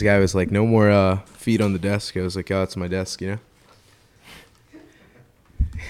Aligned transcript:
this 0.00 0.06
guy 0.06 0.18
was 0.18 0.34
like, 0.34 0.50
"No 0.50 0.66
more 0.66 0.90
uh, 0.90 1.18
feet 1.26 1.60
on 1.60 1.74
the 1.74 1.78
desk." 1.78 2.16
I 2.16 2.22
was 2.22 2.34
like, 2.36 2.50
"Oh, 2.50 2.62
it's 2.62 2.76
my 2.76 2.88
desk," 2.88 3.20
you 3.20 3.32
know. 3.32 3.38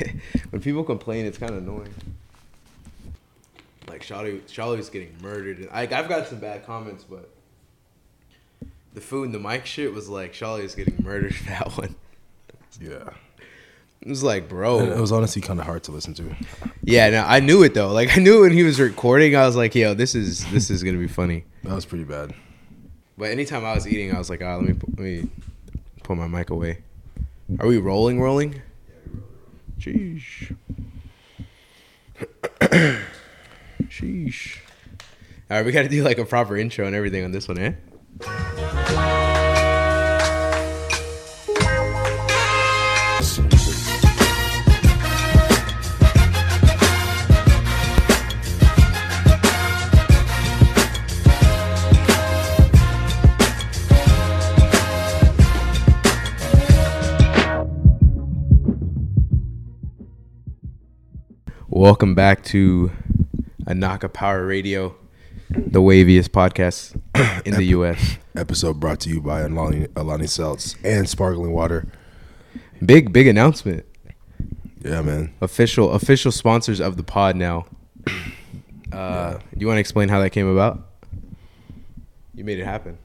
when 0.50 0.60
people 0.60 0.82
complain, 0.82 1.26
it's 1.26 1.38
kind 1.38 1.52
of 1.52 1.58
annoying. 1.58 1.94
Like 3.86 4.02
Charlie 4.02 4.40
was 4.76 4.90
getting 4.90 5.14
murdered. 5.22 5.68
I, 5.72 5.82
I've 5.82 6.08
got 6.08 6.26
some 6.26 6.40
bad 6.40 6.67
comments, 6.67 7.04
but 7.04 7.31
the 8.94 9.00
food 9.00 9.26
and 9.26 9.35
the 9.35 9.38
mic 9.38 9.64
shit 9.64 9.92
was 9.92 10.08
like 10.08 10.32
Charlie 10.32 10.63
was 10.63 10.74
getting 10.74 11.03
murdered 11.04 11.35
for 11.35 11.45
that 11.45 11.77
one. 11.77 11.95
Yeah. 12.81 13.10
It 14.00 14.08
was 14.08 14.22
like, 14.22 14.49
bro. 14.49 14.78
And 14.81 14.88
it 14.92 15.00
was 15.00 15.13
honestly 15.13 15.42
kind 15.42 15.60
of 15.60 15.67
hard 15.67 15.82
to 15.85 15.92
listen 15.92 16.14
to. 16.14 16.34
Yeah, 16.82 17.10
no, 17.10 17.24
I 17.24 17.40
knew 17.40 17.62
it 17.62 17.74
though. 17.74 17.92
Like 17.92 18.16
I 18.16 18.20
knew 18.20 18.38
it 18.38 18.42
when 18.42 18.52
he 18.52 18.62
was 18.62 18.80
recording. 18.80 19.36
I 19.36 19.46
was 19.46 19.56
like, 19.56 19.74
yo, 19.74 19.95
this 19.95 20.14
is 20.14 20.50
this 20.50 20.70
is 20.70 20.82
gonna 20.82 20.98
be 20.98 21.08
funny. 21.08 21.45
That 21.64 21.74
was 21.74 21.84
pretty 21.84 22.04
bad. 22.04 22.34
But 23.20 23.33
anytime 23.33 23.66
I 23.66 23.74
was 23.74 23.87
eating, 23.87 24.15
I 24.15 24.19
was 24.19 24.30
like, 24.30 24.41
ah, 24.42 24.56
let 24.56 24.65
me 24.65 24.74
let 24.97 24.98
me 24.98 25.29
put 26.02 26.16
my 26.16 26.27
mic 26.27 26.48
away. 26.48 26.79
Are 27.59 27.66
we 27.66 27.77
rolling? 27.77 28.19
Rolling? 28.19 28.62
Sheesh. 29.79 30.56
Sheesh. 33.83 34.59
All 35.51 35.59
right, 35.59 35.66
we 35.66 35.70
got 35.70 35.83
to 35.83 35.91
do 35.91 36.02
like 36.02 36.16
a 36.16 36.24
proper 36.24 36.56
intro 36.56 36.87
and 36.87 36.96
everything 36.96 37.23
on 37.23 37.33
this 37.33 37.46
one, 37.46 37.59
eh? 37.59 39.09
Welcome 61.80 62.14
back 62.14 62.45
to 62.45 62.92
Inaka 63.64 64.12
Power 64.12 64.45
Radio, 64.45 64.95
the 65.48 65.81
waviest 65.81 66.28
podcast 66.28 66.95
in 67.47 67.55
the 67.55 67.64
U.S. 67.69 68.19
Episode 68.37 68.78
brought 68.78 69.00
to 69.00 69.09
you 69.09 69.22
by 69.22 69.41
Alani, 69.41 69.87
Alani 69.97 70.27
Seltz 70.27 70.77
and 70.84 71.09
Sparkling 71.09 71.53
Water. 71.53 71.87
Big 72.84 73.14
big 73.14 73.27
announcement. 73.27 73.87
Yeah, 74.83 75.00
man. 75.00 75.33
Official 75.41 75.92
official 75.92 76.31
sponsors 76.31 76.81
of 76.81 76.98
the 76.98 77.03
pod 77.03 77.34
now. 77.37 77.64
Uh, 78.92 79.39
You 79.56 79.67
want 79.67 79.77
to 79.77 79.81
explain 79.81 80.11
how 80.11 80.20
that 80.20 80.31
came 80.31 80.48
about? 80.48 80.87
You 82.34 82.44
made 82.44 82.59
it 82.59 82.65
happen. 82.67 82.98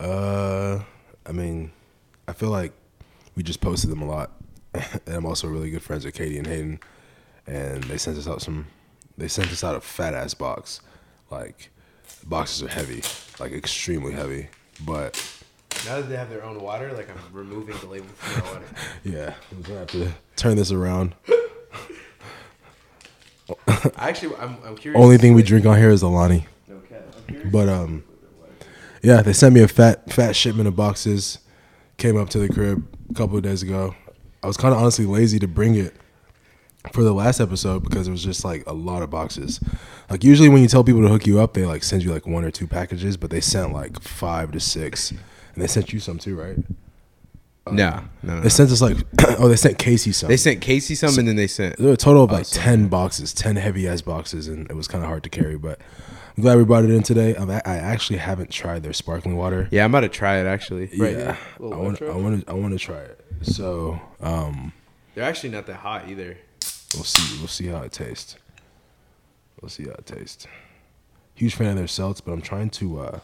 Uh, 0.00 0.80
I 1.24 1.30
mean, 1.32 1.70
I 2.26 2.32
feel 2.32 2.48
like 2.48 2.72
we 3.36 3.44
just 3.44 3.60
posted 3.60 3.90
them 3.90 4.02
a 4.02 4.06
lot, 4.06 4.32
and 4.74 5.00
I'm 5.06 5.26
also 5.26 5.46
really 5.46 5.70
good 5.70 5.82
friends 5.82 6.04
with 6.04 6.14
Katy 6.14 6.38
and 6.38 6.46
Haydn, 6.46 6.80
and 7.46 7.82
they 7.84 7.98
sent 7.98 8.18
us 8.18 8.26
out 8.28 8.42
some. 8.42 8.66
They 9.16 9.28
sent 9.28 9.52
us 9.52 9.62
out 9.62 9.76
a 9.76 9.80
fat 9.80 10.14
ass 10.14 10.34
box, 10.34 10.80
like 11.30 11.70
boxes 12.26 12.62
are 12.62 12.68
heavy, 12.68 13.02
like 13.38 13.52
extremely 13.52 14.12
heavy, 14.12 14.48
but 14.84 15.14
Now 15.86 15.96
that 15.96 16.08
they 16.08 16.16
have 16.16 16.30
their 16.30 16.42
own 16.44 16.60
water, 16.60 16.92
like 16.92 17.08
I'm 17.10 17.18
removing 17.32 17.76
the 17.78 17.86
label 17.86 18.08
from 18.08 18.42
their 18.42 18.52
water. 18.52 18.66
yeah, 19.04 19.34
we're 19.52 19.62
gonna 19.62 19.78
have 19.80 19.88
to 19.88 20.12
turn 20.36 20.56
this 20.56 20.72
around. 20.72 21.14
Actually, 23.96 24.34
I'm, 24.36 24.56
I'm 24.64 24.76
curious. 24.76 25.00
Only 25.02 25.18
thing 25.18 25.34
we 25.34 25.42
drink 25.42 25.66
on 25.66 25.76
here 25.76 25.90
is 25.90 26.02
Alani. 26.02 26.46
Okay, 26.70 27.02
But 27.50 27.68
um, 27.68 28.02
yeah, 29.02 29.20
they 29.20 29.34
sent 29.34 29.54
me 29.54 29.62
a 29.62 29.68
fat 29.68 30.10
fat 30.12 30.34
shipment 30.34 30.66
of 30.66 30.74
boxes. 30.74 31.38
Came 31.98 32.16
up 32.16 32.30
to 32.30 32.38
the 32.38 32.48
crib 32.48 32.84
a 33.10 33.14
couple 33.14 33.36
of 33.36 33.42
days 33.42 33.62
ago. 33.62 33.94
I 34.42 34.46
was 34.46 34.56
kind 34.56 34.74
of 34.74 34.80
honestly 34.80 35.06
lazy 35.06 35.38
to 35.38 35.46
bring 35.46 35.74
it 35.76 35.94
for 36.92 37.02
the 37.02 37.12
last 37.12 37.40
episode 37.40 37.82
because 37.82 38.06
it 38.08 38.10
was 38.10 38.22
just 38.22 38.44
like 38.44 38.62
a 38.66 38.72
lot 38.72 39.02
of 39.02 39.10
boxes. 39.10 39.60
Like 40.10 40.22
usually 40.22 40.48
when 40.48 40.62
you 40.62 40.68
tell 40.68 40.84
people 40.84 41.02
to 41.02 41.08
hook 41.08 41.26
you 41.26 41.40
up, 41.40 41.54
they 41.54 41.64
like 41.64 41.82
send 41.82 42.02
you 42.02 42.12
like 42.12 42.26
one 42.26 42.44
or 42.44 42.50
two 42.50 42.66
packages, 42.66 43.16
but 43.16 43.30
they 43.30 43.40
sent 43.40 43.72
like 43.72 44.00
five 44.02 44.52
to 44.52 44.60
six, 44.60 45.10
and 45.10 45.18
they 45.56 45.66
sent 45.66 45.92
you 45.92 46.00
some 46.00 46.18
too, 46.18 46.36
right? 46.38 46.56
No, 47.70 48.02
no, 48.22 48.34
no. 48.34 48.40
They 48.42 48.50
sent 48.50 48.70
us 48.70 48.82
like 48.82 48.98
oh 49.38 49.48
they 49.48 49.56
sent 49.56 49.78
Casey 49.78 50.12
some. 50.12 50.28
They 50.28 50.36
sent 50.36 50.60
Casey 50.60 50.94
some, 50.94 51.18
and 51.18 51.26
then 51.26 51.36
they 51.36 51.46
sent. 51.46 51.78
There 51.78 51.86
were 51.86 51.94
a 51.94 51.96
total 51.96 52.24
of 52.24 52.30
like 52.30 52.44
some. 52.44 52.62
ten 52.62 52.88
boxes, 52.88 53.32
ten 53.32 53.56
heavy 53.56 53.88
ass 53.88 54.02
boxes, 54.02 54.48
and 54.48 54.70
it 54.70 54.74
was 54.74 54.86
kind 54.86 55.02
of 55.02 55.08
hard 55.08 55.22
to 55.22 55.30
carry. 55.30 55.56
But 55.56 55.80
I'm 56.36 56.42
glad 56.42 56.58
we 56.58 56.64
brought 56.64 56.84
it 56.84 56.90
in 56.90 57.02
today. 57.02 57.34
I'm, 57.34 57.48
I 57.50 57.60
actually 57.64 58.18
haven't 58.18 58.50
tried 58.50 58.82
their 58.82 58.92
sparkling 58.92 59.36
water. 59.38 59.68
Yeah, 59.70 59.84
I'm 59.84 59.90
about 59.92 60.00
to 60.00 60.08
try 60.10 60.36
it 60.40 60.46
actually. 60.46 60.90
yeah. 60.92 61.36
I 61.58 61.62
Little 61.62 61.82
want, 61.82 62.02
I 62.02 62.10
want 62.16 62.44
to, 62.46 62.50
I 62.50 62.54
want 62.54 62.72
to 62.74 62.78
try 62.78 62.98
it. 62.98 63.18
So, 63.40 63.98
um, 64.20 64.72
They're 65.14 65.24
actually 65.24 65.50
not 65.50 65.66
that 65.66 65.76
hot 65.76 66.08
either. 66.10 66.36
We'll 66.94 67.04
see, 67.04 67.38
we'll 67.38 67.48
see 67.48 67.66
how 67.66 67.82
it 67.82 67.92
tastes. 67.92 68.36
We'll 69.60 69.68
see 69.70 69.84
how 69.84 69.92
it 69.92 70.06
tastes. 70.06 70.46
Huge 71.34 71.54
fan 71.54 71.68
of 71.68 71.76
their 71.76 71.86
seltz, 71.86 72.20
but 72.24 72.32
I'm 72.32 72.42
trying 72.42 72.70
to 72.70 73.00
uh, 73.00 73.20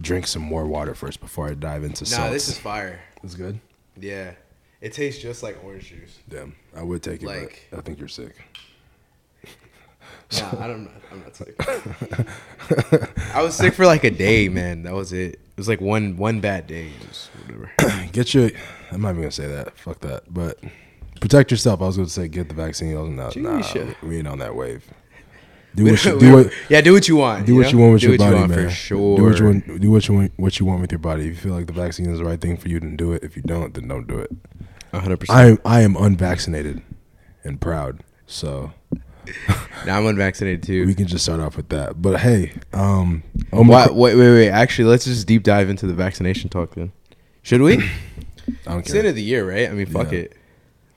drink 0.00 0.26
some 0.26 0.42
more 0.42 0.66
water 0.66 0.94
first 0.94 1.20
before 1.20 1.48
I 1.48 1.54
dive 1.54 1.84
into 1.84 2.04
Nah, 2.04 2.10
seltz. 2.28 2.30
this 2.32 2.48
is 2.48 2.58
fire. 2.58 3.00
It's 3.22 3.34
good. 3.34 3.60
Yeah, 3.98 4.32
it 4.80 4.92
tastes 4.92 5.20
just 5.22 5.42
like 5.42 5.62
orange 5.64 5.88
juice. 5.88 6.18
Damn, 6.28 6.54
I 6.76 6.82
would 6.82 7.02
take 7.02 7.22
it, 7.22 7.26
Like- 7.26 7.68
but 7.70 7.78
I 7.78 7.82
think 7.82 7.98
you're 7.98 8.08
sick. 8.08 8.34
Nah, 10.32 10.48
I 10.60 10.66
don't. 10.66 10.90
I'm 11.10 11.20
not 11.20 11.36
sick. 11.36 11.54
I 13.34 13.42
was 13.42 13.54
sick 13.54 13.74
for 13.74 13.84
like 13.84 14.02
a 14.04 14.10
day, 14.10 14.48
man. 14.48 14.82
That 14.84 14.94
was 14.94 15.12
it. 15.12 15.34
It 15.34 15.40
was 15.58 15.68
like 15.68 15.80
one 15.82 16.16
one 16.16 16.40
bad 16.40 16.66
day. 16.66 16.90
Whatever. 17.46 17.70
Get 18.12 18.32
your. 18.32 18.50
I'm 18.90 19.02
not 19.02 19.10
even 19.10 19.22
gonna 19.22 19.30
say 19.30 19.46
that. 19.46 19.76
Fuck 19.78 20.00
that. 20.00 20.32
But 20.32 20.58
protect 21.22 21.50
yourself. 21.52 21.80
I 21.80 21.86
was 21.86 21.96
gonna 21.96 22.08
say 22.08 22.28
get 22.28 22.48
the 22.48 22.54
vaccine. 22.54 22.96
I 22.96 23.00
was 23.00 23.10
not. 23.10 23.36
Nah, 23.36 23.62
Jeez. 23.62 23.94
we 24.02 24.18
ain't 24.18 24.28
on 24.28 24.38
that 24.40 24.54
wave. 24.54 24.84
Do 25.74 25.84
what 25.90 26.04
you 26.04 26.18
do. 26.18 26.32
What, 26.32 26.52
yeah, 26.68 26.80
do 26.80 26.92
what 26.92 27.08
you 27.08 27.16
want. 27.16 27.46
do 27.46 27.54
what 27.54 27.62
know? 27.62 27.68
you 27.70 27.78
want 27.78 27.92
with 27.94 28.00
do 28.02 28.08
your 28.08 28.18
what 28.18 28.18
body, 28.18 28.34
you 28.34 28.40
want 28.40 28.50
man. 28.50 28.68
For 28.68 28.74
sure. 28.74 29.16
Do 29.16 29.24
what 29.24 29.38
you 29.38 29.44
want. 29.46 29.80
Do 29.80 29.90
what 29.90 30.08
you 30.08 30.14
want. 30.14 30.32
What 30.36 30.58
you 30.60 30.66
want 30.66 30.80
with 30.82 30.92
your 30.92 30.98
body. 30.98 31.22
If 31.22 31.28
you 31.28 31.34
feel 31.36 31.54
like 31.54 31.66
the 31.66 31.72
vaccine 31.72 32.10
is 32.10 32.18
the 32.18 32.24
right 32.24 32.40
thing 32.40 32.56
for 32.56 32.68
you, 32.68 32.80
then 32.80 32.96
do 32.96 33.12
it. 33.12 33.22
If 33.22 33.36
you 33.36 33.42
don't, 33.42 33.72
then 33.72 33.88
don't 33.88 34.06
do 34.06 34.18
it. 34.18 34.30
100. 34.90 35.20
percent 35.20 35.38
I 35.38 35.44
am. 35.46 35.58
I 35.64 35.80
am 35.80 35.96
unvaccinated 35.96 36.82
and 37.44 37.60
proud. 37.60 38.00
So 38.26 38.72
Now 39.86 39.98
I'm 39.98 40.06
unvaccinated 40.06 40.64
too. 40.64 40.86
we 40.86 40.94
can 40.94 41.06
just 41.06 41.24
start 41.24 41.40
off 41.40 41.56
with 41.56 41.68
that. 41.70 42.02
But 42.02 42.20
hey, 42.20 42.52
um, 42.72 43.22
Why, 43.50 43.86
wait, 43.90 44.16
wait, 44.16 44.30
wait. 44.30 44.48
Actually, 44.50 44.88
let's 44.88 45.04
just 45.04 45.26
deep 45.26 45.44
dive 45.44 45.68
into 45.70 45.86
the 45.86 45.94
vaccination 45.94 46.50
talk 46.50 46.74
then. 46.74 46.92
Should 47.42 47.62
we? 47.62 47.78
I 47.78 47.82
don't 48.66 48.80
it's 48.80 48.92
the 48.92 48.98
end 48.98 49.08
of 49.08 49.14
the 49.14 49.22
year, 49.22 49.48
right? 49.48 49.68
I 49.68 49.72
mean, 49.72 49.86
fuck 49.86 50.12
Yeah. 50.12 50.20
it. 50.20 50.36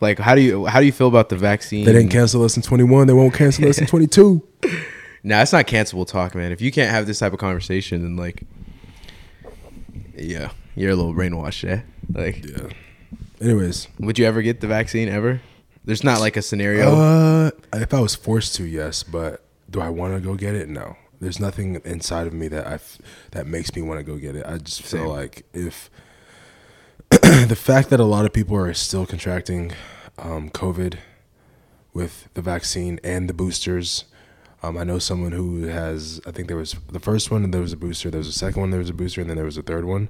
Like, 0.05 0.19
how 0.19 0.35
do 0.35 0.41
you 0.41 0.65
how 0.67 0.79
do 0.79 0.85
you 0.85 0.91
feel 0.91 1.07
about 1.07 1.29
the 1.29 1.35
vaccine? 1.35 1.83
They 1.85 1.93
didn't 1.93 2.09
cancel 2.11 2.43
us 2.43 2.55
in 2.55 2.61
21. 2.63 3.07
They 3.07 3.13
won't 3.13 3.33
cancel 3.33 3.67
us 3.67 3.79
in 3.79 3.87
22. 3.93 4.41
Nah, 5.23 5.41
it's 5.41 5.51
not 5.51 5.65
cancelable 5.65 6.05
talk, 6.07 6.35
man. 6.35 6.51
If 6.51 6.61
you 6.61 6.71
can't 6.71 6.91
have 6.91 7.07
this 7.07 7.17
type 7.19 7.33
of 7.33 7.39
conversation, 7.39 8.03
then 8.03 8.15
like, 8.15 8.43
yeah, 10.15 10.51
you're 10.75 10.91
a 10.91 10.95
little 10.95 11.13
brainwashed, 11.13 11.63
yeah. 11.63 11.81
Like, 12.13 12.45
Yeah. 12.45 12.69
Anyways, 13.41 13.87
would 13.99 14.17
you 14.19 14.25
ever 14.25 14.41
get 14.41 14.61
the 14.61 14.67
vaccine 14.67 15.09
ever? 15.09 15.41
There's 15.83 16.03
not 16.03 16.19
like 16.19 16.37
a 16.37 16.41
scenario. 16.41 16.95
Uh, 16.95 17.51
if 17.73 17.93
I 17.93 17.99
was 17.99 18.15
forced 18.15 18.55
to, 18.55 18.63
yes. 18.65 19.03
But 19.03 19.43
do 19.69 19.81
I 19.81 19.89
want 19.89 20.13
to 20.15 20.19
go 20.21 20.35
get 20.35 20.55
it? 20.55 20.69
No. 20.69 20.95
There's 21.19 21.39
nothing 21.39 21.81
inside 21.83 22.27
of 22.27 22.33
me 22.33 22.47
that 22.49 22.65
I 22.67 22.75
f- 22.75 22.97
that 23.31 23.45
makes 23.47 23.75
me 23.75 23.81
want 23.81 23.99
to 23.99 24.03
go 24.03 24.15
get 24.17 24.35
it. 24.35 24.45
I 24.47 24.57
just 24.57 24.81
feel 24.83 25.01
Same. 25.01 25.07
like 25.07 25.45
if 25.53 25.89
the 27.09 27.55
fact 27.59 27.89
that 27.89 27.99
a 27.99 28.03
lot 28.05 28.25
of 28.25 28.33
people 28.33 28.55
are 28.57 28.73
still 28.73 29.05
contracting 29.05 29.71
um, 30.17 30.49
COVID 30.49 30.97
with 31.93 32.29
the 32.33 32.41
vaccine 32.41 32.99
and 33.03 33.29
the 33.29 33.33
boosters. 33.33 34.05
Um, 34.63 34.77
I 34.77 34.83
know 34.83 34.99
someone 34.99 35.31
who 35.31 35.63
has. 35.63 36.21
I 36.25 36.31
think 36.31 36.47
there 36.47 36.57
was 36.57 36.75
the 36.91 36.99
first 36.99 37.31
one, 37.31 37.43
and 37.43 37.53
there 37.53 37.61
was 37.61 37.73
a 37.73 37.77
booster. 37.77 38.09
There 38.09 38.19
was 38.19 38.27
a 38.27 38.31
second 38.31 38.61
one, 38.61 38.69
there 38.71 38.79
was 38.79 38.89
a 38.89 38.93
booster, 38.93 39.21
and 39.21 39.29
then 39.29 39.37
there 39.37 39.45
was 39.45 39.57
a 39.57 39.61
third 39.61 39.85
one, 39.85 40.09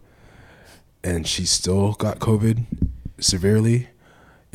and 1.04 1.28
she 1.28 1.46
still 1.46 1.94
got 1.94 2.20
COVID 2.20 2.66
severely 3.20 3.90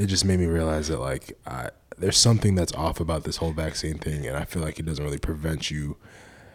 it 0.00 0.06
just 0.06 0.24
made 0.24 0.40
me 0.40 0.46
realize 0.46 0.88
that 0.88 0.98
like 0.98 1.36
I, 1.46 1.68
there's 1.98 2.16
something 2.16 2.54
that's 2.54 2.72
off 2.72 3.00
about 3.00 3.24
this 3.24 3.36
whole 3.36 3.52
vaccine 3.52 3.98
thing, 3.98 4.26
and 4.26 4.34
I 4.34 4.44
feel 4.44 4.62
like 4.62 4.78
it 4.78 4.86
doesn't 4.86 5.04
really 5.04 5.18
prevent 5.18 5.70
you. 5.70 5.98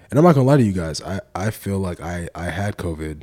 And 0.10 0.18
I'm 0.18 0.26
not 0.26 0.34
gonna 0.34 0.48
lie 0.48 0.58
to 0.58 0.64
you 0.64 0.74
guys, 0.74 1.00
I, 1.04 1.22
I 1.36 1.52
feel 1.52 1.78
like 1.78 2.02
I, 2.02 2.28
I 2.34 2.46
had 2.46 2.78
COVID 2.78 3.22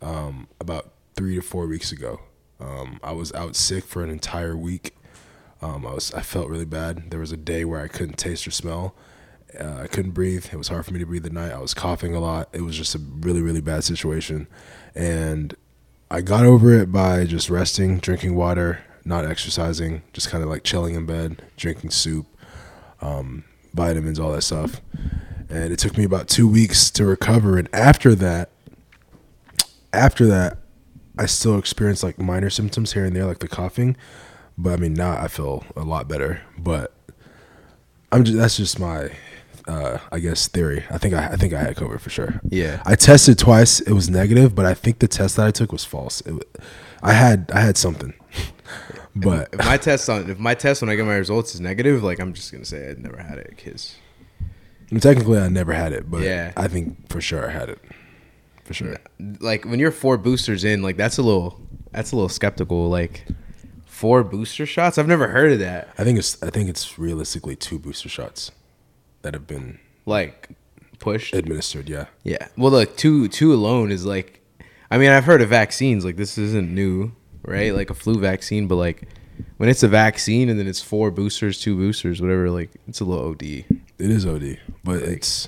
um, 0.00 0.48
about 0.58 0.92
three 1.14 1.34
to 1.34 1.42
four 1.42 1.66
weeks 1.66 1.92
ago. 1.92 2.20
Um, 2.58 3.00
I 3.02 3.12
was 3.12 3.32
out 3.34 3.54
sick 3.54 3.84
for 3.84 4.02
an 4.02 4.08
entire 4.08 4.56
week. 4.56 4.94
Um, 5.62 5.86
I 5.86 5.94
was 5.94 6.12
I 6.14 6.22
felt 6.22 6.48
really 6.48 6.64
bad. 6.64 7.10
There 7.10 7.20
was 7.20 7.32
a 7.32 7.36
day 7.36 7.64
where 7.64 7.80
I 7.80 7.88
couldn't 7.88 8.16
taste 8.16 8.46
or 8.46 8.50
smell. 8.50 8.94
Uh, 9.58 9.80
I 9.82 9.86
couldn't 9.88 10.12
breathe. 10.12 10.46
It 10.52 10.56
was 10.56 10.68
hard 10.68 10.86
for 10.86 10.92
me 10.92 11.00
to 11.00 11.06
breathe 11.06 11.26
at 11.26 11.32
night. 11.32 11.52
I 11.52 11.58
was 11.58 11.74
coughing 11.74 12.14
a 12.14 12.20
lot. 12.20 12.48
It 12.52 12.62
was 12.62 12.76
just 12.76 12.94
a 12.94 12.98
really 12.98 13.42
really 13.42 13.60
bad 13.60 13.84
situation, 13.84 14.46
and 14.94 15.54
I 16.10 16.22
got 16.22 16.44
over 16.44 16.72
it 16.72 16.90
by 16.90 17.24
just 17.24 17.50
resting, 17.50 17.98
drinking 17.98 18.34
water, 18.34 18.80
not 19.04 19.24
exercising, 19.24 20.02
just 20.12 20.28
kind 20.28 20.42
of 20.42 20.50
like 20.50 20.64
chilling 20.64 20.94
in 20.94 21.06
bed, 21.06 21.42
drinking 21.56 21.90
soup, 21.90 22.26
um, 23.00 23.44
vitamins, 23.74 24.18
all 24.18 24.32
that 24.32 24.42
stuff. 24.42 24.80
And 25.48 25.72
it 25.72 25.78
took 25.78 25.96
me 25.96 26.04
about 26.04 26.28
two 26.28 26.48
weeks 26.48 26.90
to 26.92 27.04
recover. 27.04 27.58
And 27.58 27.68
after 27.72 28.14
that, 28.16 28.50
after 29.92 30.26
that, 30.26 30.58
I 31.18 31.26
still 31.26 31.58
experienced 31.58 32.02
like 32.02 32.18
minor 32.18 32.50
symptoms 32.50 32.92
here 32.92 33.04
and 33.04 33.14
there, 33.14 33.26
like 33.26 33.40
the 33.40 33.48
coughing. 33.48 33.96
But 34.58 34.74
I 34.74 34.76
mean, 34.76 34.94
now 34.94 35.12
I 35.12 35.28
feel 35.28 35.64
a 35.76 35.82
lot 35.82 36.08
better. 36.08 36.40
But 36.58 36.92
I'm 38.12 38.24
just 38.24 38.36
that's 38.36 38.56
just 38.56 38.78
my, 38.78 39.10
uh, 39.68 39.98
I 40.12 40.18
guess 40.18 40.48
theory. 40.48 40.84
I 40.90 40.98
think 40.98 41.14
I, 41.14 41.28
I 41.28 41.36
think 41.36 41.52
I 41.54 41.62
had 41.62 41.76
COVID 41.76 42.00
for 42.00 42.10
sure. 42.10 42.40
Yeah. 42.48 42.82
I 42.84 42.94
tested 42.94 43.38
twice. 43.38 43.80
It 43.80 43.92
was 43.92 44.10
negative, 44.10 44.54
but 44.54 44.66
I 44.66 44.74
think 44.74 44.98
the 44.98 45.08
test 45.08 45.36
that 45.36 45.46
I 45.46 45.50
took 45.50 45.72
was 45.72 45.84
false. 45.84 46.20
It, 46.22 46.34
I 47.02 47.12
had 47.14 47.50
I 47.54 47.60
had 47.60 47.78
something, 47.78 48.12
but 49.16 49.48
If 49.54 49.64
my 49.64 49.78
test 49.78 50.10
on 50.10 50.28
if 50.30 50.38
my 50.38 50.54
test 50.54 50.82
when 50.82 50.90
I 50.90 50.96
get 50.96 51.06
my 51.06 51.16
results 51.16 51.54
is 51.54 51.60
negative, 51.60 52.02
like 52.02 52.20
I'm 52.20 52.34
just 52.34 52.52
gonna 52.52 52.64
say 52.66 52.90
I'd 52.90 52.98
never 52.98 53.16
had 53.16 53.38
it 53.38 53.50
because 53.56 53.94
technically 55.00 55.38
I 55.38 55.48
never 55.48 55.72
had 55.72 55.92
it. 55.94 56.10
But 56.10 56.22
Yeah. 56.22 56.52
I 56.56 56.68
think 56.68 57.08
for 57.08 57.20
sure 57.22 57.48
I 57.48 57.52
had 57.52 57.70
it, 57.70 57.78
for 58.64 58.74
sure. 58.74 58.96
like 59.40 59.64
when 59.64 59.78
you're 59.78 59.92
four 59.92 60.18
boosters 60.18 60.64
in, 60.64 60.82
like 60.82 60.96
that's 60.98 61.16
a 61.16 61.22
little 61.22 61.58
that's 61.92 62.12
a 62.12 62.16
little 62.16 62.28
skeptical. 62.28 62.90
Like 62.90 63.24
four 64.00 64.24
booster 64.24 64.64
shots, 64.66 64.96
I've 64.98 65.06
never 65.08 65.28
heard 65.28 65.52
of 65.52 65.58
that. 65.60 65.88
I 65.98 66.04
think 66.04 66.18
it's 66.18 66.42
I 66.42 66.48
think 66.50 66.68
it's 66.70 66.98
realistically 66.98 67.54
two 67.56 67.78
booster 67.78 68.08
shots 68.08 68.50
that 69.22 69.34
have 69.34 69.46
been 69.46 69.78
Like 70.06 70.48
pushed. 70.98 71.34
administered. 71.34 71.88
Yeah. 71.88 72.06
Yeah. 72.24 72.48
Well, 72.56 72.72
like 72.72 72.96
two 72.96 73.28
two 73.28 73.52
alone 73.52 73.92
is 73.92 74.04
like, 74.06 74.40
I 74.90 74.98
mean, 74.98 75.10
I've 75.10 75.24
heard 75.24 75.42
of 75.42 75.48
vaccines. 75.50 76.04
Like 76.04 76.16
this 76.16 76.38
isn't 76.38 76.74
new, 76.74 77.12
right? 77.44 77.74
Like 77.74 77.90
a 77.90 77.94
flu 77.94 78.18
vaccine, 78.18 78.66
but 78.66 78.76
like 78.76 79.06
when 79.58 79.68
it's 79.68 79.82
a 79.82 79.88
vaccine 79.88 80.48
and 80.48 80.58
then 80.58 80.66
it's 80.66 80.80
four 80.82 81.10
boosters, 81.10 81.60
two 81.60 81.76
boosters, 81.76 82.20
whatever. 82.22 82.50
Like 82.50 82.70
it's 82.88 83.00
a 83.00 83.04
little 83.04 83.28
OD. 83.30 83.42
It 83.42 83.66
is 83.98 84.24
OD, 84.24 84.58
but 84.82 85.02
it's. 85.02 85.46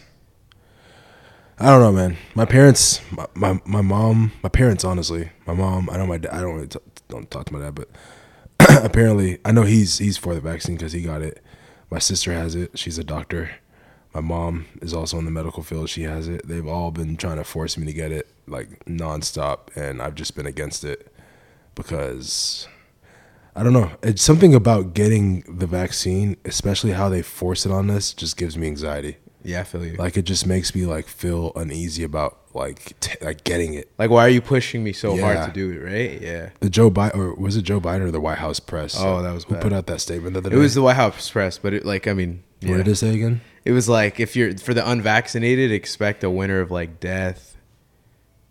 I 1.59 1.67
don't 1.67 1.81
know, 1.81 1.93
man. 1.93 2.17
My 2.35 2.45
parents, 2.45 3.01
my, 3.13 3.27
my 3.35 3.61
my 3.65 3.81
mom, 3.83 4.33
my 4.43 4.49
parents, 4.49 4.85
honestly, 4.85 5.31
my 5.47 5.55
mom. 5.55 5.89
I 5.91 5.97
know 5.97 6.07
my 6.07 6.19
dad. 6.19 6.33
I 6.35 6.41
don't 6.41 6.55
really 6.57 6.67
t- 6.69 6.81
don't 7.09 7.31
talk 7.31 7.47
to 7.47 7.53
my 7.53 7.61
dad, 7.61 7.75
but 7.75 7.89
apparently, 8.83 9.39
I 9.45 9.53
know 9.53 9.63
he's 9.63 9.99
he's 9.99 10.17
for 10.17 10.35
the 10.35 10.41
vaccine 10.41 10.77
because 10.77 10.93
he 10.93 11.03
got 11.03 11.23
it. 11.23 11.43
My 11.91 11.99
sister 11.99 12.33
has 12.33 12.55
it. 12.55 12.79
She's 12.79 12.99
a 12.99 13.05
doctor. 13.05 13.51
My 14.15 14.21
mom 14.21 14.67
is 14.81 14.93
also 14.93 15.19
in 15.19 15.25
the 15.25 15.31
medical 15.31 15.63
field. 15.63 15.89
She 15.89 16.03
has 16.03 16.29
it. 16.29 16.47
They've 16.47 16.67
all 16.67 16.91
been 16.91 17.17
trying 17.17 17.37
to 17.37 17.45
force 17.45 17.79
me 17.79 17.87
to 17.87 17.93
get 17.93 18.13
it 18.13 18.29
like 18.47 18.85
nonstop, 18.85 19.75
and 19.77 20.03
I've 20.03 20.15
just 20.15 20.37
been 20.37 20.47
against 20.47 20.85
it 20.85 21.13
because 21.75 22.69
I 23.57 23.63
don't 23.63 23.73
know. 23.73 23.93
It's 24.03 24.23
something 24.23 24.55
about 24.55 24.95
getting 24.95 25.43
the 25.43 25.67
vaccine, 25.67 26.37
especially 26.45 26.93
how 26.93 27.09
they 27.09 27.23
force 27.23 27.67
it 27.67 27.73
on 27.73 27.91
us, 27.91 28.15
just 28.15 28.37
gives 28.37 28.57
me 28.57 28.67
anxiety. 28.67 29.17
Yeah, 29.45 29.61
I 29.61 29.65
feel 29.65 29.85
you. 29.85 29.97
Like, 29.97 30.17
it 30.17 30.23
just 30.23 30.47
makes 30.47 30.75
me 30.75 30.87
like 30.87 31.07
feel 31.09 31.53
uneasy 31.57 32.05
about 32.05 32.39
like 32.55 32.99
t- 33.01 33.17
like 33.25 33.45
getting 33.45 33.75
it. 33.75 33.91
Like 33.99 34.11
why 34.11 34.25
are 34.27 34.29
you 34.29 34.41
pushing 34.41 34.85
me 34.85 34.93
so 34.93 35.15
Yeah. 35.17 35.35
hard 35.35 35.49
to 35.49 35.53
do 35.53 35.73
it? 35.73 35.85
Right? 35.85 36.21
Yeah. 36.23 36.51
The 36.61 36.71
Joe 36.71 36.91
Biden 36.91 37.17
or 37.17 37.35
was 37.35 37.57
it 37.57 37.63
Joe 37.63 37.81
Biden 37.81 38.03
or 38.03 38.11
the 38.11 38.21
White 38.21 38.39
House 38.39 38.61
press? 38.61 38.95
Oh, 38.99 39.23
that 39.23 39.33
was 39.33 39.45
who 39.45 39.55
bad. 39.55 39.63
put 39.63 39.73
out 39.73 39.87
that 39.87 40.01
statement 40.01 40.35
the 40.35 40.39
other 40.41 40.51
It 40.51 40.55
day. 40.55 40.59
was 40.59 40.75
the 40.75 40.83
White 40.83 40.97
House 40.97 41.31
press, 41.31 41.59
but 41.59 41.73
it 41.75 41.85
like 41.85 42.07
I 42.07 42.13
mean, 42.13 42.43
What 42.63 42.77
did 42.77 42.89
it 42.89 42.97
say 42.97 43.15
again? 43.15 43.41
It 43.65 43.73
was 43.73 43.89
like 43.89 44.21
if 44.21 44.37
you're 44.37 44.57
for 44.59 44.75
the 44.75 44.89
unvaccinated, 44.89 45.73
expect 45.73 46.23
a 46.25 46.31
winter 46.31 46.61
of 46.61 46.71
like 46.71 47.01
death, 47.01 47.57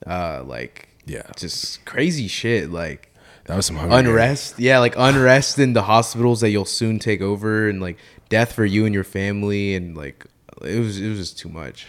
uh, 0.06 0.44
like 0.46 0.90
Yeah, 1.06 1.24
just 1.38 1.86
crazy 1.86 2.28
shit, 2.28 2.70
like 2.72 3.14
that 3.46 3.56
was 3.56 3.66
some 3.66 3.78
unrest. 3.78 4.60
Yeah, 4.60 4.80
like 4.80 4.96
unrest 4.98 5.58
in 5.60 5.74
the 5.74 5.84
hospitals 5.84 6.42
that 6.42 6.50
you'll 6.50 6.66
soon 6.66 7.00
take 7.00 7.22
over, 7.22 7.68
and 7.70 7.82
like 7.82 7.98
death 8.30 8.54
for 8.54 8.66
you 8.66 8.86
and 8.86 8.94
your 8.94 9.04
family, 9.04 9.76
and 9.76 9.96
like 9.98 10.26
it 10.64 10.80
was 10.80 11.00
it 11.00 11.10
was 11.10 11.20
just 11.20 11.40
too 11.40 11.50
much. 11.50 11.88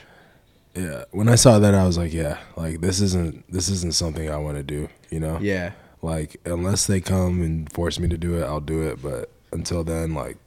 Yeah, 0.75 1.05
when 1.11 1.29
I 1.29 1.35
saw 1.35 1.59
that, 1.59 1.75
I 1.75 1.85
was 1.85 1.99
like, 1.99 2.13
yeah, 2.13 2.39
like 2.57 2.81
this 2.81 3.01
isn't 3.01 3.51
this 3.53 3.69
isn't 3.69 3.95
something 3.95 4.31
I 4.31 4.39
want 4.39 4.57
to 4.57 4.63
do. 4.63 4.89
You 5.11 5.21
know, 5.21 5.39
Yeah, 5.41 5.73
like 6.01 6.37
unless 6.45 6.87
they 6.87 7.01
come 7.01 7.43
and 7.43 7.71
force 7.73 7.99
me 7.99 8.09
to 8.09 8.17
do 8.17 8.39
it, 8.39 8.45
I'll 8.45 8.61
do 8.61 8.83
it. 8.83 9.03
But 9.03 9.31
until 9.53 9.85
then, 9.85 10.15
like 10.15 10.39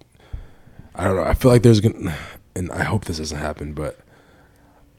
I 0.96 1.04
don't 1.04 1.16
know. 1.16 1.24
I 1.24 1.34
feel 1.34 1.52
like 1.52 1.62
there's 1.64 1.82
gonna, 1.82 2.16
and 2.56 2.72
I 2.72 2.84
hope 2.84 3.06
this 3.06 3.18
doesn't 3.18 3.38
happen, 3.38 3.74
but 3.74 4.00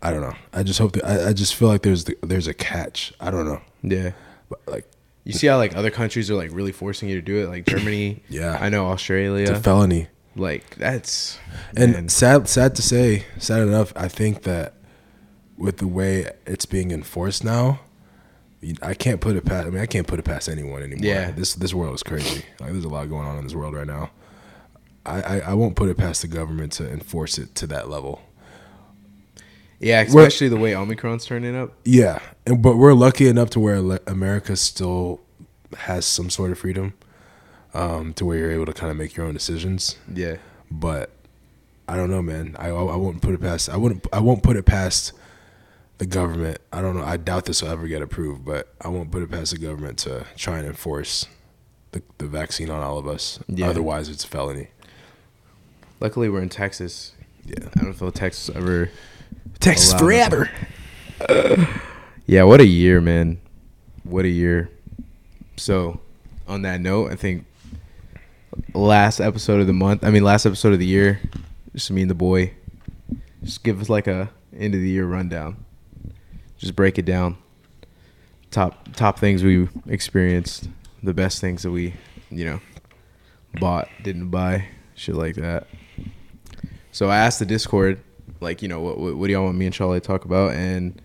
I 0.03 0.11
don't 0.13 0.21
know. 0.21 0.35
I 0.53 0.63
just 0.63 0.79
hope 0.79 0.93
that 0.93 1.05
I, 1.05 1.31
I 1.31 1.33
just 1.33 1.55
feel 1.55 1.69
like 1.69 1.83
there's 1.83 2.05
the, 2.05 2.17
there's 2.23 2.47
a 2.47 2.55
catch. 2.55 3.13
I 3.21 3.31
don't 3.31 3.47
know, 3.47 3.61
yeah. 3.83 4.13
but 4.49 4.61
like 4.69 4.87
You 5.25 5.33
see 5.33 5.49
how 5.49 5.57
like 5.57 5.75
other 5.75 5.91
countries 5.91 6.31
are 6.31 6.35
like 6.37 6.51
really 6.53 6.71
forcing 6.73 7.09
you 7.09 7.17
to 7.17 7.23
do 7.23 7.43
it, 7.43 7.49
like 7.49 7.67
Germany. 7.67 8.23
Yeah. 8.29 8.59
I 8.61 8.69
know 8.69 8.87
Australia. 8.87 9.43
it's 9.43 9.51
a 9.59 9.63
felony. 9.63 10.07
Like 10.37 10.77
that's 10.77 11.39
And 11.77 11.93
man. 11.93 12.09
sad, 12.09 12.49
sad 12.49 12.75
to 12.77 12.83
say, 12.83 13.25
sad 13.39 13.63
enough. 13.63 13.93
I 13.97 14.09
think 14.09 14.43
that 14.43 14.75
with 15.57 15.79
the 15.79 15.87
way 15.87 16.31
it's 16.47 16.67
being 16.67 16.91
enforced 16.91 17.43
now, 17.45 17.81
I 18.83 18.95
can't 18.95 19.21
put 19.21 19.37
it 19.37 19.45
past. 19.45 19.67
I 19.67 19.71
mean, 19.71 19.81
I 19.81 19.87
can't 19.87 20.07
put 20.07 20.19
it 20.19 20.25
past 20.25 20.49
anyone 20.49 20.83
anymore. 20.83 21.05
Yeah. 21.05 21.31
this 21.31 21.55
this 21.55 21.73
world 21.73 21.95
is 21.95 22.03
crazy. 22.03 22.45
Like, 22.61 22.73
there's 22.73 22.85
a 22.85 22.89
lot 22.89 23.09
going 23.09 23.27
on 23.27 23.39
in 23.39 23.45
this 23.45 23.55
world 23.55 23.75
right 23.75 23.87
now. 23.87 24.11
I, 25.05 25.21
I, 25.23 25.39
I 25.51 25.55
won't 25.55 25.77
put 25.77 25.89
it 25.89 25.97
past 25.97 26.23
the 26.23 26.29
government 26.29 26.73
to 26.73 26.91
enforce 26.91 27.39
it 27.39 27.55
to 27.57 27.67
that 27.69 27.89
level. 27.89 28.23
yeah, 29.79 30.01
especially 30.01 30.49
the 30.49 30.57
way 30.57 30.75
Omicron's 30.75 31.25
turning 31.25 31.55
up. 31.57 31.75
Yeah, 31.85 32.19
and 32.45 32.61
but 32.61 32.77
we're 32.77 32.93
lucky 32.95 33.29
enough 33.29 33.51
to 33.51 33.61
where 33.61 33.77
America 34.07 34.57
still 34.57 35.21
has 35.77 36.05
some 36.07 36.29
sort 36.31 36.51
of 36.51 36.59
freedom, 36.59 36.95
um, 37.77 38.15
to 38.15 38.25
where 38.25 38.39
you're 38.39 38.53
able 38.53 38.67
to 38.67 38.73
kind 38.73 38.91
of 38.91 38.97
make 38.97 39.17
your 39.17 39.27
own 39.27 39.35
decisions. 39.35 39.97
Yeah, 40.13 40.37
but 40.71 41.11
I 41.87 41.97
don't 41.97 42.11
know, 42.11 42.23
man. 42.23 42.57
I 42.59 42.69
I 42.69 42.97
won't 42.97 43.21
put 43.21 43.35
it 43.35 43.41
past. 43.41 43.69
I 43.69 43.77
wouldn't. 43.77 44.07
I 44.13 44.21
won't 44.21 44.43
put 44.43 44.57
it 44.57 44.65
past 44.65 45.13
the 45.99 46.07
government. 46.07 46.59
I 46.73 46.81
don't 46.81 46.97
know. 46.97 47.05
I 47.05 47.17
doubt 47.19 47.45
this 47.45 47.63
will 47.63 47.71
ever 47.71 47.87
get 47.87 48.03
approved, 48.03 48.45
but 48.45 48.75
I 48.81 48.89
won't 48.89 49.11
put 49.11 49.23
it 49.23 49.31
past 49.31 49.53
the 49.53 49.59
government 49.59 49.99
to 50.01 50.27
try 50.37 50.59
and 50.59 50.67
enforce 50.67 51.27
the 51.93 52.03
the 52.19 52.27
vaccine 52.27 52.71
on 52.71 52.83
all 52.83 52.99
of 52.99 53.07
us. 53.07 53.39
Yeah. 53.47 53.69
Otherwise, 53.69 54.09
it's 54.09 54.25
a 54.25 54.29
felony. 54.29 54.69
luckily 56.01 56.29
we're 56.29 56.43
in 56.43 56.49
Texas. 56.49 57.13
Yeah. 57.45 57.69
I 57.79 57.85
don't 57.85 57.93
feel 57.93 58.11
Texas 58.11 58.55
ever. 58.57 58.91
Texas 59.61 59.93
forever. 59.95 60.51
Yeah, 62.29 62.43
what 62.43 62.61
a 62.61 62.67
year, 62.67 63.01
man. 63.01 63.39
What 64.03 64.25
a 64.25 64.29
year. 64.29 64.69
So, 65.57 66.01
on 66.49 66.63
that 66.63 66.81
note, 66.81 67.13
I 67.13 67.15
think 67.15 67.45
last 68.75 69.21
episode 69.21 69.61
of 69.61 69.67
the 69.67 69.73
month, 69.73 70.05
I 70.05 70.11
mean 70.11 70.25
last 70.25 70.47
episode 70.47 70.73
of 70.73 70.79
the 70.79 70.87
year, 70.87 71.21
just 71.75 71.91
me 71.91 72.03
and 72.03 72.11
the 72.11 72.15
boy. 72.15 72.53
Just 73.43 73.63
give 73.63 73.81
us 73.81 73.89
like 73.89 74.07
a 74.07 74.31
end 74.57 74.75
of 74.75 74.81
the 74.81 74.89
year 74.89 75.07
rundown. 75.07 75.65
Just 76.59 76.75
break 76.75 76.99
it 76.99 77.05
down. 77.05 77.37
Top 78.51 78.93
top 78.95 79.19
things 79.19 79.43
we 79.43 79.69
experienced, 79.87 80.69
the 81.03 81.15
best 81.15 81.41
things 81.41 81.63
that 81.63 81.71
we, 81.71 81.95
you 82.31 82.45
know, 82.45 82.61
bought, 83.61 83.89
didn't 84.03 84.31
buy, 84.31 84.69
shit 84.95 85.15
like 85.15 85.35
that. 85.37 85.67
So 86.93 87.11
I 87.11 87.19
asked 87.19 87.39
the 87.39 87.47
Discord, 87.47 88.01
like, 88.41 88.63
you 88.63 88.69
know, 88.69 88.81
what 88.81 88.99
what, 88.99 89.17
what 89.17 89.27
do 89.27 89.33
y'all 89.33 89.45
want 89.45 89.59
me 89.59 89.67
and 89.67 89.75
Charlie 89.75 90.01
to 90.01 90.07
talk 90.07 90.25
about? 90.25 90.53
And 90.53 91.01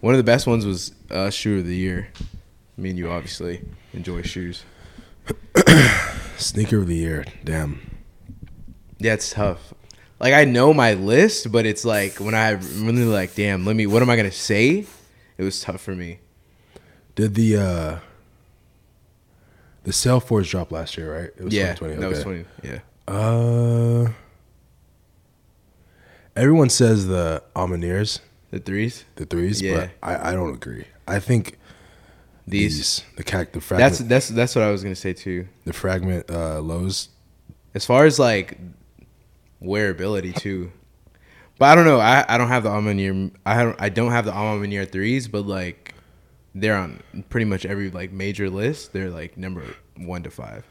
one 0.00 0.14
of 0.14 0.18
the 0.18 0.24
best 0.24 0.46
ones 0.46 0.66
was 0.66 0.92
uh, 1.10 1.30
shoe 1.30 1.58
of 1.58 1.66
the 1.66 1.76
year. 1.76 2.08
Me 2.76 2.90
and 2.90 2.98
you 2.98 3.10
obviously 3.10 3.62
enjoy 3.92 4.22
shoes. 4.22 4.64
Sneaker 6.40 6.78
of 6.78 6.86
the 6.86 6.94
year. 6.96 7.24
Damn. 7.44 7.80
Yeah, 8.98 9.14
it's 9.14 9.30
tough. 9.30 9.72
Like 10.18 10.34
I 10.34 10.44
know 10.44 10.74
my 10.74 10.94
list, 10.94 11.50
but 11.50 11.64
it's 11.66 11.84
like 11.84 12.16
when 12.20 12.34
I 12.34 12.50
really 12.50 13.04
like, 13.04 13.34
damn, 13.34 13.64
let 13.64 13.74
me. 13.76 13.86
What 13.86 14.02
am 14.02 14.10
I 14.10 14.16
gonna 14.16 14.30
say? 14.30 14.84
It 15.38 15.42
was 15.42 15.60
tough 15.60 15.80
for 15.80 15.94
me. 15.94 16.18
Did 17.14 17.34
the 17.34 17.56
uh 17.56 17.98
the 19.84 19.92
Salesforce 19.92 20.50
drop 20.50 20.70
last 20.72 20.98
year? 20.98 21.14
Right. 21.14 21.30
It 21.36 21.44
was 21.44 21.54
yeah, 21.54 21.74
2020, 21.74 22.00
that 22.00 22.08
was 22.10 22.22
twenty. 22.22 22.44
Yeah, 22.62 22.80
Uh, 23.08 24.12
everyone 26.36 26.68
says 26.68 27.06
the 27.06 27.42
A 27.56 27.66
Ma 27.66 27.74
Maniéres, 27.76 28.20
the 28.50 28.58
threes. 28.58 29.04
the 29.16 29.24
threes, 29.26 29.60
Yeah. 29.62 29.76
but 29.76 29.90
I, 30.02 30.30
I 30.30 30.32
don't 30.34 30.54
agree. 30.54 30.84
I 31.08 31.18
think 31.18 31.58
These. 32.46 32.76
these, 32.76 33.04
the 33.16 33.22
cac 33.24 33.52
the 33.52 33.60
fragment 33.60 33.90
That's 33.90 34.08
that's 34.08 34.28
that's 34.28 34.54
what 34.56 34.64
I 34.64 34.70
was 34.70 34.82
gonna 34.82 34.94
say 34.96 35.12
too. 35.12 35.46
the 35.64 35.72
fragment 35.72 36.30
uh, 36.30 36.60
lows. 36.60 37.08
As 37.74 37.84
far 37.86 38.04
as 38.04 38.18
like 38.18 38.58
wearability 39.62 40.34
too, 40.34 40.72
but 41.58 41.66
I 41.66 41.74
don't 41.74 41.84
know. 41.84 42.00
I, 42.00 42.24
I 42.28 42.38
don't 42.38 42.48
have 42.48 42.62
the 42.62 42.70
A 42.70 42.80
Ma 42.80 42.90
Maniére. 42.90 43.30
I 43.46 43.62
don't 43.62 43.80
I 43.80 43.88
don't 43.88 44.10
have 44.10 44.24
the 44.24 44.32
A 44.32 44.34
Ma 44.34 44.54
Maniére 44.56 44.90
threes, 44.90 45.28
but 45.28 45.46
like 45.46 45.94
they're 46.54 46.76
on 46.76 47.02
pretty 47.28 47.44
much 47.44 47.64
every 47.66 47.90
like 47.90 48.10
major 48.12 48.50
list. 48.50 48.92
They're 48.92 49.10
like 49.10 49.36
number 49.36 49.62
one 49.96 50.22
to 50.24 50.30
five. 50.30 50.64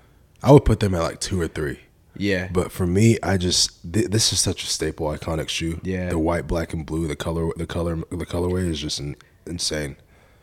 I 0.43 0.51
would 0.51 0.65
put 0.65 0.79
them 0.79 0.93
at 0.95 1.01
like 1.01 1.19
two 1.19 1.39
or 1.39 1.47
three. 1.47 1.79
Yeah, 2.17 2.49
But 2.51 2.73
for 2.73 2.85
me, 2.85 3.17
I 3.23 3.37
just 3.37 3.93
th- 3.93 4.07
this 4.07 4.33
is 4.33 4.39
such 4.41 4.63
a 4.63 4.67
staple, 4.67 5.07
iconic 5.07 5.47
shoe. 5.47 5.79
Yeah. 5.83 6.09
the 6.09 6.19
white, 6.19 6.47
black, 6.47 6.73
and 6.73 6.85
blue. 6.85 7.07
The 7.07 7.15
color, 7.15 7.51
the 7.55 7.67
color, 7.67 7.95
the 7.95 8.25
colorway 8.25 8.67
is 8.67 8.79
just 8.81 8.99
in, 8.99 9.15
insane. 9.45 9.95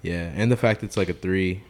Yeah, 0.03 0.31
and 0.35 0.51
the 0.53 0.57
fact 0.57 0.83
it's 0.83 0.97
like 0.97 1.09
a 1.09 1.13
three, 1.15 1.63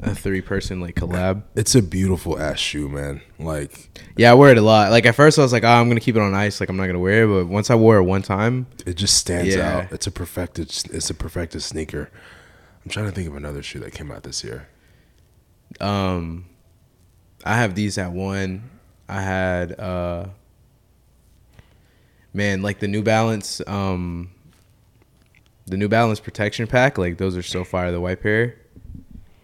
a 0.00 0.14
three 0.14 0.40
person 0.40 0.80
like 0.80 0.94
collab. 0.96 1.42
It's 1.54 1.74
a 1.74 1.82
beautiful 1.82 2.38
ass 2.40 2.58
shoe, 2.58 2.88
man. 2.88 3.20
Like 3.38 3.90
Yeah, 4.16 4.30
I 4.32 4.34
wear 4.34 4.50
it 4.52 4.58
a 4.58 4.62
lot. 4.62 4.90
Like 4.90 5.06
at 5.06 5.14
first 5.14 5.38
I 5.38 5.42
was 5.42 5.52
like, 5.52 5.64
oh, 5.64 5.68
I'm 5.68 5.88
gonna 5.88 6.00
keep 6.00 6.16
it 6.16 6.22
on 6.22 6.34
ice. 6.34 6.60
Like 6.60 6.68
I'm 6.68 6.76
not 6.76 6.86
gonna 6.86 6.98
wear 6.98 7.24
it. 7.24 7.26
But 7.28 7.46
once 7.46 7.70
I 7.70 7.74
wore 7.74 7.96
it 7.98 8.02
one 8.04 8.22
time, 8.22 8.66
it 8.86 8.94
just 8.94 9.16
stands 9.16 9.54
Yeah. 9.54 9.78
out. 9.78 9.92
It's 9.92 10.06
a 10.06 10.10
perfected. 10.10 10.68
It's 10.92 11.08
a 11.10 11.14
perfected 11.14 11.62
sneaker. 11.62 12.10
I'm 12.12 12.18
I'm 12.86 12.90
trying 12.90 13.06
to 13.06 13.12
think 13.12 13.28
of 13.28 13.36
another 13.36 13.62
shoe 13.62 13.78
that 13.80 13.92
came 13.92 14.10
out 14.10 14.22
this 14.22 14.42
year. 14.42 14.68
Um, 15.80 16.46
I 17.44 17.56
have 17.56 17.74
these 17.74 17.96
at 17.98 18.12
one. 18.12 18.68
I 19.08 19.20
had 19.22 19.78
uh, 19.78 20.26
man, 22.32 22.62
like 22.62 22.78
the 22.80 22.88
New 22.88 23.02
Balance, 23.02 23.60
um, 23.66 24.30
the 25.70 25.76
New 25.76 25.88
Balance 25.88 26.20
protection 26.20 26.66
pack. 26.66 26.98
Like 26.98 27.16
those 27.18 27.36
are 27.36 27.42
so 27.42 27.64
fire. 27.64 27.90
The 27.92 28.00
white 28.00 28.20
pair, 28.22 28.56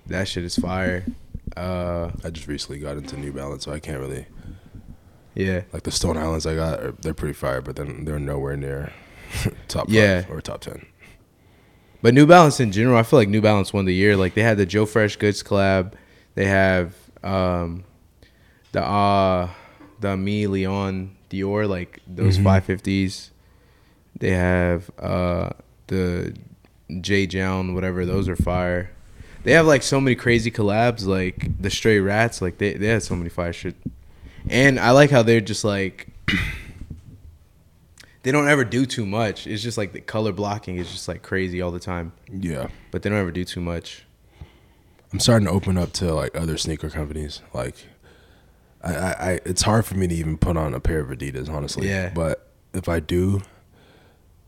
that 0.06 0.28
shit 0.28 0.44
is 0.44 0.56
fire. 0.56 1.04
Uh, 1.56 2.10
I 2.24 2.30
just 2.30 2.48
recently 2.48 2.80
got 2.80 2.96
into 2.96 3.16
New 3.16 3.32
Balance, 3.32 3.64
so 3.64 3.72
I 3.72 3.78
can't 3.80 4.00
really 4.00 4.26
yeah, 5.34 5.62
like 5.72 5.82
the 5.82 5.90
Stone 5.90 6.16
Islands 6.16 6.46
I 6.46 6.54
got. 6.54 6.80
Are, 6.80 6.92
they're 7.00 7.14
pretty 7.14 7.34
fire, 7.34 7.60
but 7.60 7.76
then 7.76 8.04
they're 8.04 8.18
nowhere 8.18 8.56
near 8.56 8.92
top 9.68 9.86
Yeah. 9.88 10.22
five 10.22 10.30
or 10.30 10.40
top 10.40 10.60
ten. 10.60 10.86
but 12.02 12.14
New 12.14 12.26
Balance 12.26 12.58
in 12.60 12.72
general, 12.72 12.96
I 12.98 13.02
feel 13.02 13.18
like 13.18 13.28
New 13.28 13.40
Balance 13.42 13.72
won 13.72 13.84
the 13.84 13.94
year. 13.94 14.16
Like 14.16 14.34
they 14.34 14.42
had 14.42 14.56
the 14.58 14.66
Joe 14.66 14.86
Freshgoods 14.86 15.44
collab. 15.44 15.92
They 16.34 16.46
have 16.46 16.94
um, 17.22 17.84
the 18.72 18.82
uh 18.82 19.48
the 20.00 20.08
Aimé 20.08 20.48
Leon 20.48 21.16
Dore, 21.30 21.66
like 21.66 22.00
those 22.06 22.38
Mhm. 22.38 22.44
five 22.44 22.64
fifties. 22.64 23.30
They 24.18 24.30
have 24.30 24.90
uh 24.98 25.50
the 25.86 26.34
JJJJound, 26.90 27.74
whatever. 27.74 28.04
Those 28.06 28.28
are 28.28 28.36
fire. 28.36 28.90
They 29.44 29.52
have 29.52 29.66
like 29.66 29.82
so 29.82 30.00
many 30.00 30.16
crazy 30.16 30.50
collabs, 30.50 31.06
like 31.06 31.60
the 31.60 31.70
Stray 31.70 32.00
Rats. 32.00 32.42
Like 32.42 32.58
they 32.58 32.74
they 32.74 32.88
had 32.88 33.02
so 33.02 33.14
many 33.14 33.28
fire 33.28 33.52
shit. 33.52 33.76
And 34.48 34.78
I 34.78 34.90
like 34.90 35.10
how 35.10 35.22
they're 35.22 35.40
just 35.40 35.64
like 35.64 36.08
they 38.22 38.32
don't 38.32 38.48
ever 38.48 38.64
do 38.64 38.86
too 38.86 39.06
much. 39.06 39.46
It's 39.46 39.62
just 39.62 39.78
like 39.78 39.92
the 39.92 40.00
color 40.00 40.32
blocking 40.32 40.76
is 40.76 40.90
just 40.90 41.06
like 41.06 41.22
crazy 41.22 41.62
all 41.62 41.70
the 41.70 41.78
time, 41.78 42.12
Yeah, 42.32 42.68
but 42.90 43.02
they 43.02 43.10
don't 43.10 43.18
ever 43.20 43.30
do 43.30 43.44
too 43.44 43.60
much. 43.60 44.04
I'm 45.12 45.20
starting 45.20 45.46
to 45.46 45.52
open 45.52 45.78
up 45.78 45.92
to 45.94 46.12
like 46.12 46.36
other 46.36 46.58
sneaker 46.58 46.90
companies. 46.90 47.40
Like, 47.54 47.76
I, 48.82 48.94
I, 48.94 49.10
I 49.12 49.40
it's 49.44 49.62
hard 49.62 49.86
for 49.86 49.94
me 49.94 50.08
to 50.08 50.14
even 50.14 50.38
put 50.38 50.56
on 50.56 50.74
a 50.74 50.80
pair 50.80 50.98
of 50.98 51.08
Adidas, 51.08 51.48
honestly. 51.48 51.88
Yeah. 51.88 52.10
But 52.12 52.50
if 52.74 52.88
I 52.88 52.98
do, 52.98 53.42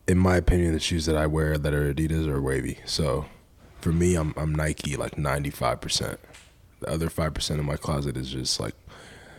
in 0.08 0.18
my 0.18 0.36
opinion, 0.36 0.72
the 0.72 0.80
shoes 0.80 1.04
that 1.06 1.16
I 1.16 1.26
wear 1.26 1.58
that 1.58 1.74
are 1.74 1.92
Adidas 1.92 2.26
are 2.26 2.40
wavy. 2.40 2.78
So, 2.86 3.26
for 3.80 3.92
me, 3.92 4.16
I'm 4.16 4.34
I'm 4.36 4.54
Nike 4.54 4.96
like 4.96 5.18
95 5.18 5.80
percent. 5.80 6.18
The 6.80 6.88
other 6.90 7.10
five 7.10 7.34
percent 7.34 7.60
of 7.60 7.66
my 7.66 7.76
closet 7.76 8.16
is 8.16 8.30
just 8.30 8.58
like 8.58 8.74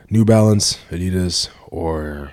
New 0.09 0.23
Balance, 0.23 0.79
Adidas, 0.91 1.49
or 1.67 2.31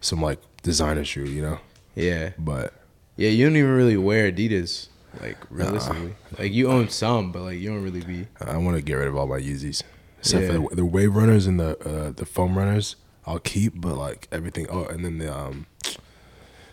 some 0.00 0.22
like 0.22 0.38
designer 0.62 1.04
shoe, 1.04 1.24
you 1.24 1.42
know. 1.42 1.58
Yeah, 1.94 2.30
But 2.38 2.74
yeah. 3.16 3.30
You 3.30 3.46
don't 3.46 3.56
even 3.56 3.72
really 3.72 3.96
wear 3.96 4.30
Adidas, 4.30 4.86
like 5.20 5.38
realistically. 5.50 6.14
Like 6.38 6.52
you 6.52 6.70
own 6.70 6.88
some, 6.88 7.32
but 7.32 7.42
like 7.42 7.58
you 7.58 7.70
don't 7.70 7.82
really 7.82 8.02
be. 8.02 8.28
I 8.40 8.56
want 8.58 8.76
to 8.76 8.82
get 8.82 8.94
rid 8.94 9.08
of 9.08 9.16
all 9.16 9.26
my 9.26 9.40
Yeezys, 9.40 9.82
except 10.20 10.46
for 10.46 10.52
the, 10.52 10.76
the 10.76 10.84
wave 10.84 11.16
runners 11.16 11.48
and 11.48 11.58
the 11.58 11.76
uh, 11.80 12.12
the 12.12 12.24
foam 12.24 12.56
runners. 12.56 12.94
I'll 13.26 13.40
keep, 13.40 13.80
but 13.80 13.96
like 13.96 14.28
everything. 14.30 14.68
Oh, 14.70 14.84
and 14.84 15.04
then 15.04 15.18
the 15.18 15.36
um, 15.36 15.66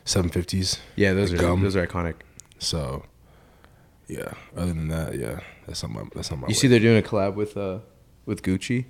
seven 0.05 0.29
fifties. 0.29 0.79
Yeah, 0.95 1.13
those 1.13 1.33
are 1.33 1.37
gum. 1.37 1.61
those 1.61 1.75
are 1.75 1.85
iconic. 1.85 2.15
So, 2.59 3.03
yeah. 4.07 4.31
Other 4.55 4.67
than 4.67 4.87
that, 4.87 5.15
yeah, 5.19 5.41
that's 5.67 5.83
not 5.83 5.91
my 5.91 6.03
that's 6.15 6.31
not 6.31 6.39
my. 6.39 6.47
You 6.47 6.51
way. 6.51 6.53
see, 6.53 6.67
they're 6.67 6.79
doing 6.79 6.97
a 6.97 7.01
collab 7.07 7.35
with 7.35 7.57
uh 7.57 7.79
with 8.25 8.41
Gucci. 8.41 8.85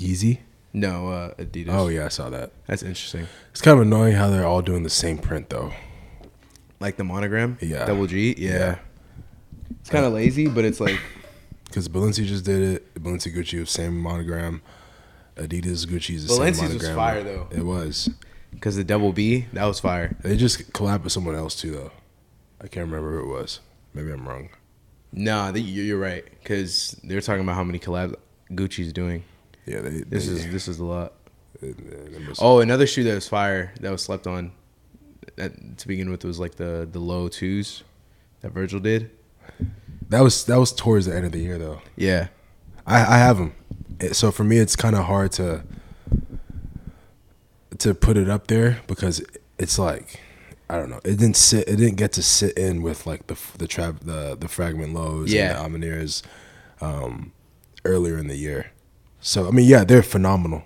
Yeezy? 0.00 0.38
No, 0.72 1.08
uh 1.08 1.34
Adidas. 1.34 1.68
Oh 1.70 1.88
yeah, 1.88 2.06
I 2.06 2.08
saw 2.08 2.30
that. 2.30 2.52
that's 2.66 2.82
interesting. 2.82 3.26
It's 3.50 3.60
kind 3.60 3.78
of 3.78 3.82
annoying 3.86 4.14
how 4.14 4.28
they're 4.30 4.46
all 4.46 4.62
doing 4.62 4.82
the 4.82 4.90
same 4.90 5.18
print 5.18 5.50
though. 5.50 5.72
Like 6.80 6.96
the 6.96 7.04
monogram. 7.04 7.58
Yeah. 7.60 7.84
Double 7.86 8.06
G. 8.06 8.34
Yeah. 8.36 8.50
Yeah. 8.52 8.78
It's 9.80 9.90
kind 9.90 10.04
of 10.04 10.12
lazy, 10.12 10.48
but 10.48 10.64
it's 10.64 10.80
like 10.80 10.98
Because 11.64 11.88
Balenci 11.88 12.24
just 12.24 12.44
did 12.44 12.62
it. 12.62 12.94
Balenci 13.02 13.34
Gucci 13.34 13.58
was 13.58 13.70
same 13.70 13.98
monogram. 13.98 14.62
Adidas 15.36 15.84
Gucci's 15.86 16.26
the 16.26 16.32
Balenci's 16.34 16.58
same 16.58 16.68
was 16.74 16.82
monogram. 16.82 16.96
fire, 16.96 17.22
though. 17.22 17.48
It 17.50 17.62
was. 17.64 18.08
Because 18.56 18.76
the 18.76 18.84
double 18.84 19.12
B 19.12 19.46
that 19.52 19.64
was 19.64 19.78
fire. 19.80 20.16
They 20.22 20.36
just 20.36 20.72
collabed 20.72 21.04
with 21.04 21.12
someone 21.12 21.34
else 21.34 21.54
too 21.54 21.70
though. 21.70 21.92
I 22.60 22.68
can't 22.68 22.86
remember 22.86 23.12
who 23.12 23.30
it 23.30 23.32
was. 23.32 23.60
Maybe 23.94 24.10
I'm 24.10 24.26
wrong. 24.26 24.48
Nah, 25.12 25.52
the, 25.52 25.60
you're 25.60 25.84
you're 25.84 25.98
right 25.98 26.24
because 26.42 26.98
they're 27.04 27.20
talking 27.20 27.42
about 27.42 27.54
how 27.54 27.64
many 27.64 27.78
collabs 27.78 28.16
Gucci's 28.50 28.92
doing. 28.92 29.24
Yeah, 29.66 29.80
they. 29.80 30.00
This 30.00 30.26
they, 30.26 30.32
is 30.32 30.50
this 30.50 30.68
is 30.68 30.78
a 30.78 30.84
lot. 30.84 31.12
they 31.60 31.74
Oh, 32.38 32.60
another 32.60 32.86
shoe 32.86 33.04
that 33.04 33.14
was 33.14 33.28
fire 33.28 33.72
that 33.80 33.90
was 33.90 34.02
slept 34.02 34.26
on. 34.26 34.52
That 35.36 35.78
to 35.78 35.88
begin 35.88 36.10
with 36.10 36.24
was 36.24 36.40
like 36.40 36.56
the 36.56 36.88
the 36.90 36.98
low 36.98 37.28
twos 37.28 37.82
that 38.40 38.52
Virgil 38.52 38.80
did. 38.80 39.10
that 40.08 40.20
was 40.20 40.44
that 40.46 40.56
was 40.56 40.72
towards 40.72 41.06
the 41.06 41.14
end 41.14 41.26
of 41.26 41.32
the 41.32 41.40
year 41.40 41.58
though. 41.58 41.82
Yeah, 41.94 42.28
I 42.86 43.00
I 43.00 43.18
have 43.18 43.38
them, 43.38 43.54
so 44.12 44.30
for 44.30 44.44
me 44.44 44.58
it's 44.58 44.76
kind 44.76 44.96
of 44.96 45.04
hard 45.04 45.32
to 45.32 45.64
to 47.78 47.94
put 47.94 48.16
it 48.16 48.28
up 48.28 48.46
there 48.46 48.80
because 48.86 49.22
it's 49.58 49.78
like 49.78 50.20
I 50.68 50.76
don't 50.76 50.90
know. 50.90 51.00
It 51.04 51.18
didn't 51.18 51.36
sit. 51.36 51.68
It 51.68 51.76
didn't 51.76 51.96
get 51.96 52.12
to 52.12 52.22
sit 52.22 52.56
in 52.58 52.82
with 52.82 53.06
like 53.06 53.26
the 53.28 53.36
the 53.58 53.66
trap 53.66 54.00
the 54.00 54.36
the 54.38 54.48
fragment 54.48 54.94
lows 54.94 55.32
Yeah. 55.32 55.62
and 55.64 55.74
the 55.74 55.78
A 55.78 55.78
Ma 55.80 55.86
Maniéres 55.86 56.22
um, 56.80 57.32
earlier 57.84 58.18
in 58.18 58.26
the 58.28 58.36
year. 58.36 58.72
So 59.20 59.46
I 59.48 59.50
mean, 59.50 59.66
yeah, 59.68 59.84
they're 59.84 60.02
phenomenal. 60.02 60.64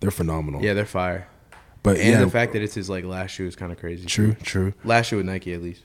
They're 0.00 0.10
phenomenal. 0.10 0.62
yeah, 0.62 0.74
they're 0.74 0.84
fire. 0.86 1.28
but 1.82 1.96
And 1.98 2.08
yeah, 2.08 2.24
the 2.24 2.30
fact 2.30 2.52
that 2.54 2.62
it's 2.62 2.74
his 2.74 2.88
like 2.90 3.04
last 3.04 3.30
shoe 3.32 3.46
is 3.46 3.54
kind 3.56 3.70
of 3.72 3.78
crazy. 3.78 4.06
true, 4.06 4.34
true. 4.42 4.72
Last 4.84 5.06
shoe 5.08 5.18
with 5.18 5.26
Nike 5.26 5.52
at 5.54 5.62
least. 5.62 5.82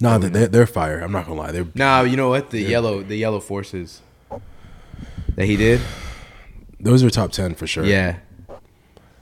No, 0.00 0.18
they 0.18 0.28
they're, 0.28 0.46
they're 0.48 0.66
fire. 0.66 1.00
I'm 1.00 1.12
not 1.12 1.26
gonna 1.26 1.40
lie. 1.40 1.52
They're 1.52 1.66
Nah, 1.74 2.02
you 2.02 2.16
know 2.16 2.28
what? 2.30 2.50
The 2.50 2.60
yellow 2.60 3.02
the 3.02 3.16
yellow 3.16 3.40
forces 3.40 4.02
that 5.36 5.46
he 5.46 5.56
did. 5.56 5.80
those 6.80 7.02
are 7.02 7.10
top 7.10 7.32
ten 7.32 7.54
for 7.54 7.66
sure. 7.66 7.84
Yeah, 7.84 8.18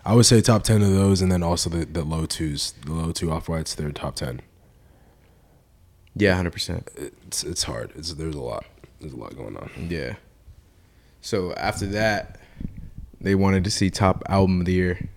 I 0.05 0.15
would 0.15 0.27
say 0.27 0.41
top 0.41 0.65
ten 0.65 0.83
of 0.83 0.91
those, 0.91 1.23
and 1.23 1.31
then 1.31 1.43
also 1.43 1.71
the, 1.71 1.85
the 1.85 2.03
low 2.05 2.27
twos, 2.27 2.73
the 2.85 2.93
low 2.93 3.13
two 3.13 3.31
off 3.31 3.49
whites. 3.49 3.75
They're 3.75 3.91
top 3.93 4.17
ten. 4.17 4.41
yeah, 6.15 6.35
hundred 6.35 6.53
percent. 6.53 6.89
It's 6.97 7.45
it's 7.45 7.63
hard. 7.65 7.93
It's 7.95 8.13
there's 8.15 8.35
a 8.35 8.41
lot. 8.41 8.65
There's 9.01 9.13
a 9.13 9.17
lot 9.17 9.37
going 9.37 9.57
on. 9.57 9.71
Yeah. 9.89 10.15
So 11.21 11.53
after 11.55 11.87
that, 11.87 12.41
they 13.21 13.35
wanted 13.37 13.65
to 13.65 13.71
see 13.71 13.91
top 13.91 14.25
album 14.29 14.61
of 14.61 14.67
the 14.67 14.73
year. 14.73 15.09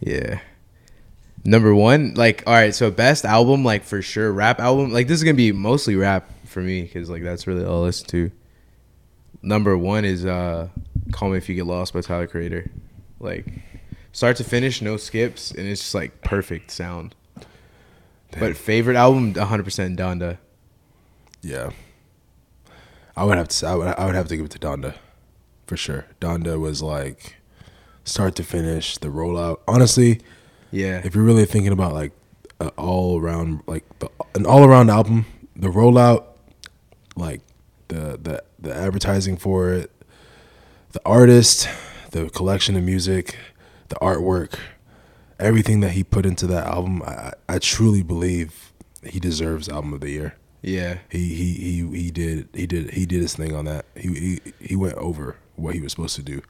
Yeah. 0.00 0.40
Number 1.44 1.74
one, 1.74 2.14
like, 2.14 2.42
all 2.46 2.52
right, 2.52 2.74
so 2.74 2.90
best 2.90 3.24
album, 3.24 3.64
like 3.64 3.84
for 3.84 4.02
sure, 4.02 4.32
rap 4.32 4.58
album. 4.60 4.92
Like 4.92 5.06
this 5.08 5.16
is 5.18 5.24
gonna 5.24 5.34
be 5.34 5.52
mostly 5.52 5.96
rap 5.96 6.30
for 6.44 6.60
me 6.60 6.82
because 6.82 7.08
like 7.08 7.22
that's 7.22 7.46
really 7.46 7.64
all 7.64 7.82
I 7.82 7.86
listen 7.86 8.06
to. 8.08 8.30
Number 9.42 9.76
one 9.78 10.04
is 10.04 10.24
uh, 10.24 10.68
"Call 11.12 11.30
Me 11.30 11.38
If 11.38 11.48
You 11.48 11.54
Get 11.54 11.66
Lost" 11.66 11.92
by 11.92 12.00
Tyler 12.00 12.26
Creator. 12.26 12.70
Like, 13.20 13.46
start 14.12 14.36
to 14.36 14.44
finish, 14.44 14.82
no 14.82 14.96
skips, 14.96 15.50
and 15.50 15.66
it's 15.66 15.80
just 15.80 15.94
like 15.94 16.22
perfect 16.22 16.70
sound. 16.70 17.14
But 18.38 18.56
favorite 18.56 18.96
album, 18.96 19.32
100% 19.34 19.96
Donda. 19.96 20.36
Yeah. 21.42 21.70
I 23.16 23.24
would 23.24 23.38
have 23.38 23.48
to. 23.48 23.56
say- 23.56 23.66
I 23.68 23.74
would. 23.74 23.86
I 23.86 24.04
would 24.06 24.14
have 24.14 24.28
to 24.28 24.36
give 24.36 24.44
it 24.46 24.50
to 24.52 24.58
Donda, 24.58 24.94
for 25.66 25.76
sure. 25.76 26.06
Donda 26.20 26.60
was 26.60 26.82
like 26.82 27.36
start 28.04 28.34
to 28.36 28.42
finish 28.44 28.98
the 28.98 29.08
rollout. 29.08 29.60
Honestly, 29.66 30.20
Yeah. 30.70 31.00
if 31.04 31.14
you're 31.14 31.24
really 31.24 31.46
thinking 31.46 31.72
about 31.72 31.94
like 31.94 32.12
an 32.60 32.68
all 32.76 33.18
around 33.18 33.62
like 33.66 33.84
the, 34.00 34.10
an 34.34 34.44
all 34.44 34.64
around 34.64 34.90
album, 34.90 35.24
the 35.54 35.68
rollout, 35.68 36.24
like 37.16 37.40
the 37.88 38.18
the 38.22 38.42
the 38.66 38.74
advertising 38.76 39.36
for 39.36 39.72
it, 39.72 39.90
the 40.92 41.00
artist, 41.04 41.68
the 42.10 42.28
collection 42.30 42.76
of 42.76 42.82
music, 42.82 43.36
the 43.88 43.96
artwork, 43.96 44.58
everything 45.38 45.80
that 45.80 45.90
he 45.90 46.02
put 46.04 46.26
into 46.26 46.46
that 46.48 46.66
album, 46.66 47.02
I 47.02 47.32
I 47.48 47.58
truly 47.58 48.02
believe 48.02 48.72
he 49.02 49.20
deserves 49.20 49.68
album 49.68 49.92
of 49.92 50.00
the 50.00 50.10
year. 50.10 50.34
Yeah. 50.62 50.98
He 51.10 51.34
he 51.34 51.52
he 51.54 51.96
he 51.96 52.10
did 52.10 52.48
he 52.54 52.66
did 52.66 52.90
he 52.90 53.06
did 53.06 53.20
his 53.22 53.34
thing 53.34 53.54
on 53.54 53.64
that. 53.66 53.84
He 53.94 54.08
he 54.08 54.52
he 54.60 54.76
went 54.76 54.94
over 54.94 55.36
what 55.54 55.74
he 55.74 55.80
was 55.80 55.92
supposed 55.92 56.16
to 56.16 56.22
do. 56.22 56.42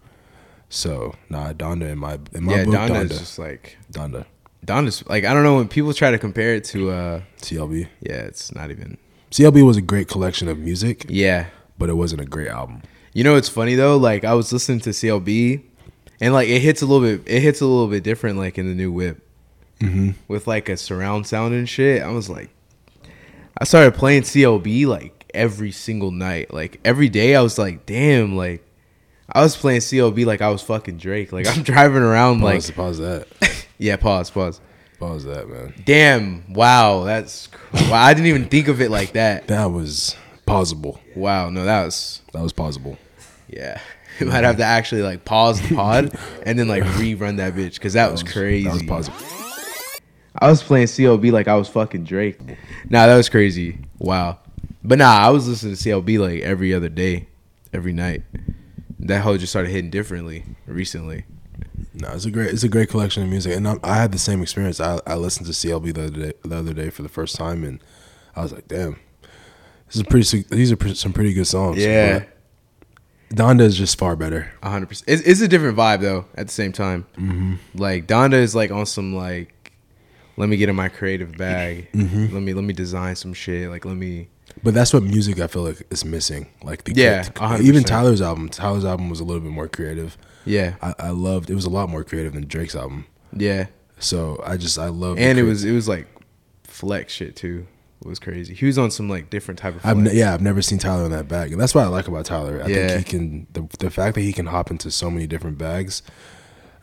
So 0.69 1.15
nah, 1.29 1.53
Donda 1.53 1.91
in 1.91 1.99
my 1.99 2.19
in 2.33 2.45
my 2.45 2.57
yeah, 2.57 2.65
book, 2.65 2.75
Donda 2.75 2.89
Donda, 2.89 3.11
is 3.11 3.19
just 3.19 3.39
like 3.39 3.77
Donda, 3.93 4.25
Donda's 4.65 5.07
like 5.07 5.25
I 5.25 5.35
don't 5.35 5.43
know 5.45 5.57
when 5.57 5.69
people 5.69 5.93
try 5.93 6.11
to 6.11 6.19
compare 6.19 6.55
it 6.55 6.65
to 6.65 6.91
uh 6.91 7.21
CLB. 7.43 7.89
yeah, 8.01 8.23
it's 8.23 8.55
not 8.55 8.71
even 8.71 8.97
CLB 9.31 9.67
was 9.67 9.77
a 9.77 9.83
great 9.83 10.09
collection 10.09 10.49
of 10.49 10.59
music, 10.59 11.05
Yeah. 11.09 11.47
But 11.79 11.89
it 11.89 11.95
wasn't 11.95 12.21
a 12.21 12.27
great 12.27 12.49
album. 12.49 12.83
You 13.13 13.25
know 13.25 13.35
what's 13.35 13.49
funny 13.49 13.75
though? 13.75 13.97
Like 13.97 14.25
I 14.25 14.35
was 14.35 14.53
listening 14.53 14.81
to 14.81 14.91
CLB 14.91 15.63
and 16.21 16.35
like 16.35 16.49
it 16.49 16.61
hits 16.61 16.83
a 16.83 16.87
little 16.87 17.07
bit 17.07 17.27
it 17.27 17.41
hits 17.41 17.61
a 17.61 17.67
little 17.67 17.89
bit 17.89 18.03
different 18.03 18.39
like 18.39 18.59
in 18.59 18.67
the 18.67 18.75
new 18.75 18.93
whip. 18.93 19.23
Mm-hmm. 19.81 20.13
With 20.29 20.47
like 20.47 20.69
a 20.69 20.77
surround 20.77 21.27
sound 21.27 21.55
and 21.55 21.69
shit. 21.69 22.03
I 22.03 22.11
was 22.11 22.29
like 22.29 22.51
I 23.59 23.65
started 23.65 23.95
playing 23.95 24.23
CLB 24.23 24.87
like 24.87 25.31
every 25.33 25.73
single 25.73 26.11
night. 26.11 26.53
Like 26.53 26.81
every 26.85 27.09
day 27.09 27.35
I 27.35 27.43
was 27.43 27.59
like, 27.59 27.87
damn, 27.87 28.37
like 28.37 28.63
I 29.31 29.43
was 29.43 29.57
playing 29.57 29.81
CLB 29.81 30.27
like 30.27 30.43
I 30.43 30.51
was 30.51 30.63
fucking 30.63 30.99
Drake. 30.99 31.33
Like 31.33 31.47
I'm 31.47 31.63
driving 31.63 32.03
around 32.03 32.41
like 32.41 32.57
Pause, 32.57 32.71
pause 32.73 32.99
that. 32.99 33.29
Yeah, 33.79 33.97
pause, 33.97 34.31
pause. 34.31 34.61
Pause 34.99 35.25
that, 35.25 35.49
man? 35.51 35.75
Damn! 35.85 36.55
Wow, 36.55 37.05
that's 37.05 37.51
wow. 37.75 38.03
I 38.03 38.15
didn't 38.15 38.29
even 38.29 38.47
think 38.49 38.69
of 38.69 38.81
it 38.81 38.91
like 38.91 39.13
that. 39.13 39.49
That 39.49 39.67
was 39.67 40.17
possible. 40.47 41.01
Wow, 41.15 41.51
no, 41.51 41.65
that 41.65 41.85
was 41.85 42.23
That 42.33 42.43
was 42.43 42.53
possible. 42.53 42.97
yeah. 43.49 43.81
We 44.19 44.25
might 44.25 44.45
have 44.45 44.57
to 44.57 44.65
actually 44.65 45.03
like 45.03 45.27
pause 45.27 45.61
the 45.61 45.75
pod 45.75 46.19
and 46.47 46.59
then 46.59 46.69
like 46.69 46.83
rerun 46.85 47.37
that 47.37 47.53
bitch 47.53 47.75
because 47.75 47.93
that, 47.93 48.11
was 48.11 48.23
crazy. 48.23 48.65
That 48.65 48.73
was 48.73 48.83
possible. 48.85 49.19
I 50.39 50.49
was 50.49 50.63
playing 50.63 50.87
CLB 50.87 51.33
like 51.33 51.49
I 51.49 51.55
was 51.57 51.69
fucking 51.69 52.05
Drake. 52.05 52.39
Nah, 52.89 53.07
that 53.07 53.17
was 53.17 53.29
crazy. 53.29 53.79
Wow. 53.99 54.39
But 54.83 54.99
nah, 54.99 55.19
I 55.19 55.29
was 55.29 55.47
listening 55.47 55.75
to 55.75 55.83
CLB 55.83 56.19
like 56.19 56.41
every 56.41 56.73
other 56.73 56.89
day, 56.89 57.29
every 57.75 57.93
night. 57.93 58.23
That 59.01 59.21
hoe 59.21 59.37
just 59.37 59.53
started 59.53 59.71
hitting 59.71 59.91
differently 59.91 60.45
recently. 60.67 61.25
No, 61.93 62.09
it's 62.09 62.25
a 62.25 62.31
great 62.31 62.53
it's 62.53 62.63
a 62.63 62.69
great 62.69 62.89
collection 62.89 63.23
of 63.23 63.29
music, 63.29 63.55
and 63.55 63.69
I, 63.69 63.77
I 63.83 63.97
had 63.97 64.13
the 64.13 64.19
same 64.19 64.41
experience. 64.41 64.81
I, 64.81 64.99
I 65.07 65.17
listened 65.17 65.47
to 65.47 65.53
CLB 65.53 65.93
the 65.93 66.05
other 66.07 66.11
day 66.11 66.33
the 66.43 66.57
other 66.57 66.73
day 66.73 66.89
for 66.89 67.03
the 67.03 67.09
first 67.11 67.37
time, 67.37 67.65
and 67.65 67.83
I 68.35 68.43
was 68.43 68.53
like, 68.53 68.69
damn, 68.69 68.99
this 69.87 69.97
is 69.97 70.03
pretty. 70.05 70.45
These 70.51 70.73
are 70.73 70.95
some 70.95 71.13
pretty 71.13 71.33
good 71.33 71.47
songs. 71.47 71.79
Yeah. 71.79 72.25
Donda 73.31 73.63
is 73.63 73.77
just 73.77 73.99
far 73.99 74.15
better. 74.15 74.53
A 74.63 74.71
hundred 74.71 74.87
percent. 74.87 75.09
It's, 75.09 75.23
it's 75.23 75.41
a 75.41 75.49
different 75.49 75.77
vibe 75.77 76.01
though. 76.01 76.27
At 76.37 76.47
the 76.47 76.53
same 76.53 76.73
time, 76.73 77.07
mm-hmm. 77.17 77.55
like 77.75 78.07
Donda 78.07 78.35
is 78.35 78.55
like 78.55 78.71
on 78.71 78.87
some 78.87 79.15
like, 79.17 79.73
let 80.37 80.49
me 80.49 80.57
get 80.57 80.69
in 80.69 80.77
my 80.77 80.89
creative 80.89 81.37
bag. 81.37 81.91
Mm-hmm. 81.93 82.33
Let 82.35 82.43
me 82.43 82.55
let 82.55 82.65
me 82.65 82.73
design 82.73 83.17
some 83.17 83.35
shit. 83.35 83.69
Like 83.69 83.85
let 83.85 83.97
me. 83.97 84.29
But 84.63 84.75
that's 84.75 84.95
what 84.95 85.03
music 85.03 85.41
I 85.41 85.49
feel 85.49 85.65
like 85.65 85.87
is 85.91 86.05
missing. 86.05 86.49
Like 86.63 86.85
the 86.85 86.95
Yeah, 86.95 87.25
100. 87.37 87.65
even 87.65 87.83
Tyler's 87.83 88.23
album. 88.23 88.49
Tyler's 88.49 88.85
album 88.85 89.11
was 89.11 89.21
a 89.21 89.25
little 89.25 89.43
bit 89.43 89.51
more 89.51 89.69
creative. 89.69 90.17
Yeah, 90.45 90.77
I, 90.81 90.95
I 90.99 91.11
loved. 91.11 91.51
It 91.51 91.57
was 91.57 91.65
a 91.65 91.71
lot 91.71 91.89
more 91.89 92.05
creative 92.05 92.33
than 92.33 92.47
Drake's 92.47 92.77
album. 92.77 93.07
yeah. 93.33 93.67
So 93.99 94.41
I 94.45 94.57
just 94.57 94.79
I 94.79 94.89
love. 94.89 95.19
And 95.19 95.39
it 95.39 95.43
was 95.43 95.65
it 95.65 95.73
was 95.73 95.89
like 95.89 96.07
flex 96.65 97.13
shit 97.13 97.35
too. 97.35 97.67
It 98.03 98.09
was 98.09 98.19
crazy. 98.19 98.55
He 98.55 98.67
was 98.67 98.79
on 98.79 98.91
some 98.91 99.09
like 99.09 99.31
different 99.31 99.59
type 99.59 99.75
of. 99.75 99.85
I've 99.85 99.97
ne- 99.97 100.15
yeah, 100.15 100.35
I've 100.35 100.43
never 100.43 100.61
seen 100.63 100.79
Tyler 100.79 101.05
in 101.07 101.11
that 101.13 101.29
bag, 101.29 101.51
and 101.53 101.61
that's 101.61 101.75
what 101.75 101.85
I 101.85 101.89
like 101.89 102.07
about 102.09 102.27
Tyler. 102.27 102.63
I 102.63 102.69
Yeah. 102.69 102.89
think 102.89 102.99
he 102.99 103.05
can 103.19 103.47
the 103.53 103.67
the 103.79 103.91
fact 103.91 104.15
that 104.17 104.21
he 104.21 104.33
can 104.33 104.47
hop 104.47 104.71
into 104.71 104.91
so 104.91 105.11
many 105.11 105.27
different 105.27 105.57
bags. 105.59 106.03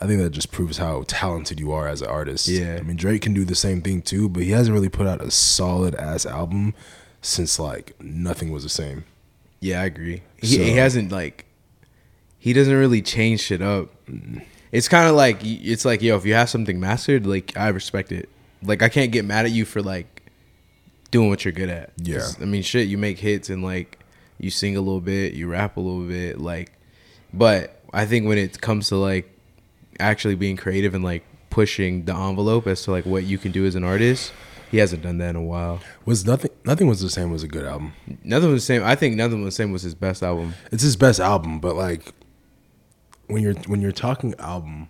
I 0.01 0.08
think 0.08 0.20
that 0.22 0.32
just 0.32 0.51
proves 0.51 0.79
how 0.79 1.03
talented 1.08 1.60
you 1.60 1.72
are 1.72 1.88
as 1.88 2.01
an 2.01 2.08
artist. 2.10 2.48
Yeah. 2.48 2.77
I 2.79 2.82
mean 2.82 2.98
Drake 2.98 3.22
can 3.22 3.34
do 3.34 3.46
the 3.46 3.55
same 3.55 3.82
thing 3.82 4.01
too, 4.01 4.27
but 4.27 4.43
he 4.43 4.50
hasn't 4.51 4.74
really 4.74 4.89
put 4.89 5.08
out 5.08 5.22
a 5.22 5.32
solid 5.32 5.96
ass 5.96 6.25
album 6.25 6.74
since 7.22 7.58
like 7.60 7.93
nothing 8.01 8.51
was 8.51 8.63
the 8.63 8.70
same. 8.70 9.05
Yeah, 9.62 9.82
I 9.82 9.86
agree. 9.86 10.24
He, 10.41 10.48
So- 10.58 10.63
he 10.63 10.72
hasn't 10.72 11.12
like 11.12 11.46
he 12.38 12.51
doesn't 12.51 12.74
really 12.75 13.01
change 13.01 13.39
shit 13.41 13.62
up. 13.62 13.89
It's 14.74 14.89
kind 14.89 15.08
of 15.08 15.15
like 15.15 15.38
it's 15.43 15.86
like 15.86 16.01
yo, 16.01 16.17
if 16.17 16.25
you 16.25 16.34
have 16.34 16.50
something 16.50 16.79
mastered, 16.79 17.25
like 17.27 17.55
I 17.55 17.70
respect 17.70 18.12
it. 18.12 18.27
Like 18.63 18.82
I 18.82 18.89
can't 18.89 19.12
get 19.12 19.24
mad 19.24 19.46
at 19.46 19.51
you 19.51 19.63
for 19.63 19.82
like 19.82 20.12
doing 21.13 21.29
what 21.29 21.46
you're 21.46 21.51
good 21.53 21.70
at. 21.70 21.91
Yeah. 21.98 22.27
I 22.41 22.46
mean, 22.46 22.63
shit, 22.63 22.88
you 22.88 22.98
make 22.98 23.20
hits 23.20 23.50
and 23.50 23.63
like 23.63 24.00
you 24.39 24.50
sing 24.50 24.75
a 24.75 24.82
little 24.82 25.00
bit, 25.00 25.34
you 25.34 25.48
rap 25.48 25.77
a 25.77 25.79
little 25.79 26.05
bit, 26.05 26.41
like. 26.41 26.74
But 27.32 27.79
I 27.93 28.05
think 28.05 28.27
when 28.27 28.38
it 28.38 28.60
comes 28.60 28.89
to 28.89 28.98
like 28.98 29.32
actually 30.00 30.36
being 30.36 30.58
creative 30.58 30.93
and 30.93 31.03
like 31.03 31.24
pushing 31.50 32.05
the 32.05 32.15
envelope 32.15 32.67
as 32.67 32.82
to 32.84 32.91
like 32.91 33.05
what 33.05 33.24
you 33.24 33.38
can 33.38 33.51
do 33.51 33.65
as 33.65 33.75
an 33.75 33.84
artist, 33.84 34.34
he 34.72 34.79
hasn't 34.79 35.03
done 35.03 35.20
that 35.20 35.29
in 35.29 35.36
a 35.36 35.43
while. 35.43 35.79
Was 36.03 36.25
nothing 36.25 36.51
nothing 36.65 36.88
was 36.88 37.00
the 37.00 37.10
same 37.10 37.32
was 37.32 37.43
a 37.43 37.48
good 37.48 37.65
album. 37.65 37.93
Nothing 38.24 38.51
was 38.51 38.63
the 38.63 38.65
same. 38.65 38.84
I 38.84 38.96
think 38.96 39.15
nothing 39.15 39.43
was 39.43 39.55
the 39.55 39.63
same 39.63 39.72
was 39.72 39.84
his 39.84 39.96
best 39.96 40.24
album. 40.24 40.55
It's 40.72 40.84
his 40.84 40.96
best 40.96 41.20
album, 41.20 41.60
but 41.60 41.75
like 41.75 42.12
when 43.27 43.43
you're 43.43 43.53
when 43.67 43.82
you're 43.82 43.91
talking 43.91 44.34
album 44.39 44.89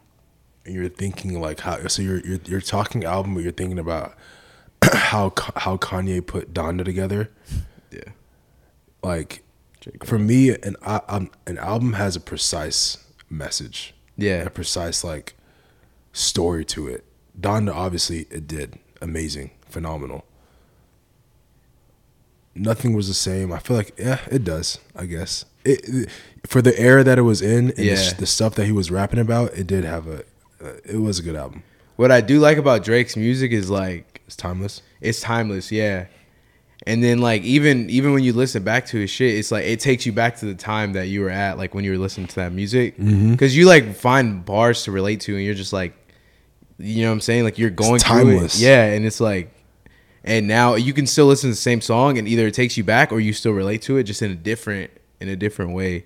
and 0.66 0.74
you're 0.74 0.90
thinking 0.90 1.40
like 1.42 1.60
how 1.60 1.86
so 1.88 2.02
you're 2.02 2.20
you're 2.22 2.40
you're 2.46 2.62
talking 2.62 3.04
album 3.04 3.36
but 3.36 3.44
you're 3.44 3.52
thinking 3.52 3.80
about 3.80 4.16
how 4.94 5.34
how 5.56 5.78
Kanye 5.78 6.26
put 6.26 6.54
Donda 6.54 6.84
together. 6.86 7.30
Yeah. 7.92 8.00
Like. 9.04 9.44
For 10.06 10.18
me 10.18 10.50
an 10.52 10.78
um, 10.84 11.30
an 11.46 11.58
album 11.58 11.94
has 11.94 12.16
a 12.16 12.22
precise 12.22 13.04
message. 13.30 13.94
Yeah. 14.18 14.44
A 14.44 14.50
precise 14.50 15.04
like 15.04 15.34
story 16.14 16.64
to 16.66 16.88
it. 16.88 17.04
Donda 17.40 17.74
obviously 17.76 18.28
it 18.32 18.48
did 18.48 18.80
amazing, 19.02 19.52
phenomenal. 19.68 20.24
Nothing 22.56 22.94
was 22.94 23.08
the 23.08 23.14
same. 23.14 23.52
I 23.52 23.60
feel 23.60 23.76
like 23.76 23.94
yeah, 23.98 24.20
it 24.32 24.44
does. 24.44 24.80
I 24.96 25.06
guess 25.06 25.46
it, 25.66 25.82
it- 25.84 26.10
for 26.48 26.62
the 26.62 26.78
era 26.80 27.04
that 27.04 27.18
it 27.18 27.24
was 27.24 27.42
in 27.42 27.70
and 27.70 27.76
the, 27.78 27.86
Yeah. 27.86 27.96
sh- 27.96 28.14
the 28.14 28.26
stuff 28.26 28.56
that 28.56 28.66
he 28.66 28.72
was 28.72 28.92
rapping 28.92 29.20
about. 29.20 29.54
It 29.54 29.66
did 29.68 29.84
have 29.86 30.08
a. 30.08 30.20
Uh, 30.64 30.74
it 30.86 30.98
was 31.02 31.20
a 31.20 31.24
good 31.24 31.36
album. 31.36 31.64
What 31.96 32.12
I 32.12 32.22
do 32.22 32.40
like 32.40 32.58
about 32.58 32.84
Drake's 32.84 33.16
music 33.18 33.52
is 33.52 33.70
like 33.70 34.13
It's 34.34 34.42
timeless. 34.42 34.82
it's 35.00 35.22
timeless, 35.22 35.72
yeah. 35.72 36.08
And 36.88 37.02
then 37.04 37.20
like 37.20 37.44
even 37.44 37.90
even 37.90 38.14
when 38.14 38.24
you 38.24 38.34
listen 38.34 38.64
back 38.64 38.88
to 38.88 38.98
his 38.98 39.10
shit, 39.10 39.36
it's 39.36 39.52
like 39.52 39.64
it 39.66 39.80
takes 39.80 40.06
you 40.06 40.12
back 40.12 40.38
to 40.38 40.46
the 40.46 40.56
time 40.56 40.94
that 40.94 41.08
you 41.08 41.22
were 41.22 41.30
at, 41.30 41.58
like 41.58 41.74
when 41.74 41.86
you 41.86 41.92
were 41.92 41.98
listening 41.98 42.28
to 42.28 42.36
that 42.36 42.52
music, 42.52 42.98
Mm-hmm. 42.98 43.32
because 43.32 43.56
you 43.56 43.66
like 43.68 43.96
find 43.96 44.44
bars 44.44 44.84
to 44.84 44.92
relate 44.92 45.22
to, 45.22 45.36
and 45.36 45.46
you're 45.46 45.54
just 45.54 45.72
like, 45.72 45.94
you 46.80 47.04
know 47.04 47.10
what 47.10 47.14
I'm 47.14 47.22
saying, 47.22 47.44
like 47.46 47.58
you're 47.58 47.70
going 47.70 48.00
through 48.00 48.24
timeless. 48.26 48.60
it, 48.60 48.66
yeah. 48.66 48.86
And 48.86 49.06
it's 49.06 49.22
like, 49.22 49.54
and 50.26 50.48
now 50.48 50.76
you 50.76 50.92
can 50.94 51.06
still 51.08 51.28
listen 51.28 51.50
to 51.50 51.54
the 51.54 51.58
same 51.62 51.80
song, 51.80 52.18
and 52.18 52.28
either 52.28 52.48
it 52.48 52.54
takes 52.54 52.76
you 52.76 52.84
back 52.84 53.12
or 53.14 53.20
you 53.20 53.32
still 53.34 53.54
relate 53.54 53.82
to 53.84 53.98
it, 53.98 54.04
just 54.04 54.22
in 54.22 54.32
a 54.32 54.36
different 54.36 54.92
in 55.22 55.30
a 55.30 55.36
different 55.38 55.74
way. 55.74 56.06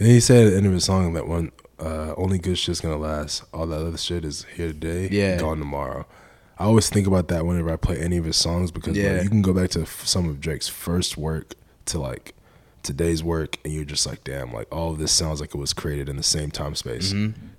And 0.00 0.08
he 0.08 0.18
said 0.20 0.46
at 0.46 0.50
the 0.50 0.56
end 0.56 0.66
of 0.66 0.72
his 0.72 0.84
song 0.84 1.12
that 1.12 1.28
one 1.28 1.52
uh, 1.78 2.14
only 2.16 2.38
good 2.40 2.58
shit's 2.58 2.80
gonna 2.80 2.96
last. 2.96 3.44
All 3.54 3.66
that 3.68 3.86
other 3.86 3.98
shit 3.98 4.24
is 4.24 4.46
here 4.56 4.68
today, 4.68 5.08
Yeah. 5.12 5.38
gone 5.38 5.58
tomorrow. 5.58 6.06
I 6.62 6.66
always 6.66 6.88
think 6.88 7.08
about 7.08 7.26
that 7.26 7.44
whenever 7.44 7.72
I 7.72 7.76
play 7.76 7.98
any 7.98 8.18
of 8.18 8.24
his 8.24 8.36
songs 8.36 8.70
because 8.70 8.96
like, 9.14 9.24
you 9.24 9.28
can 9.28 9.42
go 9.42 9.52
back 9.52 9.70
to 9.70 9.82
f- 9.82 10.06
some 10.06 10.28
of 10.28 10.40
Drake's 10.40 10.68
first 10.68 11.16
work 11.16 11.54
to 11.86 11.98
like 11.98 12.36
today's 12.84 13.20
work, 13.20 13.58
and 13.64 13.72
you're 13.72 13.84
just 13.84 14.06
like, 14.06 14.22
damn, 14.22 14.52
like 14.52 14.72
all 14.72 14.92
of 14.92 14.98
this 14.98 15.10
sounds 15.10 15.40
like 15.40 15.56
it 15.56 15.58
was 15.58 15.72
created 15.72 16.08
in 16.08 16.16
the 16.16 16.22
same 16.22 16.52
time 16.52 16.76
space, 16.76 17.12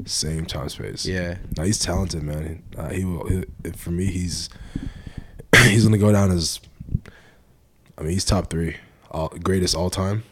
same 0.06 0.46
time 0.46 0.70
space. 0.70 1.06
Mm-hmm. 1.06 1.12
Yeah, 1.16 1.38
Now 1.58 1.64
he's 1.64 1.80
talented, 1.80 2.24
man. 2.24 2.64
Uh, 2.78 2.90
he 2.92 3.04
will. 3.04 3.28
He, 3.28 3.44
for 3.76 3.92
me, 3.92 4.06
he's 4.06 4.48
he's 5.64 5.84
gonna 5.84 5.98
go 5.98 6.14
down 6.14 6.32
as. 6.32 6.62
I 7.98 8.04
mean, 8.04 8.12
he's 8.12 8.24
top 8.24 8.50
three, 8.50 8.78
all, 9.12 9.28
greatest 9.28 9.76
all 9.76 9.90
time, 9.90 10.24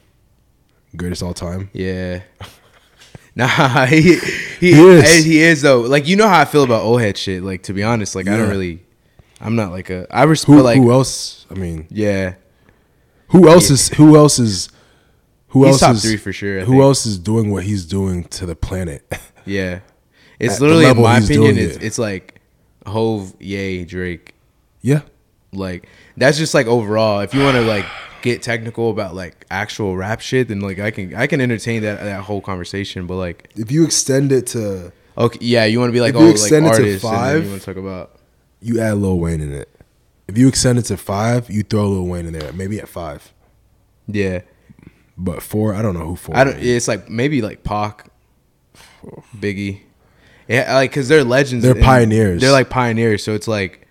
greatest 0.96 1.22
all 1.22 1.34
time. 1.34 1.70
yeah. 1.74 2.22
Nah, 3.36 3.86
he 3.88 4.02
he, 4.02 4.18
He 4.60 4.72
is. 4.72 5.26
He 5.26 5.40
is 5.42 5.62
though. 5.62 5.82
Like 5.82 6.08
you 6.08 6.16
know 6.16 6.28
how 6.28 6.40
I 6.42 6.46
feel 6.46 6.64
about 6.64 6.82
old 6.84 7.02
head 7.02 7.18
shit. 7.18 7.44
Like 7.44 7.64
to 7.64 7.74
be 7.74 7.84
honest, 7.84 8.16
like 8.16 8.28
I 8.28 8.38
don't 8.38 8.50
really. 8.50 8.84
I'm 9.40 9.56
not 9.56 9.72
like 9.72 9.90
a. 9.90 10.06
I 10.12 10.24
respect 10.24 10.56
Who, 10.58 10.62
like 10.62 10.78
who 10.78 10.92
else? 10.92 11.46
I 11.50 11.56
mean, 11.56 11.88
yeah. 11.90 12.36
who 13.30 13.48
else 13.48 13.70
is 13.70 13.88
who 13.90 14.16
else 14.16 14.38
is 14.40 14.70
who 15.50 15.64
He's 15.66 15.74
else 15.74 15.80
top 15.82 15.96
is 15.96 16.02
three 16.04 16.18
for 16.18 16.32
sure, 16.32 16.60
I 16.62 16.64
who 16.64 16.74
think. 16.74 16.84
else 16.84 17.06
is 17.06 17.18
doing 17.18 17.52
what 17.52 17.64
he's 17.64 17.86
doing 17.86 18.24
to 18.26 18.46
the 18.46 18.56
planet? 18.56 19.04
Yeah, 19.44 19.80
it's 20.40 20.56
At 20.58 20.62
literally 20.62 20.86
in 20.86 21.02
my 21.02 21.18
opinion. 21.18 21.58
It's 21.58 21.78
it. 21.78 21.84
it's 21.84 21.98
like 21.98 22.40
Hov, 22.86 23.34
Ye, 23.40 23.84
Drake. 23.86 24.36
yeah, 24.82 25.02
Like 25.52 25.90
that's 26.16 26.38
just 26.38 26.54
like 26.54 26.68
overall. 26.68 27.22
If 27.22 27.34
you 27.34 27.42
want 27.42 27.56
to 27.56 27.64
like 27.64 27.86
get 28.22 28.42
technical 28.42 28.90
about 28.90 29.16
like 29.16 29.46
actual 29.50 29.96
rap 29.98 30.22
shit, 30.22 30.48
then 30.48 30.60
like 30.60 30.80
I 30.80 30.92
can 30.92 31.14
I 31.16 31.28
can 31.28 31.42
entertain 31.42 31.82
that 31.84 32.00
that 32.02 32.22
whole 32.22 32.42
conversation. 32.42 33.08
But 33.08 33.16
like 33.16 33.50
if 33.56 33.72
you 33.72 33.84
extend 33.86 34.32
it 34.32 34.48
to 34.48 34.92
okay, 35.18 35.40
yeah, 35.42 35.66
you 35.66 35.80
want 35.80 35.90
to 35.90 35.94
be 35.94 36.02
like 36.02 36.16
oh 36.16 36.20
you 36.20 36.26
like 36.28 36.36
extend 36.36 36.66
it 36.66 36.70
to 36.70 36.76
artists, 36.76 37.02
five- 37.04 37.44
you 37.44 37.50
want 37.50 37.62
to 37.62 37.66
talk 37.66 37.78
about 37.78 38.16
you 38.62 38.80
add 38.80 38.98
Lil 38.98 39.20
Wayne 39.20 39.42
in 39.42 39.52
it. 39.54 39.70
If 40.28 40.38
you 40.38 40.48
extend 40.48 40.80
it 40.80 40.84
to 40.84 40.98
five, 40.98 41.50
you 41.50 41.64
throw 41.64 41.90
Lil 41.90 42.06
Wayne 42.06 42.26
in 42.26 42.34
there, 42.34 42.54
maybe 42.54 42.80
at 42.80 42.88
five. 42.88 43.34
yeah. 44.08 44.42
But 45.18 45.44
four, 45.44 45.76
I 45.76 45.84
don't 45.84 45.94
know 45.94 46.06
who 46.06 46.16
four. 46.16 46.36
I 46.36 46.44
don't. 46.44 46.58
is. 46.58 46.66
It's 46.66 46.88
like 46.88 47.08
maybe 47.10 47.44
like 47.44 47.64
Pac, 47.64 48.10
Biggie, 49.38 49.82
yeah, 50.48 50.74
like 50.74 50.90
because 50.90 51.08
they're 51.10 51.24
legends. 51.24 51.64
They're 51.64 51.76
pioneers. 51.76 52.42
They're 52.42 52.52
like 52.52 52.70
pioneers. 52.70 53.24
So 53.24 53.34
it's 53.36 53.48
like, 53.48 53.88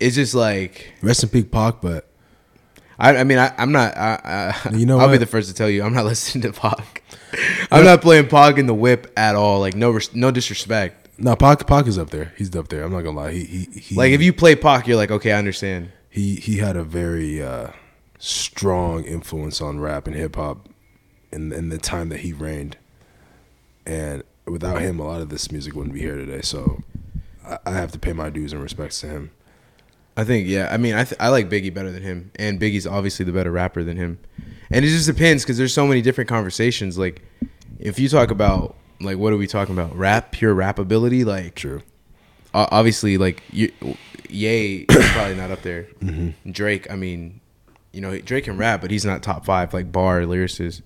it's 0.00 0.14
just 0.14 0.34
like 0.34 0.92
Rest 1.02 1.24
in 1.24 1.28
peace, 1.28 1.44
Pac. 1.50 1.82
But 1.82 2.08
I. 2.98 3.16
I 3.16 3.24
mean, 3.24 3.38
I, 3.38 3.52
I'm 3.58 3.72
not. 3.72 3.96
I, 3.96 4.54
I, 4.64 4.70
You 4.70 4.86
know 4.86 4.98
I'll 5.00 5.10
be 5.10 5.18
the 5.18 5.26
first 5.26 5.48
to 5.48 5.54
tell 5.54 5.68
you, 5.70 5.82
I'm 5.82 5.92
not 5.94 6.04
listening 6.12 6.42
to 6.42 6.58
Pac. 6.58 7.02
I'm 7.70 7.84
not 7.84 8.00
playing 8.02 8.28
Pac 8.28 8.58
in 8.58 8.66
the 8.66 8.74
whip 8.74 9.12
at 9.16 9.34
all. 9.34 9.60
Like 9.60 9.74
no, 9.76 9.90
res- 9.90 10.14
no 10.14 10.30
disrespect. 10.30 11.08
no, 11.18 11.34
Pac, 11.36 11.66
Pac 11.66 11.86
is 11.86 11.98
up 11.98 12.10
there. 12.10 12.32
He's 12.36 12.54
up 12.56 12.68
there. 12.68 12.84
I'm 12.84 12.92
not 12.92 13.02
gonna 13.02 13.16
lie. 13.16 13.32
He 13.32 13.44
he, 13.44 13.80
he 13.80 13.94
Like 13.94 14.12
if 14.12 14.22
you 14.22 14.32
play 14.32 14.54
Pac, 14.56 14.86
you're 14.86 14.96
like, 14.96 15.10
okay, 15.10 15.32
I 15.32 15.38
understand. 15.38 15.90
he 16.08 16.36
he 16.36 16.58
had 16.58 16.76
a 16.76 16.84
very 16.84 17.42
uh, 17.42 17.70
strong 18.18 19.04
influence 19.04 19.60
on 19.60 19.80
rap 19.80 20.06
and 20.06 20.16
hip 20.16 20.36
hop 20.36 20.68
in 21.32 21.52
in 21.52 21.68
the 21.68 21.78
time 21.78 22.08
that 22.10 22.20
he 22.20 22.32
reigned, 22.32 22.76
and 23.84 24.22
without 24.46 24.80
him, 24.80 24.98
a 25.00 25.04
lot 25.04 25.20
of 25.20 25.28
this 25.28 25.50
music 25.52 25.74
wouldn't 25.74 25.94
be 25.94 26.00
here 26.00 26.16
today. 26.16 26.40
So 26.40 26.82
I, 27.44 27.58
I 27.66 27.70
have 27.72 27.92
to 27.92 27.98
pay 27.98 28.12
my 28.12 28.30
dues 28.30 28.52
and 28.52 28.62
respects 28.62 29.00
to 29.00 29.08
him. 29.08 29.30
I 30.16 30.24
think 30.24 30.48
yeah. 30.48 30.68
I 30.72 30.76
mean, 30.76 30.94
I 30.94 31.04
th- 31.04 31.20
I 31.20 31.28
like 31.28 31.48
Biggie 31.48 31.72
better 31.72 31.90
than 31.90 32.02
him, 32.02 32.30
and 32.36 32.60
Biggie's 32.60 32.86
obviously 32.86 33.24
the 33.24 33.32
better 33.32 33.50
rapper 33.50 33.84
than 33.84 33.96
him. 33.96 34.18
And 34.70 34.84
it 34.84 34.88
just 34.88 35.06
depends 35.06 35.44
because 35.44 35.58
there's 35.58 35.74
so 35.74 35.86
many 35.86 36.02
different 36.02 36.28
conversations. 36.28 36.98
Like, 36.98 37.22
if 37.78 37.98
you 37.98 38.08
talk 38.08 38.30
about 38.30 38.76
like 39.00 39.18
what 39.18 39.32
are 39.32 39.36
we 39.36 39.46
talking 39.46 39.74
about? 39.74 39.94
Rap, 39.96 40.32
pure 40.32 40.54
rap 40.54 40.78
ability. 40.78 41.24
Like, 41.24 41.54
True. 41.54 41.82
obviously 42.54 43.18
like 43.18 43.42
you, 43.52 43.72
Ye 44.28 44.86
is 44.88 45.08
probably 45.12 45.36
not 45.36 45.50
up 45.50 45.62
there. 45.62 45.84
Mm-hmm. 46.00 46.50
Drake, 46.50 46.90
I 46.90 46.96
mean, 46.96 47.40
you 47.92 48.00
know, 48.00 48.18
Drake 48.18 48.44
can 48.44 48.56
rap, 48.56 48.80
but 48.80 48.90
he's 48.90 49.04
not 49.04 49.22
top 49.22 49.44
five 49.44 49.72
like 49.74 49.92
bar 49.92 50.22
lyricist. 50.22 50.82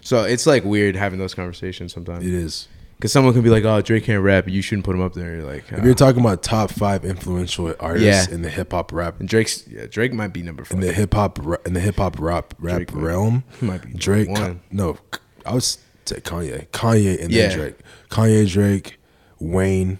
So 0.00 0.24
it's 0.24 0.46
like 0.46 0.64
weird 0.64 0.96
having 0.96 1.18
those 1.18 1.34
conversations 1.34 1.92
sometimes. 1.92 2.26
It 2.26 2.34
is. 2.34 2.68
Because 3.04 3.12
someone 3.12 3.34
could 3.34 3.44
be 3.44 3.50
like, 3.50 3.64
"Oh, 3.66 3.82
Drake 3.82 4.04
can't 4.04 4.22
rap. 4.22 4.48
You 4.48 4.62
shouldn't 4.62 4.86
put 4.86 4.94
him 4.96 5.02
up 5.02 5.12
there." 5.12 5.34
You're 5.36 5.44
like, 5.44 5.70
If 5.70 5.78
"Ah." 5.78 5.84
you're 5.84 5.92
talking 5.94 6.22
about 6.22 6.42
top 6.42 6.70
five 6.70 7.04
influential 7.04 7.74
artists 7.78 8.28
Yeah. 8.30 8.34
in 8.34 8.40
the 8.40 8.48
hip 8.48 8.72
hop 8.72 8.92
rap 8.94 9.20
And 9.20 9.28
Drake's 9.28 9.62
yeah, 9.68 9.84
Drake 9.84 10.14
might 10.14 10.28
be 10.32 10.42
number 10.42 10.64
in 10.70 10.80
the 10.80 10.90
hip 10.90 11.12
hop 11.12 11.38
in 11.66 11.74
the 11.74 11.80
hip 11.80 11.96
hop 11.96 12.18
rap 12.18 12.54
rap 12.58 12.76
Drake 12.76 12.94
realm, 12.94 13.44
might 13.60 13.82
be 13.82 13.92
Drake. 13.92 14.30
one. 14.30 14.60
No, 14.70 14.96
I 15.44 15.52
would 15.52 15.62
say 15.62 15.76
Kanye, 16.06 16.66
Kanye, 16.68 17.22
and 17.22 17.30
Yeah. 17.30 17.48
then 17.48 17.58
Drake. 17.58 17.74
Kanye, 18.08 18.50
Drake, 18.50 18.98
Wayne. 19.38 19.98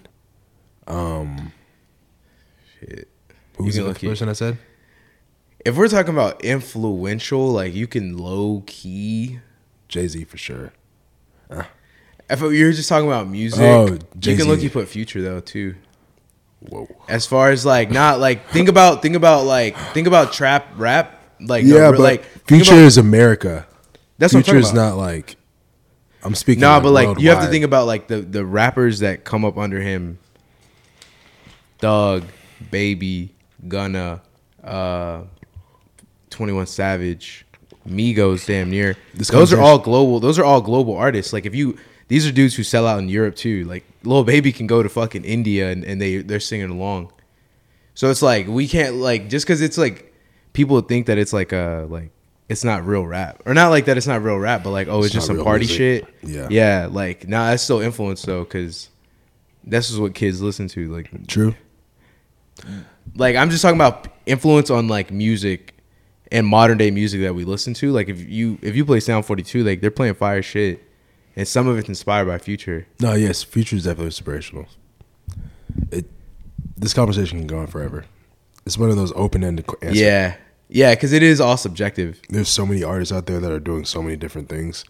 Um, 0.87 1.51
Shit. 2.79 3.07
Who 3.57 3.65
was 3.65 3.75
the 3.75 3.83
look- 3.83 3.99
person 4.01 4.29
I 4.29 4.33
said? 4.33 4.57
If 5.63 5.75
we're 5.77 5.89
talking 5.89 6.15
about 6.15 6.43
influential, 6.43 7.51
like 7.51 7.71
you 7.75 7.85
can 7.85 8.17
low 8.17 8.63
key. 8.65 9.41
Jay 9.89 10.07
Z 10.07 10.23
for 10.23 10.37
sure. 10.37 10.73
If 12.29 12.41
you're 12.41 12.71
just 12.71 12.89
talking 12.89 13.07
about 13.07 13.27
music, 13.27 13.59
Oh, 13.61 13.87
you 13.87 13.99
Jay-Z. 14.19 14.37
can 14.41 14.47
look 14.47 14.61
you 14.61 14.69
put 14.69 14.87
Future 14.87 15.21
though 15.21 15.39
too. 15.41 15.75
Whoa. 16.61 16.87
As 17.07 17.25
far 17.27 17.51
as 17.51 17.65
like 17.65 17.91
not 17.91 18.19
like 18.19 18.47
think 18.49 18.67
about 18.69 19.01
think 19.01 19.15
about 19.15 19.45
like 19.45 19.77
think 19.93 20.07
about 20.07 20.33
trap 20.33 20.67
rap 20.77 21.21
like 21.39 21.63
Yeah, 21.65 21.79
no, 21.79 21.91
but 21.91 21.99
like 21.99 22.23
Future 22.47 22.73
about- 22.73 22.83
is 22.85 22.97
America. 22.97 23.67
that's 24.17 24.33
what 24.33 24.39
I'm 24.39 24.43
Future 24.45 24.57
is 24.59 24.71
about. 24.71 24.89
not 24.91 24.97
like. 24.97 25.35
I'm 26.23 26.33
speaking. 26.33 26.61
No, 26.61 26.79
but 26.79 26.89
like 26.91 27.19
you 27.19 27.29
have 27.29 27.43
to 27.43 27.49
think 27.51 27.63
about 27.65 27.85
like 27.85 28.07
the 28.07 28.21
the 28.21 28.43
rappers 28.43 28.99
that 28.99 29.23
come 29.23 29.45
up 29.45 29.57
under 29.59 29.79
him. 29.79 30.17
Thug, 31.77 32.23
Baby, 32.71 33.35
Gunna, 33.67 34.21
uh, 34.63 35.21
Twenty 36.31 36.53
One 36.53 36.65
Savage, 36.65 37.45
Migos, 37.87 38.45
damn 38.47 38.69
near. 38.71 38.95
This 39.13 39.27
those 39.27 39.53
are 39.53 39.61
all 39.61 39.77
global. 39.77 40.19
Those 40.19 40.39
are 40.39 40.45
all 40.45 40.61
global 40.61 40.95
artists. 40.95 41.31
Like 41.33 41.45
if 41.45 41.53
you, 41.53 41.77
these 42.07 42.27
are 42.27 42.31
dudes 42.31 42.55
who 42.55 42.63
sell 42.63 42.85
out 42.87 42.99
in 42.99 43.09
Europe 43.09 43.35
too. 43.35 43.63
Like 43.65 43.83
Lil 44.03 44.23
Baby 44.23 44.51
can 44.51 44.67
go 44.67 44.83
to 44.83 44.89
fucking 44.89 45.23
India 45.23 45.71
and, 45.71 45.83
and 45.83 45.99
they 46.01 46.17
they're 46.17 46.39
singing 46.39 46.69
along. 46.69 47.11
So 47.93 48.09
it's 48.09 48.21
like 48.21 48.47
we 48.47 48.67
can't 48.67 48.95
like 48.95 49.29
just 49.29 49.45
because 49.45 49.61
it's 49.61 49.77
like 49.77 50.13
people 50.53 50.79
think 50.81 51.07
that 51.07 51.17
it's 51.17 51.33
like 51.33 51.51
a 51.51 51.87
like 51.89 52.11
it's 52.47 52.63
not 52.63 52.85
real 52.85 53.05
rap 53.05 53.41
or 53.45 53.53
not 53.55 53.69
like 53.69 53.85
that 53.85 53.97
it's 53.97 54.05
not 54.07 54.21
real 54.21 54.37
rap, 54.37 54.63
but 54.63 54.69
like 54.71 54.87
oh 54.87 54.97
it's, 54.99 55.07
It's 55.07 55.15
just 55.15 55.27
some 55.27 55.43
party 55.43 55.65
music. 55.65 55.77
shit. 55.77 56.15
Yeah. 56.23 56.47
yeah. 56.51 56.87
Like 56.91 57.27
nah, 57.27 57.49
that's 57.49 57.63
still 57.63 57.81
influence 57.81 58.21
though 58.21 58.43
because 58.43 58.89
this 59.63 59.89
is 59.89 59.99
what 59.99 60.13
kids 60.13 60.41
listen 60.41 60.67
to. 60.69 60.93
Like 60.93 61.27
True. 61.27 61.55
like 63.15 63.35
I'm 63.35 63.49
just 63.49 63.61
talking 63.61 63.77
about 63.77 64.07
influence 64.25 64.69
on 64.69 64.87
like 64.87 65.11
music 65.11 65.73
and 66.31 66.45
modern 66.45 66.77
day 66.77 66.91
music 66.91 67.21
that 67.21 67.33
we 67.33 67.45
listen 67.45 67.73
to. 67.75 67.91
Like 67.91 68.09
if 68.09 68.19
you 68.29 68.57
if 68.61 68.75
you 68.75 68.85
play 68.85 68.99
Sound 68.99 69.25
42, 69.25 69.63
like 69.63 69.81
they're 69.81 69.91
playing 69.91 70.15
fire 70.15 70.41
shit, 70.41 70.83
and 71.35 71.47
some 71.47 71.67
of 71.67 71.77
it's 71.77 71.89
inspired 71.89 72.25
by 72.25 72.37
Future. 72.37 72.87
No, 72.99 73.13
yes, 73.13 73.43
Future 73.43 73.75
is 73.75 73.83
definitely 73.83 74.07
inspirational. 74.07 74.67
It. 75.91 76.05
This 76.77 76.93
conversation 76.93 77.37
can 77.39 77.47
go 77.47 77.59
on 77.59 77.67
forever. 77.67 78.05
It's 78.65 78.77
one 78.77 78.89
of 78.89 78.95
those 78.97 79.13
open-ended 79.15 79.67
qu- 79.67 79.77
Yeah, 79.91 80.35
yeah, 80.67 80.93
because 80.95 81.13
it 81.13 81.23
is 81.23 81.39
all 81.39 81.57
subjective. 81.57 82.19
there's 82.29 82.49
so 82.49 82.65
many 82.65 82.83
artists 82.83 83.13
out 83.13 83.27
there 83.27 83.39
that 83.39 83.51
are 83.51 83.59
doing 83.59 83.85
so 83.85 84.01
many 84.01 84.15
different 84.17 84.49
things. 84.49 84.83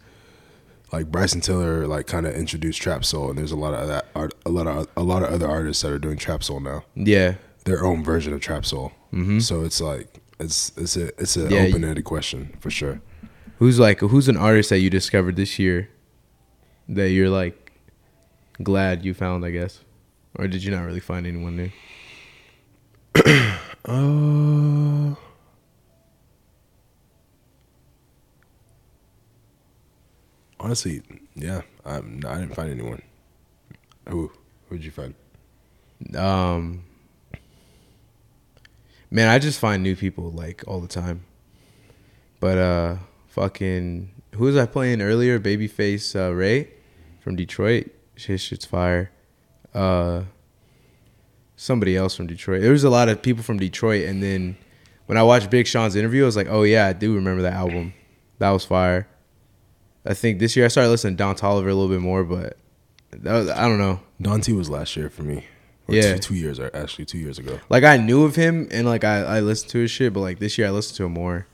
Like 0.92 1.12
Bryson 1.12 1.42
Tiller, 1.42 1.86
like 1.88 2.08
kind 2.08 2.26
of 2.26 2.34
introduced 2.36 2.82
trap 2.82 3.04
soul, 3.04 3.30
and 3.30 3.38
there's 3.38 3.52
a 3.52 3.56
lot 3.58 3.74
of 3.74 3.88
that 3.88 4.06
art, 4.16 4.34
a 4.46 4.50
lot 4.50 4.68
of 4.68 4.88
a 4.96 5.04
lot 5.04 5.24
of 5.24 5.30
other 5.34 5.48
artists 5.48 5.82
that 5.84 5.92
are 5.92 6.00
doing 6.00 6.16
trap 6.18 6.44
soul 6.44 6.60
now, 6.60 6.86
Yeah, 6.96 7.36
their 7.66 7.84
own 7.84 8.04
version 8.04 8.34
of 8.34 8.40
trap 8.40 8.66
soul. 8.66 8.94
Mm-hmm. 9.12 9.40
So 9.40 9.64
it's 9.66 9.82
like 9.82 10.08
it's 10.40 10.72
it's 10.78 10.96
a 10.96 11.08
it's 11.22 11.36
an 11.36 11.50
Yeah, 11.52 11.62
open-ended 11.64 12.06
question 12.06 12.56
for 12.62 12.70
sure. 12.70 13.02
who's 13.60 13.78
like 13.80 14.00
who's 14.00 14.30
an 14.30 14.38
artist 14.38 14.70
that 14.70 14.80
you 14.80 14.90
discovered 14.90 15.36
this 15.36 15.60
year 15.60 15.90
that 16.90 17.10
you're 17.10 17.30
like 17.30 17.72
glad 18.62 19.04
you 19.04 19.14
found? 19.14 19.46
I 19.46 19.52
guess, 19.52 19.82
or 20.38 20.48
did 20.48 20.64
you 20.64 20.72
not 20.72 20.84
really 20.84 21.00
find 21.00 21.26
anyone 21.26 21.58
new? 21.58 21.72
Uh, 23.88 25.14
honestly, 30.60 31.04
yeah, 31.36 31.62
I'm, 31.86 32.24
I 32.28 32.40
didn't 32.40 32.56
find 32.56 32.72
anyone. 32.72 33.04
Who 34.10 34.32
who'd 34.70 34.84
you 34.84 34.90
find? 34.90 35.14
Um, 36.16 36.84
man, 39.12 39.28
I 39.28 39.38
just 39.38 39.60
find 39.60 39.84
new 39.84 39.96
people 39.96 40.32
like 40.32 40.64
all 40.68 40.80
the 40.80 40.88
time. 40.88 41.26
But 42.40 42.58
uh, 42.58 42.96
fucking, 43.28 44.12
who 44.34 44.46
was 44.46 44.58
I 44.58 44.66
playing 44.66 45.02
earlier? 45.02 45.40
Babyface 45.40 46.16
uh, 46.16 46.34
Ray 46.34 46.70
from 47.26 47.36
Detroit. 47.36 47.88
His 48.16 48.40
shit's 48.40 48.66
fire. 48.66 49.12
Uh, 49.74 50.22
somebody 51.56 51.98
else 51.98 52.16
from 52.16 52.28
Detroit. 52.28 52.62
There 52.62 52.72
was 52.72 52.84
a 52.84 52.90
lot 52.90 53.10
of 53.10 53.22
people 53.22 53.44
from 53.44 53.58
Detroit, 53.58 54.06
and 54.06 54.22
then 54.22 54.56
when 55.08 55.18
I 55.18 55.24
watched 55.24 55.50
Big 55.50 55.66
Sean's 55.68 55.96
interview, 55.96 56.22
I 56.24 56.26
was 56.28 56.36
like, 56.36 56.48
oh 56.50 56.64
yeah, 56.64 56.86
I 56.86 56.94
do 56.94 57.16
remember 57.16 57.42
that 57.42 57.54
album. 57.54 57.94
That 58.38 58.52
was 58.52 58.64
fire. 58.64 59.08
I 60.06 60.14
think 60.14 60.40
this 60.40 60.56
year 60.56 60.66
I 60.66 60.68
started 60.68 60.90
listening 60.90 61.16
to 61.16 61.18
Don 61.18 61.36
Toliver 61.36 61.64
a 61.70 61.74
little 61.74 61.88
bit 61.90 62.00
more, 62.00 62.24
but 62.24 62.58
that 63.12 63.34
was, 63.34 63.50
I 63.50 63.68
don't 63.68 63.80
know. 63.80 64.02
Dante 64.22 64.52
was 64.54 64.70
last 64.70 64.96
year 64.96 65.10
for 65.10 65.24
me. 65.24 65.46
Or 65.88 65.96
Yeah. 65.96 66.14
two, 66.14 66.20
two 66.20 66.36
years 66.36 66.60
or 66.60 66.70
actually 66.76 67.06
two 67.06 67.18
years 67.18 67.40
ago. 67.40 67.60
Like 67.70 67.84
I 67.84 67.98
knew 67.98 68.24
of 68.24 68.36
him 68.36 68.68
and 68.72 68.86
like 68.88 69.04
I, 69.04 69.22
I 69.22 69.40
listened 69.40 69.72
to 69.72 69.80
his 69.80 69.90
shit, 69.92 70.14
but 70.14 70.20
like 70.20 70.38
this 70.40 70.58
year 70.60 70.68
I 70.68 70.70
listened 70.72 70.98
to 70.98 71.06
him 71.06 71.14
more. 71.14 71.48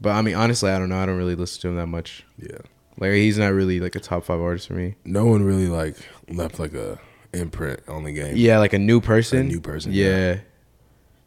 But 0.00 0.10
I 0.10 0.22
mean 0.22 0.34
honestly 0.36 0.70
I 0.70 0.78
don't 0.78 0.88
know. 0.90 0.98
I 1.02 1.06
don't 1.06 1.16
really 1.16 1.34
listen 1.34 1.60
to 1.62 1.68
him 1.68 1.76
that 1.76 1.86
much. 1.86 2.24
Yeah. 2.38 2.58
Like 2.98 3.12
he's 3.12 3.38
not 3.38 3.52
really 3.52 3.78
like 3.80 3.94
a 3.94 4.00
top 4.00 4.24
five 4.24 4.40
artist 4.40 4.68
for 4.68 4.74
me. 4.74 4.94
No 5.04 5.26
one 5.26 5.42
really 5.42 5.66
like 5.66 5.96
left 6.28 6.58
like 6.58 6.72
a 6.74 6.98
imprint 7.34 7.80
on 7.88 8.04
the 8.04 8.12
game. 8.12 8.34
Yeah, 8.36 8.58
like 8.58 8.72
a 8.72 8.78
new 8.78 9.00
person. 9.00 9.40
A 9.40 9.44
new 9.44 9.60
person, 9.60 9.92
Yeah. 9.92 10.06
yeah. 10.34 10.38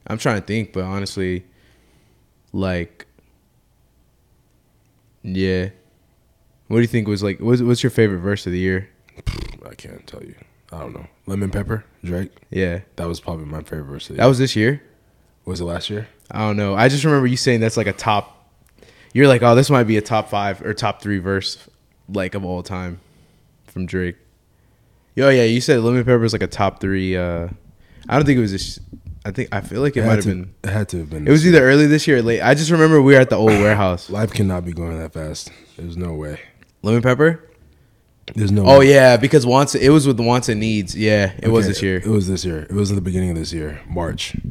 I'm 0.07 0.17
trying 0.17 0.41
to 0.41 0.45
think, 0.47 0.73
but 0.73 0.83
honestly, 0.83 1.45
like 2.53 3.05
Yeah. 5.23 5.69
What 6.67 6.77
do 6.77 6.81
you 6.81 6.87
think 6.87 7.07
was 7.07 7.21
like 7.23 7.39
what's 7.39 7.61
what's 7.61 7.83
your 7.83 7.89
favorite 7.91 8.19
verse 8.19 8.45
of 8.45 8.51
the 8.51 8.59
year? 8.59 8.89
I 9.67 9.75
can't 9.75 10.05
tell 10.07 10.23
you. 10.23 10.35
I 10.71 10.79
don't 10.79 10.93
know. 10.93 11.07
Lemon 11.25 11.49
Pepper, 11.49 11.83
Drake. 12.03 12.31
Yeah. 12.49 12.81
That 12.95 13.07
was 13.07 13.19
probably 13.19 13.45
my 13.45 13.61
favorite 13.61 13.85
verse. 13.85 14.03
Of 14.03 14.07
the 14.09 14.13
year. 14.15 14.23
That 14.23 14.27
was 14.27 14.37
this 14.37 14.55
year? 14.55 14.81
was 15.45 15.61
it 15.61 15.65
last 15.65 15.89
year? 15.89 16.07
I 16.29 16.39
don't 16.39 16.57
know. 16.57 16.75
I 16.75 16.89
just 16.89 17.03
remember 17.03 17.25
you 17.25 17.37
saying 17.37 17.59
that's 17.59 17.75
like 17.77 17.87
a 17.87 17.93
top. 17.93 18.38
You're 19.13 19.27
like, 19.27 19.41
oh, 19.41 19.55
this 19.55 19.69
might 19.69 19.83
be 19.85 19.97
a 19.97 20.01
top 20.01 20.29
five 20.29 20.61
or 20.61 20.73
top 20.73 21.01
three 21.01 21.19
verse, 21.19 21.57
like 22.07 22.35
of 22.35 22.45
all 22.45 22.61
time, 22.63 22.99
from 23.67 23.85
Drake. 23.85 24.15
Yo, 25.15 25.29
yeah, 25.29 25.43
you 25.43 25.59
said 25.61 25.79
Lemon 25.81 26.03
Pepper 26.03 26.23
is 26.23 26.33
like 26.33 26.43
a 26.43 26.47
top 26.47 26.79
three. 26.79 27.17
uh 27.17 27.47
I 28.07 28.15
don't 28.15 28.25
think 28.25 28.37
it 28.37 28.41
was 28.41 28.51
this. 28.51 28.79
I 29.25 29.31
think 29.31 29.49
I 29.51 29.61
feel 29.61 29.81
like 29.81 29.97
it, 29.97 30.01
had 30.01 30.07
might 30.07 30.15
have 30.15 30.23
to- 30.25 30.29
been. 30.29 30.53
It 30.63 30.69
had 30.69 30.89
to 30.89 30.99
have 30.99 31.09
been. 31.09 31.27
It 31.27 31.31
was 31.31 31.45
either 31.45 31.61
early 31.61 31.87
this 31.87 32.07
year 32.07 32.17
or 32.17 32.21
late. 32.21 32.41
I 32.41 32.53
just 32.53 32.71
remember 32.71 33.01
we 33.01 33.13
were 33.15 33.19
at 33.19 33.29
the 33.29 33.35
old 33.35 33.49
warehouse. 33.65 34.09
Life 34.09 34.31
cannot 34.31 34.65
be 34.65 34.71
going 34.71 34.97
that 34.99 35.13
fast. 35.13 35.51
There's 35.77 35.97
no 35.97 36.13
way. 36.13 36.39
Lemon 36.83 37.01
Pepper. 37.01 37.43
There's 38.35 38.51
no. 38.51 38.63
Oh 38.65 38.79
way. 38.79 38.91
yeah, 38.91 39.17
because 39.17 39.45
wants 39.45 39.73
it 39.75 39.89
was 39.89 40.05
with 40.07 40.17
the 40.17 40.23
wants 40.23 40.49
and 40.49 40.59
needs. 40.59 40.95
Yeah, 40.95 41.33
it 41.39 41.49
was 41.49 41.67
this 41.67 41.81
year. 41.81 41.97
It 41.97 42.05
was 42.07 42.27
this 42.27 42.45
year. 42.45 42.59
It 42.59 42.71
was 42.73 42.89
in 42.91 42.95
the 42.95 43.01
beginning 43.01 43.31
of 43.31 43.35
this 43.35 43.51
year, 43.51 43.81
March. 43.89 44.35
I 44.35 44.41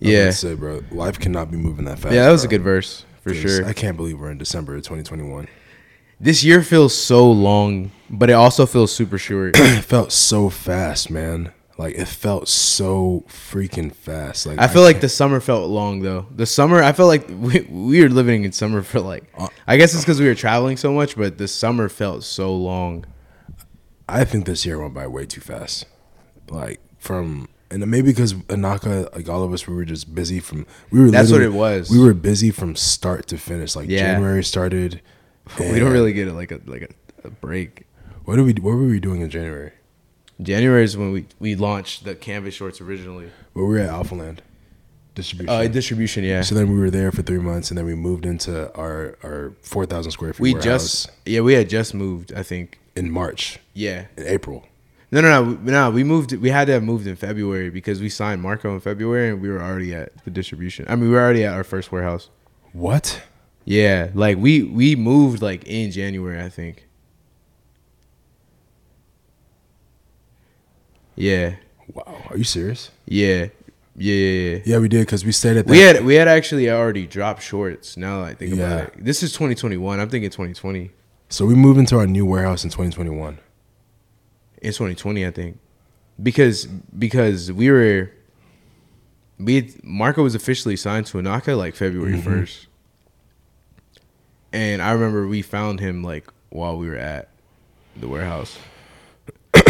Yeah. 0.00 0.30
say, 0.30 0.54
bro, 0.54 0.82
life 0.90 1.18
cannot 1.18 1.50
be 1.50 1.56
moving 1.58 1.84
that 1.84 1.98
fast. 1.98 2.14
Yeah, 2.14 2.24
that 2.24 2.32
was 2.32 2.44
a 2.44 2.48
good 2.48 2.62
verse 2.62 3.04
for 3.28 3.34
sure. 3.34 3.66
I 3.66 3.72
can't 3.72 3.96
believe 3.96 4.18
we're 4.20 4.30
in 4.30 4.38
December 4.38 4.74
of 4.76 4.82
2021. 4.82 5.48
this 6.20 6.42
year 6.44 6.62
feels 6.62 6.94
so 6.94 7.30
long, 7.30 7.90
but 8.10 8.30
it 8.30 8.34
also 8.34 8.66
feels 8.66 8.92
super 8.92 9.18
short. 9.18 9.56
It 9.58 9.82
felt 9.84 10.12
so 10.12 10.48
fast, 10.50 11.10
man. 11.10 11.52
Like 11.76 11.94
it 11.94 12.08
felt 12.08 12.48
so 12.48 13.24
freaking 13.28 13.94
fast. 13.94 14.46
Like 14.46 14.58
I 14.58 14.66
feel 14.66 14.82
like 14.82 15.00
the 15.00 15.08
summer 15.08 15.38
felt 15.38 15.70
long 15.70 16.00
though. 16.00 16.26
The 16.34 16.44
summer, 16.44 16.82
I 16.82 16.92
felt 16.92 17.06
like 17.06 17.28
we, 17.30 17.60
we 17.70 18.02
were 18.02 18.08
living 18.08 18.42
in 18.42 18.50
summer 18.50 18.82
for 18.82 18.98
like. 19.00 19.24
Uh, 19.38 19.46
I 19.66 19.76
guess 19.76 19.94
it's 19.94 20.02
because 20.02 20.18
we 20.20 20.26
were 20.26 20.34
traveling 20.34 20.76
so 20.76 20.92
much, 20.92 21.16
but 21.16 21.38
the 21.38 21.46
summer 21.46 21.88
felt 21.88 22.24
so 22.24 22.52
long. 22.54 23.04
I 24.08 24.24
think 24.24 24.44
this 24.46 24.66
year 24.66 24.80
went 24.80 24.94
by 24.94 25.06
way 25.06 25.24
too 25.26 25.40
fast. 25.40 25.84
Like 26.50 26.80
from 26.98 27.48
and 27.70 27.86
maybe 27.86 28.10
because 28.10 28.34
Inaka, 28.34 29.14
like 29.14 29.28
all 29.28 29.42
of 29.42 29.52
us, 29.52 29.66
we 29.66 29.74
were 29.74 29.84
just 29.84 30.14
busy 30.14 30.40
from. 30.40 30.66
We 30.90 31.00
were. 31.00 31.10
That's 31.10 31.30
what 31.30 31.42
it 31.42 31.52
was. 31.52 31.90
We 31.90 31.98
were 31.98 32.14
busy 32.14 32.50
from 32.50 32.76
start 32.76 33.26
to 33.28 33.38
finish. 33.38 33.76
Like 33.76 33.88
Yeah. 33.88 34.12
January 34.12 34.44
started. 34.44 35.00
we 35.58 35.78
don't 35.78 35.92
really 35.92 36.12
get 36.12 36.28
it 36.28 36.34
like 36.34 36.50
a 36.50 36.60
like 36.66 36.82
a, 36.82 37.26
a 37.28 37.30
break. 37.30 37.86
What 38.24 38.36
did 38.36 38.46
we? 38.46 38.52
What 38.54 38.76
were 38.76 38.86
we 38.86 39.00
doing 39.00 39.20
in 39.20 39.30
January? 39.30 39.72
January 40.40 40.84
is 40.84 40.96
when 40.96 41.12
we 41.12 41.26
we 41.38 41.54
launched 41.54 42.04
the 42.04 42.14
canvas 42.14 42.54
shorts 42.54 42.80
originally. 42.80 43.30
Well, 43.54 43.66
we 43.66 43.74
were 43.74 43.80
at 43.80 43.88
Alpha 43.88 44.14
Land 44.14 44.42
distribution. 45.18 45.54
Uh, 45.54 45.66
distribution, 45.66 46.24
yeah. 46.24 46.42
so 46.42 46.54
then 46.54 46.70
we 46.70 46.78
were 46.78 46.90
there 46.90 47.12
for 47.12 47.22
three 47.22 47.38
months, 47.38 47.70
and 47.70 47.76
then 47.76 47.84
we 47.84 47.94
moved 47.94 48.24
into 48.24 48.72
our 48.74 49.18
our 49.22 49.52
four 49.62 49.84
thousand 49.84 50.12
square 50.12 50.32
feet. 50.32 50.40
we 50.40 50.54
just 50.54 51.10
yeah 51.26 51.40
we 51.40 51.52
had 51.54 51.68
just 51.68 51.92
moved. 51.92 52.32
I 52.32 52.42
think 52.42 52.78
in 52.96 53.10
March, 53.10 53.58
yeah. 53.74 54.06
in 54.16 54.26
April. 54.26 54.66
No, 55.10 55.20
no, 55.22 55.42
no, 55.44 55.58
no. 55.62 55.90
We 55.90 56.04
moved. 56.04 56.32
We 56.32 56.50
had 56.50 56.66
to 56.66 56.74
have 56.74 56.82
moved 56.82 57.06
in 57.06 57.16
February 57.16 57.70
because 57.70 58.00
we 58.00 58.08
signed 58.10 58.42
Marco 58.42 58.74
in 58.74 58.80
February, 58.80 59.30
and 59.30 59.40
we 59.40 59.48
were 59.48 59.62
already 59.62 59.94
at 59.94 60.12
the 60.24 60.30
distribution. 60.30 60.84
I 60.88 60.96
mean, 60.96 61.04
we 61.08 61.14
were 61.14 61.20
already 61.20 61.44
at 61.44 61.54
our 61.54 61.64
first 61.64 61.90
warehouse. 61.90 62.28
What? 62.72 63.22
Yeah, 63.64 64.10
like 64.14 64.36
we 64.38 64.62
we 64.62 64.96
moved 64.96 65.40
like 65.42 65.64
in 65.64 65.90
January, 65.90 66.42
I 66.42 66.48
think. 66.50 66.86
Yeah, 71.16 71.56
Wow. 71.92 72.22
Are 72.30 72.36
you 72.36 72.44
serious? 72.44 72.90
yeah, 73.06 73.46
yeah, 73.96 74.14
yeah. 74.14 74.50
yeah. 74.56 74.58
Yeah, 74.64 74.78
we 74.78 74.88
did 74.88 75.00
because 75.06 75.24
we 75.24 75.32
stayed 75.32 75.56
at 75.56 75.66
that. 75.66 75.70
We 75.70 75.78
had 75.80 76.04
we 76.04 76.14
had 76.14 76.28
actually 76.28 76.70
already 76.70 77.06
dropped 77.06 77.42
shorts. 77.42 77.96
Now 77.96 78.22
I 78.22 78.34
think 78.34 78.54
Yeah. 78.54 78.64
about 78.80 78.88
it, 78.94 79.04
this 79.04 79.22
is 79.22 79.32
2021. 79.32 79.98
I'm 80.00 80.08
thinking 80.08 80.30
2020. 80.30 80.90
so 81.30 81.44
we 81.46 81.54
moved 81.54 81.78
into 81.78 81.96
our 81.98 82.06
new 82.06 82.24
warehouse 82.26 82.62
in 82.64 82.70
2021. 82.70 83.38
In 84.62 84.72
2020, 84.72 85.26
I 85.26 85.30
think, 85.30 85.58
because 86.22 86.66
because 86.66 87.52
we 87.52 87.70
were 87.70 88.10
we 89.38 89.72
Marco 89.84 90.22
was 90.22 90.34
officially 90.34 90.76
signed 90.76 91.06
to 91.06 91.18
Inaka 91.18 91.56
like 91.56 91.76
February 91.76 92.14
Mm-hmm. 92.14 92.28
1st, 92.42 92.66
and 94.52 94.82
I 94.82 94.90
remember 94.92 95.26
we 95.28 95.42
found 95.42 95.80
him 95.80 96.02
like 96.02 96.28
while 96.50 96.76
we 96.78 96.88
were 96.88 96.96
at 96.96 97.28
the 97.96 98.08
warehouse. 98.08 98.58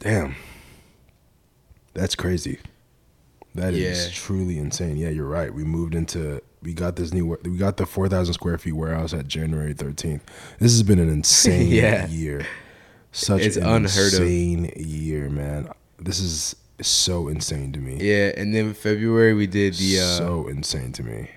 Damn. 0.00 0.34
That's 1.92 2.14
crazy. 2.16 2.58
That 3.54 3.74
is 3.74 4.06
Yeah. 4.06 4.12
truly 4.14 4.58
insane. 4.58 4.96
Yeah, 4.96 5.10
you're 5.10 5.28
right. 5.28 5.52
We 5.54 5.62
moved 5.64 5.94
into 5.94 6.42
we 6.62 6.72
got 6.74 6.96
this 6.96 7.12
new 7.12 7.38
we 7.44 7.56
got 7.56 7.76
the 7.76 7.86
4,000 7.86 8.34
square 8.34 8.58
feet 8.58 8.72
warehouse 8.72 9.12
at 9.14 9.28
January 9.28 9.74
13th. 9.74 10.22
This 10.58 10.72
has 10.72 10.82
been 10.82 10.98
an 10.98 11.08
insane 11.18 11.68
Yeah. 11.70 12.08
year. 12.08 12.44
Such 13.14 13.42
It's 13.42 13.56
an 13.56 13.62
unheard 13.64 14.12
of. 14.12 14.20
insane 14.20 14.72
year, 14.76 15.30
man. 15.30 15.68
This 16.00 16.18
is 16.18 16.56
so 16.82 17.28
insane 17.28 17.72
to 17.72 17.78
me. 17.78 17.96
Yeah, 18.00 18.32
and 18.36 18.52
then 18.54 18.74
February 18.74 19.32
we 19.34 19.46
did 19.46 19.74
the 19.74 20.00
uh 20.00 20.18
so 20.18 20.48
insane 20.48 20.92
to 20.92 21.02
me. 21.04 21.30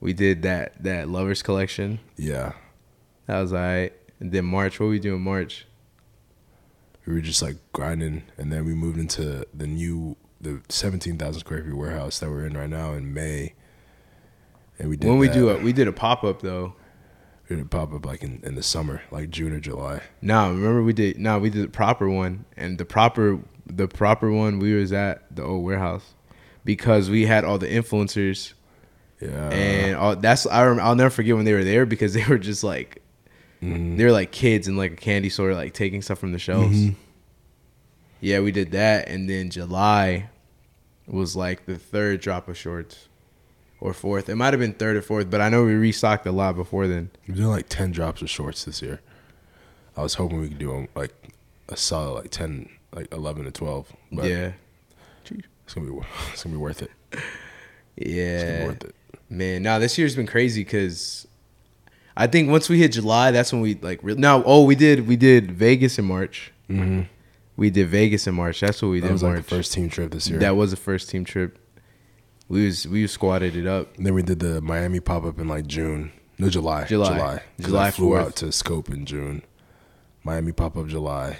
we 0.00 0.12
did 0.12 0.42
that 0.42 0.82
that 0.84 1.08
lovers 1.08 1.42
collection. 1.42 1.98
Yeah. 2.16 2.52
That 3.26 3.40
was 3.40 3.52
alright. 3.52 3.94
And 4.20 4.30
then 4.30 4.44
March, 4.44 4.78
what 4.78 4.86
we 4.90 4.98
do 5.00 5.14
in 5.16 5.22
March? 5.22 5.66
we 7.06 7.14
were 7.14 7.20
just 7.20 7.42
like 7.42 7.56
grinding 7.72 8.22
and 8.38 8.52
then 8.52 8.64
we 8.64 8.74
moved 8.74 8.96
into 8.98 9.44
the 9.52 9.66
new 9.66 10.16
the 10.40 10.60
17,000 10.68 11.40
square 11.40 11.64
feet 11.64 11.72
warehouse 11.76 12.20
that 12.20 12.30
we're 12.30 12.46
in 12.46 12.56
right 12.56 12.70
now 12.70 12.92
in 12.92 13.12
May 13.12 13.54
and 14.78 14.88
we 14.88 14.96
did 14.96 15.08
when 15.08 15.18
we 15.18 15.26
that. 15.26 15.34
do 15.34 15.48
it, 15.50 15.62
we 15.62 15.72
did 15.72 15.88
a 15.88 15.92
pop 15.92 16.22
up 16.22 16.42
though. 16.42 16.74
We 17.48 17.56
did 17.56 17.70
pop 17.70 17.92
up 17.92 18.06
like 18.06 18.22
in, 18.22 18.40
in 18.44 18.54
the 18.54 18.62
summer 18.62 19.02
like 19.10 19.30
June 19.30 19.52
or 19.52 19.60
July 19.60 20.00
No, 20.20 20.50
remember 20.50 20.82
we 20.82 20.92
did 20.92 21.18
no, 21.18 21.38
we 21.38 21.50
did 21.50 21.64
the 21.64 21.68
proper 21.68 22.08
one, 22.08 22.44
and 22.56 22.78
the 22.78 22.84
proper 22.84 23.38
the 23.66 23.88
proper 23.88 24.30
one 24.32 24.58
we 24.58 24.74
was 24.74 24.92
at 24.92 25.34
the 25.34 25.42
old 25.42 25.64
warehouse 25.64 26.14
because 26.64 27.10
we 27.10 27.26
had 27.26 27.44
all 27.44 27.58
the 27.58 27.66
influencers 27.68 28.52
yeah 29.20 29.50
and 29.50 29.96
all, 29.96 30.16
that's 30.16 30.46
I 30.46 30.64
rem, 30.66 30.80
I'll 30.80 30.94
never 30.96 31.10
forget 31.10 31.36
when 31.36 31.44
they 31.44 31.52
were 31.54 31.64
there 31.64 31.86
because 31.86 32.12
they 32.18 32.24
were 32.26 32.38
just 32.38 32.64
like 32.64 32.98
Mhm. 33.62 33.96
they 33.96 34.04
were 34.04 34.10
like 34.12 34.32
kids 34.32 34.66
in 34.66 34.76
like 34.76 34.92
a 34.92 34.96
candy 34.96 35.28
store 35.28 35.54
like 35.54 35.72
taking 35.72 36.02
stuff 36.02 36.18
from 36.18 36.32
the 36.32 36.38
shelves. 36.40 36.76
Mhm. 36.76 36.94
Yeah, 38.20 38.40
we 38.40 38.50
did 38.52 38.72
that, 38.72 39.08
and 39.08 39.28
then 39.30 39.50
July 39.50 40.28
was 41.06 41.34
like 41.36 41.66
the 41.66 41.76
third 41.78 42.20
drop 42.20 42.48
of 42.48 42.56
shorts 42.56 43.08
or 43.82 43.92
fourth. 43.92 44.28
It 44.28 44.36
might 44.36 44.52
have 44.52 44.60
been 44.60 44.74
third 44.74 44.96
or 44.96 45.02
fourth, 45.02 45.28
but 45.28 45.40
I 45.40 45.48
know 45.48 45.64
we 45.64 45.74
restocked 45.74 46.24
a 46.26 46.32
lot 46.32 46.54
before 46.54 46.86
then. 46.86 47.10
we 47.26 47.34
did 47.34 47.44
like 47.46 47.68
10 47.68 47.90
drops 47.90 48.22
of 48.22 48.30
shorts 48.30 48.64
this 48.64 48.80
year 48.80 49.00
I 49.96 50.02
was 50.02 50.14
hoping 50.14 50.40
we 50.40 50.48
could 50.48 50.58
do 50.58 50.88
like 50.94 51.12
a 51.68 51.76
solid 51.76 52.14
like 52.22 52.30
10 52.30 52.68
like 52.92 53.12
11 53.12 53.44
to 53.44 53.50
12 53.50 53.92
but 54.12 54.24
yeah, 54.24 54.52
it's 55.64 55.74
gonna 55.74 55.90
be 55.90 55.98
it's 56.32 56.44
gonna 56.44 56.54
be 56.54 56.60
worth 56.60 56.82
it 56.82 56.90
it's 57.12 57.20
gonna 57.96 58.06
be 58.06 58.10
yeah. 58.12 58.66
worth 58.66 58.84
it 58.84 58.94
Man, 59.28 59.62
now 59.62 59.78
this 59.78 59.96
year's 59.96 60.14
been 60.14 60.26
crazy 60.26 60.62
because 60.62 61.26
I 62.14 62.26
think 62.26 62.50
once 62.50 62.68
we 62.68 62.78
hit 62.78 62.92
July, 62.92 63.30
that's 63.30 63.50
when 63.50 63.62
we 63.62 63.76
like. 63.76 63.98
Re- 64.02 64.14
now, 64.14 64.42
oh, 64.44 64.64
we 64.64 64.74
did 64.74 65.06
we 65.08 65.16
did 65.16 65.50
Vegas 65.52 65.98
in 65.98 66.04
March. 66.04 66.52
mm-hmm. 66.68 67.04
We 67.56 67.70
did 67.70 67.88
Vegas 67.88 68.26
in 68.26 68.34
March. 68.34 68.60
That's 68.60 68.82
what 68.82 68.88
we 68.88 69.00
that 69.00 69.06
did. 69.06 69.12
was 69.12 69.22
in 69.22 69.28
like 69.28 69.36
March. 69.36 69.46
the 69.46 69.56
first 69.56 69.72
team 69.72 69.88
trip 69.88 70.10
this 70.10 70.28
year 70.28 70.38
That 70.38 70.54
was 70.56 70.70
the 70.70 70.76
first 70.76 71.08
team 71.08 71.24
trip. 71.24 71.58
We 72.48 72.66
was 72.66 72.86
we 72.86 73.06
squatted 73.06 73.56
it 73.56 73.66
up. 73.66 73.96
And 73.96 74.06
then 74.06 74.14
we 74.14 74.22
did 74.22 74.40
the 74.40 74.60
Miami 74.60 75.00
pop 75.00 75.24
up 75.24 75.38
in 75.38 75.48
like 75.48 75.66
June. 75.66 76.12
No, 76.38 76.48
July. 76.48 76.84
July. 76.84 77.14
July. 77.14 77.42
July 77.60 77.86
I 77.86 77.90
flew 77.90 78.10
4th. 78.10 78.20
out 78.20 78.36
to 78.36 78.52
Scope 78.52 78.90
in 78.90 79.06
June. 79.06 79.42
Miami 80.24 80.52
pop 80.52 80.76
up 80.76 80.86
July, 80.86 81.36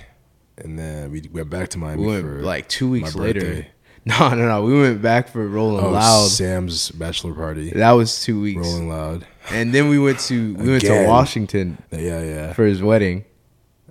and 0.59 0.79
then 0.79 1.11
we 1.13 1.23
went 1.33 1.51
back 1.51 1.69
to 1.71 1.79
Miami 1.79 2.03
We 2.03 2.09
went 2.09 2.25
for 2.25 2.43
like 2.43 2.69
two 2.69 2.91
weeks 2.91 3.15
later. 3.15 3.41
birthday. 3.41 3.69
No, 4.05 4.31
no, 4.31 4.49
no. 4.49 4.63
We 4.63 4.77
went 4.81 5.01
back 5.01 5.29
for 5.29 5.47
Rolling 5.47 5.85
oh, 5.85 5.91
Loud. 5.91 6.27
Sam's 6.27 6.91
bachelor 6.91 7.35
party. 7.35 7.71
That 7.71 7.93
was 7.93 8.21
two 8.25 8.41
weeks, 8.41 8.61
Rolling 8.67 8.89
Loud. 8.89 9.25
and 9.51 9.73
then 9.73 9.89
we 9.89 9.97
went 10.01 10.19
to 10.21 10.57
we 10.57 10.71
went 10.71 10.83
to 10.83 11.07
Washington 11.07 11.81
Yeah, 11.93 12.21
yeah. 12.21 12.53
for 12.53 12.65
his 12.65 12.83
wedding. 12.83 13.25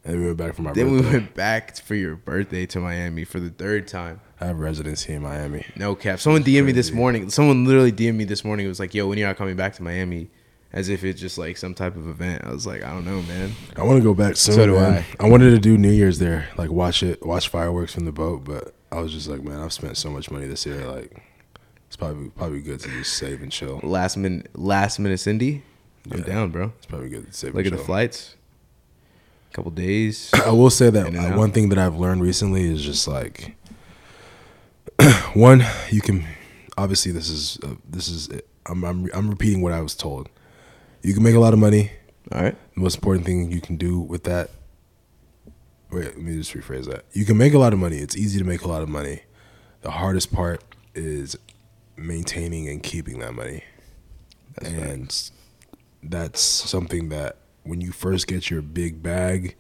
And 0.03 0.19
we 0.19 0.25
went 0.25 0.37
back 0.37 0.55
for 0.55 0.63
my 0.63 0.73
Then 0.73 0.91
we 0.91 0.99
went 0.99 1.33
back 1.33 1.77
for 1.77 1.95
your 1.95 2.17
birthday 2.17 2.65
to 2.65 2.81
Miami 2.81 3.23
for 3.23 3.39
the 3.39 3.51
third 3.51 3.87
time. 3.87 4.19
I 4.41 4.47
have 4.47 4.59
residency 4.59 5.13
in 5.13 5.21
Miami. 5.21 5.65
No 5.75 5.93
cap. 5.95 6.19
Someone 6.19 6.43
DM'd 6.43 6.65
me 6.65 6.71
this 6.71 6.91
morning. 6.91 7.29
Someone 7.29 7.63
literally 7.65 7.91
DM'd 7.91 8.17
me 8.17 8.23
this 8.25 8.43
morning. 8.43 8.65
It 8.65 8.69
was 8.69 8.79
like, 8.79 8.93
"Yo, 8.93 9.07
when 9.07 9.17
you're 9.19 9.27
not 9.27 9.37
coming 9.37 9.55
back 9.55 9.75
to 9.75 9.83
Miami?" 9.83 10.29
As 10.73 10.87
if 10.87 11.03
it's 11.03 11.19
just 11.19 11.37
like 11.37 11.57
some 11.57 11.73
type 11.75 11.97
of 11.97 12.07
event. 12.07 12.45
I 12.45 12.51
was 12.51 12.65
like, 12.65 12.81
I 12.81 12.91
don't 12.93 13.03
know, 13.03 13.21
man. 13.23 13.51
I 13.75 13.83
want 13.83 13.97
to 13.97 14.03
go 14.03 14.13
back 14.13 14.37
soon. 14.37 14.55
So 14.55 14.65
do 14.65 14.75
man. 14.75 15.03
I 15.19 15.27
wanted 15.27 15.49
to 15.51 15.59
do 15.59 15.77
New 15.77 15.91
Year's 15.91 16.17
there, 16.17 16.47
like 16.57 16.69
watch 16.71 17.03
it, 17.03 17.25
watch 17.25 17.49
fireworks 17.49 17.93
from 17.93 18.05
the 18.05 18.13
boat. 18.13 18.45
But 18.45 18.73
I 18.89 19.01
was 19.01 19.11
just 19.11 19.27
like, 19.27 19.43
man, 19.43 19.59
I've 19.59 19.73
spent 19.73 19.97
so 19.97 20.09
much 20.09 20.31
money 20.31 20.47
this 20.47 20.65
year. 20.65 20.85
Like, 20.89 21.21
it's 21.87 21.97
probably 21.97 22.29
probably 22.29 22.61
good 22.61 22.79
to 22.79 22.87
just 22.89 23.17
save 23.17 23.41
and 23.41 23.51
chill. 23.51 23.81
Last 23.83 24.15
minute, 24.15 24.49
last 24.57 24.97
minute, 24.97 25.19
Cindy. 25.19 25.61
I'm 26.09 26.19
Yeah. 26.19 26.23
down, 26.25 26.51
bro. 26.51 26.71
It's 26.77 26.85
probably 26.87 27.09
good 27.09 27.27
to 27.27 27.33
save. 27.33 27.53
Look 27.53 27.65
at 27.65 27.73
the 27.73 27.77
flights. 27.77 28.35
Couple 29.51 29.71
days. 29.71 30.29
I 30.45 30.51
will 30.51 30.69
say 30.69 30.89
that 30.89 31.13
uh, 31.13 31.37
one 31.37 31.51
thing 31.51 31.67
that 31.69 31.77
I've 31.77 31.97
learned 31.97 32.21
recently 32.21 32.63
is 32.71 32.81
just 32.81 33.09
like 33.09 33.55
one 35.33 35.63
you 35.89 36.01
can 36.01 36.25
obviously 36.77 37.11
this 37.11 37.29
is 37.29 37.57
uh, 37.63 37.75
this 37.89 38.07
is 38.07 38.29
I'm, 38.65 38.83
I'm 38.83 39.09
I'm 39.13 39.29
repeating 39.29 39.61
what 39.61 39.73
I 39.73 39.81
was 39.81 39.95
told. 39.95 40.29
You 41.01 41.13
can 41.13 41.23
make 41.23 41.35
a 41.35 41.39
lot 41.39 41.53
of 41.53 41.59
money. 41.59 41.91
All 42.31 42.41
right. 42.41 42.55
The 42.75 42.79
most 42.79 42.95
important 42.95 43.25
thing 43.25 43.51
you 43.51 43.61
can 43.61 43.75
do 43.75 43.99
with 43.99 44.23
that. 44.25 44.51
Wait, 45.91 46.05
let 46.05 46.17
me 46.17 46.35
just 46.35 46.53
rephrase 46.53 46.85
that. 46.85 47.05
You 47.11 47.25
can 47.25 47.37
make 47.37 47.53
a 47.53 47.57
lot 47.57 47.73
of 47.73 47.79
money. 47.79 47.97
It's 47.97 48.15
easy 48.15 48.39
to 48.39 48.45
make 48.45 48.61
a 48.61 48.67
lot 48.67 48.81
of 48.81 48.87
money. 48.89 49.23
The 49.81 49.91
hardest 49.91 50.31
part 50.31 50.63
is 50.93 51.35
maintaining 51.97 52.69
and 52.69 52.81
keeping 52.81 53.19
that 53.19 53.33
money. 53.33 53.63
That's 54.55 54.71
and 54.73 55.31
that's 56.11 56.41
something 56.41 57.09
that 57.09 57.37
when 57.63 57.81
you 57.81 57.91
first 57.91 58.27
get 58.27 58.49
your 58.49 58.61
big 58.61 59.03
bag, 59.03 59.55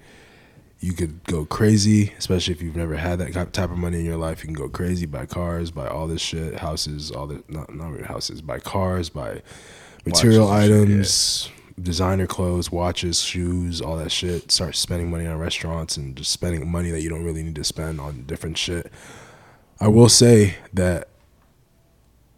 you 0.81 0.93
could 0.93 1.23
go 1.25 1.45
crazy, 1.45 2.11
especially 2.17 2.55
if 2.55 2.61
you've 2.61 2.75
never 2.75 2.95
had 2.95 3.19
that 3.19 3.53
type 3.53 3.69
of 3.69 3.77
money 3.77 3.99
in 3.99 4.05
your 4.05 4.17
life. 4.17 4.43
You 4.43 4.47
can 4.47 4.55
go 4.55 4.67
crazy, 4.67 5.05
buy 5.05 5.27
cars, 5.27 5.69
buy 5.69 5.87
all 5.87 6.07
this 6.07 6.21
shit, 6.21 6.55
houses, 6.55 7.11
all 7.11 7.27
the 7.27 7.43
not 7.47 7.73
not 7.73 7.91
really 7.91 8.03
houses, 8.03 8.41
buy 8.41 8.59
cars, 8.59 9.07
buy 9.07 9.43
material 10.07 10.47
Watches 10.47 10.71
items, 10.71 11.49
designer 11.79 12.25
clothes, 12.25 12.71
watches, 12.71 13.21
shoes, 13.21 13.79
all 13.79 13.95
that 13.97 14.11
shit. 14.11 14.51
Start 14.51 14.75
spending 14.75 15.11
money 15.11 15.27
on 15.27 15.37
restaurants 15.37 15.97
and 15.97 16.15
just 16.15 16.31
spending 16.31 16.67
money 16.69 16.89
that 16.89 17.01
you 17.01 17.09
don't 17.09 17.23
really 17.23 17.43
need 17.43 17.55
to 17.55 17.63
spend 17.63 18.01
on 18.01 18.23
different 18.23 18.57
shit. 18.57 18.91
I 19.79 19.87
will 19.87 20.09
say 20.09 20.55
that 20.73 21.09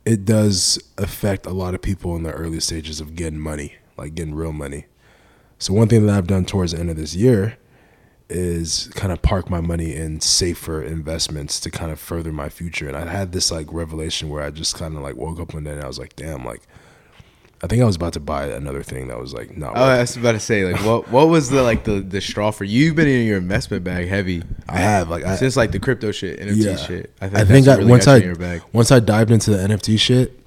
it 0.05 0.25
does 0.25 0.83
affect 0.97 1.45
a 1.45 1.51
lot 1.51 1.75
of 1.75 1.81
people 1.81 2.17
in 2.17 2.23
the 2.23 2.31
early 2.33 2.59
stages 2.59 2.99
of 2.99 3.15
getting 3.15 3.39
money, 3.39 3.75
like 3.95 4.15
getting 4.15 4.35
real 4.35 4.51
money. 4.51 4.85
So 5.59 5.73
one 5.73 5.87
thing 5.87 6.05
that 6.05 6.17
I've 6.17 6.27
done 6.27 6.43
towards 6.43 6.73
the 6.73 6.79
end 6.79 6.89
of 6.89 6.97
this 6.97 7.15
year 7.15 7.57
is 8.29 8.89
kind 8.95 9.11
of 9.11 9.21
park 9.21 9.49
my 9.49 9.61
money 9.61 9.95
in 9.95 10.19
safer 10.21 10.81
investments 10.81 11.59
to 11.59 11.69
kind 11.69 11.91
of 11.91 11.99
further 11.99 12.31
my 12.31 12.49
future. 12.49 12.87
And 12.87 12.97
I 12.97 13.05
had 13.05 13.31
this 13.31 13.51
like 13.51 13.67
revelation 13.71 14.29
where 14.29 14.41
I 14.43 14.49
just 14.49 14.75
kind 14.75 14.95
of 14.95 15.01
like 15.01 15.15
woke 15.15 15.39
up 15.39 15.53
one 15.53 15.63
day 15.65 15.71
and 15.71 15.83
I 15.83 15.87
was 15.87 15.99
like, 15.99 16.15
damn, 16.15 16.43
like 16.45 16.61
I 17.61 17.67
think 17.67 17.81
I 17.81 17.85
was 17.85 17.95
about 17.95 18.11
to 18.13 18.19
buy 18.19 18.47
another 18.47 18.83
thing 18.83 19.07
that 19.07 19.17
was 19.17 19.33
like 19.33 19.55
not. 19.57 19.77
Oh, 19.77 19.83
I 19.83 19.99
was 20.01 20.17
about 20.17 20.33
to 20.33 20.39
say, 20.41 20.65
like, 20.69 20.83
what 20.85 21.09
what 21.09 21.29
was 21.29 21.49
the 21.49 21.63
like 21.63 21.85
the 21.85 22.01
the 22.01 22.19
straw 22.19 22.51
for 22.51 22.65
you? 22.65 22.85
You've 22.87 22.95
been 22.97 23.07
in 23.07 23.25
your 23.25 23.37
investment 23.37 23.85
bag 23.85 24.07
heavy. 24.09 24.43
I 24.67 24.79
have 24.79 25.09
like 25.09 25.23
I, 25.23 25.37
since 25.37 25.55
like 25.55 25.71
the 25.71 25.79
crypto 25.79 26.11
shit, 26.11 26.39
NFT 26.41 26.55
Yeah. 26.65 26.75
shit. 26.75 27.13
I 27.21 27.29
think, 27.29 27.39
I 27.39 27.45
think 27.45 27.67
I, 27.69 27.75
really 27.77 27.89
once 27.89 28.05
I 28.07 28.17
in 28.17 28.23
your 28.23 28.35
bag. 28.35 28.63
once 28.73 28.91
I 28.91 28.99
dived 28.99 29.31
into 29.31 29.51
the 29.51 29.57
NFT 29.57 29.97
shit, 29.97 30.37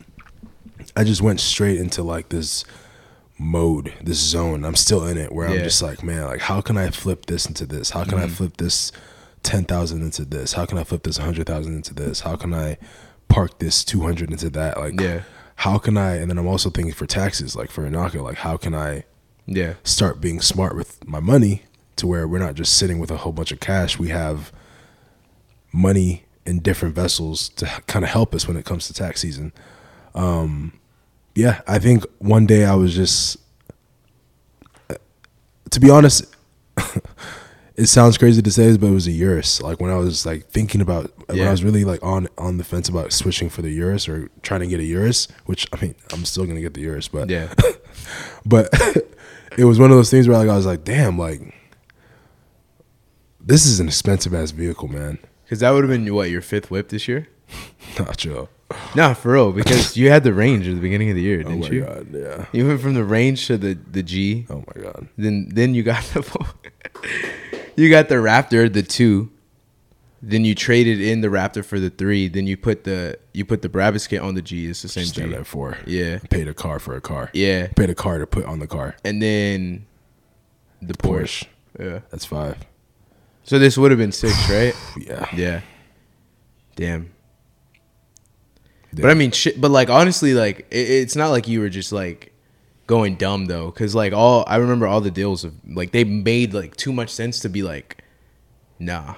I 0.94 1.04
just 1.04 1.22
went 1.22 1.40
straight 1.40 1.78
into 1.78 2.02
like 2.02 2.28
this 2.28 2.64
mode, 3.38 3.92
this 4.02 4.18
zone. 4.18 4.64
I'm 4.64 4.74
still 4.76 5.06
in 5.06 5.18
it 5.18 5.32
where 5.32 5.46
I'm 5.48 5.62
just 5.64 5.82
like, 5.82 6.02
man, 6.02 6.24
like 6.24 6.40
how 6.40 6.60
can 6.60 6.76
I 6.76 6.90
flip 6.90 7.26
this 7.26 7.46
into 7.46 7.66
this? 7.66 7.90
How 7.90 8.04
can 8.04 8.18
I 8.18 8.26
Mhm. 8.26 8.30
flip 8.30 8.56
this 8.56 8.92
ten 9.42 9.64
thousand 9.64 10.02
into 10.02 10.24
this? 10.24 10.54
How 10.54 10.64
can 10.66 10.78
I 10.78 10.84
flip 10.84 11.02
this 11.02 11.18
hundred 11.18 11.46
thousand 11.46 11.74
into 11.74 11.94
this? 11.94 12.20
How 12.20 12.36
can 12.36 12.54
I 12.54 12.78
park 13.28 13.58
this 13.58 13.84
two 13.84 14.00
hundred 14.02 14.30
into 14.30 14.48
that? 14.50 14.78
Like, 14.78 14.98
Yeah, 15.00 15.20
how 15.56 15.78
can 15.78 15.96
I? 15.96 16.14
And 16.16 16.30
then 16.30 16.38
I'm 16.38 16.46
also 16.46 16.70
thinking 16.70 16.94
for 16.94 17.06
taxes, 17.06 17.54
like 17.54 17.70
for 17.70 17.88
Inaka, 17.88 18.22
like 18.22 18.38
how 18.38 18.56
can 18.56 18.74
I 18.74 19.04
yeah, 19.46 19.74
start 19.84 20.20
being 20.20 20.40
smart 20.40 20.74
with 20.74 21.06
my 21.06 21.20
money 21.20 21.62
to 21.96 22.06
where 22.06 22.26
we're 22.26 22.38
not 22.38 22.54
just 22.54 22.76
sitting 22.76 22.98
with 22.98 23.10
a 23.10 23.18
whole 23.18 23.32
bunch 23.32 23.52
of 23.52 23.60
cash. 23.60 23.98
We 23.98 24.08
have 24.08 24.50
money 25.72 26.24
in 26.44 26.60
different 26.60 26.94
vessels 26.94 27.48
to 27.50 27.66
kind 27.86 28.04
of 28.04 28.10
help 28.10 28.34
us 28.34 28.46
when 28.48 28.56
it 28.56 28.64
comes 28.64 28.86
to 28.86 28.94
tax 28.94 29.20
season. 29.20 29.52
Um, 30.14 30.72
yeah, 31.36 31.60
I 31.68 31.78
think 31.78 32.04
one 32.18 32.46
day 32.46 32.64
I 32.64 32.74
was 32.74 32.94
just, 32.94 33.36
to 35.70 35.80
be 35.80 35.90
honest, 35.90 36.24
it 37.76 37.86
sounds 37.86 38.16
crazy 38.16 38.40
to 38.40 38.50
say 38.50 38.66
this, 38.68 38.78
but 38.78 38.86
it 38.86 38.92
was 38.92 39.06
a 39.06 39.12
Urus. 39.12 39.60
Like 39.60 39.78
when 39.80 39.90
I 39.90 39.96
was 39.96 40.24
like 40.24 40.48
thinking 40.48 40.80
about 40.80 41.12
when 41.28 41.46
I 41.46 41.50
was 41.50 41.62
really 41.62 41.84
like 41.84 42.02
on 42.02 42.26
on 42.38 42.56
the 42.56 42.64
fence 42.64 42.88
about 42.88 43.12
switching 43.12 43.50
for 43.50 43.60
the 43.62 43.70
Urus 43.70 44.08
or 44.08 44.30
trying 44.42 44.60
to 44.60 44.66
get 44.66 44.80
a 44.80 44.84
Urus, 44.84 45.28
which 45.44 45.66
I 45.72 45.80
mean 45.80 45.94
I'm 46.12 46.24
still 46.24 46.46
gonna 46.46 46.62
get 46.62 46.74
the 46.74 46.80
Urus, 46.80 47.08
but 47.08 47.28
Yeah. 47.28 47.52
but 48.46 48.68
it 49.58 49.64
was 49.64 49.78
one 49.78 49.90
of 49.90 49.96
those 49.96 50.10
things 50.10 50.26
where 50.26 50.38
like 50.38 50.48
I 50.48 50.56
was 50.56 50.66
like, 50.66 50.84
damn, 50.84 51.18
like 51.18 51.54
this 53.40 53.66
is 53.66 53.78
an 53.78 53.88
expensive 53.88 54.32
ass 54.34 54.52
vehicle, 54.52 54.88
man. 54.88 55.18
Because 55.44 55.60
that 55.60 55.70
would 55.70 55.84
have 55.84 55.90
been 55.90 56.12
what 56.14 56.30
your 56.30 56.42
fifth 56.42 56.70
whip 56.70 56.88
this 56.88 57.06
year. 57.06 57.28
Not 57.98 58.16
chill. 58.16 58.48
Nah, 58.96 59.14
for 59.14 59.32
real. 59.32 59.52
Because 59.52 59.96
you 59.96 60.10
had 60.10 60.24
the 60.24 60.32
range 60.34 60.66
at 60.66 60.74
the 60.74 60.80
beginning 60.80 61.10
of 61.10 61.16
the 61.16 61.22
year, 61.22 61.40
Oh 61.40 61.48
didn't 61.50 61.60
my 61.60 61.68
you? 61.68 61.80
god, 61.84 62.06
yeah. 62.12 62.46
You 62.52 62.66
went 62.66 62.80
from 62.80 62.94
the 62.94 63.04
range 63.04 63.46
to 63.46 63.56
the 63.56 63.78
the 63.90 64.02
G. 64.02 64.46
Oh 64.50 64.64
my 64.74 64.82
god. 64.82 65.08
Then 65.16 65.48
then 65.52 65.74
you 65.74 65.82
got 65.82 66.02
the 66.14 66.22
you 67.76 67.90
got 67.90 68.08
the 68.08 68.16
Raptor, 68.16 68.72
the 68.72 68.82
two. 68.82 69.30
Then 70.22 70.44
you 70.44 70.54
traded 70.56 71.00
in 71.00 71.20
the 71.20 71.28
Raptor 71.28 71.64
for 71.64 71.78
the 71.78 71.90
three. 71.90 72.26
Then 72.26 72.46
you 72.48 72.56
put 72.56 72.82
the 72.84 73.18
you 73.32 73.44
put 73.44 73.62
the 73.62 73.68
Brabus 73.68 74.08
on 74.20 74.34
the 74.34 74.42
G. 74.42 74.66
It's 74.66 74.82
the 74.82 74.88
same 74.88 75.04
Stand 75.04 75.30
G. 75.30 75.36
at 75.36 75.46
four. 75.46 75.78
Yeah, 75.86 76.18
Paid 76.30 76.48
a 76.48 76.54
car 76.54 76.78
for 76.80 76.96
a 76.96 77.00
car. 77.00 77.30
yeah. 77.34 77.68
Paid 77.68 77.90
a 77.90 77.94
car 77.94 78.18
to 78.18 78.26
put 78.26 78.44
on 78.46 78.58
the 78.58 78.66
car. 78.66 78.96
And 79.04 79.22
then 79.22 79.86
the 80.82 80.94
Porsche. 80.94 81.44
Porsche. 81.78 81.84
Yeah. 81.92 81.98
That's 82.10 82.24
five. 82.24 82.56
So 83.44 83.58
this 83.60 83.76
would 83.78 83.92
have 83.92 83.98
been 83.98 84.10
six, 84.12 84.34
right? 84.50 84.74
Yeah. 84.98 85.28
Yeah. 85.36 85.60
Damn. 86.74 87.10
But 88.92 89.10
I 89.10 89.14
mean, 89.14 89.30
shit. 89.30 89.60
But 89.60 89.70
like, 89.70 89.90
honestly, 89.90 90.32
like, 90.34 90.60
it, 90.70 90.90
it's 90.90 91.16
not 91.16 91.28
like 91.28 91.48
you 91.48 91.60
were 91.60 91.68
just 91.68 91.92
like 91.92 92.32
going 92.86 93.16
dumb 93.16 93.46
though, 93.46 93.66
because 93.70 93.94
like 93.94 94.12
all 94.12 94.44
I 94.46 94.56
remember 94.56 94.86
all 94.86 95.00
the 95.00 95.10
deals 95.10 95.44
of 95.44 95.54
like 95.66 95.92
they 95.92 96.04
made 96.04 96.54
like 96.54 96.76
too 96.76 96.92
much 96.92 97.10
sense 97.10 97.40
to 97.40 97.48
be 97.48 97.62
like, 97.62 98.02
nah. 98.78 99.16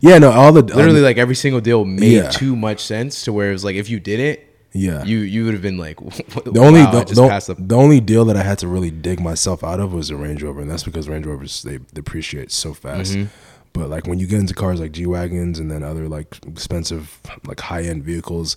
Yeah, 0.00 0.18
no, 0.18 0.30
all 0.30 0.52
the 0.52 0.62
Literally, 0.62 0.98
um, 1.00 1.04
like 1.04 1.18
every 1.18 1.34
single 1.34 1.60
deal 1.60 1.84
made 1.84 2.12
Yeah. 2.12 2.30
too 2.30 2.56
much 2.56 2.80
sense 2.80 3.24
to 3.24 3.32
where 3.32 3.50
it 3.50 3.52
was 3.52 3.64
like 3.64 3.76
if 3.76 3.90
you 3.90 4.00
did 4.00 4.20
it, 4.20 4.54
yeah. 4.72 5.04
you 5.04 5.18
you 5.18 5.44
would 5.44 5.54
have 5.54 5.62
been 5.62 5.78
like, 5.78 5.98
the 6.44 6.60
only 6.60 6.80
wow, 6.80 7.04
just 7.04 7.46
the, 7.46 7.54
the 7.54 7.62
the 7.62 7.76
only 7.76 8.00
deal 8.00 8.24
that 8.26 8.36
I 8.36 8.42
had 8.42 8.58
to 8.60 8.68
really 8.68 8.90
dig 8.90 9.20
myself 9.20 9.64
out 9.64 9.80
of 9.80 9.92
was 9.92 10.08
the 10.08 10.16
Range 10.16 10.42
Rover, 10.42 10.60
and 10.60 10.70
that's 10.70 10.84
because 10.84 11.08
Range 11.08 11.26
Rovers 11.26 11.62
they 11.62 11.78
depreciate 11.92 12.52
so 12.52 12.74
fast. 12.74 13.14
Mm-hmm. 13.14 13.26
But 13.72 13.90
like 13.90 14.06
when 14.06 14.18
you 14.18 14.26
get 14.26 14.40
into 14.40 14.54
cars 14.54 14.80
like 14.80 14.92
G 14.92 15.04
wagons 15.06 15.58
and 15.58 15.70
then 15.70 15.82
other 15.82 16.08
like 16.08 16.38
expensive 16.46 17.20
like 17.46 17.60
high 17.60 17.82
end 17.82 18.04
vehicles, 18.04 18.56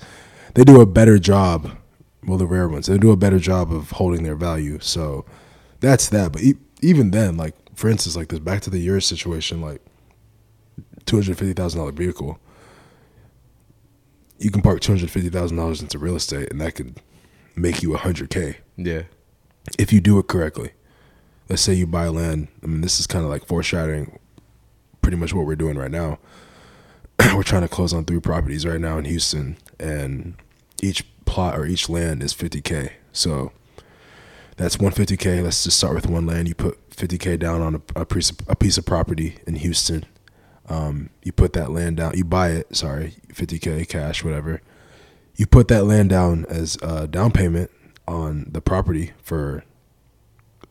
they 0.53 0.63
do 0.63 0.81
a 0.81 0.85
better 0.85 1.19
job. 1.19 1.71
Well, 2.25 2.37
the 2.37 2.45
rare 2.45 2.67
ones 2.67 2.87
they 2.87 2.97
do 2.97 3.11
a 3.11 3.17
better 3.17 3.39
job 3.39 3.71
of 3.71 3.91
holding 3.91 4.23
their 4.23 4.35
value. 4.35 4.79
So 4.81 5.25
that's 5.79 6.09
that. 6.09 6.33
But 6.33 6.43
e- 6.43 6.57
even 6.81 7.11
then, 7.11 7.37
like 7.37 7.55
for 7.75 7.89
instance, 7.89 8.15
like 8.15 8.27
this 8.27 8.39
back 8.39 8.61
to 8.61 8.69
the 8.69 8.79
Urus 8.79 9.05
situation, 9.05 9.61
like 9.61 9.81
two 11.05 11.17
hundred 11.17 11.37
fifty 11.37 11.53
thousand 11.53 11.79
dollar 11.79 11.91
vehicle. 11.91 12.39
You 14.37 14.51
can 14.51 14.61
park 14.61 14.81
two 14.81 14.91
hundred 14.93 15.11
fifty 15.11 15.29
thousand 15.29 15.57
dollars 15.57 15.81
into 15.81 15.97
real 15.97 16.15
estate, 16.15 16.51
and 16.51 16.61
that 16.61 16.75
could 16.75 17.01
make 17.55 17.81
you 17.81 17.93
a 17.93 17.97
hundred 17.97 18.29
k 18.29 18.57
yeah, 18.77 19.03
if 19.77 19.91
you 19.91 20.01
do 20.01 20.19
it 20.19 20.27
correctly. 20.27 20.71
Let's 21.49 21.61
say 21.61 21.73
you 21.73 21.87
buy 21.87 22.07
land. 22.09 22.47
I 22.63 22.67
mean, 22.67 22.81
this 22.81 22.99
is 22.99 23.07
kind 23.07 23.25
of 23.25 23.31
like 23.31 23.45
foreshadowing 23.45 24.19
pretty 25.01 25.17
much 25.17 25.33
what 25.33 25.45
we're 25.45 25.55
doing 25.55 25.77
right 25.77 25.89
now. 25.89 26.19
we're 27.35 27.43
trying 27.43 27.63
to 27.63 27.67
close 27.67 27.91
on 27.93 28.05
three 28.05 28.19
properties 28.19 28.65
right 28.65 28.79
now 28.79 28.97
in 28.97 29.05
Houston, 29.05 29.57
and 29.79 30.35
each 30.81 31.05
plot 31.25 31.57
or 31.57 31.65
each 31.65 31.89
land 31.89 32.23
is 32.23 32.33
50K. 32.33 32.91
So 33.11 33.51
that's 34.57 34.77
150K. 34.77 35.43
Let's 35.43 35.63
just 35.63 35.77
start 35.77 35.95
with 35.95 36.07
one 36.07 36.25
land. 36.25 36.47
You 36.47 36.55
put 36.55 36.89
50K 36.91 37.39
down 37.39 37.61
on 37.61 37.75
a, 37.75 38.01
a, 38.01 38.05
piece, 38.05 38.31
of, 38.31 38.37
a 38.47 38.55
piece 38.55 38.77
of 38.77 38.85
property 38.85 39.37
in 39.47 39.55
Houston. 39.55 40.05
Um, 40.67 41.09
you 41.23 41.31
put 41.31 41.53
that 41.53 41.71
land 41.71 41.97
down. 41.97 42.15
You 42.15 42.23
buy 42.23 42.49
it, 42.49 42.75
sorry, 42.75 43.15
50K 43.33 43.87
cash, 43.87 44.23
whatever. 44.23 44.61
You 45.35 45.47
put 45.47 45.67
that 45.69 45.85
land 45.85 46.09
down 46.09 46.45
as 46.49 46.77
a 46.81 47.07
down 47.07 47.31
payment 47.31 47.71
on 48.07 48.47
the 48.51 48.59
property 48.59 49.13
for 49.21 49.63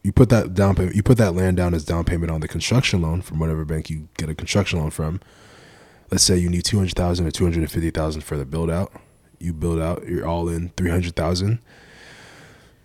you 0.02 0.12
put 0.12 0.28
that 0.28 0.54
down 0.54 0.74
payment 0.74 0.96
you 0.96 1.02
put 1.02 1.18
that 1.18 1.34
land 1.34 1.56
down 1.56 1.72
as 1.72 1.84
down 1.84 2.04
payment 2.04 2.32
on 2.32 2.40
the 2.40 2.48
construction 2.48 3.00
loan 3.00 3.22
from 3.22 3.38
whatever 3.38 3.64
bank 3.64 3.88
you 3.88 4.08
get 4.16 4.28
a 4.28 4.34
construction 4.34 4.80
loan 4.80 4.90
from 4.90 5.20
let's 6.10 6.24
say 6.24 6.36
you 6.36 6.48
need 6.48 6.64
200,000 6.64 7.26
or 7.26 7.30
250,000 7.30 8.20
for 8.22 8.36
the 8.36 8.44
build 8.44 8.70
out 8.70 8.92
you 9.38 9.52
build 9.52 9.80
out 9.80 10.06
you're 10.06 10.26
all 10.26 10.48
in 10.48 10.70
300,000 10.70 11.58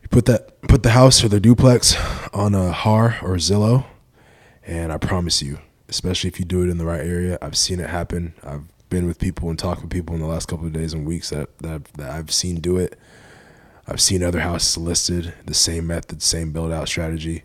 you 0.02 0.08
put 0.10 0.26
that 0.26 0.62
put 0.64 0.84
the 0.84 0.92
house 0.92 1.24
or 1.24 1.28
the 1.28 1.40
duplex 1.40 1.96
on 2.34 2.54
a 2.54 2.72
har 2.72 3.18
or 3.22 3.36
zillow 3.36 3.86
and 4.66 4.92
i 4.92 4.98
promise 4.98 5.42
you 5.42 5.60
especially 5.90 6.28
if 6.28 6.40
you 6.40 6.46
do 6.46 6.64
it 6.64 6.70
in 6.70 6.78
the 6.78 6.86
right 6.86 7.02
area 7.02 7.38
i've 7.42 7.58
seen 7.58 7.80
it 7.80 7.90
happen. 7.90 8.34
I've 8.44 8.64
been 8.90 9.08
with 9.08 9.18
people 9.18 9.50
and 9.50 9.58
talked 9.58 9.82
with 9.82 9.90
people 9.90 10.14
in 10.14 10.22
the 10.22 10.28
last 10.28 10.48
couple 10.48 10.68
of 10.68 10.74
days 10.74 10.94
and 10.94 11.06
weeks 11.06 11.32
that 11.32 11.58
that, 11.60 11.86
that 11.96 12.12
i've 12.12 12.32
seen 12.32 12.58
do 12.58 12.78
it. 12.78 12.98
I've 13.88 14.00
seen 14.00 14.24
other 14.24 14.40
houses 14.40 14.78
listed, 14.78 15.34
the 15.46 15.54
same 15.54 15.88
method, 15.88 16.22
same 16.22 16.54
build 16.54 16.72
out 16.72 16.88
strategy, 16.88 17.44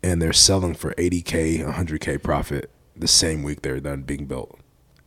and 0.00 0.22
they're 0.22 0.32
selling 0.32 0.74
for 0.74 0.94
80K, 0.94 1.64
100K 1.68 2.22
profit 2.22 2.70
the 2.94 3.08
same 3.08 3.42
week 3.42 3.62
they're 3.62 3.80
done 3.80 4.02
being 4.02 4.26
built. 4.26 4.58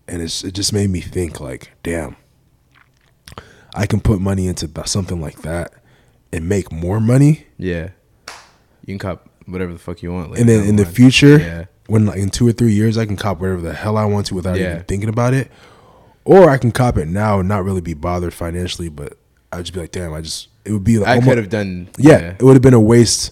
And 0.10 0.22
it's, 0.22 0.44
it 0.44 0.54
just 0.54 0.74
made 0.74 0.90
me 0.90 1.02
think, 1.02 1.40
like, 1.40 1.72
damn, 1.84 2.16
I 3.76 3.86
can 3.86 4.00
put 4.02 4.20
money 4.20 4.48
into 4.48 4.70
something 4.86 5.22
like 5.22 5.42
that 5.44 5.74
and 6.34 6.48
make 6.50 6.72
more 6.72 7.00
money. 7.00 7.46
yeah. 7.58 7.90
You 8.86 8.98
can 8.98 9.00
cop 9.00 9.30
whatever 9.46 9.72
the 9.74 9.78
fuck 9.78 10.02
you 10.02 10.12
want. 10.12 10.32
later 10.32 10.42
And 10.42 10.50
then 10.50 10.68
in 10.68 10.76
the 10.76 10.86
future, 10.86 11.38
yeah, 11.38 11.66
when 11.86 12.08
like 12.08 12.18
in 12.18 12.30
two 12.32 12.48
or 12.48 12.52
three 12.52 12.72
years, 12.72 12.98
I 12.98 13.06
can 13.06 13.18
cop 13.18 13.40
whatever 13.40 13.62
the 13.62 13.74
hell 13.74 13.98
I 13.98 14.06
want 14.06 14.26
to 14.28 14.36
without 14.36 14.58
Yeah. 14.58 14.72
even 14.72 14.84
thinking 14.86 15.10
about 15.10 15.36
it. 15.36 15.52
Or 16.26 16.50
I 16.50 16.58
can 16.58 16.72
cop 16.72 16.98
it 16.98 17.08
now 17.08 17.40
and 17.40 17.48
not 17.48 17.64
really 17.64 17.82
be 17.82 17.94
bothered 17.94 18.34
financially, 18.34 18.90
but 18.90 19.14
I'd 19.52 19.60
just 19.66 19.74
be 19.74 19.80
like, 19.82 19.92
damn, 19.92 20.12
I 20.14 20.22
just, 20.22 20.48
it 20.66 20.72
would 20.72 20.84
be 20.84 20.98
like, 20.98 21.08
I 21.08 21.16
almo- 21.16 21.26
could 21.28 21.38
have 21.38 21.50
done. 21.50 21.90
yeah, 22.00 22.34
it 22.40 22.42
would 22.42 22.54
have 22.54 22.64
been 22.64 22.74
a 22.74 22.80
waste 22.80 23.32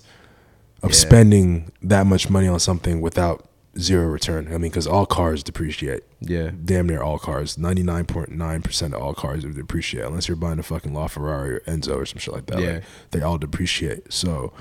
of 0.84 0.92
Yeah. 0.92 0.96
spending 0.98 1.72
that 1.82 2.06
much 2.06 2.30
money 2.30 2.48
on 2.48 2.60
something 2.60 3.02
without 3.02 3.48
zero 3.80 4.06
return. 4.08 4.48
I 4.48 4.52
mean, 4.60 4.70
because 4.70 4.86
all 4.86 5.08
cars 5.08 5.42
depreciate. 5.42 6.04
Yeah, 6.20 6.52
Damn 6.66 6.88
near 6.88 7.02
all 7.02 7.20
cars. 7.20 7.58
Ninety 7.58 7.84
nine 7.84 8.06
point 8.06 8.30
nine 8.32 8.62
percent 8.62 8.94
of 8.94 9.02
all 9.02 9.14
cars 9.14 9.44
would 9.46 9.56
depreciate 9.56 10.06
unless 10.06 10.28
you're 10.28 10.38
buying 10.38 10.58
a 10.58 10.64
fucking 10.64 10.92
LaFerrari 10.92 11.50
or 11.50 11.60
Enzo 11.68 11.96
or 11.96 12.06
some 12.06 12.18
shit 12.18 12.34
like 12.34 12.48
that. 12.48 12.60
Yeah. 12.60 12.74
Like, 12.74 12.84
they 13.12 13.22
all 13.22 13.38
depreciate. 13.38 14.12
So, 14.12 14.52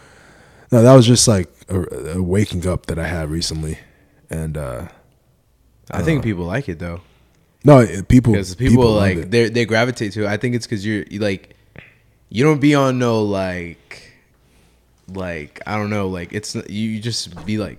no, 0.70 0.82
that 0.82 0.94
was 0.94 1.06
just 1.06 1.26
like 1.26 1.48
a, 1.68 2.16
a 2.16 2.22
waking 2.22 2.66
up 2.66 2.86
that 2.86 2.98
I 2.98 3.06
had 3.06 3.30
recently, 3.30 3.78
and 4.28 4.56
uh 4.56 4.88
I 5.90 6.02
think 6.02 6.22
people 6.24 6.44
like 6.44 6.68
it 6.68 6.78
though. 6.78 7.00
no, 7.64 7.86
people 8.08 8.32
because 8.32 8.54
people, 8.54 8.90
love 8.90 8.96
like 8.96 9.30
they 9.30 9.48
they 9.48 9.64
gravitate 9.64 10.12
to 10.12 10.24
it. 10.24 10.28
I 10.28 10.36
think 10.36 10.54
it's 10.56 10.66
because 10.66 10.84
you're 10.84 11.04
you, 11.08 11.20
like 11.20 11.56
you 12.28 12.44
don't 12.44 12.60
be 12.60 12.74
on 12.74 12.98
no 12.98 13.22
like 13.22 14.12
like 15.08 15.60
I 15.66 15.76
don't 15.76 15.90
know 15.90 16.08
like 16.08 16.32
it's 16.32 16.54
you, 16.54 16.90
you 16.90 17.00
just 17.00 17.46
be 17.46 17.58
like 17.58 17.78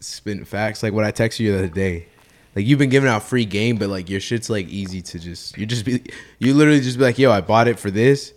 spin 0.00 0.44
facts 0.44 0.82
like 0.82 0.92
what 0.92 1.04
I 1.04 1.12
texted 1.12 1.40
you 1.40 1.52
the 1.52 1.58
other 1.58 1.68
day. 1.68 2.06
Like 2.54 2.66
you've 2.66 2.78
been 2.78 2.90
giving 2.90 3.08
out 3.08 3.22
free 3.22 3.44
game, 3.44 3.76
but 3.76 3.88
like 3.88 4.08
your 4.08 4.20
shit's 4.20 4.48
like 4.48 4.68
easy 4.68 5.02
to 5.02 5.18
just 5.18 5.58
you 5.58 5.66
just 5.66 5.84
be 5.84 6.02
you 6.38 6.54
literally 6.54 6.80
just 6.80 6.98
be 6.98 7.04
like 7.04 7.18
yo 7.18 7.30
I 7.30 7.40
bought 7.40 7.68
it 7.68 7.78
for 7.78 7.90
this. 7.90 8.32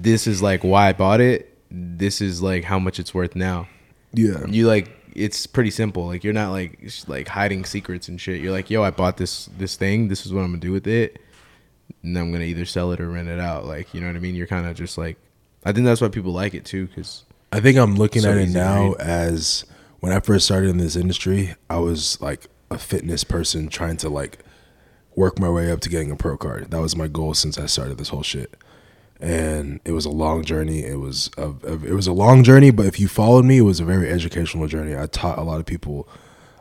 This 0.00 0.26
is 0.26 0.42
like 0.42 0.62
why 0.62 0.88
I 0.88 0.92
bought 0.92 1.20
it. 1.20 1.56
This 1.70 2.20
is 2.20 2.42
like 2.42 2.64
how 2.64 2.78
much 2.78 2.98
it's 2.98 3.14
worth 3.14 3.36
now. 3.36 3.68
Yeah. 4.12 4.44
you 4.46 4.66
like 4.66 4.90
it's 5.14 5.46
pretty 5.46 5.70
simple. 5.70 6.06
Like 6.06 6.24
you're 6.24 6.32
not 6.32 6.50
like 6.50 6.80
like 7.06 7.28
hiding 7.28 7.64
secrets 7.64 8.08
and 8.08 8.20
shit. 8.20 8.40
You're 8.40 8.52
like 8.52 8.70
yo 8.70 8.82
i 8.82 8.90
bought 8.90 9.16
this 9.16 9.46
this 9.58 9.76
thing. 9.76 10.08
This 10.08 10.26
is 10.26 10.32
what 10.32 10.40
i'm 10.40 10.48
gonna 10.48 10.58
do 10.58 10.72
with 10.72 10.86
it. 10.86 11.20
And 12.02 12.18
i'm 12.18 12.32
gonna 12.32 12.44
either 12.44 12.64
sell 12.64 12.92
it 12.92 13.00
or 13.00 13.08
rent 13.08 13.28
it 13.28 13.38
out. 13.40 13.66
Like 13.66 13.94
you 13.94 14.00
know 14.00 14.08
what 14.08 14.16
i 14.16 14.20
mean? 14.20 14.34
You're 14.34 14.46
kind 14.46 14.66
of 14.66 14.76
just 14.76 14.98
like 14.98 15.16
i 15.64 15.70
think 15.72 15.86
that's 15.86 16.00
why 16.00 16.08
people 16.08 16.32
like 16.32 16.54
it 16.54 16.64
too 16.64 16.86
because 16.88 17.24
I 17.52 17.60
think 17.60 17.76
I'm 17.76 17.96
looking 17.96 18.22
So 18.22 18.30
at 18.30 18.38
it 18.38 18.48
now 18.48 18.92
as 18.94 19.66
when 20.00 20.10
I 20.10 20.20
first 20.20 20.46
started 20.46 20.70
in 20.70 20.78
this 20.78 20.96
industry, 20.96 21.54
I 21.68 21.76
was 21.78 22.20
like 22.22 22.46
a 22.72 22.78
fitness 22.78 23.24
person 23.24 23.68
trying 23.68 23.96
to 23.98 24.08
like 24.08 24.38
work 25.14 25.38
my 25.38 25.48
way 25.48 25.70
up 25.70 25.80
to 25.80 25.88
getting 25.88 26.10
a 26.10 26.16
pro 26.16 26.36
card. 26.36 26.70
That 26.70 26.80
was 26.80 26.96
my 26.96 27.08
goal 27.08 27.34
since 27.34 27.58
I 27.58 27.66
started 27.66 27.98
this 27.98 28.08
whole 28.08 28.22
shit. 28.22 28.56
And 29.20 29.80
it 29.84 29.92
was 29.92 30.04
a 30.04 30.10
long 30.10 30.44
journey. 30.44 30.84
It 30.84 30.98
was 30.98 31.30
a, 31.36 31.50
a 31.50 31.74
it 31.84 31.92
was 31.92 32.06
a 32.08 32.12
long 32.12 32.42
journey, 32.42 32.70
but 32.70 32.86
if 32.86 32.98
you 32.98 33.06
followed 33.06 33.44
me, 33.44 33.58
it 33.58 33.62
was 33.62 33.78
a 33.78 33.84
very 33.84 34.10
educational 34.10 34.66
journey. 34.66 34.96
I 34.96 35.06
taught 35.06 35.38
a 35.38 35.42
lot 35.42 35.60
of 35.60 35.66
people 35.66 36.08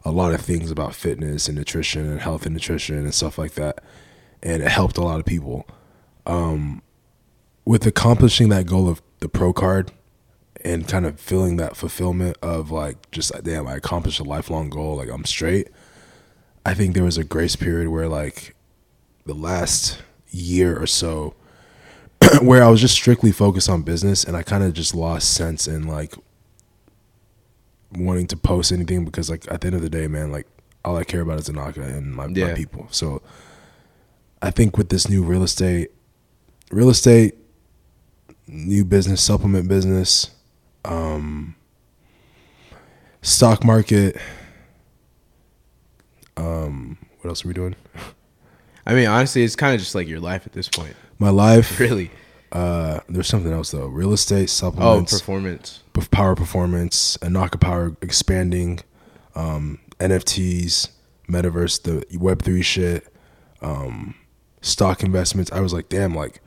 a 0.04 0.12
lot 0.12 0.34
of 0.34 0.42
things 0.42 0.70
about 0.70 0.94
fitness 0.94 1.48
and 1.48 1.58
nutrition 1.58 2.10
and 2.10 2.20
health 2.22 2.46
and 2.46 2.54
nutrition 2.54 2.98
and 2.98 3.14
stuff 3.14 3.38
like 3.38 3.54
that. 3.54 3.84
And 4.44 4.62
it 4.62 4.70
helped 4.70 4.98
a 4.98 5.04
lot 5.04 5.20
of 5.20 5.26
people. 5.26 5.68
Um, 6.26 6.82
with 7.66 7.86
accomplishing 7.86 8.50
that 8.50 8.66
goal 8.66 8.90
of 8.90 9.02
the 9.20 9.30
pro 9.30 9.54
card, 9.54 9.92
and 10.64 10.88
kind 10.88 11.06
of 11.06 11.20
feeling 11.20 11.58
that 11.58 11.76
fulfillment 11.76 12.38
of 12.42 12.72
like 12.72 13.10
just 13.12 13.32
damn 13.44 13.68
i 13.68 13.76
accomplished 13.76 14.20
a 14.20 14.24
lifelong 14.24 14.70
goal 14.70 14.98
like 14.98 15.10
i'm 15.10 15.26
straight 15.26 15.70
I 16.66 16.74
think 16.74 16.94
there 16.94 17.04
was 17.04 17.18
a 17.18 17.24
grace 17.24 17.56
period 17.56 17.90
where 17.90 18.08
like 18.08 18.56
the 19.26 19.34
last 19.34 20.02
year 20.30 20.80
or 20.80 20.88
so 20.88 21.34
where 22.42 22.64
I 22.64 22.70
was 22.70 22.80
just 22.82 22.94
strictly 22.94 23.32
focused 23.32 23.70
on 23.70 23.82
business 23.82 24.24
and 24.24 24.38
I 24.38 24.44
kind 24.44 24.64
of 24.64 24.74
just 24.74 24.94
lost 24.94 25.34
sense 25.34 25.68
in 25.68 25.88
like 25.88 26.14
wanting 27.92 28.28
to 28.28 28.38
post 28.38 28.72
anything 28.72 29.06
because 29.06 29.30
like 29.30 29.50
at 29.52 29.62
the 29.62 29.68
end 29.68 29.76
of 29.76 29.82
the 29.82 29.90
day, 29.90 30.08
man, 30.08 30.32
like 30.32 30.48
all 30.86 30.96
I 30.98 31.04
care 31.04 31.22
about 31.22 31.40
is 31.40 31.50
Inaka 31.50 31.78
and 31.98 32.14
my, 32.16 32.28
Yeah. 32.28 32.48
my 32.48 32.54
people. 32.54 32.88
So 32.92 33.22
I 34.42 34.52
think 34.52 34.78
with 34.78 34.90
this 34.90 35.10
new 35.10 35.24
real 35.24 35.44
estate, 35.44 35.92
real 36.72 36.90
estate, 36.90 37.36
new 38.48 38.86
business, 38.86 39.22
supplement 39.22 39.68
business, 39.68 40.32
um, 40.86 41.56
stock 43.22 43.64
market. 43.64 44.18
Um, 46.42 46.98
what 47.22 47.30
else 47.30 47.46
are 47.46 47.48
we 47.48 47.54
doing? 47.54 47.76
I 48.86 48.94
mean, 48.96 49.08
honestly, 49.08 49.44
it's 49.44 49.56
kind 49.56 49.74
of 49.76 49.80
just 49.80 49.94
like 49.96 50.08
your 50.08 50.20
life 50.20 50.46
at 50.48 50.54
this 50.54 50.68
point. 50.68 50.96
My 51.20 51.30
life. 51.30 51.80
Really. 51.80 52.12
Uh, 52.52 53.00
there's 53.08 53.28
something 53.28 53.54
else 53.54 53.72
though. 53.72 53.86
Real 53.88 54.12
estate, 54.12 54.50
supplements. 54.50 55.14
Oh, 55.14 55.18
supplements, 55.18 55.78
performance. 55.94 56.08
power 56.10 56.36
performance, 56.36 57.18
Inaka 57.22 57.58
Power 57.62 57.96
expanding, 58.02 58.80
um, 59.36 59.80
NFTs, 60.02 60.90
metaverse, 61.30 61.82
the 61.84 62.06
Web 62.18 62.42
three 62.42 62.62
shit, 62.62 63.08
um, 63.62 64.16
stock 64.62 65.02
investments. 65.02 65.50
I 65.54 65.62
was 65.62 65.72
like, 65.72 65.88
damn, 65.88 66.14
like, 66.14 66.42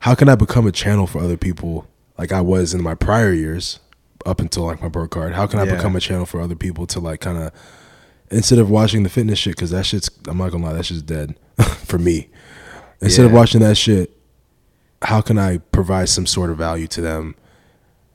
how 0.00 0.14
can 0.14 0.28
I 0.28 0.34
become 0.34 0.66
a 0.66 0.72
channel 0.72 1.06
for 1.06 1.20
other 1.22 1.38
people 1.38 1.86
like 2.18 2.30
I 2.30 2.42
was 2.42 2.74
in 2.74 2.82
my 2.82 2.94
prior 2.94 3.32
years 3.32 3.78
up 4.26 4.38
until 4.38 4.64
like 4.64 4.82
my 4.82 4.88
birth 4.88 5.10
card? 5.10 5.32
How 5.32 5.46
can 5.46 5.60
I 5.60 5.64
Yeah. 5.64 5.76
become 5.76 5.96
a 5.96 6.00
channel 6.00 6.26
for 6.26 6.42
other 6.42 6.56
people 6.56 6.86
to 6.88 7.00
like 7.00 7.20
kind 7.20 7.38
of 7.38 7.52
instead 8.32 8.58
of 8.58 8.70
watching 8.70 9.02
the 9.02 9.08
fitness 9.08 9.38
shit 9.38 9.56
because 9.56 9.70
that 9.70 9.86
shit's 9.86 10.10
I'm 10.26 10.38
not 10.38 10.50
gonna 10.50 10.64
lie, 10.64 10.72
that 10.72 10.86
shit's 10.86 11.02
dead 11.02 11.36
for 11.84 11.98
me. 11.98 12.28
Instead 13.00 13.26
of 13.26 13.32
watching 13.32 13.60
that 13.60 13.76
shit, 13.76 14.16
how 15.02 15.20
can 15.20 15.36
I 15.36 15.58
provide 15.58 16.08
some 16.08 16.26
sort 16.26 16.50
of 16.50 16.58
value 16.58 16.86
to 16.88 17.00
them? 17.00 17.34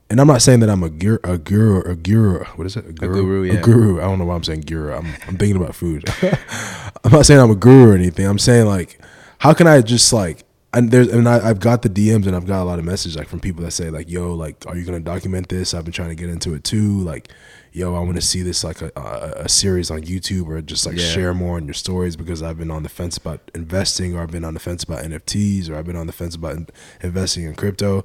And 0.10 0.22
I'm 0.22 0.28
not 0.28 0.42
saying 0.42 0.62
that 0.62 0.70
I'm 0.70 0.84
a 0.84 0.90
guru, 0.90 1.18
a 1.26 1.38
guru, 1.38 1.82
a 1.82 1.96
guru. 1.96 2.46
What 2.56 2.66
is 2.66 2.78
it? 2.78 2.88
A 2.88 2.94
guru. 2.94 3.14
guru, 3.14 3.44
yeah. 3.44 3.60
A 3.60 3.62
guru. 3.62 4.00
I 4.00 4.04
don't 4.04 4.20
know 4.20 4.26
why 4.26 4.36
I'm 4.36 4.44
saying 4.44 4.62
guru. 4.62 4.94
I'm, 4.94 5.06
I'm 5.28 5.38
thinking 5.38 5.58
about 5.58 5.76
food. 5.76 6.06
I'm 7.04 7.12
not 7.12 7.26
saying 7.26 7.42
I'm 7.42 7.52
a 7.52 7.56
guru 7.56 7.92
or 7.92 7.96
anything. 7.96 8.26
I'm 8.26 8.40
saying 8.40 8.68
like, 8.68 9.02
how 9.40 9.54
can 9.54 9.68
I 9.68 9.82
just 9.82 10.14
like, 10.14 10.46
and 10.74 10.92
there's, 10.92 11.10
and 11.10 11.28
I, 11.28 11.50
I've 11.50 11.60
got 11.60 11.82
the 11.82 11.90
DMs 11.90 12.26
and 12.26 12.36
I've 12.38 12.48
got 12.48 12.62
a 12.62 12.64
lot 12.64 12.80
of 12.80 12.86
messages 12.86 13.18
like 13.18 13.28
from 13.28 13.42
people 13.42 13.64
that 13.64 13.72
say 13.72 13.90
like, 13.90 14.10
yo, 14.10 14.34
like, 14.34 14.66
are 14.66 14.78
you 14.78 14.86
gonna 14.86 15.02
document 15.02 15.50
this? 15.50 15.74
I've 15.74 15.84
been 15.84 15.92
trying 15.92 16.10
to 16.10 16.16
get 16.16 16.30
into 16.30 16.54
it 16.54 16.64
too. 16.64 17.02
Like, 17.02 17.30
yo, 17.78 17.96
I 17.96 18.00
want 18.00 18.16
to 18.16 18.22
see 18.22 18.42
this 18.42 18.64
like 18.64 18.82
a, 18.82 18.92
a, 18.96 19.44
a 19.46 19.50
series 19.50 19.92
on 19.92 20.02
YouTube 20.02 20.48
or 20.48 20.62
just 20.62 20.86
like 20.86 20.98
Yeah. 20.98 21.06
share 21.14 21.34
more 21.34 21.58
on 21.58 21.66
your 21.66 21.74
stories 21.76 22.16
because 22.16 22.42
I've 22.42 22.58
been 22.58 22.72
on 22.72 22.84
the 22.84 22.90
fence 22.90 23.18
about 23.18 23.40
investing 23.54 24.16
or 24.16 24.24
I've 24.24 24.32
been 24.32 24.44
on 24.46 24.54
the 24.54 24.60
fence 24.60 24.84
about 24.84 25.04
NFTs 25.04 25.70
or 25.70 25.76
I've 25.76 25.86
been 25.86 25.96
on 25.96 26.08
the 26.08 26.14
fence 26.14 26.36
about 26.36 26.56
in- 26.56 26.68
investing 27.02 27.44
in 27.46 27.56
crypto. 27.56 28.04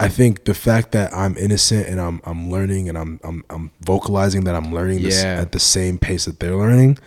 I 0.00 0.08
think 0.08 0.44
the 0.44 0.54
fact 0.54 0.92
that 0.92 1.12
I'm 1.14 1.36
innocent 1.36 1.86
and 1.88 2.00
I'm 2.00 2.20
I'm 2.24 2.50
learning 2.50 2.88
and 2.88 2.96
I'm 2.98 3.20
I'm 3.22 3.44
I'm 3.50 3.70
vocalizing 3.80 4.44
that 4.44 4.54
I'm 4.54 4.72
learning 4.72 5.02
this 5.02 5.22
Yeah. 5.22 5.40
at 5.40 5.52
the 5.52 5.60
same 5.60 5.98
pace 5.98 6.24
that 6.24 6.40
they're 6.40 6.56
learning, 6.56 6.98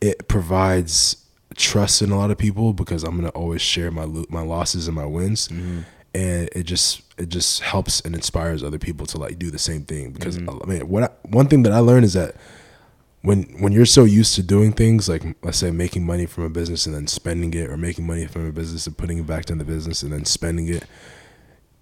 it 0.00 0.28
provides 0.28 1.16
trust 1.56 2.02
in 2.02 2.10
a 2.12 2.16
lot 2.16 2.30
of 2.30 2.38
people 2.38 2.72
because 2.72 3.02
I'm 3.02 3.16
gonna 3.16 3.28
always 3.30 3.60
share 3.62 3.90
my 3.90 4.06
my 4.28 4.42
losses 4.42 4.86
and 4.86 4.94
my 4.96 5.06
wins, 5.06 5.48
Mm-hmm. 5.48 5.80
and 6.14 6.48
it 6.54 6.62
just 6.64 7.02
it 7.18 7.28
just 7.28 7.60
helps 7.62 8.00
and 8.02 8.14
inspires 8.14 8.62
other 8.62 8.78
people 8.78 9.06
to 9.06 9.18
like 9.18 9.38
do 9.38 9.50
the 9.50 9.58
same 9.58 9.82
thing. 9.84 10.12
Because 10.12 10.38
Mm-hmm. 10.38 10.62
I 10.62 10.66
mean, 10.66 10.88
what 10.88 11.02
I, 11.04 11.10
one 11.28 11.46
thing 11.48 11.62
that 11.64 11.72
I 11.72 11.78
learned 11.78 12.04
is 12.04 12.12
that 12.14 12.34
when 13.22 13.42
when 13.60 13.72
you're 13.72 13.84
so 13.86 14.04
used 14.04 14.34
to 14.36 14.42
doing 14.42 14.72
things 14.72 15.08
like 15.08 15.24
let's 15.42 15.58
say 15.58 15.70
making 15.72 16.06
money 16.06 16.24
from 16.26 16.44
a 16.44 16.48
business 16.50 16.86
and 16.86 16.94
then 16.94 17.06
spending 17.08 17.52
it, 17.54 17.68
or 17.68 17.76
making 17.76 18.06
money 18.06 18.26
from 18.26 18.46
a 18.46 18.52
business 18.52 18.86
and 18.86 18.96
putting 18.96 19.18
it 19.18 19.26
back 19.26 19.50
in 19.50 19.58
the 19.58 19.64
business 19.64 20.02
and 20.02 20.12
then 20.12 20.24
spending 20.24 20.68
it, 20.68 20.84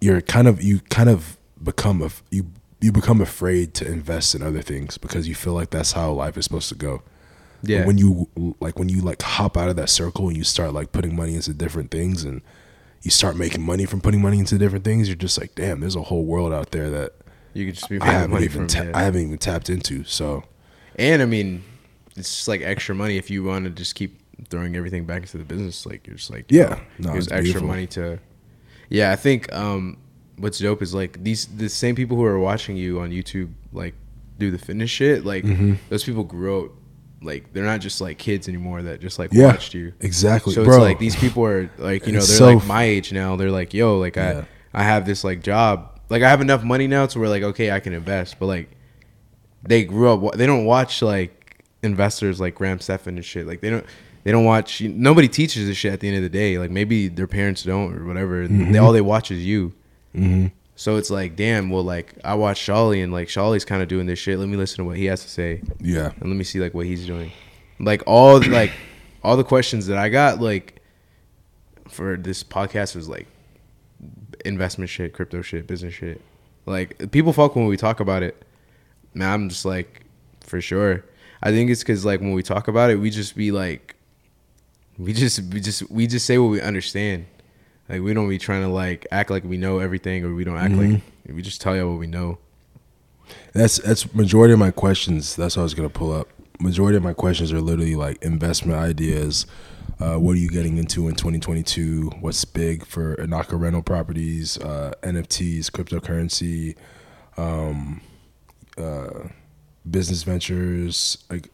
you're 0.01 0.21
kind 0.23 0.49
of 0.49 0.63
you 0.63 0.81
kind 0.89 1.09
of 1.11 1.37
become 1.63 2.03
a 2.03 2.11
you 2.31 2.47
you 2.81 2.93
become 2.93 3.21
afraid 3.21 3.75
to 3.75 3.87
invest 3.87 4.35
in 4.35 4.43
other 4.43 4.63
things 4.63 4.99
because 4.99 5.27
you 5.29 5.35
feel 5.35 5.53
like 5.55 5.71
that's 5.71 5.93
how 5.93 6.11
life 6.13 6.37
is 6.37 6.45
supposed 6.45 6.69
to 6.71 6.75
go. 6.75 7.03
But 7.63 7.71
Yeah. 7.71 7.87
when 7.87 7.99
you 7.99 8.29
like 8.61 8.79
when 8.79 8.89
you 8.89 9.01
like 9.03 9.21
hop 9.23 9.57
out 9.57 9.69
of 9.69 9.77
that 9.77 9.91
circle 9.91 10.29
and 10.29 10.37
you 10.37 10.45
start 10.45 10.73
like 10.73 10.93
putting 10.93 11.15
money 11.17 11.35
into 11.35 11.53
different 11.53 11.91
things 11.91 12.25
and 12.25 12.41
you 13.03 13.11
start 13.11 13.37
making 13.37 13.63
money 13.63 13.85
from 13.87 14.01
putting 14.01 14.21
money 14.23 14.39
into 14.39 14.59
different 14.59 14.85
things, 14.85 15.09
you're 15.09 15.17
just 15.17 15.39
like, 15.39 15.55
damn, 15.55 15.81
there's 15.81 15.97
a 15.97 16.03
whole 16.03 16.25
world 16.25 16.53
out 16.53 16.71
there 16.73 16.91
that 16.91 17.13
you 17.55 17.67
could 17.67 17.75
just 17.75 17.89
be 17.89 17.97
I 17.97 17.99
making 18.01 18.13
haven't 18.13 18.31
money 18.31 18.45
even 18.47 18.69
from. 18.69 18.93
ta-. 18.93 18.99
I 18.99 19.03
haven't 19.03 19.23
even 19.23 19.39
tapped 19.39 19.71
into. 19.71 20.05
So 20.05 20.45
And 20.97 21.23
I 21.23 21.27
mean, 21.27 21.63
it's 22.17 22.35
just 22.35 22.49
like 22.49 22.63
extra 22.63 22.95
money 22.95 23.17
if 23.17 23.31
you 23.31 23.45
want 23.45 23.65
to 23.65 23.71
just 23.71 23.95
keep 23.95 24.21
throwing 24.49 24.77
everything 24.77 25.05
back 25.07 25.23
into 25.23 25.39
the 25.39 25.45
business. 25.45 25.87
Like 25.87 26.07
you're 26.07 26.17
just 26.17 26.31
like, 26.31 26.47
Yeah. 26.51 26.77
yo, 26.99 27.07
No, 27.07 27.13
here's 27.13 27.25
it's 27.27 27.33
extra 27.33 27.43
beautiful. 27.45 27.69
money 27.69 27.87
to. 27.89 28.19
Yeah, 28.89 29.11
I 29.13 29.17
think 29.17 29.53
um, 29.53 29.97
what's 30.39 30.59
dope 30.59 30.83
is 30.83 30.95
like 30.95 31.23
these 31.23 31.47
the 31.47 31.69
same 31.69 31.95
people 31.95 32.17
who 32.17 32.25
are 32.25 32.39
watching 32.39 32.77
you 32.77 33.01
on 33.01 33.11
YouTube 33.11 33.53
like 33.73 33.95
do 34.39 34.51
the 34.51 34.59
fitness 34.59 34.91
shit. 34.91 35.25
Like 35.25 35.45
Mm-hmm. 35.45 35.75
those 35.89 36.05
people 36.05 36.25
grew 36.25 36.67
up. 36.67 36.71
Like 37.23 37.53
they're 37.53 37.65
not 37.65 37.81
just 37.81 38.01
like 38.01 38.19
kids 38.19 38.47
anymore 38.49 38.83
that 38.83 39.01
just 39.01 39.19
like 39.19 39.31
Yeah. 39.33 39.47
watched 39.47 39.73
you. 39.75 39.93
exactly, 40.01 40.53
So 40.53 40.65
bro. 40.65 40.75
it's 40.77 40.83
like 40.83 40.99
these 40.99 41.17
people 41.17 41.45
are 41.45 41.71
like 41.79 42.07
you 42.07 42.13
know 42.13 42.19
It's 42.19 42.29
they're 42.29 42.37
so 42.39 42.55
like 42.55 42.67
my 42.67 42.85
age 42.85 43.13
now. 43.13 43.37
They're 43.37 43.51
like 43.51 43.73
yo 43.75 43.99
like 43.99 44.17
Yeah. 44.17 44.45
I 44.75 44.81
I 44.81 44.85
have 44.85 45.07
this 45.07 45.25
like 45.25 45.43
job 45.43 45.99
like 46.11 46.23
I 46.23 46.29
have 46.29 46.41
enough 46.41 46.63
money 46.63 46.87
now 46.87 47.07
to 47.07 47.19
where 47.19 47.29
like 47.29 47.43
okay 47.43 47.71
I 47.71 47.81
can 47.81 47.93
invest 47.95 48.39
but 48.39 48.47
like 48.47 48.71
they 49.63 49.85
grew 49.85 50.09
up 50.13 50.35
they 50.37 50.47
don't 50.47 50.67
watch 50.67 51.01
like 51.03 51.63
investors 51.83 52.39
like 52.41 52.55
Graham 52.55 52.81
Stephan 52.81 53.17
and 53.17 53.25
shit 53.25 53.47
like 53.47 53.61
they 53.63 53.71
don't 53.71 53.85
they 54.25 54.31
don't 54.33 54.45
watch 54.45 54.83
nobody 54.83 55.29
teaches 55.29 55.67
this 55.67 55.77
shit 55.77 55.93
at 55.93 56.01
the 56.01 56.09
end 56.09 56.17
of 56.19 56.23
the 56.23 56.29
day 56.29 56.59
like 56.59 56.71
maybe 56.71 57.09
their 57.09 57.27
parents 57.27 57.63
don't 57.63 57.95
or 57.95 58.05
whatever 58.05 58.47
they 58.47 58.79
all 58.79 58.93
they 58.93 59.01
watch 59.01 59.31
is 59.31 59.45
you 59.45 59.73
Mhm. 60.15 60.53
So 60.77 60.97
it's 60.97 61.11
like 61.11 61.35
damn 61.35 61.71
well 61.71 61.83
like 61.83 62.15
I 62.25 62.35
watch 62.35 62.59
Shawley 62.59 63.01
and 63.01 63.13
like 63.13 63.29
Shawley's 63.29 63.65
kind 63.65 63.83
of 63.83 63.89
doing 63.89 64.07
this 64.07 64.19
shit 64.19 64.39
let 64.39 64.49
me 64.49 64.57
listen 64.57 64.77
to 64.77 64.85
what 64.85 64.97
he 64.97 65.07
has 65.07 65.23
to 65.23 65.29
say 65.29 65.63
yeah, 65.81 66.13
and 66.21 66.31
let 66.31 66.37
me 66.37 66.45
see 66.45 66.61
like 66.61 66.75
what 66.75 66.87
he's 66.87 67.07
doing. 67.07 67.33
Like 67.81 68.03
all 68.07 68.41
like 68.49 68.73
all 69.23 69.37
the 69.37 69.45
questions 69.45 69.87
that 69.89 69.99
I 69.99 70.09
got 70.09 70.41
like 70.41 70.81
for 71.89 72.17
this 72.17 72.45
podcast 72.45 72.95
was 72.95 73.09
like 73.09 73.27
investment 74.45 74.91
shit, 74.91 75.13
crypto 75.13 75.43
shit, 75.43 75.67
business 75.67 75.95
shit. 75.95 76.21
Like 76.67 77.11
people 77.11 77.33
fuck 77.33 77.57
when 77.57 77.67
we 77.67 77.77
talk 77.77 78.01
about 78.01 78.23
it. 78.23 78.43
Man, 79.15 79.33
I'm 79.33 79.49
just 79.49 79.65
like 79.65 80.03
for 80.41 80.61
sure. 80.61 81.05
I 81.43 81.51
think 81.51 81.71
it's 81.71 81.83
because 81.83 82.05
like 82.05 82.21
when 82.21 82.33
we 82.33 82.43
talk 82.43 82.69
about 82.69 82.91
it, 82.91 82.97
we 82.97 83.11
just 83.11 83.37
be 83.37 83.51
like, 83.53 83.95
we 84.99 85.13
just 85.13 85.41
we 85.53 85.61
just 85.61 85.91
we 85.91 86.07
just 86.07 86.27
say 86.27 86.39
what 86.39 86.49
we 86.49 86.61
understand. 86.61 87.27
Like 87.89 88.03
we 88.03 88.15
don't 88.15 88.29
be 88.29 88.39
trying 88.39 88.63
to 88.63 88.69
like 88.69 89.07
act 89.13 89.31
like 89.31 89.45
we 89.45 89.57
know 89.57 89.79
everything 89.79 90.25
or 90.25 90.35
we 90.35 90.45
don't 90.45 90.57
act 90.59 90.75
like 90.75 91.01
we 91.29 91.43
just 91.43 91.61
tell 91.61 91.77
you 91.77 91.89
what 91.89 91.99
we 91.99 92.07
know. 92.07 92.39
That's 93.53 93.79
that's 93.79 94.13
majority 94.15 94.53
of 94.53 94.59
my 94.59 94.71
questions. 94.71 95.37
That's 95.37 95.57
what 95.57 95.63
I 95.63 95.65
was 95.65 95.75
gonna 95.75 95.89
pull 95.89 96.13
up. 96.13 96.29
Majority 96.59 96.97
of 96.97 97.03
my 97.03 97.13
questions 97.13 97.53
are 97.53 97.61
literally 97.61 97.95
like 97.95 98.23
investment 98.23 98.79
ideas. 98.79 99.47
Uh, 100.01 100.17
what 100.17 100.33
are 100.33 100.39
you 100.39 100.49
getting 100.51 100.77
into 100.79 101.09
in 101.09 101.15
2022? 101.15 102.11
What's 102.21 102.45
big 102.45 102.85
for 102.85 103.17
Inaka 103.17 103.59
rental 103.59 103.83
properties, 103.83 104.59
uh, 104.59 104.93
NFTs, 105.03 105.71
cryptocurrency, 105.71 106.77
um, 107.39 108.01
uh, 108.77 109.29
business 109.91 110.23
ventures? 110.23 111.19
Like 111.31 111.49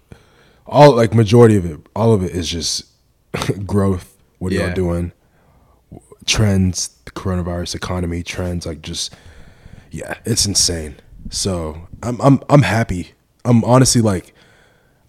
all 0.67 0.95
like 0.97 1.15
majority 1.15 1.57
of 1.57 1.65
it, 1.67 1.79
all 1.95 2.13
of 2.13 2.23
it 2.25 2.31
is 2.33 2.49
just 2.49 2.87
growth. 3.67 4.17
What 4.39 4.53
are 4.53 4.57
Yeah. 4.57 4.67
y'all 4.67 4.75
doing? 4.75 5.13
Trends, 6.27 6.89
the 7.05 7.11
coronavirus 7.11 7.75
economy 7.75 8.23
trends, 8.23 8.67
like 8.67 8.83
just 8.83 9.15
yeah, 9.91 10.19
it's 10.25 10.47
insane. 10.47 10.97
So 11.31 11.89
I'm 12.03 12.21
I'm 12.21 12.41
I'm 12.49 12.63
happy. 12.63 13.13
I'm 13.45 13.65
honestly 13.65 14.01
like 14.01 14.35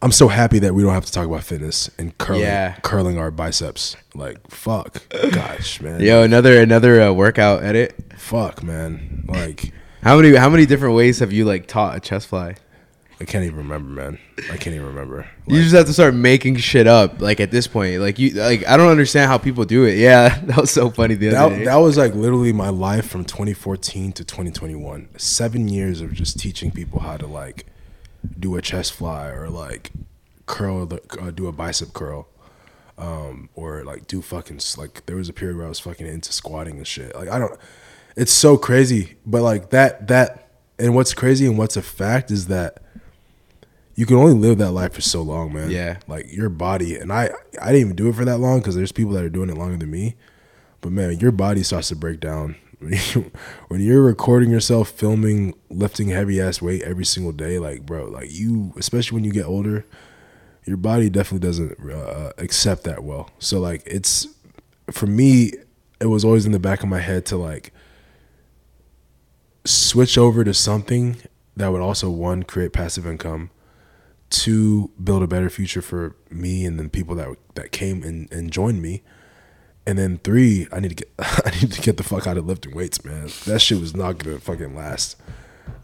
I'm 0.01 0.11
so 0.11 0.28
happy 0.28 0.59
that 0.59 0.74
we 0.74 0.84
don't 0.84 0.93
have 0.93 1.05
to 1.05 1.11
talk 1.11 1.26
about 1.28 1.43
fitness 1.43 1.89
and 1.97 2.18
curling 2.18 2.41
Yeah. 2.41 2.76
curling 2.82 3.18
our 3.18 3.32
biceps. 3.32 3.95
Like 4.16 4.38
fuck, 4.49 5.01
gosh, 5.32 5.80
man. 5.82 6.01
Yo, 6.01 6.24
another 6.24 6.59
another 6.61 7.01
uh, 7.01 7.11
workout 7.14 7.64
edit. 7.64 7.95
fuck, 8.18 8.64
man. 8.64 9.24
Like 9.28 9.72
How 10.01 10.18
many 10.20 10.36
how 10.36 10.49
many 10.49 10.66
different 10.66 10.95
ways 10.95 11.20
have 11.20 11.32
you 11.32 11.45
like 11.45 11.68
taught 11.68 11.95
a 11.95 11.99
chest 11.99 12.28
fly? 12.28 12.55
I 13.24 13.26
can't 13.26 13.45
even 13.45 13.59
remember, 13.59 13.89
man. 13.89 14.19
I 14.51 14.57
can't 14.57 14.76
even 14.76 14.88
remember. 14.88 15.26
You 15.47 15.61
just 15.61 15.74
have 15.74 15.86
to 15.86 15.93
start 15.93 16.13
making 16.13 16.57
shit 16.57 16.88
up. 16.88 17.21
Like 17.21 17.39
at 17.39 17.51
this 17.51 17.67
point, 17.67 18.01
like 18.01 18.19
you 18.19 18.32
like 18.32 18.67
I 18.67 18.76
don't 18.76 18.89
understand 18.89 19.32
how 19.32 19.38
people 19.38 19.63
do 19.63 19.86
it. 19.86 19.97
Yeah, 20.03 20.38
that 20.43 20.57
was 20.57 20.71
so 20.71 20.89
funny 20.89 21.15
the 21.15 21.30
other 21.30 21.51
That, 21.51 21.57
day. 21.59 21.63
that 21.63 21.76
was 21.78 21.97
like 21.97 22.13
literally 22.15 22.51
my 22.51 22.67
life 22.67 23.07
from 23.07 23.24
2014 23.24 24.11
to 24.11 24.26
2021. 24.26 25.07
Seven 25.17 25.69
years 25.69 26.01
of 26.01 26.11
just 26.11 26.38
teaching 26.38 26.69
people 26.69 26.99
how 26.99 27.15
to 27.15 27.26
like 27.26 27.65
do 28.38 28.57
a 28.57 28.61
chest 28.61 28.91
fly 28.91 29.30
or 29.30 29.49
like 29.49 29.91
curl, 30.45 30.86
the, 30.86 30.99
uh, 31.21 31.32
do 31.32 31.47
a 31.47 31.53
bicep 31.53 31.93
curl, 31.93 32.28
um, 32.97 33.47
or 33.55 33.86
like 33.86 34.05
do 34.05 34.21
fucking 34.21 34.59
like 34.78 35.05
there 35.05 35.15
was 35.15 35.30
a 35.30 35.34
period 35.34 35.55
where 35.55 35.65
I 35.65 35.69
was 35.69 35.80
fucking 35.80 36.05
into 36.05 36.34
squatting 36.34 36.76
and 36.76 36.86
shit. 36.86 37.15
Like 37.15 37.30
I 37.30 37.39
don't, 37.39 37.57
it's 38.17 38.34
so 38.34 38.57
crazy. 38.57 39.15
But 39.26 39.43
like 39.43 39.69
that 39.69 40.09
that 40.09 40.49
and 40.78 40.93
what's 40.93 41.13
crazy 41.13 41.45
and 41.45 41.57
what's 41.57 41.78
a 41.78 41.82
fact 41.82 42.30
is 42.30 42.47
that 42.47 42.82
you 43.95 44.05
can 44.05 44.17
only 44.17 44.33
live 44.33 44.57
that 44.57 44.71
life 44.71 44.93
for 44.93 45.01
so 45.01 45.21
long, 45.21 45.53
man. 45.53 45.69
Yeah. 45.69 45.97
Like 46.07 46.31
your 46.31 46.49
body, 46.49 46.97
and 46.97 47.11
I, 47.11 47.29
I 47.61 47.67
didn't 47.67 47.81
even 47.81 47.95
do 47.95 48.09
it 48.09 48.15
for 48.15 48.25
that 48.25 48.39
long 48.39 48.59
because 48.59 48.75
there's 48.75 48.91
people 48.91 49.13
that 49.13 49.23
are 49.23 49.29
doing 49.29 49.49
it 49.49 49.57
longer 49.57 49.77
than 49.77 49.91
me. 49.91 50.15
But 50.81 50.91
man, 50.91 51.19
your 51.19 51.31
body 51.31 51.63
starts 51.63 51.89
to 51.89 51.95
break 51.95 52.19
down 52.19 52.55
when 52.79 53.81
you're 53.81 54.01
recording 54.01 54.49
yourself, 54.49 54.89
filming, 54.89 55.53
lifting 55.69 56.09
heavy 56.09 56.41
ass 56.41 56.61
weight 56.61 56.81
every 56.81 57.05
single 57.05 57.31
day. 57.31 57.59
Like, 57.59 57.85
bro, 57.85 58.05
like 58.05 58.31
you, 58.31 58.73
especially 58.77 59.15
when 59.15 59.23
you 59.23 59.31
get 59.31 59.45
older, 59.45 59.85
your 60.65 60.77
body 60.77 61.09
definitely 61.09 61.47
doesn't 61.47 61.79
uh, 61.89 62.31
accept 62.37 62.83
that 62.85 63.03
well. 63.03 63.29
So 63.39 63.59
like, 63.59 63.83
it's 63.85 64.27
for 64.91 65.05
me, 65.05 65.51
it 65.99 66.07
was 66.07 66.25
always 66.25 66.45
in 66.45 66.51
the 66.51 66.59
back 66.59 66.81
of 66.81 66.89
my 66.89 66.99
head 66.99 67.25
to 67.27 67.37
like 67.37 67.71
switch 69.65 70.17
over 70.17 70.43
to 70.43 70.53
something 70.53 71.17
that 71.55 71.67
would 71.71 71.81
also 71.81 72.09
one 72.09 72.43
create 72.43 72.73
passive 72.73 73.05
income 73.05 73.51
to 74.34 74.89
build 75.03 75.21
a 75.23 75.27
better 75.27 75.49
future 75.49 75.81
for 75.81 76.15
me 76.29 76.65
and 76.65 76.79
then 76.79 76.89
people 76.89 77.15
that 77.15 77.29
that 77.55 77.71
came 77.71 78.03
and, 78.03 78.31
and 78.31 78.51
joined 78.51 78.81
me. 78.81 79.03
And 79.86 79.97
then 79.97 80.17
three, 80.19 80.67
I 80.71 80.79
need 80.79 80.89
to 80.89 80.95
get 80.95 81.11
I 81.19 81.51
need 81.61 81.71
to 81.73 81.81
get 81.81 81.97
the 81.97 82.03
fuck 82.03 82.25
out 82.27 82.38
of 82.38 82.45
lifting 82.45 82.73
weights, 82.75 83.03
man. 83.05 83.29
That 83.45 83.59
shit 83.59 83.79
was 83.79 83.95
not 83.95 84.17
gonna 84.17 84.39
fucking 84.39 84.75
last. 84.75 85.17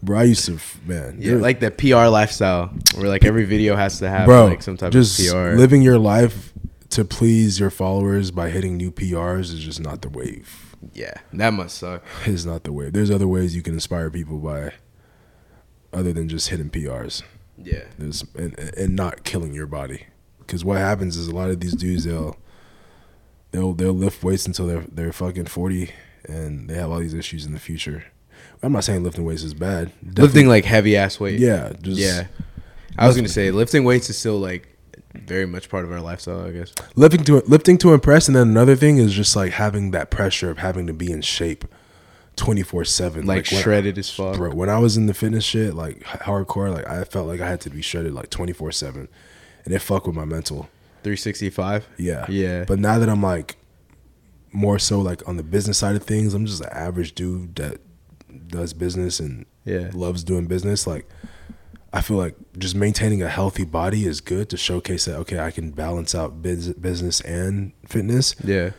Bro, 0.02 0.18
I 0.18 0.22
used 0.24 0.46
to 0.46 0.58
man. 0.84 1.16
Yeah, 1.20 1.34
like 1.36 1.60
the 1.60 1.70
PR 1.70 2.08
lifestyle 2.08 2.72
where 2.96 3.08
like 3.08 3.24
every 3.24 3.44
video 3.44 3.76
has 3.76 3.98
to 4.00 4.08
have 4.08 4.26
bro, 4.26 4.46
like 4.46 4.62
some 4.62 4.76
type 4.76 4.92
just 4.92 5.18
of 5.20 5.32
PR. 5.32 5.56
living 5.56 5.82
your 5.82 5.98
life 5.98 6.52
to 6.90 7.04
please 7.04 7.60
your 7.60 7.70
followers 7.70 8.30
by 8.30 8.50
hitting 8.50 8.76
new 8.76 8.90
PRs 8.90 9.52
is 9.52 9.60
just 9.60 9.80
not 9.80 10.02
the 10.02 10.08
wave. 10.08 10.74
yeah, 10.92 11.14
that 11.34 11.52
must 11.52 11.78
suck. 11.78 12.02
It's 12.26 12.44
not 12.44 12.64
the 12.64 12.72
wave. 12.72 12.92
There's 12.94 13.10
other 13.10 13.28
ways 13.28 13.54
you 13.54 13.62
can 13.62 13.74
inspire 13.74 14.10
people 14.10 14.38
by 14.38 14.72
other 15.92 16.12
than 16.12 16.28
just 16.28 16.48
hitting 16.48 16.70
PRs. 16.70 17.22
Yeah. 17.62 17.84
There's 17.98 18.24
and, 18.36 18.58
and 18.58 18.96
not 18.96 19.24
killing 19.24 19.52
your 19.52 19.66
body. 19.66 20.06
Because 20.38 20.64
what 20.64 20.78
happens 20.78 21.16
is 21.16 21.28
a 21.28 21.34
lot 21.34 21.50
of 21.50 21.60
these 21.60 21.74
dudes 21.74 22.04
they'll 22.04 22.36
they'll 23.52 23.72
they'll 23.72 23.92
lift 23.92 24.22
weights 24.22 24.46
until 24.46 24.66
they're 24.66 24.84
they're 24.90 25.12
fucking 25.12 25.46
forty 25.46 25.90
and 26.24 26.68
they 26.68 26.74
have 26.74 26.90
all 26.90 26.98
these 26.98 27.14
issues 27.14 27.46
in 27.46 27.52
the 27.52 27.60
future. 27.60 28.04
I'm 28.62 28.72
not 28.72 28.84
saying 28.84 29.02
lifting 29.02 29.24
weights 29.24 29.42
is 29.42 29.54
bad. 29.54 29.92
Lifting 30.16 30.48
like 30.48 30.64
heavy 30.64 30.96
ass 30.96 31.18
weight. 31.20 31.38
yeah, 31.40 31.72
just 31.80 32.00
Yeah. 32.00 32.26
I 32.98 33.06
was 33.06 33.16
gonna 33.16 33.28
say 33.28 33.50
lifting 33.50 33.84
weights 33.84 34.10
is 34.10 34.18
still 34.18 34.38
like 34.38 34.66
very 35.14 35.46
much 35.46 35.68
part 35.68 35.84
of 35.84 35.92
our 35.92 36.00
lifestyle, 36.00 36.44
I 36.44 36.50
guess. 36.52 36.72
lifting 36.94 37.24
to 37.24 37.40
lifting 37.46 37.78
to 37.78 37.92
impress, 37.94 38.28
and 38.28 38.36
then 38.36 38.48
another 38.48 38.76
thing 38.76 38.98
is 38.98 39.12
just 39.12 39.34
like 39.34 39.52
having 39.52 39.90
that 39.92 40.10
pressure 40.10 40.50
of 40.50 40.58
having 40.58 40.86
to 40.86 40.92
be 40.92 41.10
in 41.10 41.20
shape, 41.22 41.64
twenty 42.40 42.62
four 42.62 42.84
seven, 42.84 43.26
Like, 43.26 43.44
shredded 43.46 43.98
as 43.98 44.08
fuck. 44.10 44.36
Bro, 44.36 44.54
when 44.54 44.68
I 44.70 44.78
was 44.78 44.96
in 44.96 45.06
the 45.06 45.14
fitness 45.14 45.44
shit, 45.44 45.74
like 45.74 46.00
hardcore, 46.04 46.72
like 46.74 46.88
I 46.88 47.04
felt 47.04 47.26
like 47.28 47.40
I 47.40 47.48
had 47.48 47.60
to 47.62 47.70
be 47.70 47.82
shredded 47.82 48.14
like 48.14 48.30
twenty 48.30 48.52
four 48.52 48.72
seven, 48.72 49.08
and 49.64 49.74
it 49.74 49.80
fucked 49.80 50.06
with 50.06 50.16
my 50.16 50.24
mental. 50.24 50.68
Three 51.02 51.16
sixty 51.16 51.50
five. 51.50 51.86
Yeah, 51.98 52.24
Yeah. 52.28 52.64
But 52.64 52.78
now 52.78 52.98
that 52.98 53.08
I'm 53.08 53.22
like 53.22 53.56
more 54.52 54.78
so 54.78 55.00
like 55.00 55.26
on 55.28 55.36
the 55.36 55.42
business 55.42 55.78
side 55.78 55.96
of 55.96 56.02
things, 56.02 56.34
I'm 56.34 56.46
just 56.46 56.60
an 56.62 56.70
average 56.72 57.14
dude 57.14 57.54
that 57.56 57.78
does 58.48 58.72
business 58.72 59.20
and 59.20 59.46
Yeah. 59.64 59.90
loves 59.92 60.24
doing 60.24 60.46
business. 60.46 60.86
Like 60.86 61.08
I 61.92 62.00
feel 62.00 62.16
like 62.16 62.36
just 62.58 62.74
maintaining 62.74 63.22
a 63.22 63.28
healthy 63.28 63.64
body 63.64 64.06
is 64.06 64.20
good 64.20 64.48
to 64.50 64.56
showcase 64.56 65.04
that 65.06 65.16
okay, 65.18 65.38
I 65.38 65.50
can 65.50 65.70
balance 65.72 66.14
out 66.14 66.40
biz- 66.42 66.74
business 66.74 67.20
and 67.22 67.72
fitness. 67.86 68.34
Yeah. 68.44 68.70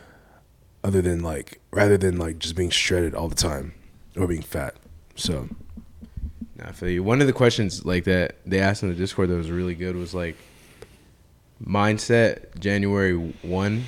Other 0.84 1.00
than 1.00 1.22
like 1.22 1.60
rather 1.70 1.96
than 1.96 2.18
like 2.18 2.38
just 2.38 2.56
being 2.56 2.70
shredded 2.70 3.14
all 3.14 3.28
the 3.28 3.34
time 3.34 3.74
or 4.16 4.26
being 4.26 4.42
fat. 4.42 4.74
So 5.14 5.48
Nah, 6.56 6.68
I 6.68 6.72
feel 6.72 6.90
you. 6.90 7.02
One 7.02 7.20
of 7.20 7.26
the 7.26 7.32
questions 7.32 7.84
like 7.84 8.04
that 8.04 8.36
they 8.44 8.60
asked 8.60 8.82
in 8.82 8.88
the 8.88 8.94
Discord 8.94 9.28
that 9.30 9.36
was 9.36 9.50
really 9.50 9.74
good 9.74 9.96
was 9.96 10.14
like 10.14 10.36
mindset 11.64 12.58
January 12.58 13.14
one 13.42 13.84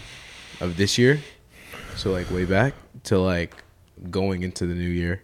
of 0.60 0.76
this 0.76 0.98
year. 0.98 1.20
So 1.96 2.10
like 2.10 2.30
way 2.30 2.44
back 2.44 2.74
to 3.04 3.18
like 3.18 3.54
going 4.10 4.42
into 4.42 4.66
the 4.66 4.74
new 4.74 4.88
year. 4.88 5.22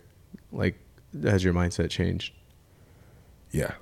Like 0.53 0.79
has 1.23 1.43
your 1.43 1.55
mindset 1.55 1.91
changed? 1.91 2.33
yeah. 3.53 3.73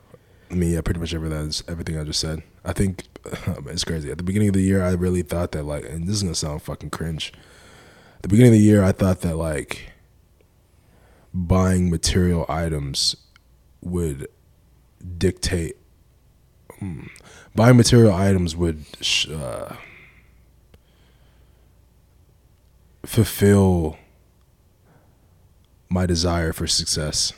I 0.50 0.54
mean, 0.54 0.72
yeah, 0.72 0.80
pretty 0.80 0.98
much 0.98 1.12
everything 1.12 1.52
everything 1.68 1.98
I 1.98 2.04
just 2.04 2.20
said. 2.20 2.42
I 2.64 2.72
think 2.72 3.04
it's 3.66 3.84
crazy. 3.84 4.10
At 4.10 4.16
the 4.16 4.24
beginning 4.24 4.48
of 4.48 4.54
the 4.54 4.62
year, 4.62 4.82
I 4.82 4.92
really 4.92 5.20
thought 5.20 5.52
that 5.52 5.64
like, 5.64 5.84
and 5.84 6.04
this 6.04 6.16
is 6.16 6.22
gonna 6.22 6.34
sound 6.34 6.62
fucking 6.62 6.88
cringe. 6.90 7.34
The 8.22 8.28
beginning 8.28 8.52
of 8.52 8.58
the 8.58 8.64
year, 8.64 8.82
I 8.82 8.92
thought 8.92 9.20
that 9.20 9.36
like 9.36 9.90
buying 11.32 11.90
material 11.90 12.44
items 12.48 13.16
would 13.80 14.26
dictate. 15.16 15.76
hmm, 16.78 17.06
buying 17.54 17.76
material 17.76 18.12
items 18.12 18.56
would 18.56 18.84
sh- 19.00 19.28
uh, 19.28 19.76
fulfill 23.04 23.96
my 25.88 26.06
desire 26.06 26.52
for 26.52 26.66
success, 26.66 27.32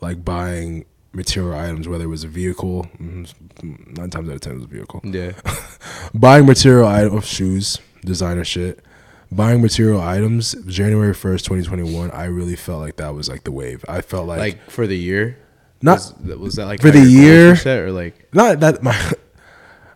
like 0.00 0.24
buying 0.24 0.84
material 1.12 1.58
items, 1.58 1.88
whether 1.88 2.04
it 2.04 2.08
was 2.08 2.24
a 2.24 2.28
vehicle, 2.28 2.86
mm, 3.00 3.96
nine 3.96 4.10
times 4.10 4.28
out 4.28 4.34
of 4.34 4.40
ten 4.40 4.52
it 4.52 4.56
was 4.56 4.64
a 4.64 4.68
vehicle. 4.68 5.00
Yeah. 5.04 5.32
Buying 6.14 6.46
material 6.46 6.86
items, 6.86 7.26
shoes, 7.26 7.78
designer 8.04 8.44
shit. 8.44 8.84
Buying 9.30 9.60
material 9.60 10.00
items, 10.00 10.54
January 10.66 11.12
first, 11.12 11.44
twenty 11.44 11.62
twenty 11.62 11.82
one. 11.94 12.10
I 12.12 12.24
really 12.24 12.56
felt 12.56 12.80
like 12.80 12.96
that 12.96 13.14
was 13.14 13.28
like 13.28 13.44
the 13.44 13.52
wave. 13.52 13.84
I 13.86 14.00
felt 14.00 14.26
like, 14.26 14.38
like 14.38 14.70
for 14.70 14.86
the 14.86 14.96
year? 14.96 15.36
not 15.82 15.94
was, 15.98 16.14
that- 16.14 16.40
was 16.40 16.54
that 16.54 16.64
like 16.66 16.80
for 16.80 16.90
the 16.90 17.00
year- 17.04 17.54
set 17.54 17.78
or 17.80 17.92
like 17.92 18.28
not 18.32 18.60
that 18.60 18.82
my. 18.82 18.94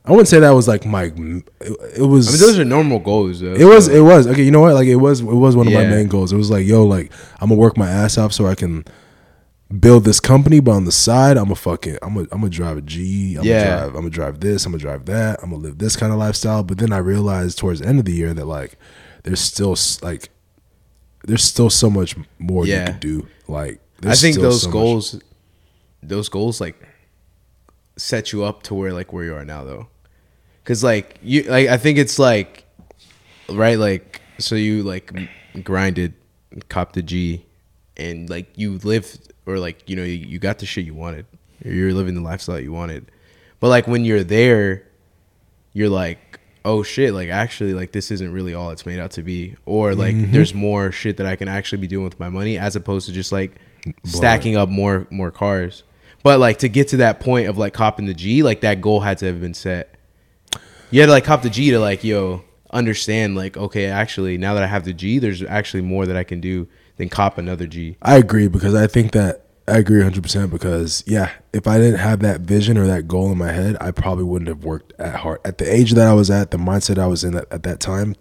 I 0.05 0.11
wouldn't 0.11 0.27
say 0.29 0.41
that 0.41 0.51
was 0.51 0.67
like 0.69 0.85
my. 0.85 1.05
It, 1.05 2.01
was. 2.03 2.29
I 2.29 2.33
mean 2.33 2.41
those 2.41 2.59
are 2.59 2.65
normal 2.65 2.99
goals 2.99 3.41
though. 3.41 3.55
It 3.55 3.65
was. 3.65 3.87
so- 3.87 3.93
It 3.93 4.01
was 4.01 4.27
okay. 4.27 4.43
You 4.43 4.51
know 4.51 4.61
what? 4.61 4.75
Like 4.75 4.89
it 4.89 4.97
was. 4.97 5.21
It 5.21 5.25
was 5.25 5.57
one 5.57 5.67
of 5.67 5.73
my 5.73 5.85
main 5.87 6.09
goals. 6.09 6.33
It 6.33 6.37
was 6.37 6.51
like, 6.51 6.67
yo, 6.67 6.85
like 6.85 7.11
I'm 7.41 7.49
gonna 7.49 7.61
work 7.61 7.77
my 7.79 7.89
ass 7.89 8.19
off 8.19 8.33
so 8.35 8.47
I 8.47 8.55
can 8.55 8.85
build 9.81 10.05
this 10.05 10.21
company, 10.21 10.61
but 10.61 10.73
on 10.73 10.85
the 10.85 10.93
side, 10.93 11.39
I'm 11.39 11.45
gonna 11.45 11.55
fucking, 11.55 11.97
I'm 12.03 12.15
gonna, 12.15 12.29
I'm 12.33 12.41
gonna 12.41 12.51
drive 12.51 12.77
a 12.77 12.83
G. 12.83 13.37
I'm 13.37 13.45
Yeah. 13.45 13.65
gonna 13.65 13.77
drive. 13.77 13.89
I'm 13.89 13.95
gonna 14.03 14.11
drive 14.11 14.41
this. 14.41 14.67
I'm 14.67 14.73
gonna 14.73 14.83
drive 14.83 15.07
that. 15.07 15.41
I'm 15.43 15.51
gonna 15.51 15.63
live 15.63 15.79
this 15.79 15.97
kind 15.97 16.13
of 16.13 16.19
lifestyle. 16.19 16.63
But 16.63 16.77
then 16.79 16.93
I 16.93 16.99
realized 16.99 17.57
towards 17.59 17.81
the 17.81 17.87
end 17.87 17.99
of 17.99 18.05
the 18.05 18.13
year 18.13 18.35
that 18.35 18.45
like, 18.45 18.77
there's 19.23 19.41
still 19.41 19.77
like, 20.03 20.31
there's 21.25 21.45
still 21.45 21.71
so 21.71 21.89
much 21.91 22.17
more 22.39 22.67
you 22.67 22.73
Yeah. 22.73 22.87
can 22.87 22.99
do. 22.99 23.27
Like, 23.49 23.81
I 24.05 24.15
think 24.15 24.37
those 24.39 24.63
so 24.63 24.69
much- 24.69 24.73
goals 24.73 25.21
those 26.05 26.29
goals 26.29 26.61
like 26.61 26.75
set 27.97 28.33
you 28.33 28.43
up 28.43 28.65
to 28.65 28.75
where 28.75 28.93
like 28.93 29.13
where 29.13 29.25
you 29.25 29.35
are 29.35 29.45
now 29.45 29.63
though. 29.65 29.87
Cuz 30.65 30.83
like 30.83 31.19
you 31.23 31.45
like 31.45 31.69
I 31.69 31.77
think 31.77 31.99
it's 31.99 32.19
like 32.19 32.65
right 33.49 33.79
like 33.79 34.21
so 34.39 34.55
you 34.57 34.83
like 34.83 35.13
grinded 35.63 36.15
copped 36.69 36.95
the 36.95 37.03
G 37.03 37.45
and 37.97 38.29
like 38.29 38.47
you 38.57 38.79
lived 38.83 39.33
or 39.47 39.59
like 39.59 39.89
you 39.89 39.95
know 39.95 40.03
you, 40.03 40.15
you 40.15 40.39
got 40.41 40.59
the 40.59 40.67
shit 40.67 40.85
you 40.85 40.95
wanted. 40.95 41.27
You're 41.65 41.95
living 41.95 42.15
the 42.17 42.21
lifestyle 42.21 42.59
you 42.59 42.73
wanted. 42.73 43.11
But 43.61 43.69
like 43.69 43.87
when 43.87 44.05
you're 44.05 44.25
there 44.25 44.83
you're 45.73 45.89
like 45.89 46.19
oh 46.65 46.83
shit 46.83 47.13
like 47.15 47.29
actually 47.29 47.75
like 47.75 47.93
this 47.93 48.11
isn't 48.11 48.33
really 48.33 48.55
all 48.55 48.71
it's 48.71 48.87
made 48.87 48.99
out 48.99 49.11
to 49.13 49.23
be. 49.23 49.57
Or 49.67 49.95
like 49.95 50.15
Mm-hmm. 50.15 50.33
there's 50.33 50.55
more 50.55 50.93
shit 50.93 51.17
that 51.17 51.27
i 51.27 51.37
can 51.37 51.49
actually 51.49 51.79
be 51.79 51.87
doing 51.87 52.05
with 52.05 52.19
my 52.21 52.29
money 52.29 52.59
as 52.59 52.77
opposed 52.77 53.07
to 53.07 53.13
just 53.13 53.33
like 53.33 53.57
stacking 54.05 54.57
up 54.57 54.69
more 54.69 55.07
more 55.11 55.31
cars. 55.31 55.83
But 56.23 56.39
like 56.39 56.59
to 56.59 56.69
get 56.69 56.89
to 56.89 56.99
that 56.99 57.19
point 57.21 57.49
of 57.49 57.59
like 57.59 57.73
copping 57.75 58.07
the 58.07 58.15
g 58.15 58.43
like 58.43 58.61
that 58.61 58.81
goal 58.81 59.01
had 59.01 59.19
to 59.19 59.27
have 59.27 59.41
been 59.41 59.55
set. 59.55 59.95
You 60.91 61.01
had 61.01 61.07
to 61.07 61.13
like 61.13 61.25
cop 61.25 61.43
the 61.43 61.51
g 61.51 61.71
to 61.71 61.81
like 61.81 62.05
yo 62.05 62.45
understand 62.73 63.35
like 63.37 63.57
okay 63.57 63.87
actually 63.87 64.39
now 64.39 64.55
that 64.55 64.63
i 64.63 64.67
have 64.67 64.85
the 64.85 64.95
g 64.95 65.19
there's 65.19 65.43
actually 65.43 65.83
more 65.83 66.07
that 66.07 66.17
i 66.17 66.25
can 66.25 66.41
do 66.41 66.67
than 66.97 67.09
cop 67.09 67.39
another 67.39 67.67
g. 67.67 67.97
I 68.03 68.17
agree 68.17 68.49
because 68.49 68.75
I 68.75 68.87
think 68.87 69.13
that 69.13 69.42
I 69.69 69.79
agree 69.79 70.03
100% 70.03 70.51
because 70.51 71.05
yeah, 71.07 71.31
if 71.53 71.67
I 71.69 71.79
didn't 71.79 72.01
have 72.01 72.21
that 72.21 72.41
vision 72.41 72.77
or 72.77 72.87
that 72.87 73.07
goal 73.07 73.31
in 73.31 73.39
my 73.39 73.53
head, 73.53 73.77
I 73.81 73.93
probably 73.93 74.25
wouldn't 74.25 74.49
have 74.49 74.65
worked 74.65 74.93
at 74.99 75.17
heart. 75.17 75.41
At 75.45 75.59
the 75.59 75.73
age 75.73 75.93
that 75.93 76.07
I 76.07 76.13
was 76.15 76.31
at, 76.31 76.51
the 76.51 76.59
mindset 76.59 76.99
I 76.99 77.07
was 77.07 77.23
in 77.23 77.37
at, 77.37 77.47
at 77.53 77.63
that 77.63 77.79
time, 77.79 78.17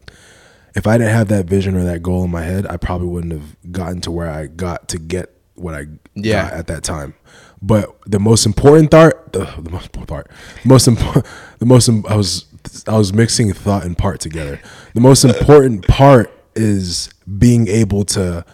if 0.76 0.86
I 0.86 0.98
didn't 0.98 1.14
have 1.14 1.28
that 1.30 1.46
vision 1.48 1.76
or 1.76 1.84
that 1.84 2.04
goal 2.04 2.24
in 2.24 2.32
my 2.32 2.44
head, 2.44 2.66
I 2.70 2.78
probably 2.78 3.08
wouldn't 3.08 3.34
have 3.34 3.72
gotten 3.72 4.02
to 4.02 4.12
where 4.12 4.30
I 4.30 4.46
got 4.48 4.88
to 4.90 5.00
get 5.00 5.36
what 5.56 5.74
I 5.74 5.88
Yeah. 6.14 6.44
got 6.50 6.54
at 6.54 6.68
that 6.68 6.84
time. 6.84 7.16
But 7.62 7.96
the 8.06 8.20
most 8.20 8.46
important 8.46 8.92
part, 8.92 9.34
the, 9.34 9.46
the 9.60 9.70
most 9.70 9.86
important 9.88 10.08
part, 10.08 10.32
the 10.64 10.70
most 10.70 10.88
important, 10.88 11.26
the 11.60 11.66
most 11.66 11.90
I 11.90 12.16
was 12.16 12.46
I 12.88 12.98
was 12.98 13.12
mixing 13.14 13.52
thought 13.54 13.84
and 13.84 13.98
part 13.98 14.20
together. 14.20 14.60
The 14.94 15.02
most 15.02 15.24
important 15.26 15.88
part 15.88 16.32
is 16.56 17.10
being 17.40 17.68
able 17.68 18.04
to 18.06 18.46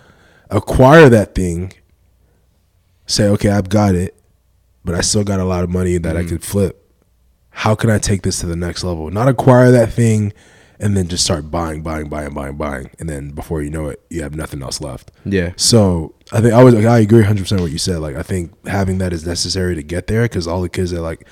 acquire 0.49 1.09
that 1.09 1.35
thing 1.35 1.73
say, 3.07 3.27
okay, 3.29 3.49
I've 3.49 3.69
got 3.69 3.95
it, 3.95 4.15
but 4.85 4.95
I 4.95 5.01
still 5.01 5.23
got 5.23 5.39
a 5.39 5.45
lot 5.45 5.63
of 5.63 5.69
money 5.69 5.97
that 5.97 6.15
I 6.15 6.23
mm. 6.23 6.29
could 6.29 6.43
flip. 6.43 6.83
How 7.49 7.73
can 7.73 7.89
I 7.89 7.97
take 7.97 8.21
this 8.21 8.39
to 8.41 8.45
the 8.45 8.55
next 8.55 8.83
level? 8.83 9.09
Not 9.09 9.27
acquire 9.27 9.71
that 9.71 9.91
thing 9.91 10.31
and 10.79 10.95
then 10.95 11.07
just 11.07 11.23
start 11.23 11.49
buying, 11.49 11.81
buying, 11.81 12.07
buying, 12.07 12.33
buying, 12.33 12.55
buying, 12.55 12.91
and 12.99 13.09
then 13.09 13.31
before 13.31 13.63
you 13.63 13.71
know 13.71 13.87
it, 13.87 13.99
you 14.09 14.21
have 14.21 14.35
nothing 14.35 14.61
else 14.61 14.79
left. 14.79 15.11
Yeah. 15.25 15.53
So 15.55 16.13
I 16.31 16.41
think 16.41 16.53
I 16.53 16.63
was 16.63 16.75
like, 16.75 16.85
I 16.85 16.99
agree 16.99 17.19
100 17.19 17.41
percent 17.41 17.61
what 17.61 17.71
you 17.71 17.79
said. 17.79 17.97
Like 17.97 18.15
I 18.15 18.21
think 18.21 18.67
having 18.67 18.99
that 18.99 19.11
is 19.11 19.25
necessary 19.25 19.73
to 19.73 19.81
get 19.81 20.05
there 20.05 20.23
because 20.23 20.45
all 20.45 20.61
the 20.61 20.69
kids 20.69 20.91
that 20.91 21.01
like 21.01 21.27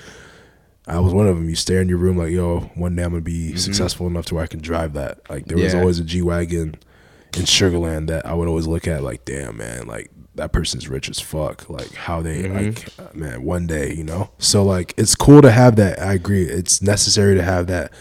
I 0.88 1.00
was 1.00 1.12
one 1.12 1.26
of 1.26 1.36
them. 1.36 1.48
You 1.48 1.56
stay 1.56 1.78
in 1.78 1.88
your 1.88 1.98
room 1.98 2.16
like, 2.16 2.30
yo, 2.30 2.60
one 2.74 2.94
day 2.94 3.02
I'm 3.02 3.10
gonna 3.10 3.20
be 3.20 3.48
mm-hmm. 3.48 3.56
successful 3.56 4.06
enough 4.06 4.26
to 4.26 4.34
where 4.34 4.44
I 4.44 4.48
can 4.48 4.60
drive 4.60 4.92
that. 4.94 5.28
Like 5.28 5.46
there 5.46 5.58
was 5.58 5.74
always 5.74 5.98
a 5.98 6.04
G 6.04 6.22
wagon 6.22 6.76
in 7.36 7.42
Sugarland 7.42 8.06
that 8.06 8.24
I 8.24 8.34
would 8.34 8.48
always 8.48 8.66
look 8.66 8.86
at 8.86 9.02
like, 9.02 9.24
damn 9.24 9.56
man, 9.56 9.86
like 9.86 10.10
that 10.36 10.52
person's 10.52 10.88
rich 10.88 11.08
as 11.08 11.18
fuck. 11.20 11.68
Like 11.68 11.94
how 11.94 12.22
they 12.22 12.48
like 12.48 12.88
uh, 12.98 13.08
man, 13.14 13.42
one 13.42 13.66
day, 13.66 13.92
you 13.94 14.04
know. 14.04 14.30
So 14.38 14.64
like 14.64 14.94
it's 14.96 15.14
cool 15.14 15.42
to 15.42 15.50
have 15.50 15.76
that. 15.76 16.00
I 16.00 16.14
agree. 16.14 16.42
It's 16.44 16.80
necessary 16.82 17.34
to 17.34 17.42
have 17.42 17.66
that 17.68 17.92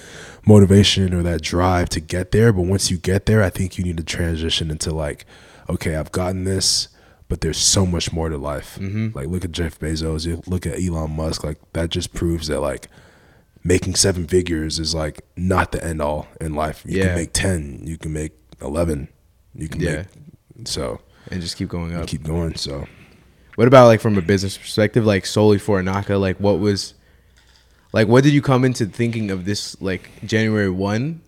motivation 0.45 1.13
or 1.13 1.23
that 1.23 1.41
drive 1.41 1.89
to 1.89 1.99
get 1.99 2.31
there. 2.31 2.53
But 2.53 2.63
once 2.63 2.91
you 2.91 2.97
get 2.97 3.25
there, 3.25 3.41
I 3.43 3.49
think 3.49 3.77
you 3.77 3.83
need 3.83 3.97
to 3.97 4.03
transition 4.03 4.69
into 4.71 4.93
like, 4.93 5.25
okay, 5.69 5.95
I've 5.95 6.11
gotten 6.11 6.43
this, 6.43 6.89
but 7.27 7.41
there's 7.41 7.57
so 7.57 7.85
much 7.85 8.11
more 8.13 8.29
to 8.29 8.37
life. 8.37 8.77
Like 8.79 9.27
look 9.27 9.43
at 9.45 9.51
Jeff 9.51 9.79
Bezos, 9.79 10.25
you 10.25 10.41
look 10.45 10.65
at 10.65 10.79
Elon 10.79 11.11
Musk. 11.11 11.43
Like 11.43 11.59
that 11.73 11.89
just 11.89 12.13
proves 12.13 12.47
that 12.47 12.59
like 12.61 12.87
making 13.63 13.95
seven 13.95 14.27
figures 14.27 14.77
is 14.77 14.93
like 14.93 15.21
not 15.35 15.71
the 15.71 15.83
end 15.83 16.01
all 16.01 16.27
in 16.39 16.53
life. 16.53 16.83
You 16.85 16.99
Yeah. 16.99 17.05
can 17.07 17.15
make 17.15 17.33
ten, 17.33 17.79
you 17.83 17.97
can 17.97 18.13
make 18.13 18.33
eleven, 18.61 19.07
you 19.55 19.67
can 19.67 19.81
Yeah. 19.81 19.95
make 20.55 20.67
so 20.67 20.99
And 21.31 21.41
just 21.41 21.57
keep 21.57 21.69
going 21.69 21.95
up. 21.95 22.07
keep 22.07 22.23
going. 22.23 22.55
So 22.55 22.87
What 23.55 23.67
about 23.67 23.87
like 23.87 24.01
from 24.01 24.17
a 24.17 24.21
business 24.21 24.57
perspective, 24.57 25.05
like 25.05 25.25
solely 25.25 25.57
for 25.57 25.81
Inaka? 25.81 26.19
Like 26.19 26.39
what 26.39 26.59
was, 26.59 26.93
like 27.93 28.07
what 28.07 28.23
did 28.23 28.33
you 28.33 28.41
come 28.41 28.63
into 28.63 28.85
thinking 28.85 29.31
of 29.31 29.45
this 29.45 29.81
like 29.81 30.09
January 30.25 30.69
one? 30.69 31.21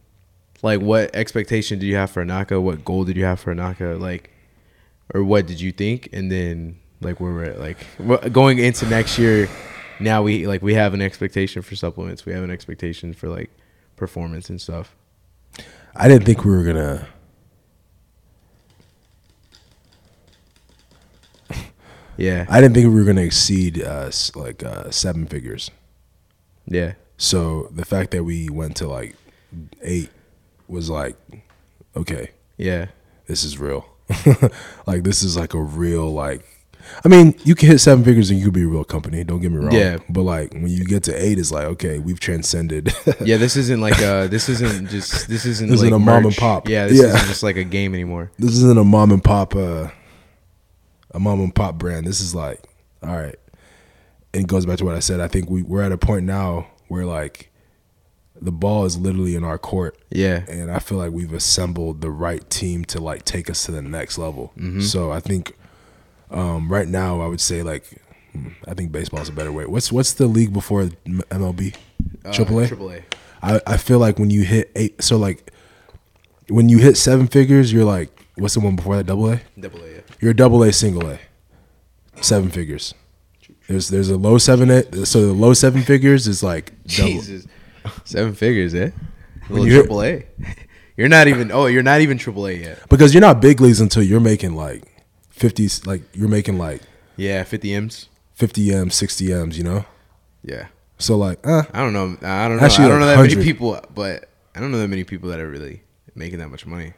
Like 0.61 0.81
what 0.81 1.15
expectation 1.15 1.79
did 1.79 1.85
you 1.85 1.95
have 1.95 2.11
for 2.11 2.23
Inaka? 2.23 2.61
What 2.61 2.83
goal 2.83 3.05
did 3.05 3.17
you 3.17 3.25
have 3.25 3.39
for 3.39 3.53
Inaka? 3.53 3.99
Like, 3.99 4.31
or 5.13 5.23
what 5.23 5.47
did 5.47 5.61
you 5.61 5.71
think? 5.71 6.09
And 6.13 6.31
then 6.31 6.79
like 7.01 7.19
where 7.19 7.31
we're 7.31 7.45
at, 7.45 7.59
like 7.59 7.77
going 8.33 8.59
into 8.59 8.85
next 8.87 9.17
year, 9.17 9.49
now 9.99 10.21
we 10.23 10.47
like 10.47 10.61
we 10.61 10.73
have 10.73 10.93
an 10.93 11.01
expectation 11.01 11.61
for 11.61 11.75
supplements. 11.75 12.25
We 12.25 12.33
have 12.33 12.43
an 12.43 12.51
expectation 12.51 13.13
for 13.13 13.29
like 13.29 13.49
performance 13.95 14.49
and 14.49 14.59
stuff. 14.59 14.95
I 15.95 16.07
didn't 16.07 16.25
think 16.25 16.43
we 16.43 16.51
were 16.51 16.63
gonna. 16.63 17.07
Yeah, 22.17 22.45
I 22.49 22.59
didn't 22.61 22.73
think 22.75 22.87
we 22.87 22.95
were 22.95 23.05
gonna 23.05 23.21
exceed 23.21 23.81
uh, 23.83 24.11
like 24.35 24.63
uh, 24.63 24.89
seven 24.91 25.25
figures. 25.27 25.71
yeah, 26.65 26.93
So 27.17 27.69
the 27.71 27.85
fact 27.85 28.11
that 28.11 28.23
we 28.23 28.49
went 28.49 28.75
to 28.77 28.87
like 28.87 29.15
eight 29.81 30.09
was 30.67 30.89
like, 30.89 31.15
okay, 31.95 32.31
yeah, 32.57 32.87
this 33.27 33.43
is 33.43 33.57
real. 33.59 33.85
like 34.87 35.03
this 35.03 35.23
is 35.23 35.37
like 35.37 35.53
a 35.53 35.61
real 35.61 36.11
like. 36.13 36.43
I 37.03 37.09
mean, 37.09 37.35
you 37.43 37.53
can 37.53 37.67
hit 37.67 37.79
seven 37.79 38.05
figures 38.05 38.29
and 38.29 38.39
you 38.39 38.45
could 38.45 38.53
be 38.53 38.63
a 38.63 38.67
real 38.67 38.85
company. 38.85 39.21
Don't 39.25 39.41
get 39.41 39.51
me 39.51 39.57
wrong. 39.57 39.73
Yeah. 39.75 39.97
But 40.07 40.21
like 40.21 40.53
when 40.53 40.69
you 40.69 40.85
get 40.85 41.03
to 41.03 41.13
eight, 41.13 41.37
it's 41.37 41.51
like 41.51 41.65
okay, 41.65 41.99
we've 41.99 42.19
transcended. 42.19 42.93
yeah. 43.21 43.35
This 43.35 43.57
isn't 43.57 43.81
like 43.81 44.01
uh 44.01 44.27
this 44.27 44.47
isn't 44.47 44.87
just 44.89 45.27
this 45.27 45.45
isn't 45.45 45.69
This 45.69 45.81
like 45.81 45.87
isn't 45.87 45.93
a 45.93 45.99
mom 45.99 46.25
and 46.25 46.35
pop. 46.35 46.69
Yeah, 46.69 46.87
this 46.87 46.97
Yeah. 47.01 47.07
isn't 47.15 47.27
just 47.27 47.43
like 47.43 47.57
a 47.57 47.65
game 47.65 47.93
anymore. 47.93 48.31
this 48.39 48.51
isn't 48.51 48.77
a 48.79 48.85
mom 48.85 49.11
and 49.11 49.21
pop 49.21 49.53
uh 49.55 49.89
a 51.11 51.19
mom 51.19 51.39
and 51.39 51.53
pop 51.53 51.75
brand. 51.77 52.05
This 52.05 52.21
is 52.21 52.35
like, 52.35 52.61
all 53.03 53.15
right. 53.15 53.35
And 54.33 54.43
it 54.43 54.47
goes 54.47 54.65
back 54.65 54.77
to 54.79 54.85
what 54.85 54.95
I 54.95 54.99
said. 54.99 55.19
I 55.19 55.27
think 55.27 55.49
we, 55.49 55.63
we're 55.63 55.81
at 55.81 55.91
a 55.91 55.97
point 55.97 56.25
now 56.25 56.67
where 56.87 57.05
like 57.05 57.51
the 58.39 58.51
ball 58.51 58.85
is 58.85 58.97
literally 58.97 59.35
in 59.35 59.43
our 59.43 59.57
court. 59.57 59.97
Yeah, 60.09 60.45
And 60.47 60.71
I 60.71 60.79
feel 60.79 60.97
like 60.97 61.11
we've 61.11 61.33
assembled 61.33 62.01
the 62.01 62.11
right 62.11 62.47
team 62.49 62.85
to 62.85 62.99
like 62.99 63.25
take 63.25 63.49
us 63.49 63.65
to 63.65 63.71
the 63.71 63.81
next 63.81 64.17
level. 64.17 64.51
Mm-hmm. 64.57 64.81
So 64.81 65.11
I 65.11 65.19
think 65.19 65.55
um, 66.29 66.71
right 66.71 66.87
now 66.87 67.21
I 67.21 67.27
would 67.27 67.41
say 67.41 67.63
like 67.63 68.01
I 68.67 68.73
think 68.73 68.91
baseball's 68.91 69.29
a 69.29 69.33
better 69.33 69.51
way. 69.51 69.65
What's 69.65 69.91
what's 69.91 70.13
the 70.13 70.27
league 70.27 70.53
before 70.53 70.83
MLB? 70.83 71.75
Triple 72.31 72.59
A. 72.59 72.67
Triple 72.67 72.91
A. 72.91 73.03
I, 73.41 73.61
I 73.65 73.77
feel 73.77 73.99
like 73.99 74.19
when 74.19 74.29
you 74.29 74.43
hit 74.43 74.71
eight, 74.75 75.01
so 75.01 75.17
like 75.17 75.51
when 76.49 76.69
you 76.69 76.77
hit 76.79 76.97
seven 76.97 77.27
figures, 77.27 77.71
you're 77.71 77.85
like, 77.85 78.09
what's 78.35 78.53
the 78.53 78.59
one 78.59 78.75
before 78.75 78.97
that? 78.97 79.05
Double 79.05 79.31
A. 79.31 79.41
Double 79.59 79.83
A. 79.83 79.96
You're 80.19 80.31
a 80.31 80.35
double 80.35 80.63
A, 80.63 80.71
single 80.73 81.07
A, 81.09 81.19
seven 82.21 82.49
figures. 82.49 82.93
There's 83.67 83.89
there's 83.89 84.09
a 84.09 84.17
low 84.17 84.37
seven 84.37 84.69
A, 84.71 85.05
so 85.05 85.25
the 85.27 85.33
low 85.33 85.53
seven 85.53 85.81
figures 85.83 86.27
is 86.27 86.41
like 86.41 86.71
double. 86.85 87.09
Jesus, 87.11 87.47
seven 88.05 88.33
figures, 88.33 88.73
eh? 88.73 88.91
Little 89.49 89.65
you 89.67 89.73
hit- 89.73 89.79
triple 89.81 90.03
A. 90.03 90.25
You're 90.97 91.09
not 91.09 91.27
even. 91.27 91.51
Oh, 91.51 91.67
you're 91.67 91.83
not 91.83 92.01
even 92.01 92.17
triple 92.17 92.47
A 92.47 92.53
yet. 92.53 92.79
because 92.89 93.13
you're 93.13 93.21
not 93.21 93.39
big 93.39 93.61
leagues 93.61 93.79
until 93.79 94.01
you're 94.01 94.19
making 94.19 94.55
like 94.55 94.83
fifties, 95.29 95.85
like 95.85 96.01
you're 96.15 96.27
making 96.27 96.57
like 96.57 96.81
Yeah, 97.17 97.43
fifty 97.43 97.71
M's. 97.75 98.09
fifty 98.33 98.73
m, 98.73 98.89
sixty 98.89 99.31
m's, 99.31 99.59
you 99.59 99.63
know. 99.63 99.85
Yeah, 100.43 100.67
So 100.97 101.15
like, 101.15 101.45
uh, 101.45 101.63
I 101.71 101.81
don't 101.81 101.93
know. 101.93 102.17
I 102.27 102.47
don't 102.47 102.57
know. 102.57 102.63
Actually, 102.63 102.85
I 102.85 102.87
don't 102.87 102.99
like 103.01 103.15
know 103.15 103.21
that 103.23 103.29
many 103.35 103.43
people, 103.43 103.79
but 103.93 104.27
I 104.55 104.59
don't 104.59 104.71
know 104.71 104.79
that 104.79 104.87
many 104.87 105.03
people 105.03 105.29
that 105.29 105.39
are 105.39 105.47
really 105.49 105.83
making 106.15 106.39
that 106.39 106.49
much 106.49 106.65
money. 106.65 106.93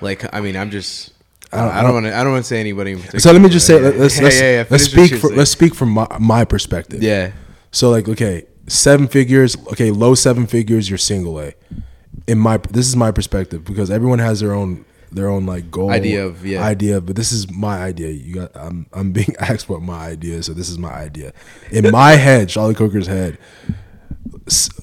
Like, 0.00 0.32
I 0.34 0.40
mean, 0.40 0.56
I'm 0.56 0.70
just. 0.70 1.12
I 1.52 1.82
don't, 1.82 1.94
want 1.94 2.06
to. 2.06 2.14
I 2.16 2.22
don't 2.22 2.32
want 2.32 2.44
to 2.44 2.48
say 2.48 2.60
anybody. 2.60 3.00
So 3.18 3.32
let 3.32 3.40
me 3.40 3.48
just 3.48 3.66
say, 3.66 3.80
let's 3.80 4.16
Yeah, 4.18 4.22
let's, 4.24 4.40
yeah, 4.40 4.50
yeah, 4.52 4.64
let's 4.68 4.84
speak 4.84 5.12
for, 5.14 5.28
saying. 5.28 5.36
let's 5.38 5.50
speak 5.50 5.74
from 5.74 5.90
my, 5.90 6.06
my 6.20 6.44
perspective. 6.44 7.02
Yeah, 7.02 7.32
So 7.70 7.88
like, 7.90 8.08
okay, 8.08 8.44
seven 8.66 9.08
figures. 9.08 9.56
Okay, 9.72 9.90
low 9.90 10.14
seven 10.14 10.46
figures. 10.46 10.88
You're 10.90 10.98
single 10.98 11.40
A. 11.40 11.54
In 12.26 12.38
my 12.38 12.58
this 12.58 12.86
is 12.86 12.96
my 12.96 13.10
perspective 13.10 13.64
because 13.64 13.90
everyone 13.90 14.18
has 14.18 14.40
their 14.40 14.52
own 14.54 14.84
their 15.10 15.28
own 15.30 15.46
like 15.46 15.70
goal 15.70 15.90
Idea 15.90 16.26
of- 16.26 16.44
yeah. 16.44 16.62
idea, 16.62 17.00
but 17.00 17.16
this 17.16 17.32
is 17.32 17.50
my 17.50 17.78
idea. 17.78 18.10
You 18.10 18.34
got 18.34 18.50
I'm 18.54 18.86
I'm 18.92 19.12
being 19.12 19.34
asked 19.40 19.70
what 19.70 19.80
my 19.80 20.06
idea 20.08 20.36
is, 20.36 20.44
so 20.46 20.52
this 20.52 20.68
is 20.68 20.76
my 20.78 20.92
idea. 20.92 21.32
In 21.70 21.90
my 21.92 22.12
head, 22.12 22.50
Charlie 22.50 22.74
Coker's 22.74 23.06
head, 23.06 23.38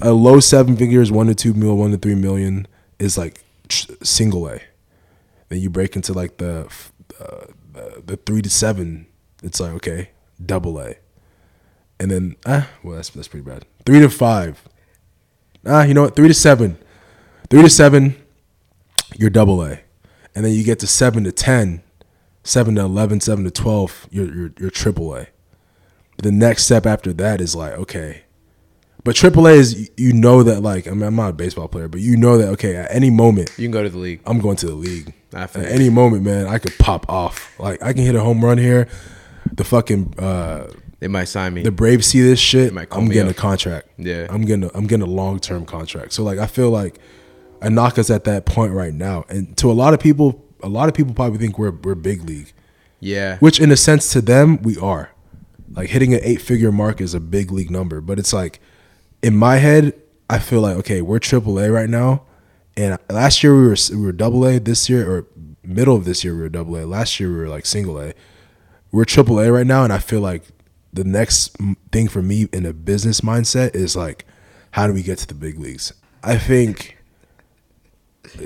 a 0.01 0.11
low 0.11 0.39
seven 0.39 0.75
figures, 0.75 1.11
one 1.11 1.27
to 1.27 1.35
two 1.35 1.53
mil, 1.53 1.77
one 1.77 1.91
to 1.91 1.97
three 1.97 2.15
million 2.15 2.67
is 2.97 3.17
like 3.19 3.43
single 3.69 4.47
A. 4.49 4.59
Then 5.49 5.59
you 5.59 5.69
break 5.69 5.95
into 5.95 6.13
like 6.13 6.37
the 6.37 6.67
uh, 7.19 7.45
the, 8.05 8.17
three 8.17 8.41
to 8.41 8.49
seven. 8.49 9.07
It's 9.43 9.59
like 9.59 9.71
okay, 9.73 10.09
double 10.43 10.79
A 10.79 10.95
and 11.99 12.11
then 12.11 12.35
ah, 12.45 12.69
well, 12.83 12.95
that's 12.95 13.09
that's 13.09 13.27
pretty 13.27 13.45
bad. 13.45 13.65
Three 13.85 13.99
to 13.99 14.09
five. 14.09 14.61
Ah, 15.65 15.83
you 15.83 15.93
know 15.93 16.03
what? 16.03 16.15
Three 16.15 16.27
to 16.27 16.33
seven. 16.33 16.77
Three 17.49 17.61
to 17.61 17.69
seven, 17.69 18.15
you're 19.15 19.29
double 19.29 19.63
A, 19.63 19.81
and 20.33 20.43
then 20.43 20.53
you 20.53 20.63
get 20.63 20.79
to 20.79 20.87
seven 20.87 21.23
to 21.25 21.31
ten, 21.31 21.83
seven 22.43 22.75
to 22.75 22.81
11, 22.81 23.21
seven 23.21 23.43
to 23.45 23.51
twelve, 23.51 24.07
you're 24.09 24.33
you're, 24.33 24.53
you're 24.59 24.69
triple 24.71 25.15
A. 25.15 25.27
The 26.17 26.31
next 26.31 26.65
step 26.65 26.85
after 26.85 27.13
that 27.13 27.39
is 27.39 27.55
like 27.55 27.73
okay, 27.73 28.23
but 29.05 29.15
AAA 29.15 29.55
is 29.55 29.89
you- 29.95 30.11
know 30.11 30.43
that 30.43 30.61
like 30.61 30.87
I 30.87 30.91
mean 30.91 31.03
I'm 31.03 31.15
not 31.15 31.29
a 31.29 31.33
baseball 31.33 31.69
player, 31.69 31.87
but 31.87 32.01
you 32.01 32.17
know 32.17 32.37
that 32.37 32.49
okay 32.49 32.75
at 32.75 32.93
any 32.93 33.09
moment 33.09 33.49
you 33.57 33.63
can 33.63 33.71
go 33.71 33.81
to 33.83 33.89
the 33.89 33.97
league. 33.97 34.19
I'm 34.25 34.39
going 34.39 34.57
to 34.57 34.65
the 34.65 34.75
league. 34.75 35.13
I 35.33 35.43
At 35.43 35.55
you. 35.55 35.61
any 35.63 35.89
moment, 35.89 36.23
man, 36.23 36.47
I 36.47 36.57
could 36.57 36.77
pop 36.77 37.07
off. 37.09 37.57
Like 37.59 37.81
I 37.81 37.93
can 37.93 38.03
hit 38.03 38.15
a 38.15 38.19
home 38.21 38.43
run 38.43 38.57
here. 38.57 38.87
The 39.53 39.63
fucking 39.63 40.15
uh, 40.19 40.67
They 40.99 41.07
might 41.07 41.25
sign 41.25 41.53
me. 41.53 41.61
the 41.63 41.71
Braves 41.71 42.07
see 42.07 42.21
this 42.21 42.39
shit, 42.39 42.73
might 42.73 42.89
call 42.89 43.01
I'm 43.03 43.07
me 43.07 43.13
getting 43.13 43.29
up. 43.29 43.37
a 43.37 43.39
contract. 43.39 43.87
Yeah. 43.97 44.27
I'm 44.29 44.43
getting 44.43 44.65
a, 44.65 44.71
I'm 44.73 44.87
getting 44.87 45.05
a 45.07 45.09
long 45.11 45.39
term 45.39 45.65
contract. 45.65 46.11
So 46.13 46.23
like 46.23 46.39
I 46.39 46.47
feel 46.47 46.69
like 46.71 46.99
Inaka's 47.61 48.09
at 48.09 48.23
that 48.25 48.45
point 48.45 48.73
right 48.73 48.93
now, 48.93 49.23
and 49.29 49.55
to 49.57 49.71
a 49.71 49.73
lot 49.73 49.93
of 49.93 49.99
people, 49.99 50.43
a 50.63 50.69
lot 50.69 50.87
of 50.89 50.95
people 50.95 51.13
probably 51.13 51.37
think 51.39 51.57
we're 51.59 51.71
we're 51.71 51.95
big 51.95 52.23
league, 52.23 52.51
yeah, 52.99 53.37
which 53.39 53.59
in 53.59 53.71
a 53.71 53.77
sense 53.77 54.11
to 54.13 54.21
them 54.21 54.61
we 54.61 54.77
are. 54.77 55.11
Like 55.71 55.89
hitting 55.89 56.13
an 56.13 56.19
eight 56.23 56.41
figure 56.41 56.71
mark 56.71 57.01
is 57.01 57.13
a 57.13 57.19
big 57.19 57.51
league 57.51 57.71
number, 57.71 57.99
but 58.01 58.19
it's 58.19 58.33
like 58.33 58.59
in 59.25 59.35
my 59.35 59.55
head, 59.55 59.93
I 60.29 60.37
feel 60.37 60.61
like 60.61 60.77
okay, 60.77 61.01
we're 61.01 61.17
triple 61.17 61.59
A 61.59 61.71
right 61.71 61.89
now, 61.89 62.21
and 62.77 62.99
last 63.09 63.41
year 63.41 63.55
we 63.55 63.65
were 63.65 63.77
we 63.89 63.97
were 63.97 64.11
double 64.11 64.45
A. 64.45 64.59
This 64.59 64.87
year 64.87 65.09
or 65.09 65.25
middle 65.63 65.95
of 65.95 66.05
this 66.05 66.23
year 66.23 66.35
we 66.35 66.41
were 66.41 66.49
double 66.49 66.77
A. 66.77 66.85
Last 66.85 67.19
year 67.19 67.29
we 67.29 67.37
were 67.37 67.49
like 67.49 67.65
single 67.65 67.99
A. 67.99 68.13
We're 68.91 69.03
triple 69.03 69.39
A 69.39 69.51
right 69.51 69.65
now, 69.65 69.83
and 69.83 69.91
I 69.91 69.97
feel 69.97 70.21
like 70.21 70.43
the 70.93 71.03
next 71.03 71.57
thing 71.91 72.07
for 72.07 72.21
me 72.21 72.47
in 72.53 72.67
a 72.67 72.73
business 72.73 73.21
mindset 73.21 73.73
is 73.73 73.95
like, 73.95 74.25
how 74.71 74.85
do 74.85 74.93
we 74.93 75.01
get 75.01 75.17
to 75.17 75.27
the 75.27 75.33
big 75.33 75.57
leagues? 75.57 75.91
I 76.23 76.37
think 76.37 76.95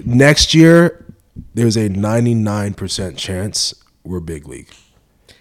next 0.05 0.53
year 0.53 1.13
there's 1.53 1.75
a 1.75 1.89
99% 1.89 3.17
chance 3.17 3.73
we're 4.05 4.21
big 4.21 4.47
league, 4.47 4.69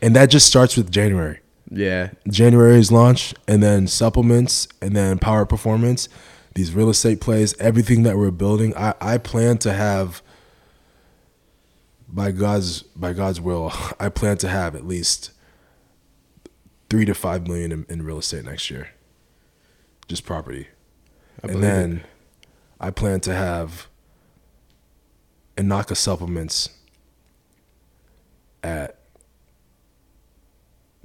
and 0.02 0.16
that 0.16 0.30
just 0.30 0.48
starts 0.48 0.76
with 0.76 0.90
January. 0.90 1.38
Yeah, 1.70 2.10
January's 2.28 2.90
launch, 2.90 3.34
and 3.46 3.62
then 3.62 3.86
supplements, 3.86 4.68
and 4.80 4.96
then 4.96 5.18
power 5.18 5.44
performance, 5.44 6.08
these 6.54 6.74
real 6.74 6.88
estate 6.88 7.20
plays, 7.20 7.56
everything 7.58 8.02
that 8.04 8.16
we're 8.16 8.30
building. 8.30 8.74
I, 8.76 8.94
I 9.00 9.18
plan 9.18 9.58
to 9.58 9.72
have, 9.72 10.22
by 12.08 12.30
God's 12.30 12.82
by 12.82 13.12
God's 13.12 13.40
will, 13.40 13.72
I 14.00 14.08
plan 14.08 14.38
to 14.38 14.48
have 14.48 14.74
at 14.74 14.86
least 14.86 15.30
three 16.88 17.04
to 17.04 17.14
five 17.14 17.46
million 17.46 17.70
in, 17.72 17.86
in 17.88 18.02
real 18.02 18.18
estate 18.18 18.44
next 18.44 18.70
year, 18.70 18.90
just 20.08 20.24
property, 20.24 20.68
I 21.42 21.48
and 21.48 21.62
then 21.62 21.92
it. 21.96 22.02
I 22.80 22.90
plan 22.90 23.20
to 23.20 23.34
have 23.34 23.88
Inaka 25.58 25.96
supplements 25.96 26.70
at 28.62 28.97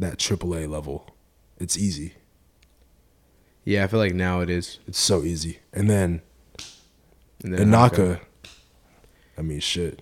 that 0.04 0.18
AAA 0.18 0.70
level. 0.70 1.10
It's 1.60 1.78
easy. 1.78 2.14
Yeah, 3.66 3.84
I 3.84 3.88
feel 3.88 3.99
like 3.99 4.14
now 4.14 4.41
it 4.41 4.49
is. 4.49 4.80
It's 4.88 4.99
so 4.99 5.24
easy. 5.24 5.60
And 5.72 5.89
then 5.89 6.22
And 7.43 7.54
then 7.54 7.70
Inaka, 7.70 8.20
I 9.38 9.41
mean, 9.41 9.60
shit. 9.60 10.01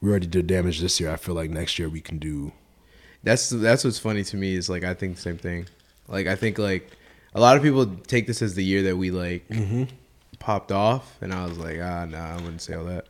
We 0.00 0.10
already 0.10 0.26
did 0.26 0.46
damage 0.46 0.80
this 0.80 1.00
year. 1.00 1.10
I 1.10 1.16
feel 1.16 1.34
like 1.34 1.50
next 1.50 1.78
year 1.78 1.88
we 1.88 2.00
can 2.00 2.18
do. 2.18 2.52
That's 3.24 3.48
that's 3.50 3.82
what's 3.84 3.98
funny 3.98 4.22
to 4.24 4.36
me 4.36 4.54
is 4.54 4.68
like 4.70 4.84
I 4.84 4.94
think 4.94 5.16
the 5.16 5.22
same 5.22 5.38
thing. 5.38 5.66
Like 6.06 6.26
I 6.28 6.36
think 6.36 6.58
like 6.58 6.90
a 7.34 7.40
lot 7.40 7.56
of 7.56 7.62
people 7.62 7.86
take 8.06 8.26
this 8.26 8.40
as 8.42 8.54
the 8.54 8.64
year 8.64 8.82
that 8.84 8.96
we 8.96 9.10
like 9.10 9.48
Mm-hmm. 9.48 9.84
popped 10.38 10.70
off, 10.70 11.16
and 11.20 11.32
I 11.34 11.44
was 11.46 11.58
like, 11.58 11.78
ah, 11.82 12.04
nah, 12.04 12.32
I 12.32 12.36
wouldn't 12.36 12.62
say 12.62 12.74
all 12.74 12.84
that. 12.84 13.06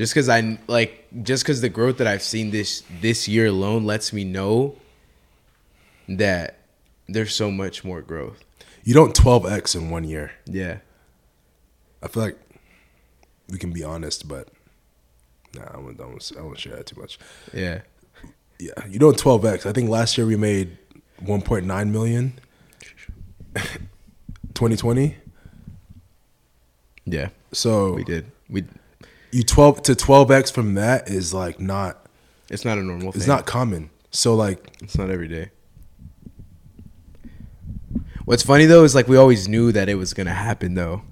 Just 0.00 0.14
because 0.14 0.30
I 0.30 0.56
like, 0.66 1.04
just 1.22 1.44
because 1.44 1.60
the 1.60 1.68
growth 1.68 1.98
that 1.98 2.06
I've 2.06 2.22
seen 2.22 2.52
this 2.52 2.82
this 3.02 3.28
year 3.28 3.48
alone 3.48 3.84
lets 3.84 4.14
me 4.14 4.24
know 4.24 4.76
that 6.08 6.60
there's 7.06 7.34
so 7.34 7.50
much 7.50 7.84
more 7.84 8.00
growth. 8.00 8.42
You 8.82 8.94
don't 8.94 9.14
12x 9.14 9.76
in 9.76 9.90
one 9.90 10.04
year. 10.04 10.32
Yeah, 10.46 10.78
I 12.02 12.08
feel 12.08 12.22
like 12.22 12.38
we 13.50 13.58
can 13.58 13.72
be 13.72 13.84
honest, 13.84 14.26
but 14.26 14.48
nah, 15.54 15.64
I 15.70 15.76
won't, 15.76 16.00
I 16.00 16.06
won't, 16.06 16.32
I 16.38 16.40
won't 16.40 16.58
share 16.58 16.76
that 16.76 16.86
too 16.86 16.98
much. 16.98 17.18
yeah, 17.52 17.82
Yeah, 18.58 18.86
you 18.88 18.98
don't 18.98 19.18
12x. 19.18 19.66
I 19.66 19.72
think 19.72 19.90
last 19.90 20.16
year 20.16 20.26
we 20.26 20.34
made 20.34 20.78
1.9 21.22 21.90
million. 21.90 22.40
2020. 23.54 25.14
yeah. 27.04 27.28
So 27.52 27.92
We 27.92 28.04
did. 28.04 28.32
We. 28.48 28.64
You 29.32 29.42
12 29.42 29.82
to 29.84 29.92
12x 29.92 30.52
from 30.52 30.74
that 30.74 31.08
is 31.08 31.32
like 31.34 31.60
not. 31.60 32.06
It's 32.50 32.64
not 32.64 32.78
a 32.78 32.82
normal. 32.82 33.08
It's 33.10 33.18
thing. 33.18 33.28
not 33.28 33.46
common. 33.46 33.90
So 34.10 34.34
like 34.34 34.76
It's 34.82 34.98
not 34.98 35.10
every 35.10 35.28
day. 35.28 35.50
What's 38.24 38.42
funny 38.42 38.66
though 38.66 38.84
is 38.84 38.94
like 38.94 39.08
we 39.08 39.16
always 39.16 39.48
knew 39.48 39.72
that 39.72 39.88
it 39.88 39.94
was 39.94 40.14
gonna 40.14 40.34
happen 40.34 40.74
though. 40.74 41.02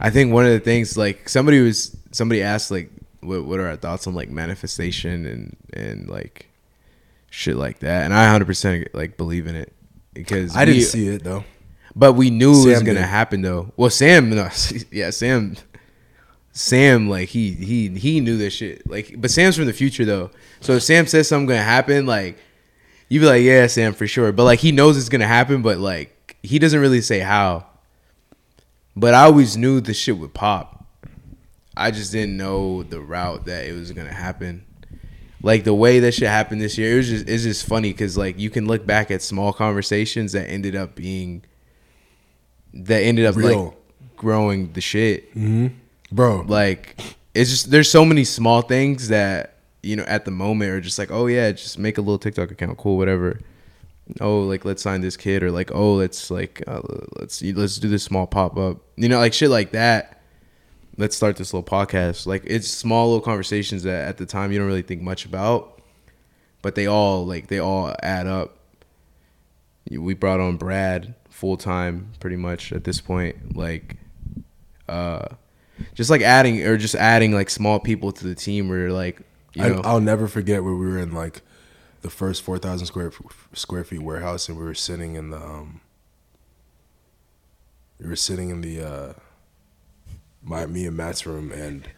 I 0.00 0.10
think 0.10 0.32
one 0.32 0.44
of 0.44 0.52
the 0.52 0.60
things 0.60 0.96
like 0.98 1.28
somebody 1.28 1.60
was 1.60 1.96
somebody 2.12 2.42
asked 2.42 2.70
like 2.70 2.90
what 3.20 3.44
what 3.44 3.58
are 3.60 3.68
our 3.68 3.76
thoughts 3.76 4.06
on 4.06 4.14
like 4.14 4.30
manifestation 4.30 5.26
and 5.26 5.56
and 5.72 6.08
like 6.08 6.46
shit 7.30 7.56
like 7.56 7.80
that 7.80 8.04
and 8.04 8.14
I 8.14 8.26
100% 8.38 8.88
like 8.94 9.16
believe 9.16 9.46
in 9.46 9.54
it 9.54 9.72
because 10.14 10.56
I 10.56 10.64
didn't 10.64 10.82
see 10.82 11.08
it 11.08 11.24
though. 11.24 11.44
but 11.94 12.14
we 12.14 12.30
knew 12.30 12.52
it 12.52 12.66
was 12.70 12.82
gonna 12.82 12.94
did. 12.94 13.02
happen 13.02 13.42
though. 13.42 13.72
Well, 13.76 13.90
Sam, 13.90 14.30
no, 14.30 14.48
yeah, 14.90 15.10
Sam, 15.10 15.56
Sam, 16.58 17.08
like 17.08 17.28
he 17.28 17.52
he 17.52 17.88
he 17.90 18.18
knew 18.18 18.36
this 18.36 18.52
shit. 18.52 18.84
Like, 18.90 19.14
but 19.16 19.30
Sam's 19.30 19.54
from 19.54 19.66
the 19.66 19.72
future 19.72 20.04
though, 20.04 20.32
so 20.58 20.72
if 20.72 20.82
Sam 20.82 21.06
says 21.06 21.28
something 21.28 21.46
gonna 21.46 21.62
happen, 21.62 22.04
like 22.04 22.36
you'd 23.08 23.20
be 23.20 23.26
like, 23.26 23.44
yeah, 23.44 23.68
Sam, 23.68 23.94
for 23.94 24.08
sure. 24.08 24.32
But 24.32 24.42
like 24.42 24.58
he 24.58 24.72
knows 24.72 24.98
it's 24.98 25.08
gonna 25.08 25.28
happen, 25.28 25.62
but 25.62 25.78
like 25.78 26.36
he 26.42 26.58
doesn't 26.58 26.80
really 26.80 27.00
say 27.00 27.20
how. 27.20 27.64
But 28.96 29.14
I 29.14 29.26
always 29.26 29.56
knew 29.56 29.80
the 29.80 29.94
shit 29.94 30.18
would 30.18 30.34
pop. 30.34 30.84
I 31.76 31.92
just 31.92 32.10
didn't 32.10 32.36
know 32.36 32.82
the 32.82 33.00
route 33.00 33.44
that 33.44 33.64
it 33.64 33.74
was 33.74 33.92
gonna 33.92 34.12
happen. 34.12 34.66
Like 35.40 35.62
the 35.62 35.74
way 35.74 36.00
that 36.00 36.12
shit 36.12 36.26
happened 36.26 36.60
this 36.60 36.76
year, 36.76 36.94
it 36.94 36.96
was 36.96 37.08
just 37.08 37.28
it's 37.28 37.44
just 37.44 37.66
funny 37.66 37.92
because 37.92 38.18
like 38.18 38.36
you 38.36 38.50
can 38.50 38.66
look 38.66 38.84
back 38.84 39.12
at 39.12 39.22
small 39.22 39.52
conversations 39.52 40.32
that 40.32 40.48
ended 40.48 40.74
up 40.74 40.96
being 40.96 41.44
that 42.74 43.02
ended 43.02 43.26
up 43.26 43.36
Real. 43.36 43.64
like 43.64 43.74
growing 44.16 44.72
the 44.72 44.80
shit. 44.80 45.32
Mm-hmm. 45.36 45.68
Bro, 46.10 46.46
Like 46.48 47.00
it's 47.34 47.50
just 47.50 47.70
there's 47.70 47.90
so 47.90 48.04
many 48.04 48.24
small 48.24 48.62
things 48.62 49.08
that 49.08 49.58
you 49.82 49.94
know 49.94 50.04
at 50.04 50.24
the 50.24 50.30
moment 50.30 50.70
are 50.70 50.80
just 50.80 50.98
like 50.98 51.10
oh 51.10 51.26
yeah 51.26 51.52
just 51.52 51.78
make 51.78 51.98
a 51.98 52.00
little 52.00 52.18
TikTok 52.18 52.50
account 52.50 52.78
cool 52.78 52.96
whatever. 52.96 53.40
Oh 54.20 54.40
like 54.40 54.64
let's 54.64 54.82
sign 54.82 55.02
this 55.02 55.16
kid 55.16 55.42
or 55.42 55.50
like 55.50 55.70
oh 55.74 55.94
let's 55.94 56.30
like 56.30 56.62
uh, 56.66 56.80
let's 57.18 57.42
let's 57.42 57.76
do 57.76 57.88
this 57.88 58.02
small 58.02 58.26
pop 58.26 58.56
up 58.56 58.78
you 58.96 59.08
know 59.08 59.18
like 59.18 59.34
shit 59.34 59.50
like 59.50 59.72
that. 59.72 60.22
Let's 60.96 61.14
start 61.14 61.36
this 61.36 61.54
little 61.54 61.68
podcast. 61.68 62.26
Like 62.26 62.42
it's 62.46 62.68
small 62.68 63.06
little 63.08 63.20
conversations 63.20 63.84
that 63.84 64.08
at 64.08 64.16
the 64.16 64.26
time 64.26 64.50
you 64.50 64.58
don't 64.58 64.66
really 64.66 64.82
think 64.82 65.02
much 65.02 65.24
about, 65.26 65.80
but 66.62 66.74
they 66.74 66.86
all 66.86 67.24
like 67.26 67.48
they 67.48 67.58
all 67.58 67.94
add 68.02 68.26
up. 68.26 68.56
We 69.90 70.14
brought 70.14 70.40
on 70.40 70.56
Brad 70.56 71.14
full 71.30 71.56
time 71.56 72.12
pretty 72.18 72.36
much 72.36 72.72
at 72.72 72.84
this 72.84 73.00
point. 73.00 73.56
Like, 73.56 73.96
uh, 74.88 75.28
just 75.94 76.10
like 76.10 76.20
adding 76.22 76.62
or 76.66 76.76
just 76.76 76.94
adding 76.94 77.32
like 77.32 77.50
small 77.50 77.78
people 77.80 78.12
to 78.12 78.24
the 78.26 78.34
team 78.34 78.68
where 78.68 78.90
like 78.92 79.20
you 79.54 79.62
know 79.62 79.80
I'll 79.84 80.00
never 80.00 80.28
forget 80.28 80.62
where 80.64 80.74
we 80.74 80.86
were 80.86 80.98
in 80.98 81.12
like 81.12 81.42
the 82.02 82.10
first 82.10 82.42
4,000 82.42 82.86
square 82.86 83.10
square 83.54 83.82
feet 83.84 84.02
warehouse, 84.02 84.48
and 84.48 84.56
we 84.56 84.64
were 84.64 84.74
sitting 84.74 85.16
in 85.16 85.30
the 85.30 85.36
um, 85.38 85.80
we 88.00 88.08
were 88.08 88.16
sitting 88.16 88.50
in 88.50 88.60
the 88.60 88.80
uh, 88.80 89.12
my 90.42 90.66
me 90.66 90.86
and 90.86 90.96
Matt's 90.96 91.26
room 91.26 91.50
and 91.52 91.88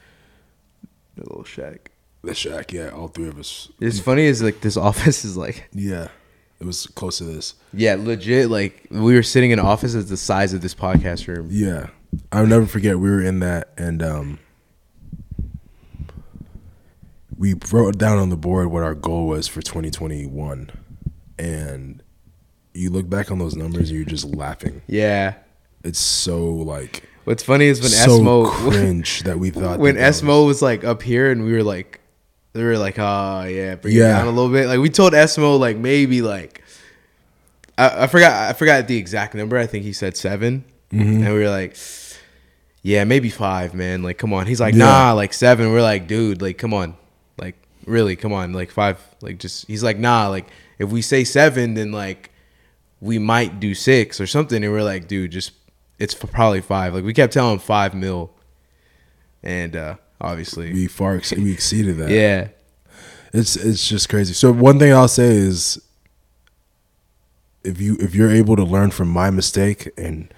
the 1.16 1.22
little 1.24 1.44
shack. 1.44 1.90
the 2.22 2.34
shack. 2.34 2.72
Yeah, 2.72 2.88
all 2.90 3.08
three 3.08 3.28
of 3.28 3.38
us. 3.38 3.68
It's 3.80 4.00
funny 4.00 4.22
is 4.24 4.42
like 4.42 4.60
this 4.62 4.76
office 4.88 5.24
is 5.24 5.36
like 5.36 5.68
Yeah, 5.72 6.08
it 6.60 6.64
was 6.66 6.86
close 6.86 7.18
to 7.18 7.24
this. 7.24 7.54
yeah 7.74 7.96
legit 7.98 8.48
like 8.50 8.86
we 8.90 9.14
were 9.14 9.22
sitting 9.22 9.50
in 9.50 9.58
an 9.58 9.66
office 9.66 9.92
that's 9.94 10.08
the 10.08 10.16
size 10.16 10.54
of 10.54 10.62
this 10.62 10.74
podcast 10.74 11.26
room. 11.28 11.48
Yeah, 11.50 11.88
I'll 12.32 12.46
never 12.46 12.66
forget. 12.66 12.98
We 12.98 13.10
were 13.10 13.22
in 13.22 13.40
that, 13.40 13.70
and 13.76 14.02
um, 14.02 14.38
we 17.36 17.54
wrote 17.72 17.98
down 17.98 18.18
on 18.18 18.28
the 18.30 18.36
board 18.36 18.68
what 18.68 18.82
our 18.82 18.94
goal 18.94 19.26
was 19.28 19.48
for 19.48 19.62
2021, 19.62 20.70
and 21.38 22.02
you 22.74 22.90
look 22.90 23.08
back 23.08 23.30
on 23.30 23.38
those 23.38 23.56
numbers, 23.56 23.90
and 23.90 23.98
you're 23.98 24.08
just 24.08 24.24
laughing. 24.26 24.82
Yeah. 24.86 25.34
It's 25.82 25.98
so 26.00 26.44
like 26.46 27.04
What's 27.24 27.42
funny 27.42 27.66
is 27.66 27.80
when 27.80 27.90
so 27.90 28.20
Esmo 28.20 28.50
cringe 28.70 29.22
that 29.22 29.38
we 29.38 29.50
thought 29.50 29.78
when 29.78 29.94
that 29.94 30.12
Esmo 30.12 30.46
was 30.46 30.60
like 30.60 30.84
up 30.84 31.02
here 31.02 31.30
and 31.30 31.42
we 31.44 31.52
were 31.52 31.62
like, 31.62 32.00
they 32.52 32.62
were 32.62 32.76
like, 32.76 32.98
oh 32.98 33.44
yeah, 33.44 33.76
bring 33.76 33.94
it 33.94 33.98
Yeah. 33.98 34.18
down 34.18 34.26
a 34.26 34.30
little 34.30 34.50
bit. 34.50 34.66
Like 34.66 34.80
we 34.80 34.90
told 34.90 35.14
Esmo 35.14 35.58
like 35.58 35.78
maybe 35.78 36.20
like, 36.20 36.62
I, 37.78 38.04
I 38.04 38.06
forgot 38.08 38.50
I 38.50 38.52
forgot 38.52 38.88
the 38.88 38.96
exact 38.98 39.34
number. 39.34 39.56
I 39.56 39.66
think 39.66 39.84
he 39.84 39.94
said 39.94 40.18
7 40.18 40.64
Mm-hmm. 40.92 41.22
and 41.24 41.34
we 41.34 41.40
were 41.40 41.50
like, 41.50 41.76
yeah, 42.82 43.04
maybe 43.04 43.30
five, 43.30 43.74
man. 43.74 44.02
Like 44.02 44.18
come 44.18 44.32
on. 44.32 44.46
He's 44.46 44.60
like, 44.60 44.74
Yeah. 44.74 44.84
nah, 44.86 45.12
like 45.12 45.32
seven. 45.32 45.70
We're 45.72 45.82
like, 45.82 46.06
dude, 46.06 46.42
like 46.42 46.58
come 46.58 46.74
on, 46.74 46.96
like 47.38 47.54
really, 47.86 48.16
come 48.16 48.32
on, 48.32 48.52
like 48.52 48.70
five, 48.70 48.98
like 49.20 49.38
just. 49.38 49.66
He's 49.66 49.82
like, 49.82 49.98
nah, 49.98 50.28
like 50.28 50.46
if 50.78 50.90
we 50.90 51.02
say 51.02 51.24
seven, 51.24 51.74
then 51.74 51.92
like 51.92 52.30
we 53.00 53.18
might 53.18 53.60
do 53.60 53.74
six 53.74 54.20
or 54.20 54.26
something. 54.26 54.62
And 54.64 54.72
we're 54.72 54.82
like, 54.82 55.06
dude, 55.08 55.30
just 55.30 55.52
it's 55.98 56.14
probably 56.14 56.60
five. 56.62 56.94
Like 56.94 57.04
we 57.04 57.12
kept 57.14 57.32
telling 57.32 57.52
him 57.54 57.58
five 57.60 57.94
mil, 57.94 58.30
and 59.42 59.76
uh 59.76 59.94
obviously, 60.20 60.72
we 60.72 60.86
far 60.86 61.16
ex- 61.16 61.32
we 61.32 61.52
exceeded 61.52 61.98
that. 61.98 62.10
yeah, 62.10 62.48
it's 63.32 63.54
it's 63.56 63.86
just 63.86 64.08
crazy. 64.08 64.32
So 64.34 64.50
one 64.52 64.78
thing 64.78 64.92
I'll 64.92 65.06
say 65.08 65.28
is, 65.36 65.80
if 67.62 67.80
you 67.80 67.96
if 68.00 68.14
you're 68.14 68.30
able 68.30 68.56
to 68.56 68.64
learn 68.64 68.90
from 68.90 69.08
my 69.08 69.30
mistake 69.30 69.90
and 69.98 70.32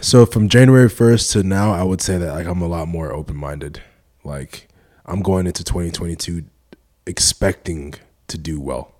so 0.00 0.26
from 0.26 0.48
January 0.48 0.88
first 0.88 1.32
to 1.32 1.42
now, 1.42 1.72
I 1.72 1.82
would 1.82 2.00
say 2.00 2.18
that 2.18 2.32
like 2.34 2.46
I'm 2.46 2.62
a 2.62 2.66
lot 2.68 2.88
more 2.88 3.12
open 3.12 3.36
minded. 3.36 3.82
Like 4.24 4.68
I'm 5.06 5.22
going 5.22 5.46
into 5.46 5.64
2022 5.64 6.44
expecting 7.06 7.94
to 8.28 8.38
do 8.38 8.60
well. 8.60 8.92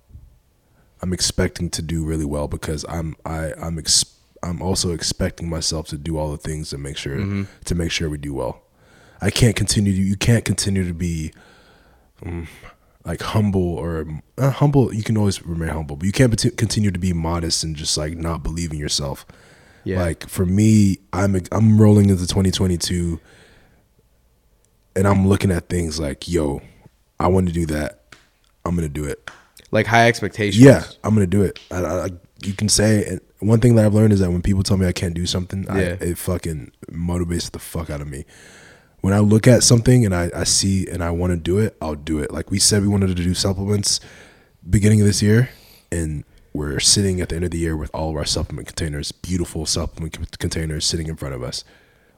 I'm 1.01 1.13
expecting 1.13 1.69
to 1.71 1.81
do 1.81 2.05
really 2.05 2.25
well 2.25 2.47
because 2.47 2.85
I'm 2.87 3.15
I 3.25 3.53
I'm 3.59 3.79
ex- 3.79 4.17
I'm 4.43 4.61
also 4.61 4.91
expecting 4.91 5.49
myself 5.49 5.87
to 5.89 5.97
do 5.97 6.17
all 6.17 6.31
the 6.31 6.37
things 6.37 6.69
to 6.69 6.77
make 6.77 6.97
sure 6.97 7.15
to 7.65 7.75
make 7.75 7.91
sure 7.91 8.09
we 8.09 8.17
do 8.17 8.33
well. 8.33 8.61
I 9.21 9.29
can't 9.29 9.55
continue 9.55 9.93
to 9.93 10.01
you 10.01 10.15
can't 10.15 10.45
continue 10.45 10.87
to 10.87 10.93
be 10.93 11.31
um, 12.25 12.47
like 13.03 13.21
humble 13.21 13.75
or 13.75 14.05
uh, 14.37 14.51
humble 14.51 14.93
you 14.93 15.03
can 15.03 15.17
always 15.17 15.43
remain 15.43 15.69
humble 15.69 15.95
but 15.95 16.05
you 16.05 16.11
can't 16.11 16.31
continue 16.55 16.91
to 16.91 16.99
be 16.99 17.13
modest 17.13 17.63
and 17.63 17.75
just 17.75 17.97
like 17.97 18.15
not 18.15 18.43
believe 18.43 18.71
in 18.71 18.77
yourself 18.77 19.25
yeah, 19.83 19.99
like 20.01 20.27
for 20.27 20.45
me 20.45 20.97
i'm 21.13 21.39
i'm 21.51 21.79
rolling 21.81 22.09
into 22.09 22.27
2022 22.27 23.19
and 24.95 25.07
i'm 25.07 25.27
looking 25.27 25.51
at 25.51 25.69
things 25.69 25.99
like 25.99 26.27
yo 26.27 26.61
i 27.19 27.27
want 27.27 27.47
to 27.47 27.53
do 27.53 27.65
that. 27.67 27.99
I'm 28.65 28.75
gonna 28.75 28.89
do 28.89 29.05
it. 29.05 29.29
Like 29.71 29.87
high 29.87 30.07
expectations. 30.07 30.63
yeah 30.63 30.83
i'm 31.03 31.13
gonna 31.13 31.27
do 31.27 31.41
it. 31.43 31.59
I, 31.71 31.83
I, 31.85 32.09
you 32.43 32.53
can 32.53 32.69
say 32.69 33.05
and 33.05 33.21
one 33.39 33.59
thing 33.59 33.75
that 33.75 33.85
i've 33.85 33.93
learned 33.93 34.13
is 34.13 34.19
that 34.19 34.31
when 34.31 34.41
people 34.41 34.63
tell 34.63 34.77
me 34.77 34.85
i 34.87 34.91
can't 34.91 35.13
do 35.13 35.25
something 35.25 35.67
I, 35.69 35.81
Yeah. 35.81 35.97
it 35.99 36.17
fucking 36.17 36.71
motivates 36.91 37.49
the 37.51 37.59
fuck 37.59 37.89
out 37.89 38.01
of 38.01 38.07
me. 38.07 38.25
When 39.01 39.13
i 39.13 39.19
look 39.19 39.47
at 39.47 39.63
something 39.63 40.05
and 40.05 40.13
i, 40.15 40.29
I 40.35 40.43
see 40.43 40.87
and 40.87 41.03
i 41.03 41.09
want 41.11 41.31
to 41.31 41.37
do 41.37 41.57
it 41.59 41.75
i'll 41.81 41.95
do 41.95 42.19
it. 42.19 42.31
Like 42.31 42.51
we 42.51 42.59
said 42.59 42.81
we 42.81 42.87
wanted 42.87 43.07
to 43.07 43.15
do 43.15 43.33
supplements 43.33 43.99
beginning 44.69 45.01
of 45.01 45.07
this 45.07 45.21
year 45.23 45.49
and 45.91 46.23
we're 46.53 46.79
sitting 46.79 47.21
at 47.21 47.29
the 47.29 47.35
end 47.35 47.45
of 47.45 47.51
the 47.51 47.57
year 47.57 47.77
with 47.77 47.89
all 47.93 48.09
of 48.09 48.15
our 48.17 48.25
supplement 48.25 48.67
containers, 48.67 49.11
beautiful 49.11 49.65
supplement 49.65 50.15
c- 50.17 50.21
containers 50.39 50.85
sitting 50.85 51.07
in 51.07 51.15
front 51.15 51.33
of 51.35 51.41
us. 51.43 51.63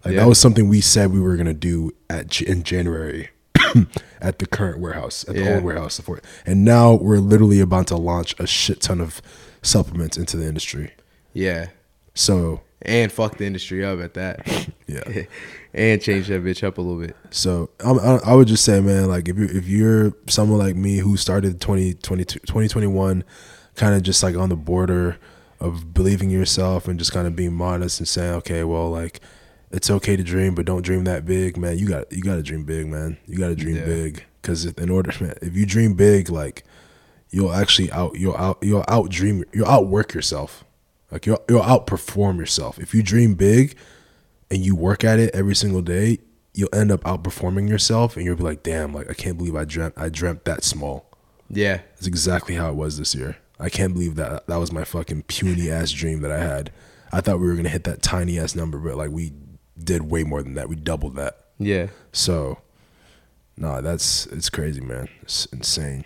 Like 0.03 0.15
Yeah. 0.15 0.21
that 0.21 0.27
was 0.27 0.39
something 0.39 0.67
we 0.67 0.81
said 0.81 1.11
we 1.13 1.19
were 1.19 1.37
gonna 1.37 1.53
do 1.53 1.91
at 2.09 2.27
J- 2.27 2.47
in 2.47 2.63
January 2.63 3.29
at 4.21 4.39
the 4.39 4.45
current 4.45 4.79
warehouse, 4.79 5.23
at 5.27 5.35
the 5.35 5.53
old 5.55 5.63
warehouse. 5.63 5.97
before- 5.97 6.21
And 6.45 6.65
now 6.65 6.93
we're 6.95 7.19
literally 7.19 7.59
about 7.59 7.87
to 7.87 7.95
launch 7.95 8.35
a 8.39 8.47
shit 8.47 8.81
ton 8.81 8.99
of 8.99 9.21
supplements 9.61 10.17
into 10.17 10.35
the 10.37 10.47
industry. 10.47 10.91
Yeah. 11.33 11.67
So 12.15 12.61
And 12.81 13.11
fuck 13.11 13.37
the 13.37 13.45
industry 13.45 13.83
up 13.85 13.99
at 14.01 14.13
that. 14.15 14.45
yeah. 14.87 15.23
and 15.73 16.01
change 16.01 16.27
that 16.27 16.43
bitch 16.43 16.63
up 16.63 16.77
a 16.77 16.81
little 16.81 16.99
bit. 16.99 17.15
So 17.31 17.69
I'm, 17.79 17.97
I 17.99 18.19
I 18.25 18.35
would 18.35 18.47
just 18.47 18.65
say, 18.65 18.81
man, 18.81 19.07
like 19.07 19.27
if 19.29 19.37
you 19.37 19.45
if 19.45 19.67
you're 19.67 20.13
someone 20.27 20.59
like 20.59 20.75
me 20.75 20.97
who 20.97 21.15
started 21.17 21.61
2022 21.61 22.39
2021, 22.39 23.23
kind 23.75 23.95
of 23.95 24.03
just 24.03 24.23
like 24.23 24.35
on 24.35 24.49
the 24.49 24.55
border 24.55 25.17
of 25.59 25.93
believing 25.93 26.29
yourself 26.29 26.87
and 26.87 26.99
just 26.99 27.11
kind 27.13 27.25
of 27.27 27.35
being 27.35 27.53
modest 27.53 27.99
and 27.99 28.07
saying, 28.07 28.33
okay, 28.35 28.63
well, 28.63 28.89
like 28.89 29.21
it's 29.71 29.89
okay 29.89 30.15
to 30.15 30.23
dream, 30.23 30.53
but 30.55 30.65
don't 30.65 30.81
dream 30.83 31.03
that 31.05 31.25
big, 31.25 31.57
man. 31.57 31.77
You 31.77 31.87
got 31.87 32.11
you 32.11 32.21
got 32.21 32.35
to 32.35 32.43
dream 32.43 32.63
big, 32.63 32.87
man. 32.87 33.17
You 33.25 33.37
got 33.37 33.47
to 33.47 33.55
dream 33.55 33.77
Yeah. 33.77 33.85
big 33.85 34.23
because 34.41 34.65
in 34.65 34.89
order, 34.89 35.11
man, 35.23 35.35
if 35.41 35.55
you 35.55 35.65
dream 35.65 35.93
big, 35.95 36.29
like 36.29 36.63
you'll 37.29 37.53
actually 37.53 37.91
out 37.91 38.15
you'll 38.19 38.35
out 38.37 38.59
you'll 38.61 38.85
out 38.87 39.09
dream 39.09 39.43
you'll 39.53 39.67
outwork 39.67 40.13
yourself. 40.13 40.63
Like 41.11 41.25
you'll 41.25 41.41
you'll 41.49 41.61
outperform 41.63 42.37
yourself. 42.37 42.77
If 42.77 42.93
you 42.93 43.01
dream 43.01 43.33
big 43.35 43.75
and 44.51 44.63
you 44.63 44.75
work 44.75 45.03
at 45.03 45.17
it 45.19 45.33
every 45.33 45.55
single 45.55 45.81
day, 45.81 46.19
you'll 46.53 46.69
end 46.73 46.91
up 46.91 47.01
outperforming 47.01 47.67
yourself 47.69 48.15
and 48.17 48.25
you'll 48.25 48.35
be 48.35 48.43
like, 48.43 48.61
damn, 48.63 48.93
like 48.93 49.09
I 49.09 49.13
can't 49.13 49.37
believe 49.37 49.55
I 49.55 49.65
dreamt 49.65 49.93
I 49.97 50.09
dreamt 50.09 50.45
that 50.45 50.63
small. 50.63 51.09
Yeah. 51.49 51.77
That's 51.95 52.07
exactly 52.07 52.55
how 52.55 52.69
it 52.69 52.75
was 52.75 52.99
this 52.99 53.15
year. 53.15 53.37
I 53.59 53.69
can't 53.69 53.93
believe 53.93 54.15
that 54.15 54.47
that 54.47 54.57
was 54.57 54.71
my 54.71 54.83
fucking 54.83 55.23
puny 55.23 55.69
ass 55.69 55.91
dream 55.91 56.21
that 56.21 56.31
I 56.31 56.39
had. 56.39 56.71
I 57.11 57.21
thought 57.21 57.39
we 57.39 57.47
were 57.47 57.55
gonna 57.55 57.69
hit 57.69 57.83
that 57.83 58.01
tiny 58.01 58.39
ass 58.39 58.55
number, 58.55 58.77
but 58.77 58.95
like 58.95 59.11
we 59.11 59.33
did 59.81 60.03
way 60.09 60.23
more 60.23 60.41
than 60.41 60.55
that. 60.55 60.69
We 60.69 60.75
doubled 60.75 61.15
that. 61.15 61.37
Yeah. 61.59 61.87
So 62.11 62.59
no, 63.55 63.81
that's 63.81 64.25
it's 64.27 64.49
crazy, 64.49 64.81
man. 64.81 65.07
It's 65.21 65.45
insane. 65.47 66.05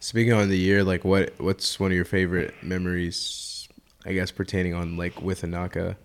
Speaking 0.00 0.32
on 0.32 0.48
the 0.48 0.58
year, 0.58 0.84
like 0.84 1.04
what 1.04 1.34
what's 1.38 1.78
one 1.80 1.90
of 1.90 1.96
your 1.96 2.04
favorite 2.04 2.54
memories 2.62 3.68
I 4.04 4.12
guess 4.12 4.30
pertaining 4.30 4.74
on 4.74 4.96
like 4.96 5.20
with 5.22 5.42
Inaka 5.42 5.96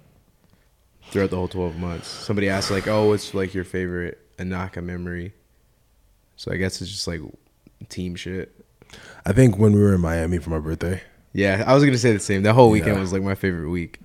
throughout 1.09 1.29
the 1.29 1.35
whole 1.35 1.47
twelve 1.47 1.77
months? 1.77 2.07
Somebody 2.07 2.49
asked 2.49 2.71
like, 2.71 2.87
Oh, 2.87 3.09
what's 3.09 3.33
like 3.33 3.53
your 3.53 3.63
favorite 3.63 4.19
Inaka 4.37 4.83
memory? 4.83 5.33
So 6.35 6.51
I 6.51 6.57
guess 6.57 6.81
it's 6.81 6.91
just 6.91 7.07
like 7.07 7.21
team 7.89 8.15
shit. 8.15 8.56
I 9.27 9.33
think 9.33 9.57
when 9.57 9.73
we 9.73 9.81
were 9.81 9.93
in 9.93 9.99
Miami 9.99 10.37
for 10.37 10.51
my 10.51 10.59
birthday, 10.59 11.01
Yeah, 11.33 11.63
I 11.67 11.73
was 11.75 11.83
gonna 11.83 11.97
say 11.97 12.13
the 12.13 12.19
same. 12.19 12.43
That 12.43 12.53
whole 12.53 12.71
weekend 12.71 12.95
Yeah. 12.95 13.01
was 13.01 13.11
like 13.11 13.21
my 13.23 13.35
favorite 13.35 13.69
week. 13.69 13.99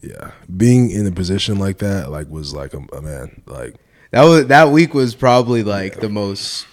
yeah, 0.00 0.30
being 0.56 0.90
in 0.90 1.06
a 1.06 1.12
position 1.12 1.58
like 1.58 1.78
that, 1.78 2.10
like 2.10 2.28
was 2.30 2.54
like 2.54 2.72
a, 2.74 2.78
a 2.96 3.02
man, 3.02 3.42
like 3.46 3.74
That 4.10 4.22
was 4.24 4.46
that 4.46 4.70
week 4.70 4.94
was 4.94 5.14
probably 5.14 5.62
like 5.62 6.00
the 6.00 6.08
most 6.08 6.66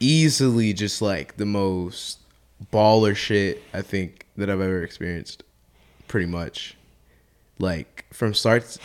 easily 0.00 0.72
just 0.72 1.00
like 1.00 1.36
the 1.38 1.46
most 1.46 2.18
baller 2.72 3.16
shit 3.16 3.62
I 3.72 3.82
think 3.82 4.26
that 4.36 4.50
I've 4.50 4.60
ever 4.60 4.82
experienced. 4.82 5.42
Pretty 6.08 6.26
much. 6.26 6.76
Like 7.58 8.04
from 8.12 8.34
start 8.34 8.76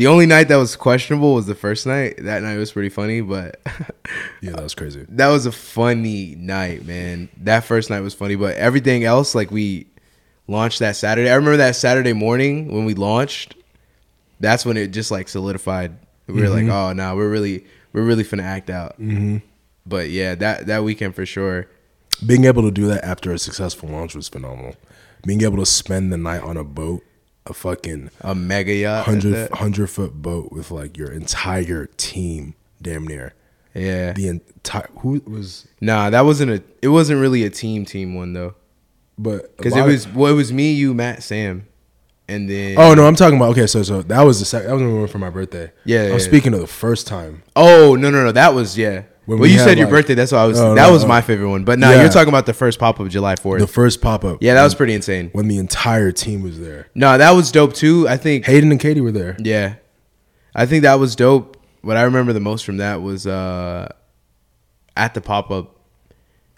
the 0.00 0.06
only 0.06 0.24
night 0.24 0.48
that 0.48 0.56
was 0.56 0.76
questionable 0.76 1.34
was 1.34 1.44
the 1.44 1.54
first 1.54 1.86
night. 1.86 2.14
That 2.20 2.42
night 2.42 2.56
was 2.56 2.72
pretty 2.72 2.88
funny, 2.88 3.20
but 3.20 3.60
yeah, 4.40 4.52
that 4.52 4.62
was 4.62 4.74
crazy. 4.74 5.04
that 5.10 5.28
was 5.28 5.44
a 5.44 5.52
funny 5.52 6.34
night, 6.36 6.86
man. 6.86 7.28
That 7.36 7.64
first 7.64 7.90
night 7.90 8.00
was 8.00 8.14
funny, 8.14 8.34
but 8.34 8.56
everything 8.56 9.04
else, 9.04 9.34
like 9.34 9.50
we 9.50 9.88
launched 10.48 10.78
that 10.78 10.96
Saturday. 10.96 11.28
I 11.28 11.34
remember 11.34 11.58
that 11.58 11.76
Saturday 11.76 12.14
morning 12.14 12.72
when 12.72 12.86
we 12.86 12.94
launched. 12.94 13.56
That's 14.40 14.64
when 14.64 14.78
it 14.78 14.86
just 14.92 15.10
like 15.10 15.28
solidified. 15.28 15.98
We 16.28 16.40
were 16.40 16.48
like, 16.48 16.68
oh 16.68 16.94
no, 16.94 17.14
we're 17.14 17.28
really 17.28 17.66
we're 17.92 18.04
really 18.04 18.24
finna 18.24 18.44
act 18.44 18.70
out. 18.70 18.98
Mm-hmm. 18.98 19.36
But 19.84 20.08
yeah, 20.08 20.34
that 20.34 20.66
that 20.68 20.82
weekend 20.82 21.14
for 21.14 21.26
sure. 21.26 21.68
Being 22.24 22.46
able 22.46 22.62
to 22.62 22.70
do 22.70 22.86
that 22.86 23.04
after 23.04 23.32
a 23.32 23.38
successful 23.38 23.90
launch 23.90 24.14
was 24.14 24.30
phenomenal. 24.30 24.76
Being 25.26 25.42
able 25.42 25.58
to 25.58 25.66
spend 25.66 26.10
the 26.10 26.16
night 26.16 26.40
on 26.40 26.56
a 26.56 26.64
boat, 26.64 27.02
a 27.50 27.54
fucking 27.54 28.10
A 28.22 28.34
mega 28.34 28.72
yacht. 28.72 29.06
100, 29.06 29.50
100 29.50 29.86
foot 29.88 30.14
boat 30.22 30.52
with 30.52 30.70
like 30.70 30.96
your 30.96 31.10
entire 31.12 31.86
team, 31.96 32.54
damn 32.80 33.06
near. 33.06 33.34
Yeah. 33.74 34.12
The 34.12 34.28
entire 34.28 34.88
who 35.00 35.20
was, 35.26 35.68
Nah, 35.80 36.10
that 36.10 36.22
wasn't 36.24 36.50
a. 36.52 36.62
It 36.82 36.88
wasn't 36.88 37.20
really 37.20 37.44
a 37.44 37.50
team 37.50 37.84
team 37.84 38.14
one 38.14 38.32
though, 38.32 38.54
but 39.18 39.56
because 39.56 39.76
it 39.76 39.80
of- 39.80 39.86
was 39.86 40.08
well, 40.08 40.32
it 40.32 40.36
was 40.36 40.52
me, 40.52 40.72
you, 40.72 40.92
Matt, 40.94 41.22
Sam, 41.22 41.66
and 42.28 42.48
then 42.50 42.76
Oh 42.78 42.94
no, 42.94 43.06
I'm 43.06 43.14
talking 43.14 43.36
about 43.36 43.50
okay. 43.50 43.66
So 43.68 43.82
so 43.82 44.02
that 44.02 44.22
was 44.22 44.38
the 44.40 44.44
second. 44.44 44.68
That 44.68 44.74
was 44.74 44.82
the 44.82 44.88
one 44.90 45.06
for 45.08 45.18
my 45.18 45.30
birthday. 45.30 45.70
Yeah, 45.84 46.00
yeah, 46.00 46.06
I'm 46.06 46.12
yeah. 46.12 46.18
speaking 46.18 46.52
of 46.54 46.60
the 46.60 46.66
first 46.66 47.06
time. 47.06 47.42
Oh 47.54 47.94
no 47.96 48.10
no 48.10 48.24
no 48.24 48.32
that 48.32 48.54
was 48.54 48.76
yeah. 48.76 49.02
When 49.26 49.38
well, 49.38 49.48
we 49.48 49.52
you 49.52 49.58
said 49.58 49.76
your 49.78 49.86
like- 49.86 49.92
birthday. 49.92 50.14
That's 50.14 50.32
why 50.32 50.38
I 50.42 50.46
was. 50.46 50.58
Oh, 50.60 50.74
that 50.74 50.86
no, 50.86 50.92
was 50.92 51.02
no. 51.02 51.08
my 51.08 51.20
favorite 51.20 51.48
one. 51.50 51.64
But 51.64 51.78
no, 51.78 51.90
Yeah. 51.90 52.00
you're 52.02 52.10
talking 52.10 52.30
about 52.30 52.46
the 52.46 52.52
first 52.54 52.78
pop 52.78 52.98
up 53.00 53.08
July 53.08 53.36
Fourth. 53.36 53.60
The 53.60 53.66
first 53.66 54.00
pop 54.00 54.24
up. 54.24 54.38
Yeah, 54.40 54.54
that 54.54 54.64
was 54.64 54.74
pretty 54.74 54.94
insane. 54.94 55.30
when 55.32 55.46
the 55.48 55.58
entire 55.58 56.10
team 56.10 56.42
was 56.42 56.58
there. 56.58 56.88
No, 56.94 57.16
that 57.18 57.30
was 57.32 57.52
dope 57.52 57.74
too. 57.74 58.08
I 58.08 58.16
think. 58.16 58.46
Haydn 58.46 58.70
and 58.70 58.80
Katy 58.80 59.00
were 59.00 59.12
there. 59.12 59.36
Yeah, 59.38 59.74
I 60.54 60.66
think 60.66 60.82
that 60.82 60.98
was 60.98 61.14
dope. 61.14 61.56
What 61.82 61.96
I 61.96 62.02
remember 62.02 62.32
the 62.32 62.40
most 62.40 62.64
from 62.64 62.78
that 62.78 63.02
was 63.02 63.26
uh 63.26 63.88
at 64.96 65.14
the 65.14 65.20
pop 65.20 65.50
up. 65.50 65.76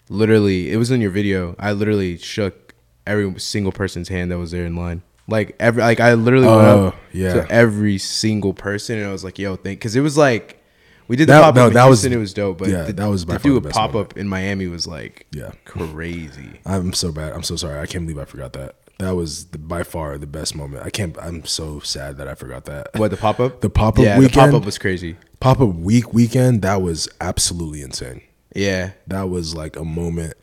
Literally, 0.09 0.71
it 0.71 0.77
was 0.77 0.91
in 0.91 0.99
your 1.01 1.11
video. 1.11 1.55
I 1.59 1.71
literally 1.71 2.17
shook 2.17 2.73
every 3.07 3.39
single 3.39 3.71
person's 3.71 4.09
hand 4.09 4.31
that 4.31 4.37
was 4.37 4.51
there 4.51 4.65
in 4.65 4.75
line. 4.75 5.01
Like 5.27 5.55
every, 5.59 5.81
like 5.81 5.99
I 6.01 6.13
literally 6.15 6.45
went 6.47 6.59
Oh, 6.67 6.87
up 6.87 6.95
yeah. 7.13 7.33
to 7.33 7.51
every 7.51 7.97
single 7.97 8.53
person, 8.53 8.97
and 8.97 9.07
I 9.07 9.11
was 9.11 9.23
like, 9.23 9.39
"Yo, 9.39 9.55
thank," 9.55 9.79
because 9.79 9.95
it 9.95 10.01
was 10.01 10.17
like 10.17 10.61
we 11.07 11.15
did 11.15 11.27
the 11.27 11.33
That- 11.33 11.41
pop 11.41 11.55
no, 11.55 11.67
up. 11.67 11.73
that 11.73 11.83
in 11.83 11.89
was- 11.89 12.05
it 12.05 12.17
was 12.17 12.33
dope. 12.33 12.57
But 12.59 12.69
yeah, 12.69 12.85
to, 12.85 12.93
that 12.93 13.05
was 13.07 13.25
by 13.25 13.37
to 13.37 13.43
do 13.43 13.57
a 13.57 13.59
the 13.59 13.69
pop 13.69 13.95
up 13.95 14.17
in 14.17 14.27
Miami 14.27 14.67
was 14.67 14.87
like 14.87 15.27
Yeah. 15.31 15.51
crazy. 15.65 16.59
I'm 16.65 16.93
so 16.93 17.11
bad. 17.11 17.33
I'm 17.33 17.43
so 17.43 17.55
sorry. 17.55 17.79
I 17.79 17.85
can't 17.85 18.05
believe 18.05 18.19
I 18.21 18.25
forgot 18.25 18.53
that. 18.53 18.75
That 18.99 19.15
was 19.15 19.45
the, 19.45 19.57
by 19.57 19.83
far 19.83 20.17
the 20.17 20.27
best 20.27 20.55
moment. 20.55 20.85
I 20.85 20.89
can't. 20.89 21.17
I'm 21.19 21.45
so 21.45 21.79
sad 21.79 22.17
that 22.17 22.27
I 22.27 22.35
forgot 22.35 22.65
that. 22.65 22.89
What 22.95 23.11
the 23.11 23.17
pop 23.17 23.39
up? 23.39 23.59
The 23.61 23.69
pop-up 23.69 24.03
yeah, 24.03 24.17
weekend? 24.19 24.33
the 24.33 24.51
pop 24.53 24.61
up 24.61 24.65
was 24.65 24.77
crazy. 24.77 25.17
Pop 25.39 25.59
up 25.59 25.75
week 25.75 26.13
weekend? 26.13 26.61
That 26.61 26.81
was 26.81 27.09
absolutely 27.19 27.81
insane. 27.81 28.21
Yeah, 28.55 28.91
That 29.07 29.29
was 29.29 29.55
like 29.55 29.75
a 29.75 29.83
moment. 29.83 30.35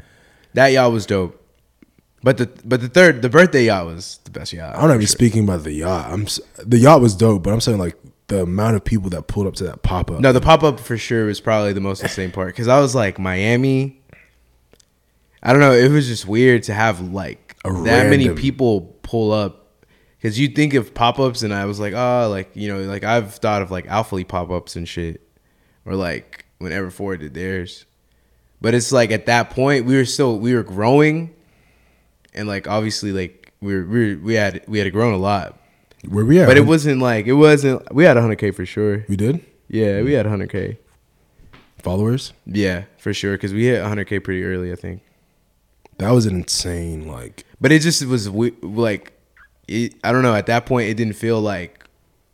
that 0.55 0.69
yacht 0.69 0.93
was 0.93 1.07
dope. 1.07 1.37
But 2.23 2.37
the 2.39 2.51
but 2.65 2.81
the 2.83 2.89
third 2.89 3.23
the 3.23 3.31
birthday 3.31 3.65
yacht 3.67 3.87
was 3.87 4.19
the 4.25 4.31
best 4.31 4.53
yacht. 4.53 4.75
I'm 4.75 4.83
not 4.89 4.95
even 4.97 5.01
sure. 5.03 5.07
speaking 5.07 5.45
about 5.45 5.63
the 5.63 5.73
yacht. 5.73 6.11
I'm 6.11 6.27
the 6.59 6.77
yacht 6.77 7.01
was 7.01 7.15
dope, 7.15 7.45
but 7.45 7.53
I'm 7.53 7.61
saying 7.63 7.79
like 7.79 7.97
the 8.31 8.43
amount 8.43 8.77
of 8.77 8.85
people 8.85 9.11
that 9.11 9.27
pulled 9.27 9.49
up 9.49 9.55
to 9.57 9.65
that 9.65 9.83
pop 9.83 10.09
up. 10.09 10.21
No, 10.21 10.33
the 10.33 10.41
pop 10.41 10.63
up 10.63 10.79
for 10.79 10.97
sure 10.97 11.27
was 11.27 11.41
probably 11.41 11.73
the 11.73 11.81
most 11.81 12.01
insane 12.03 12.31
part 12.31 12.49
because 12.49 12.69
I 12.69 12.79
was 12.81 12.95
like 12.95 13.19
Miami. 13.19 14.01
I 15.43 15.53
don't 15.53 15.61
know. 15.61 15.73
It 15.73 15.91
was 15.91 16.07
just 16.07 16.27
weird 16.27 16.63
to 16.65 16.75
have 16.75 17.01
like 17.13 17.57
A 17.65 17.73
that 17.83 18.09
many 18.09 18.29
people 18.35 18.83
pull 19.03 19.33
up 19.33 19.85
because 20.17 20.39
you 20.39 20.49
think 20.49 20.75
of 20.75 20.95
pop 20.95 21.19
ups 21.19 21.43
and 21.43 21.53
I 21.53 21.65
was 21.65 21.81
like, 21.81 21.93
oh, 21.93 22.29
like 22.31 22.51
you 22.55 22.73
know, 22.73 22.81
like 22.83 23.03
I've 23.03 23.35
thought 23.35 23.63
of 23.63 23.73
like 23.73 23.87
Alpha 23.87 24.25
pop 24.25 24.51
ups 24.51 24.77
and 24.77 24.89
shit, 24.89 25.21
or 25.85 25.97
like 25.97 26.45
whenever 26.59 26.91
Ford 26.91 27.19
did 27.21 27.35
theirs. 27.35 27.85
But 28.61 28.75
it's 28.75 28.93
like 28.93 29.11
at 29.11 29.27
that 29.27 29.51
point 29.51 29.87
we 29.87 29.97
were 29.97 30.05
still 30.05 30.39
we 30.39 30.55
were 30.55 30.63
growing, 30.63 31.35
and 32.33 32.47
like 32.47 32.69
obviously 32.69 33.11
like 33.11 33.53
we 33.61 33.75
were, 33.75 33.85
we 33.85 34.15
were, 34.15 34.23
we 34.23 34.35
had 34.35 34.63
we 34.69 34.79
had 34.79 34.93
grown 34.93 35.15
a 35.15 35.19
lot, 35.19 35.60
Where 36.09 36.25
we 36.25 36.41
at? 36.41 36.47
but 36.47 36.57
it 36.57 36.67
wasn't 36.67 37.01
like 37.01 37.27
it 37.27 37.35
wasn't 37.35 37.93
we 37.95 38.05
had 38.05 38.17
100k 38.17 38.55
for 38.55 38.65
sure. 38.65 39.05
We 39.09 39.17
did 39.17 39.45
Yeah, 39.69 40.03
we 40.03 40.13
had 40.13 40.27
100k. 40.27 40.79
followers. 41.79 42.33
Yeah, 42.47 42.85
for 42.99 43.13
sure. 43.13 43.33
Because 43.33 43.53
we 43.53 43.65
hit 43.65 43.83
100k 43.83 44.23
pretty 44.25 44.45
early, 44.45 44.73
I 44.73 44.77
think. 44.77 45.03
That 45.99 46.11
was 46.11 46.27
an 46.27 46.37
insane 46.37 47.07
like. 47.07 47.45
But 47.61 47.73
it 47.73 47.83
just 47.83 48.05
was 48.07 48.31
we- 48.31 48.57
like, 48.63 49.13
it, 49.69 49.95
I 50.03 50.13
don't 50.13 50.23
know. 50.23 50.35
At 50.35 50.47
that 50.47 50.65
point, 50.67 50.89
it 50.89 50.95
didn't 50.95 51.15
feel 51.15 51.41
like 51.41 51.85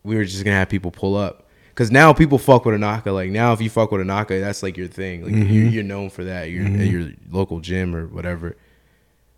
we 0.04 0.16
were 0.16 0.24
just 0.24 0.44
gonna 0.44 0.56
have 0.56 0.68
people 0.68 0.90
pull 0.90 1.16
up. 1.16 1.42
Because 1.70 1.90
now 1.90 2.14
people 2.14 2.38
fuck 2.38 2.64
with 2.64 2.74
Inaka. 2.80 3.12
Like 3.12 3.30
now, 3.30 3.52
if 3.52 3.60
you 3.60 3.68
fuck 3.68 3.90
with 3.90 4.00
Inaka, 4.00 4.40
that's 4.40 4.62
like 4.62 4.78
your 4.78 4.86
thing. 4.86 5.24
Like 5.24 5.32
you're, 5.32 5.44
mm-hmm. 5.44 5.68
you're 5.68 5.84
known 5.84 6.08
for 6.08 6.24
that. 6.24 6.48
You're 6.50 6.64
mm-hmm. 6.64 6.80
at 6.80 6.86
your 6.86 7.10
local 7.30 7.60
gym 7.60 7.94
or 7.94 8.06
whatever. 8.06 8.56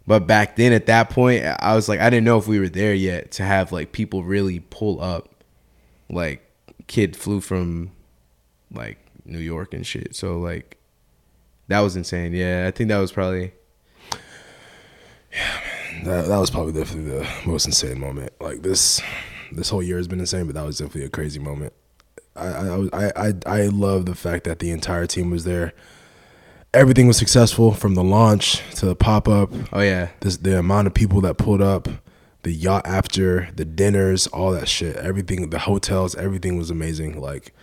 But 0.09 0.26
back 0.26 0.56
then, 0.56 0.72
at 0.72 0.86
that 0.86 1.11
point, 1.11 1.44
I 1.44 1.74
was 1.74 1.86
like, 1.86 2.00
I 2.00 2.09
didn't 2.09 2.24
know 2.24 2.38
if 2.38 2.48
we 2.48 2.59
were 2.59 2.70
there 2.70 2.94
yet 2.94 3.30
to 3.32 3.42
have 3.42 3.72
like 3.72 3.92
people 3.92 4.24
really 4.24 4.61
pull 4.61 5.02
up. 5.02 5.28
Like, 6.09 6.50
kid 6.86 7.14
flew 7.14 7.42
from 7.42 7.90
like 8.72 8.96
New 9.26 9.38
York 9.38 9.74
and 9.74 9.86
shit. 9.86 10.16
So 10.16 10.38
like, 10.40 10.78
that 11.66 11.80
was 11.80 11.94
insane. 11.94 12.32
Yeah, 12.32 12.64
I 12.66 12.70
think 12.70 12.88
that 12.88 12.96
was 12.96 13.12
probably 13.12 13.52
Yeah, 15.30 15.61
man. 15.92 16.04
That, 16.04 16.28
that 16.28 16.38
was 16.38 16.50
probably 16.50 16.72
definitely 16.72 17.11
the 17.11 17.28
most 17.44 17.66
insane 17.66 18.00
moment. 18.00 18.32
Like 18.40 18.62
this, 18.62 19.02
this 19.52 19.68
whole 19.68 19.82
year 19.82 19.98
has 19.98 20.09
been 20.09 20.20
insane, 20.20 20.46
but 20.46 20.54
that 20.54 20.64
was 20.64 20.78
definitely 20.78 21.04
a 21.04 21.11
crazy 21.11 21.38
moment. 21.38 21.74
I 22.34 22.46
I 22.46 22.88
I 22.92 23.12
I, 23.16 23.32
I 23.44 23.66
love 23.66 24.06
the 24.06 24.14
fact 24.14 24.44
that 24.44 24.59
the 24.59 24.70
entire 24.70 25.06
team 25.06 25.28
was 25.30 25.44
there. 25.44 25.74
Everything 26.75 27.07
was 27.07 27.16
successful 27.16 27.73
from 27.73 27.95
the 27.95 28.05
launch 28.05 28.62
to 28.77 28.87
the 28.87 28.95
pop 28.95 29.27
up. 29.27 29.51
Oh 29.73 29.81
yeah, 29.81 30.11
This 30.21 30.37
the 30.37 30.59
amount 30.59 30.87
of 30.87 30.95
people 30.95 31.21
that 31.23 31.39
pulled 31.39 31.62
up, 31.62 31.89
the 32.43 32.53
yacht 32.53 32.87
after, 32.87 33.49
the 33.57 33.64
dinners, 33.64 34.27
all 34.29 34.51
that 34.53 34.69
shit. 34.69 34.97
Everything, 34.97 35.49
the 35.51 35.61
hotels, 35.61 36.14
everything 36.16 36.57
was 36.59 36.71
amazing. 36.71 37.21
Like, 37.21 37.55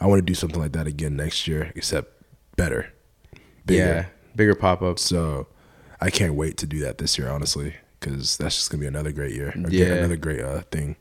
I 0.00 0.06
want 0.06 0.18
to 0.20 0.24
do 0.24 0.34
something 0.34 0.60
like 0.60 0.72
that 0.72 0.86
again 0.86 1.16
next 1.16 1.46
year, 1.46 1.70
except 1.76 2.12
better, 2.56 2.92
bigger. 3.66 3.78
yeah, 3.84 4.06
bigger 4.34 4.54
pop 4.54 4.80
up. 4.80 4.98
So, 4.98 5.46
I 6.00 6.08
can't 6.10 6.34
wait 6.34 6.56
to 6.58 6.66
do 6.66 6.80
that 6.80 6.96
this 6.98 7.18
year, 7.18 7.28
honestly, 7.28 7.74
because 8.00 8.38
that's 8.38 8.56
just 8.56 8.70
gonna 8.70 8.80
be 8.80 8.86
another 8.86 9.12
great 9.12 9.34
year. 9.34 9.52
Or 9.54 9.70
Yeah. 9.70 9.86
another 9.96 10.16
great 10.16 10.40
uh, 10.40 10.62
thing. 10.70 10.96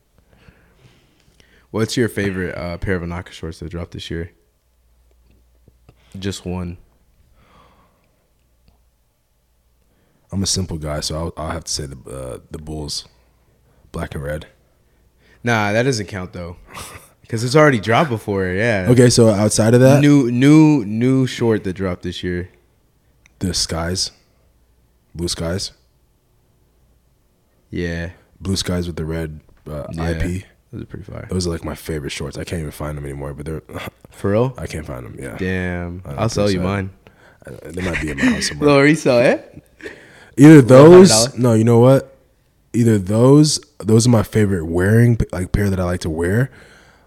What's 1.71 1.95
your 1.97 2.09
favorite 2.09 2.55
uh, 2.57 2.77
pair 2.77 2.95
of 2.95 3.01
Inaka 3.01 3.31
shorts 3.31 3.59
that 3.59 3.69
dropped 3.69 3.91
this 3.91 4.09
year? 4.11 4.31
Just 6.19 6.45
one. 6.45 6.77
I'm 10.35 10.43
a 10.43 10.47
simple 10.47 10.77
guy, 10.77 10.99
so 10.99 11.15
I'll, 11.17 11.33
I'll 11.45 11.51
have 11.51 11.63
to 11.63 11.71
say 11.71 11.85
the 11.85 11.97
uh, 12.11 12.39
the 12.51 12.57
Bulls, 12.57 13.07
black 13.93 14.15
and 14.15 14.23
red. 14.23 14.47
Nah, 15.45 15.71
that 15.71 15.83
doesn't 15.83 16.07
count 16.07 16.33
though, 16.33 16.57
because 17.21 17.41
it's 17.45 17.55
already 17.55 17.79
dropped 17.79 18.09
before. 18.09 18.47
Yeah. 18.47 18.87
Okay, 18.89 19.09
so 19.09 19.29
outside 19.29 19.73
of 19.73 19.79
that, 19.79 20.01
New, 20.01 20.29
new, 20.29 20.83
new 20.83 21.25
short 21.25 21.63
that 21.63 21.73
dropped 21.73 22.03
this 22.03 22.21
year. 22.21 22.49
the 23.39 23.53
skies, 23.53 24.11
blue 25.13 25.29
skies, 25.29 25.71
Yeah. 27.69 28.11
blue 28.41 28.57
skies 28.57 28.87
with 28.87 28.97
the 28.97 29.05
red 29.05 29.39
uh, 29.69 29.85
Yeah. 29.91 30.09
IP. 30.09 30.43
Those 30.73 30.81
are 30.83 30.85
pretty 30.87 31.05
fire. 31.05 31.27
Those 31.29 31.47
are 31.47 31.51
like 31.51 31.63
my 31.63 31.75
favorite 31.75 32.09
shorts. 32.11 32.37
I 32.37 32.43
can't 32.43 32.59
even 32.59 32.71
find 32.71 32.97
them 32.97 33.05
anymore, 33.05 33.33
but 33.33 33.45
they're 33.45 33.61
For 34.11 34.31
real? 34.31 34.53
I 34.57 34.67
can't 34.67 34.85
find 34.85 35.05
them. 35.05 35.15
Yeah, 35.17 35.37
Damn. 35.37 36.01
I 36.05 36.15
I'll 36.15 36.27
sell 36.29 36.47
think 36.47 36.57
you 36.59 36.63
mine. 36.63 36.89
Uh, 37.45 37.51
they 37.63 37.81
might 37.81 38.01
be 38.01 38.09
in 38.09 38.17
my 38.17 38.25
house 38.25 38.47
somewhere. 38.49 38.67
Little 38.67 38.83
resale, 38.83 39.19
eh? 39.19 39.37
Either 40.37 40.61
$100? 40.61 40.67
those, 40.67 41.37
no, 41.37 41.53
you 41.53 41.63
know 41.63 41.79
what? 41.79 42.15
Either 42.73 42.97
those, 42.97 43.59
those 43.79 44.05
are 44.05 44.09
my 44.09 44.23
favorite 44.23 44.65
wearing 44.65 45.17
like 45.31 45.51
pair 45.51 45.69
that 45.69 45.79
I 45.79 45.83
like 45.85 46.01
to 46.01 46.09
wear. 46.09 46.51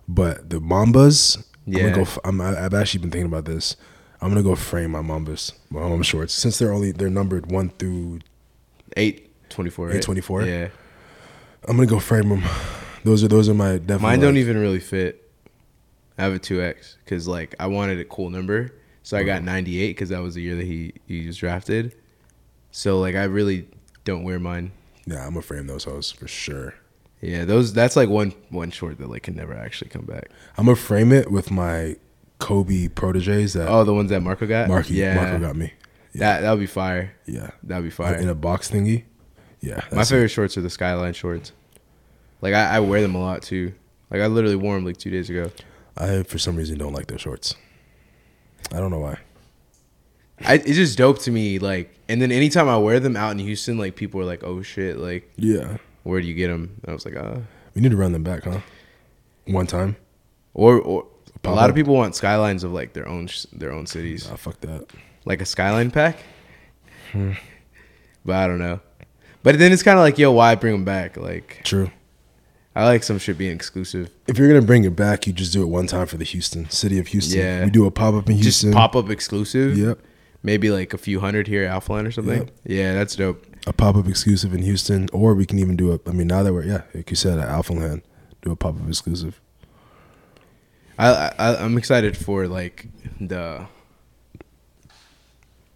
But 0.09 0.49
the 0.49 0.61
Mambas, 0.61 1.37
I'm 1.67 1.73
Yeah. 1.75 1.91
gonna 1.91 2.05
go. 2.05 2.11
I'm, 2.25 2.41
I've 2.41 2.73
actually 2.73 3.01
been 3.01 3.11
thinking 3.11 3.27
about 3.27 3.45
this. 3.45 3.77
I'm 4.23 4.31
gonna 4.31 4.43
go 4.43 4.55
frame 4.55 4.93
my 4.93 5.03
Mambas, 5.03 5.53
my 5.71 5.81
Mamba 5.81 6.03
shorts, 6.05 6.33
since 6.33 6.59
they're 6.59 6.73
only 6.73 6.93
they're 6.93 7.11
numbered 7.11 7.51
one 7.53 7.69
through. 7.71 8.21
824. 8.97 9.87
right? 9.87 9.97
824? 9.97 10.43
Yeah. 10.45 10.69
I'm 11.69 11.77
gonna 11.77 11.87
go 11.87 11.99
frame 12.01 12.31
them. 12.31 12.43
Those 13.05 13.23
are 13.23 13.29
those 13.29 13.49
are 13.49 13.55
my 13.55 13.73
definitely. 13.79 14.03
Mine 14.03 14.21
don't 14.21 14.35
like- 14.35 14.41
even 14.41 14.59
really 14.59 14.81
fit. 14.81 15.31
I 16.17 16.25
have 16.25 16.33
a 16.33 16.39
2X 16.39 16.97
because 17.05 17.29
like 17.29 17.55
I 17.61 17.67
wanted 17.67 18.01
a 18.01 18.05
cool 18.05 18.31
number. 18.31 18.73
So 19.03 19.17
I 19.17 19.23
got 19.23 19.43
98 19.45 19.89
because 19.89 20.09
that 20.11 20.21
was 20.21 20.35
the 20.35 20.43
year 20.43 20.57
that 20.57 20.65
he, 20.67 20.93
he 21.07 21.27
was 21.27 21.37
drafted. 21.37 21.95
So 22.71 22.99
like 23.01 23.15
I 23.15 23.25
really 23.25 23.69
don't 24.05 24.25
wear 24.25 24.39
mine. 24.39 24.73
Yeah, 25.07 25.25
I'm 25.25 25.31
gonna 25.31 25.43
frame 25.43 25.67
those 25.67 25.85
hoes 25.85 26.11
for 26.11 26.29
sure. 26.29 26.75
Yeah, 27.21 27.45
those 27.45 27.73
that's 27.73 27.97
like 27.97 28.09
one 28.09 28.33
one 28.51 28.71
short 28.71 28.99
that 28.99 29.09
like 29.11 29.25
can 29.25 29.35
never 29.35 29.55
actually 29.55 29.91
come 29.91 30.05
back. 30.05 30.31
I'm 30.57 30.67
gonna 30.67 30.77
frame 30.77 31.13
it 31.13 31.31
with 31.31 31.51
my 31.51 31.97
Kobe 32.39 32.89
proteges 32.89 33.55
that 33.55 33.69
Oh, 33.69 33.83
the 33.85 33.95
ones 33.95 34.11
that 34.11 34.21
Marco 34.21 34.47
got. 34.47 34.69
Marky 34.69 34.95
yeah, 34.95 35.15
Marco 35.17 35.39
got 35.41 35.57
me. 35.57 35.73
That 36.15 36.41
that 36.41 36.51
would 36.51 36.61
be 36.61 36.67
fire. 36.67 37.15
Yeah, 37.27 37.51
That'd 37.63 37.85
be 37.85 37.91
uh, 37.91 37.93
fire. 37.93 38.15
in 38.17 38.29
a 38.29 38.35
box 38.35 38.71
thingy. 38.71 39.05
Yeah, 39.61 39.77
My 39.91 39.97
that's 39.99 40.11
it. 40.11 40.15
favorite 40.15 40.29
shorts 40.29 40.57
are 40.57 40.61
the 40.61 40.71
Skyline 40.71 41.15
shorts. 41.15 41.53
Like 42.41 42.55
I, 42.55 42.77
I 42.77 42.81
wear 42.81 43.01
them 43.03 43.15
a 43.17 43.21
lot 43.21 43.43
too. 43.43 43.75
Like 44.11 44.21
I 44.21 44.27
literally 44.27 44.55
wore 44.57 44.75
them 44.77 44.85
like 44.85 44.97
two 44.99 45.11
days 45.11 45.29
ago. 45.31 45.51
I 45.97 46.23
for 46.23 46.39
some 46.39 46.55
reason 46.57 46.79
don't 46.79 46.93
like 46.93 47.09
those 47.09 47.21
shorts. 47.21 47.57
I 48.73 48.79
don't 48.79 48.91
know 48.93 49.01
why. 49.01 49.19
I, 50.47 50.55
it's 50.55 50.77
just 50.77 50.97
dope 50.99 51.19
to 51.21 51.31
me. 51.31 51.59
Like, 51.59 51.95
and 52.09 52.21
then 52.23 52.31
anytime 52.33 52.69
I 52.69 52.79
wear 52.79 53.01
them 53.01 53.17
out 53.17 53.33
in 53.33 53.39
Houston, 53.39 53.77
like 53.79 53.97
people 53.97 54.21
are 54.21 54.25
like, 54.25 54.45
"Oh 54.45 54.63
shit!" 54.63 54.99
Like, 54.99 55.31
Yeah, 55.37 55.79
where 56.05 56.21
do 56.21 56.27
you 56.27 56.35
get 56.35 56.49
them? 56.49 56.81
And 56.83 56.91
I 56.91 56.93
was 56.93 57.05
like, 57.05 57.17
"Uh." 57.17 57.41
we 57.75 57.83
need 57.83 57.91
to 57.91 57.97
run 57.97 58.13
them 58.13 58.23
back, 58.25 58.45
huh? 58.45 58.61
One 59.47 59.67
time. 59.67 59.97
Or, 60.55 60.81
or 60.81 61.07
a 61.45 61.51
lot 61.51 61.71
of 61.71 61.77
people 61.77 61.95
want 61.95 62.15
skylines 62.17 62.65
of 62.65 62.73
like 62.73 62.93
their 62.93 63.09
own 63.09 63.27
sh- 63.29 63.47
their 63.53 63.73
own 63.73 63.87
cities, 63.87 64.29
Ah, 64.31 64.37
fuck 64.37 64.61
that. 64.63 64.87
like 65.25 65.41
a 65.41 65.47
skyline 65.47 65.91
pack. 65.91 66.19
Hmm. 67.13 67.33
But 68.25 68.37
I 68.37 68.47
don't 68.47 68.59
know. 68.59 68.81
But 69.43 69.59
then 69.59 69.73
it's 69.73 69.83
kind 69.83 69.99
of 69.99 70.03
like, 70.03 70.19
yo, 70.19 70.33
why 70.33 70.55
bring 70.57 70.73
them 70.73 70.85
back? 70.85 71.17
Like, 71.17 71.61
True. 71.65 71.91
I 72.75 72.85
like 72.85 73.03
some 73.03 73.19
shit 73.19 73.39
being 73.39 73.55
exclusive. 73.55 74.11
If 74.27 74.37
you're 74.39 74.49
gonna 74.49 74.63
bring 74.67 74.85
it 74.85 74.95
back, 74.97 75.27
you 75.27 75.33
just 75.33 75.53
do 75.53 75.63
it 75.63 75.67
one 75.67 75.87
time 75.87 76.07
for 76.07 76.17
the 76.17 76.25
Houston 76.25 76.69
city 76.71 76.99
of 76.99 77.07
Houston. 77.09 77.39
Yeah. 77.39 77.65
we 77.65 77.71
do 77.71 77.87
a 77.87 77.91
pop 77.91 78.15
up 78.15 78.29
in 78.29 78.37
Houston. 78.37 78.71
Just 78.71 78.77
pop 78.77 78.95
up 78.97 79.09
exclusive. 79.11 79.77
Yep, 79.79 79.99
Maybe 80.43 80.71
like 80.71 80.95
a 80.95 80.99
few 80.99 81.21
hundred 81.21 81.49
here 81.49 81.65
at 81.65 81.83
Alphaland 81.83 82.07
or 82.07 82.13
something. 82.13 82.39
Yep. 82.39 82.51
Yeah, 82.65 82.95
that's 82.95 83.17
dope. 83.17 83.45
a 83.67 83.73
pop 83.73 83.97
up 83.97 84.07
exclusive 84.07 84.55
in 84.55 84.63
Houston, 84.63 85.09
or 85.13 85.35
we 85.35 85.45
can 85.45 85.59
even 85.59 85.77
do 85.77 85.93
a. 85.93 86.01
I 86.07 86.13
mean, 86.13 86.29
now 86.29 86.43
that 86.43 86.53
we're 86.53 86.65
yeah, 86.65 86.83
like 86.95 87.11
you 87.11 87.17
said, 87.17 87.39
at 87.39 87.49
Alpha 87.49 87.73
Land, 87.73 88.03
do 88.43 88.53
a 88.53 88.57
pop 88.57 88.77
up 88.81 88.89
exclusive. 88.89 89.41
I, 90.99 91.33
I 91.39 91.57
I'm 91.57 91.77
excited 91.77 92.17
for 92.17 92.47
like 92.47 92.87
the. 93.21 93.67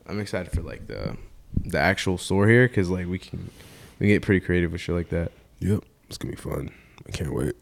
I'm 0.06 0.20
excited 0.20 0.52
for 0.52 0.62
like 0.62 0.86
the 0.86 1.16
the 1.64 1.78
actual 1.78 2.18
store 2.18 2.48
here 2.48 2.68
because 2.68 2.90
like 2.90 3.06
we 3.06 3.18
can 3.18 3.50
we 3.98 4.06
can 4.06 4.14
get 4.14 4.22
pretty 4.22 4.40
creative 4.40 4.72
with 4.72 4.80
shit 4.80 4.94
like 4.94 5.10
that. 5.10 5.32
Yep, 5.60 5.84
it's 6.08 6.18
gonna 6.18 6.34
be 6.34 6.40
fun. 6.40 6.72
I 7.06 7.10
can't 7.10 7.34
wait. 7.34 7.54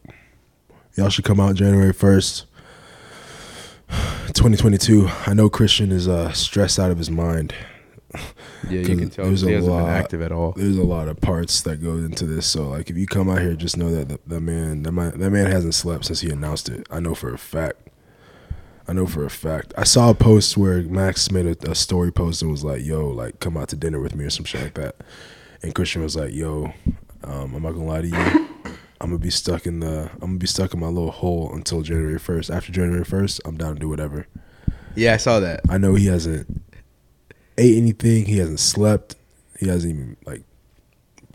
Y'all 0.95 1.09
should 1.09 1.25
come 1.25 1.39
out 1.39 1.55
January 1.55 1.93
first, 1.93 2.45
2022. 3.91 5.07
I 5.27 5.33
know 5.33 5.49
Christian 5.49 5.91
is 5.91 6.07
uh, 6.07 6.31
stressed 6.31 6.79
out 6.79 6.91
of 6.91 6.97
his 6.97 7.11
mind. 7.11 7.53
Yeah, 8.69 8.81
you 8.81 8.97
can 8.97 9.09
tell 9.09 9.25
there's 9.25 9.41
he 9.41 9.51
a 9.51 9.55
hasn't 9.55 9.73
lot- 9.73 9.85
been 9.85 9.89
active 9.93 10.21
at 10.21 10.31
all. 10.31 10.51
There's 10.53 10.77
a 10.77 10.83
lot 10.83 11.07
of 11.07 11.19
parts 11.21 11.61
that 11.61 11.81
go 11.81 11.91
into 11.95 12.25
this. 12.25 12.45
So 12.45 12.69
like, 12.69 12.89
if 12.89 12.97
you 12.97 13.07
come 13.07 13.29
out 13.29 13.39
here, 13.41 13.53
just 13.53 13.77
know 13.77 13.89
that 13.91 14.09
the, 14.09 14.19
that 14.27 14.41
man, 14.41 14.83
that 14.83 14.91
man, 14.91 15.17
that 15.19 15.29
man 15.29 15.49
hasn't 15.49 15.75
slept 15.75 16.05
since 16.05 16.21
he 16.21 16.29
announced 16.29 16.69
it. 16.69 16.87
I 16.91 16.99
know 16.99 17.15
for 17.15 17.33
a 17.33 17.37
fact. 17.37 17.87
I 18.87 18.93
know 18.93 19.05
for 19.05 19.23
a 19.25 19.29
fact. 19.29 19.73
I 19.77 19.83
saw 19.85 20.09
a 20.09 20.13
post 20.13 20.57
where 20.57 20.81
Max 20.81 21.31
made 21.31 21.45
a, 21.45 21.71
a 21.71 21.75
story 21.75 22.11
post 22.11 22.41
and 22.41 22.51
was 22.51 22.63
like, 22.63 22.83
"Yo, 22.83 23.07
like, 23.07 23.39
come 23.39 23.55
out 23.55 23.69
to 23.69 23.75
dinner 23.77 23.99
with 24.01 24.15
me 24.15 24.25
or 24.25 24.29
some 24.29 24.43
shit 24.45 24.61
like 24.63 24.73
that." 24.73 24.95
And 25.63 25.73
Christian 25.73 26.01
was 26.03 26.15
like, 26.17 26.33
"Yo, 26.33 26.73
um, 27.23 27.55
I'm 27.55 27.63
not 27.63 27.71
gonna 27.73 27.85
lie 27.85 28.01
to 28.01 28.07
you. 28.07 28.47
I'm 29.01 29.07
gonna 29.09 29.17
be 29.19 29.29
stuck 29.31 29.65
in 29.65 29.79
the. 29.79 30.09
I'm 30.13 30.19
gonna 30.19 30.37
be 30.37 30.47
stuck 30.47 30.73
in 30.73 30.79
my 30.79 30.87
little 30.87 31.11
hole 31.11 31.51
until 31.53 31.81
January 31.81 32.19
1st. 32.19 32.55
After 32.55 32.71
January 32.71 33.03
1st, 33.03 33.41
I'm 33.45 33.57
down 33.57 33.73
to 33.73 33.79
do 33.79 33.89
whatever." 33.89 34.27
Yeah, 34.95 35.13
I 35.13 35.17
saw 35.17 35.39
that. 35.39 35.61
I 35.69 35.77
know 35.77 35.95
he 35.95 36.05
hasn't 36.05 36.61
ate 37.57 37.77
anything. 37.77 38.25
He 38.25 38.37
hasn't 38.37 38.59
slept. 38.59 39.15
He 39.59 39.67
hasn't 39.67 39.93
even 39.93 40.17
like 40.25 40.43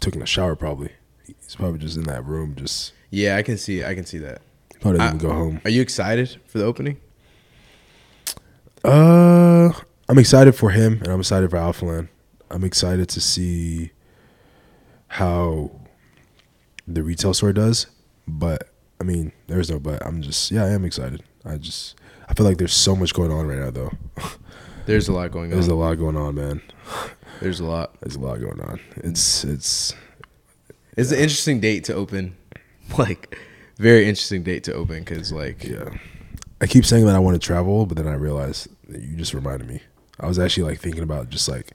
taken 0.00 0.22
a 0.22 0.26
shower. 0.26 0.54
Probably 0.56 0.92
he's 1.26 1.56
probably 1.56 1.78
just 1.80 1.96
in 1.96 2.04
that 2.04 2.24
room. 2.24 2.54
Just 2.54 2.92
Yeah, 3.10 3.36
I 3.36 3.42
can 3.42 3.58
see. 3.58 3.84
I 3.84 3.94
can 3.94 4.06
see 4.06 4.18
that. 4.18 4.42
probably 4.80 5.00
I- 5.00 5.04
doesn't 5.04 5.20
even 5.20 5.28
go 5.28 5.34
home. 5.34 5.60
Are 5.64 5.70
you 5.70 5.82
excited 5.82 6.36
for 6.46 6.58
the 6.58 6.64
opening? 6.64 6.98
Uh, 8.84 9.72
I'm 10.08 10.18
excited 10.18 10.54
for 10.54 10.70
him, 10.70 11.00
and 11.02 11.08
I'm 11.08 11.20
excited 11.20 11.50
for 11.50 11.56
Alphaland. 11.56 12.08
I'm 12.50 12.62
excited 12.62 13.08
to 13.08 13.20
see 13.20 13.90
how 15.08 15.70
the 16.86 17.02
retail 17.02 17.34
store 17.34 17.52
does. 17.52 17.86
But 18.26 18.68
I 19.00 19.04
mean, 19.04 19.32
there's 19.46 19.70
no 19.70 19.78
but. 19.78 20.04
I'm 20.04 20.22
just 20.22 20.50
yeah, 20.50 20.64
I 20.64 20.70
am 20.70 20.84
excited. 20.84 21.22
I 21.44 21.56
just 21.58 21.96
I 22.28 22.34
feel 22.34 22.46
like 22.46 22.58
there's 22.58 22.74
so 22.74 22.96
much 22.96 23.14
going 23.14 23.30
on 23.30 23.46
right 23.46 23.58
now, 23.58 23.70
though. 23.70 23.92
There's 24.86 25.08
a 25.08 25.12
lot 25.12 25.32
going 25.32 25.46
on. 25.46 25.50
There's 25.50 25.66
a 25.66 25.74
lot 25.74 25.94
going 25.96 26.16
on, 26.16 26.36
man. 26.36 26.62
There's 27.40 27.58
a 27.58 27.64
lot. 27.64 27.98
There's 28.00 28.14
a 28.14 28.20
lot 28.20 28.40
going 28.40 28.60
on. 28.60 28.78
It's 28.98 29.42
it's 29.42 29.92
It's 30.96 31.10
an 31.10 31.18
interesting 31.18 31.60
date 31.60 31.84
to 31.84 31.94
open. 31.94 32.36
Like, 32.96 33.36
very 33.78 34.08
interesting 34.08 34.44
date 34.44 34.62
to 34.64 34.72
open 34.74 35.00
because 35.00 35.32
like 35.32 35.64
Yeah. 35.64 35.88
I 36.60 36.68
keep 36.68 36.86
saying 36.86 37.04
that 37.06 37.16
I 37.16 37.18
want 37.18 37.34
to 37.34 37.44
travel, 37.44 37.84
but 37.84 37.96
then 37.96 38.06
I 38.06 38.14
realized 38.14 38.68
that 38.88 39.02
you 39.02 39.16
just 39.16 39.34
reminded 39.34 39.66
me. 39.68 39.82
I 40.20 40.26
was 40.28 40.38
actually 40.38 40.62
like 40.70 40.78
thinking 40.80 41.02
about 41.02 41.28
just 41.28 41.48
like 41.48 41.72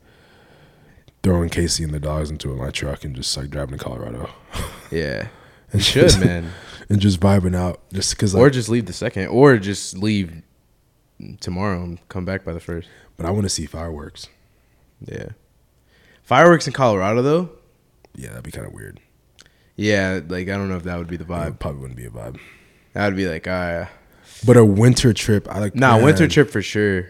throwing 1.23 1.49
Casey 1.49 1.83
and 1.83 1.93
the 1.93 1.99
dogs 1.99 2.29
into 2.29 2.47
my 2.55 2.69
truck 2.71 3.03
and 3.03 3.15
just 3.15 3.35
like 3.37 3.49
driving 3.49 3.77
to 3.77 3.83
Colorado. 3.83 4.29
yeah, 4.91 5.27
and 5.71 5.75
you 5.75 5.79
should 5.81 6.01
just- 6.03 6.19
man. 6.19 6.51
And 6.89 6.99
just 6.99 7.21
vibing 7.21 7.55
out 7.55 7.79
just 7.93 8.09
because 8.11 8.35
or 8.35 8.43
like, 8.43 8.51
just 8.51 8.67
leave 8.67 8.85
the 8.85 8.91
second, 8.91 9.27
or 9.27 9.55
just 9.57 9.97
leave 9.97 10.41
tomorrow 11.39 11.81
and 11.81 12.05
come 12.09 12.25
back 12.25 12.43
by 12.43 12.51
the 12.51 12.59
first. 12.59 12.89
but 13.15 13.25
I 13.25 13.29
want 13.31 13.43
to 13.43 13.49
see 13.49 13.65
fireworks. 13.65 14.27
Yeah, 15.05 15.29
fireworks 16.21 16.67
in 16.67 16.73
Colorado 16.73 17.21
though. 17.21 17.49
Yeah, 18.13 18.29
that'd 18.29 18.43
be 18.43 18.51
kind 18.51 18.67
of 18.67 18.73
weird. 18.73 18.99
Yeah, 19.77 20.19
like 20.27 20.49
I 20.49 20.57
don't 20.57 20.67
know 20.67 20.75
if 20.75 20.83
that 20.83 20.97
would 20.97 21.07
be 21.07 21.15
the 21.15 21.23
Vibe 21.23 21.51
vibe. 21.51 21.59
probably 21.59 21.79
wouldn't 21.79 21.97
be 21.97 22.05
a 22.05 22.09
vibe. 22.09 22.39
That 22.91 23.05
would 23.05 23.15
be 23.15 23.27
like, 23.29 23.47
ah, 23.47 23.89
But 24.45 24.57
a 24.57 24.65
winter 24.65 25.13
trip, 25.13 25.47
I 25.49 25.59
like. 25.59 25.73
nah, 25.75 25.95
man, 25.95 26.03
winter 26.03 26.27
trip 26.27 26.49
for 26.49 26.61
sure. 26.61 27.07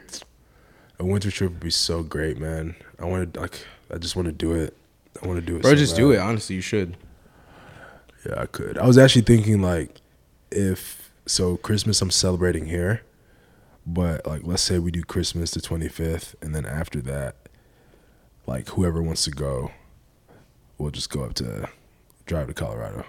A 1.00 1.06
winter 1.06 1.32
trip 1.32 1.54
would 1.54 1.60
be 1.60 1.72
so 1.72 2.04
great, 2.04 2.38
man. 2.38 2.76
I 3.00 3.06
want 3.06 3.34
to 3.34 3.40
like. 3.40 3.66
I 3.94 3.98
just 3.98 4.16
want 4.16 4.28
to 4.28 4.32
do 4.32 4.54
it. 4.54 4.76
I 5.22 5.28
want 5.28 5.40
to 5.40 5.46
do 5.46 5.56
it. 5.58 5.62
Bro, 5.64 5.72
so 5.72 5.76
just 5.78 5.94
bad. 5.96 6.02
do 6.02 6.12
it. 6.12 6.18
Honestly, 6.20 6.56
you 6.56 6.62
should. 6.62 6.98
Yeah, 8.26 8.42
I 8.42 8.46
could. 8.46 8.78
I 8.78 8.86
was 8.86 8.98
actually 8.98 9.24
thinking 9.24 9.62
like 9.62 10.02
if 10.52 11.12
so 11.26 11.58
Christmas 11.58 12.02
I'm 12.02 12.12
celebrating 12.12 12.66
here, 12.68 13.02
But 13.86 14.26
like, 14.28 14.42
let's 14.44 14.62
say 14.62 14.80
we 14.80 14.92
do 14.92 15.04
Christmas 15.04 15.52
the 15.52 15.62
twenty 15.62 15.88
fifth, 15.90 16.36
and 16.42 16.54
then 16.56 16.66
after 16.66 17.02
that, 17.02 17.36
like 18.46 18.70
whoever 18.70 19.02
wants 19.02 19.24
to 19.24 19.32
go, 19.32 19.72
we'll 20.78 20.92
just 20.92 21.10
go 21.10 21.24
up 21.24 21.34
to 21.36 21.68
drive 22.26 22.48
to 22.48 22.54
Colorado 22.54 23.06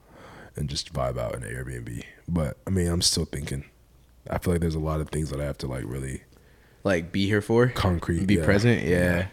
and 0.56 0.68
just 0.68 0.92
vibe 0.92 1.18
out 1.18 1.34
in 1.34 1.42
an 1.42 1.52
Airbnb. 1.54 2.02
But 2.26 2.56
I 2.66 2.70
mean, 2.70 2.88
I'm 2.88 3.02
still 3.02 3.26
thinking. 3.26 3.64
I 4.30 4.38
feel 4.38 4.54
like 4.54 4.60
there's 4.62 4.74
a 4.74 4.78
lot 4.80 5.00
of 5.00 5.10
things 5.10 5.28
that 5.30 5.40
I 5.40 5.44
have 5.44 5.58
to 5.58 5.66
like 5.66 5.84
really 5.86 6.22
Like 6.82 7.12
be 7.12 7.26
here 7.26 7.42
for 7.42 7.68
concrete. 7.68 8.26
be 8.26 8.36
yeah. 8.36 8.44
present. 8.44 8.82
Yeah. 8.82 8.98
yeah, 8.98 9.26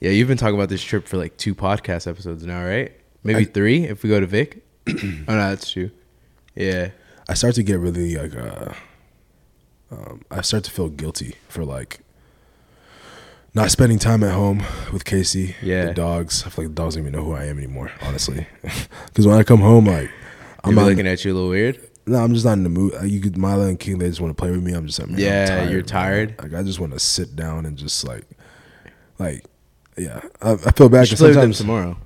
Yeah, 0.00 0.10
you've 0.10 0.28
been 0.28 0.38
talking 0.38 0.54
about 0.54 0.68
this 0.68 0.82
trip 0.82 1.06
for 1.08 1.16
like 1.16 1.36
two 1.36 1.54
podcast 1.54 2.06
episodes 2.06 2.44
now, 2.46 2.64
right? 2.64 2.92
Maybe 3.24 3.40
I- 3.40 3.44
three 3.44 3.84
if 3.84 4.02
we 4.02 4.08
go 4.08 4.20
to 4.20 4.26
Vic. 4.26 4.64
oh 4.88 4.92
no, 4.94 5.24
that's 5.26 5.70
true. 5.70 5.90
Yeah. 6.54 6.90
I 7.28 7.34
start 7.34 7.54
to 7.56 7.62
get 7.62 7.78
really 7.78 8.16
like 8.16 8.34
uh 8.34 8.72
um, 9.90 10.22
I 10.30 10.42
start 10.42 10.64
to 10.64 10.70
feel 10.70 10.88
guilty 10.88 11.34
for 11.48 11.64
like 11.64 12.00
not 13.54 13.70
spending 13.70 13.98
time 13.98 14.22
at 14.22 14.32
home 14.34 14.62
with 14.92 15.04
Casey. 15.04 15.56
Yeah. 15.62 15.86
the 15.86 15.94
dogs. 15.94 16.44
I 16.46 16.50
feel 16.50 16.64
like 16.66 16.74
the 16.74 16.82
dogs 16.82 16.94
don't 16.94 17.04
even 17.04 17.12
know 17.18 17.24
who 17.24 17.32
I 17.32 17.44
am 17.46 17.58
anymore, 17.58 17.90
honestly. 18.02 18.46
Because 19.06 19.26
when 19.26 19.38
I 19.38 19.42
come 19.42 19.60
home, 19.60 19.86
like 19.86 20.10
I'm 20.64 20.74
not. 20.74 20.84
looking 20.86 21.06
at 21.06 21.24
you 21.24 21.32
a 21.32 21.34
little 21.34 21.48
weird. 21.50 21.80
no, 22.06 22.18
I'm 22.18 22.32
just 22.34 22.44
not 22.44 22.52
in 22.52 22.62
the 22.62 22.68
mood. 22.68 22.94
Uh, 22.94 23.02
You 23.04 23.20
could 23.20 23.36
Mila 23.36 23.66
and 23.66 23.78
King. 23.80 23.98
They 23.98 24.08
just 24.08 24.20
want 24.20 24.36
to 24.36 24.40
play 24.40 24.50
with 24.50 24.62
me. 24.62 24.72
I'm 24.74 24.86
just 24.86 24.98
like, 24.98 25.08
man, 25.08 25.18
I'm 25.18 25.24
Yeah, 25.24 25.62
you're 25.64 25.78
man. 25.80 25.84
tired. 25.86 26.34
Like 26.42 26.54
I 26.54 26.62
just 26.62 26.78
want 26.78 26.92
to 26.92 27.00
sit 27.00 27.34
down 27.34 27.66
and 27.66 27.76
just 27.76 28.06
like, 28.06 28.24
like, 29.18 29.44
yeah. 29.98 30.20
I, 30.40 30.52
I 30.52 30.56
feel 30.72 30.88
bad 30.88 31.08
'cause 31.08 31.18
play 31.18 31.28
with 31.28 31.36
them 31.36 31.52
sometimes. 31.52 31.58
tomorrow. 31.58 31.96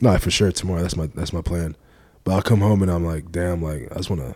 No, 0.00 0.16
for 0.18 0.30
sure 0.30 0.50
tomorrow. 0.52 0.82
That's 0.82 0.96
my 0.96 1.06
that's 1.06 1.32
my 1.32 1.42
plan. 1.42 1.76
But 2.24 2.32
I'll 2.34 2.42
come 2.42 2.60
home 2.60 2.82
and 2.82 2.90
I'm 2.90 3.04
like, 3.04 3.30
damn, 3.32 3.62
like 3.62 3.88
I 3.92 3.96
just 3.96 4.10
want 4.10 4.22
to 4.22 4.34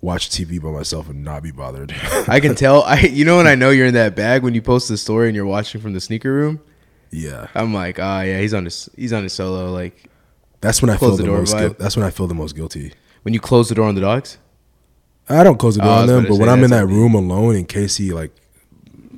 watch 0.00 0.30
TV 0.30 0.60
by 0.62 0.70
myself 0.70 1.08
and 1.08 1.24
not 1.24 1.42
be 1.42 1.50
bothered. 1.50 1.94
I 2.28 2.40
can 2.40 2.54
tell. 2.56 2.82
I 2.84 3.00
you 3.00 3.24
know 3.24 3.36
when 3.38 3.46
I 3.46 3.54
know 3.54 3.70
you're 3.70 3.86
in 3.86 3.94
that 3.94 4.14
bag 4.16 4.42
when 4.42 4.54
you 4.54 4.62
post 4.62 4.88
the 4.88 4.96
story 4.96 5.28
and 5.28 5.36
you're 5.36 5.46
watching 5.46 5.80
from 5.80 5.92
the 5.92 6.00
sneaker 6.00 6.32
room. 6.32 6.60
yeah, 7.10 7.48
I'm 7.54 7.72
like, 7.74 7.98
oh 7.98 8.20
yeah, 8.20 8.40
he's 8.40 8.54
on 8.54 8.64
his 8.64 8.88
he's 8.96 9.12
on 9.12 9.22
his 9.22 9.32
solo. 9.32 9.72
Like 9.72 10.04
that's 10.60 10.82
when 10.82 10.90
I 10.90 10.96
Close 10.96 11.10
feel 11.12 11.16
the 11.18 11.22
the, 11.24 11.28
door 11.28 11.38
most. 11.38 11.54
vibe. 11.54 11.70
Guil- 11.70 11.78
that's 11.78 11.96
when 11.96 12.04
I 12.06 12.10
feel 12.10 12.26
the 12.26 12.34
most 12.34 12.54
guilty. 12.56 12.92
when 13.22 13.34
you 13.34 13.40
close 13.40 13.68
the 13.68 13.74
door 13.74 13.86
on 13.88 13.94
the 13.94 14.00
dogs. 14.00 14.38
I 15.30 15.44
don't 15.44 15.58
close 15.58 15.76
the 15.76 15.82
oh, 15.82 15.84
door 15.84 15.92
Oh, 15.92 15.96
I 15.96 16.00
on 16.00 16.06
was 16.06 16.10
them, 16.14 16.22
but 16.24 16.38
when 16.38 16.48
say, 16.48 16.52
I'm 16.52 16.64
in 16.64 16.70
that's 16.70 16.86
that 16.88 16.94
room 16.94 17.14
alone 17.14 17.54
and 17.56 17.68
Casey 17.68 18.12
like, 18.12 18.34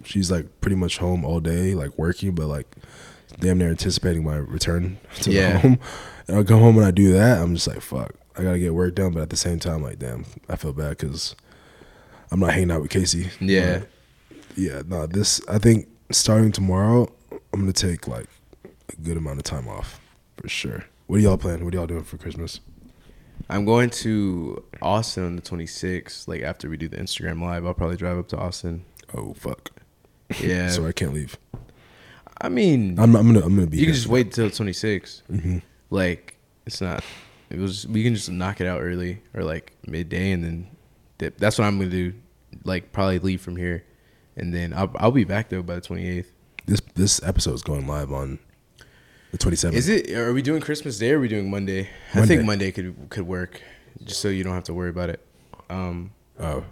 she's 0.04 0.30
like 0.30 0.60
pretty 0.60 0.76
much 0.76 0.98
home 0.98 1.24
all 1.24 1.40
day, 1.40 1.74
like 1.74 1.96
working, 1.98 2.34
but 2.34 2.46
like 2.46 2.66
damn 3.38 3.58
near 3.58 3.68
anticipating 3.70 4.24
my 4.24 4.36
return 4.36 4.98
to 5.22 5.30
Yeah. 5.30 5.52
the 5.52 5.58
home. 5.60 5.78
And 6.28 6.36
I'll 6.36 6.44
come 6.44 6.60
home 6.60 6.76
and 6.76 6.86
I 6.86 6.90
do 6.90 7.12
that. 7.12 7.38
I'm 7.40 7.54
just 7.54 7.66
like, 7.66 7.80
fuck, 7.80 8.14
I 8.36 8.42
gotta 8.42 8.58
get 8.58 8.74
work 8.74 8.94
done. 8.94 9.12
But 9.12 9.22
at 9.22 9.30
the 9.30 9.36
same 9.36 9.58
time, 9.58 9.82
like, 9.82 9.98
damn, 9.98 10.24
I 10.48 10.56
feel 10.56 10.72
bad 10.72 10.90
because 10.98 11.34
I'm 12.30 12.40
not 12.40 12.52
hanging 12.52 12.70
out 12.70 12.82
with 12.82 12.90
Casey. 12.90 13.30
Yeah. 13.40 13.82
Yeah. 14.56 14.82
No, 14.86 15.06
this 15.06 15.40
I 15.48 15.58
think 15.58 15.88
starting 16.12 16.52
tomorrow, 16.52 17.10
I'm 17.52 17.60
gonna 17.60 17.72
take 17.72 18.06
like 18.08 18.26
a 18.64 18.96
good 19.02 19.16
amount 19.16 19.38
of 19.38 19.44
time 19.44 19.68
off 19.68 20.00
for 20.36 20.48
sure. 20.48 20.84
What 21.06 21.16
are 21.16 21.20
y'all 21.22 21.36
planning? 21.38 21.64
What 21.64 21.74
are 21.74 21.78
y'all 21.78 21.86
doing 21.86 22.04
for 22.04 22.16
Christmas? 22.18 22.60
I'm 23.48 23.64
going 23.64 23.90
to 23.90 24.62
Austin 24.80 25.24
on 25.24 25.34
the 25.36 25.42
26th. 25.42 26.28
Like 26.28 26.42
after 26.42 26.68
we 26.70 26.76
do 26.76 26.88
the 26.88 26.98
Instagram 26.98 27.42
live, 27.42 27.66
I'll 27.66 27.74
probably 27.74 27.96
drive 27.96 28.18
up 28.18 28.28
to 28.28 28.36
Austin. 28.36 28.84
Oh 29.14 29.34
fuck. 29.34 29.70
Yeah. 30.38 30.68
So 30.70 30.86
I 30.86 30.92
can't 30.92 31.12
leave. 31.14 31.36
I 32.40 32.48
mean, 32.48 32.98
I'm, 32.98 33.14
I'm 33.16 33.26
gonna 33.26 33.44
I'm 33.44 33.54
gonna 33.54 33.66
be. 33.66 33.76
you 33.78 33.82
here. 33.84 33.88
can 33.88 33.94
just 33.94 34.06
wait 34.06 34.32
till 34.32 34.50
26. 34.50 35.22
hmm 35.28 35.58
Like 35.90 36.36
it's 36.66 36.80
not. 36.80 37.04
It 37.50 37.58
was. 37.58 37.86
We 37.86 38.02
can 38.04 38.14
just 38.14 38.30
knock 38.30 38.60
it 38.60 38.66
out 38.66 38.80
early 38.80 39.22
or 39.34 39.42
like 39.42 39.72
midday 39.86 40.32
and 40.32 40.42
then 40.44 40.68
dip. 41.18 41.36
That's 41.38 41.58
what 41.58 41.64
I'm 41.66 41.78
gonna 41.78 41.90
do. 41.90 42.14
Like 42.64 42.92
probably 42.92 43.18
leave 43.18 43.40
from 43.40 43.56
here, 43.56 43.84
and 44.36 44.54
then 44.54 44.72
I'll 44.72 44.90
I'll 44.96 45.10
be 45.12 45.24
back 45.24 45.48
though 45.48 45.62
by 45.62 45.74
the 45.76 45.80
28th. 45.80 46.26
This 46.66 46.80
this 46.94 47.22
episode 47.22 47.54
is 47.54 47.62
going 47.62 47.86
live 47.86 48.12
on 48.12 48.38
the 49.32 49.38
27th. 49.38 49.72
Is 49.74 49.88
it? 49.88 50.10
Are 50.12 50.32
we 50.32 50.42
doing 50.42 50.60
Christmas 50.60 50.98
Day 50.98 51.10
or 51.12 51.18
are 51.18 51.20
we 51.20 51.28
doing 51.28 51.50
Monday? 51.50 51.88
I 52.14 52.24
think 52.26 52.44
Monday 52.44 52.70
could 52.72 52.94
could 53.10 53.26
work, 53.26 53.60
just 54.04 54.20
so 54.20 54.28
you 54.28 54.44
don't 54.44 54.54
have 54.54 54.64
to 54.64 54.74
worry 54.74 54.90
about 54.90 55.10
it. 55.10 55.20
Um, 55.68 56.12
Oh, 56.38 56.64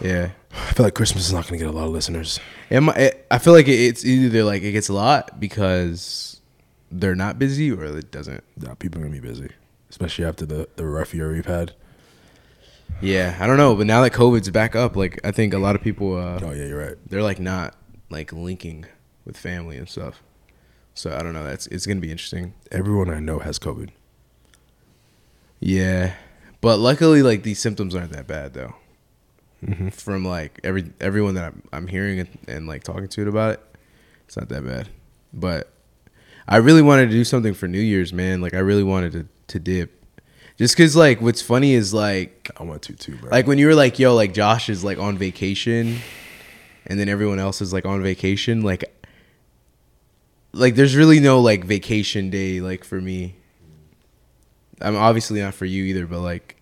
yeah. 0.00 0.30
I 0.52 0.72
feel 0.72 0.84
like 0.86 0.94
Christmas 0.94 1.26
is 1.26 1.32
not 1.32 1.46
going 1.46 1.58
to 1.58 1.64
get 1.66 1.72
a 1.72 1.76
lot 1.76 1.86
of 1.86 1.92
listeners. 1.92 2.40
Am 2.70 2.88
I, 2.90 3.12
I 3.30 3.38
feel 3.38 3.52
like 3.52 3.68
it- 3.68 3.80
it's 3.80 4.04
either 4.04 4.42
like 4.44 4.62
it 4.62 4.72
gets 4.72 4.88
a 4.88 4.92
lot 4.94 5.38
because 5.38 6.40
they're 6.90 7.14
not 7.14 7.38
busy 7.38 7.70
or 7.70 7.84
it 7.84 8.10
doesn't. 8.10 8.42
Yeah, 8.60 8.74
people 8.74 9.00
are 9.00 9.04
going 9.04 9.14
to 9.14 9.20
be 9.20 9.28
busy, 9.28 9.50
especially 9.90 10.24
after 10.24 10.46
the 10.46 10.68
the 10.76 10.86
rough 10.86 11.14
year 11.14 11.32
we've 11.32 11.46
had. 11.46 11.72
Yeah, 13.00 13.36
I 13.38 13.46
don't 13.46 13.58
know, 13.58 13.76
but 13.76 13.86
now 13.86 14.00
that 14.02 14.12
COVID's 14.12 14.50
back 14.50 14.74
up, 14.74 14.96
like 14.96 15.20
I 15.22 15.30
think 15.30 15.52
a 15.54 15.58
lot 15.58 15.76
of 15.76 15.82
people 15.82 16.16
uh, 16.16 16.40
Oh 16.42 16.52
yeah, 16.52 16.64
you're 16.64 16.78
right. 16.78 16.96
they're 17.06 17.22
like 17.22 17.38
not 17.38 17.76
like 18.10 18.32
linking 18.32 18.86
with 19.26 19.36
family 19.36 19.76
and 19.76 19.88
stuff. 19.88 20.22
So 20.94 21.14
I 21.14 21.22
don't 21.22 21.34
know. 21.34 21.44
That's 21.44 21.66
it's 21.68 21.86
gonna 21.86 22.00
be 22.00 22.10
interesting. 22.10 22.54
Everyone 22.72 23.10
I 23.10 23.20
know 23.20 23.38
has 23.40 23.58
COVID. 23.58 23.90
Yeah, 25.60 26.14
but 26.60 26.78
luckily, 26.78 27.22
like 27.22 27.42
these 27.42 27.58
symptoms 27.60 27.94
aren't 27.94 28.12
that 28.12 28.26
bad 28.26 28.54
though. 28.54 28.74
Mhm. 29.64 29.92
From 29.92 30.24
like 30.24 30.60
every 30.62 30.90
everyone 31.00 31.34
that 31.34 31.44
I'm, 31.44 31.62
I'm 31.72 31.86
hearing 31.88 32.20
and, 32.20 32.28
and 32.46 32.66
like 32.68 32.84
talking 32.84 33.08
to 33.08 33.22
it 33.22 33.28
about 33.28 33.54
it, 33.54 33.60
it's 34.26 34.36
not 34.36 34.48
that 34.50 34.64
bad. 34.64 34.88
But 35.32 35.72
I 36.46 36.58
really 36.58 36.82
wanted 36.82 37.06
to 37.06 37.12
do 37.12 37.24
something 37.24 37.54
for 37.54 37.66
New 37.66 37.80
Year's, 37.80 38.12
man. 38.12 38.40
Like 38.40 38.54
I 38.54 38.60
really 38.60 38.84
wanted 38.84 39.12
to 39.12 39.26
to 39.48 39.58
dip, 39.58 40.04
just 40.58 40.76
cause 40.76 40.94
like 40.94 41.20
what's 41.20 41.42
funny 41.42 41.74
is 41.74 41.92
like 41.92 42.50
I 42.58 42.62
want 42.62 42.82
to 42.82 42.92
too, 42.94 43.16
bro. 43.16 43.30
like 43.30 43.46
when 43.48 43.58
you 43.58 43.66
were 43.66 43.74
like, 43.74 43.98
yo, 43.98 44.14
like 44.14 44.32
Josh 44.32 44.68
is 44.68 44.84
like 44.84 44.98
on 44.98 45.18
vacation, 45.18 45.98
and 46.86 47.00
then 47.00 47.08
everyone 47.08 47.38
else 47.40 47.60
is 47.60 47.72
like 47.72 47.84
on 47.84 48.00
vacation. 48.02 48.62
Like, 48.62 48.84
like 50.52 50.74
there's 50.76 50.94
really 50.94 51.18
no 51.20 51.40
like 51.40 51.64
vacation 51.64 52.30
day 52.30 52.60
like 52.60 52.84
for 52.84 53.00
me. 53.00 53.34
I'm 54.80 54.94
obviously 54.96 55.40
not 55.40 55.54
for 55.54 55.64
you 55.64 55.82
either, 55.86 56.06
but 56.06 56.20
like, 56.20 56.54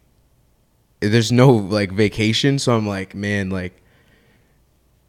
there's 1.01 1.31
no 1.33 1.51
like 1.51 1.93
vacation. 1.93 2.59
So 2.59 2.77
I'm 2.77 2.87
like, 2.87 3.15
man, 3.15 3.51
like, 3.51 3.81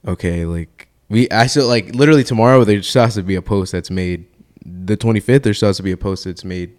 okay, 0.08 0.46
like 0.46 0.88
we 1.10 1.30
I 1.30 1.48
still 1.48 1.68
like 1.68 1.96
literally 1.96 2.24
tomorrow 2.24 2.64
there 2.64 2.82
still 2.84 3.04
has 3.04 3.16
to 3.16 3.24
be 3.24 3.36
a 3.36 3.42
post 3.42 3.72
that's 3.72 3.90
made. 3.92 4.26
The 4.66 4.98
25th 4.98 5.44
there 5.44 5.54
still 5.54 5.70
has 5.70 5.78
to 5.78 5.84
be 5.84 5.92
a 5.92 5.98
post 5.98 6.26
that's 6.26 6.44
made. 6.44 6.74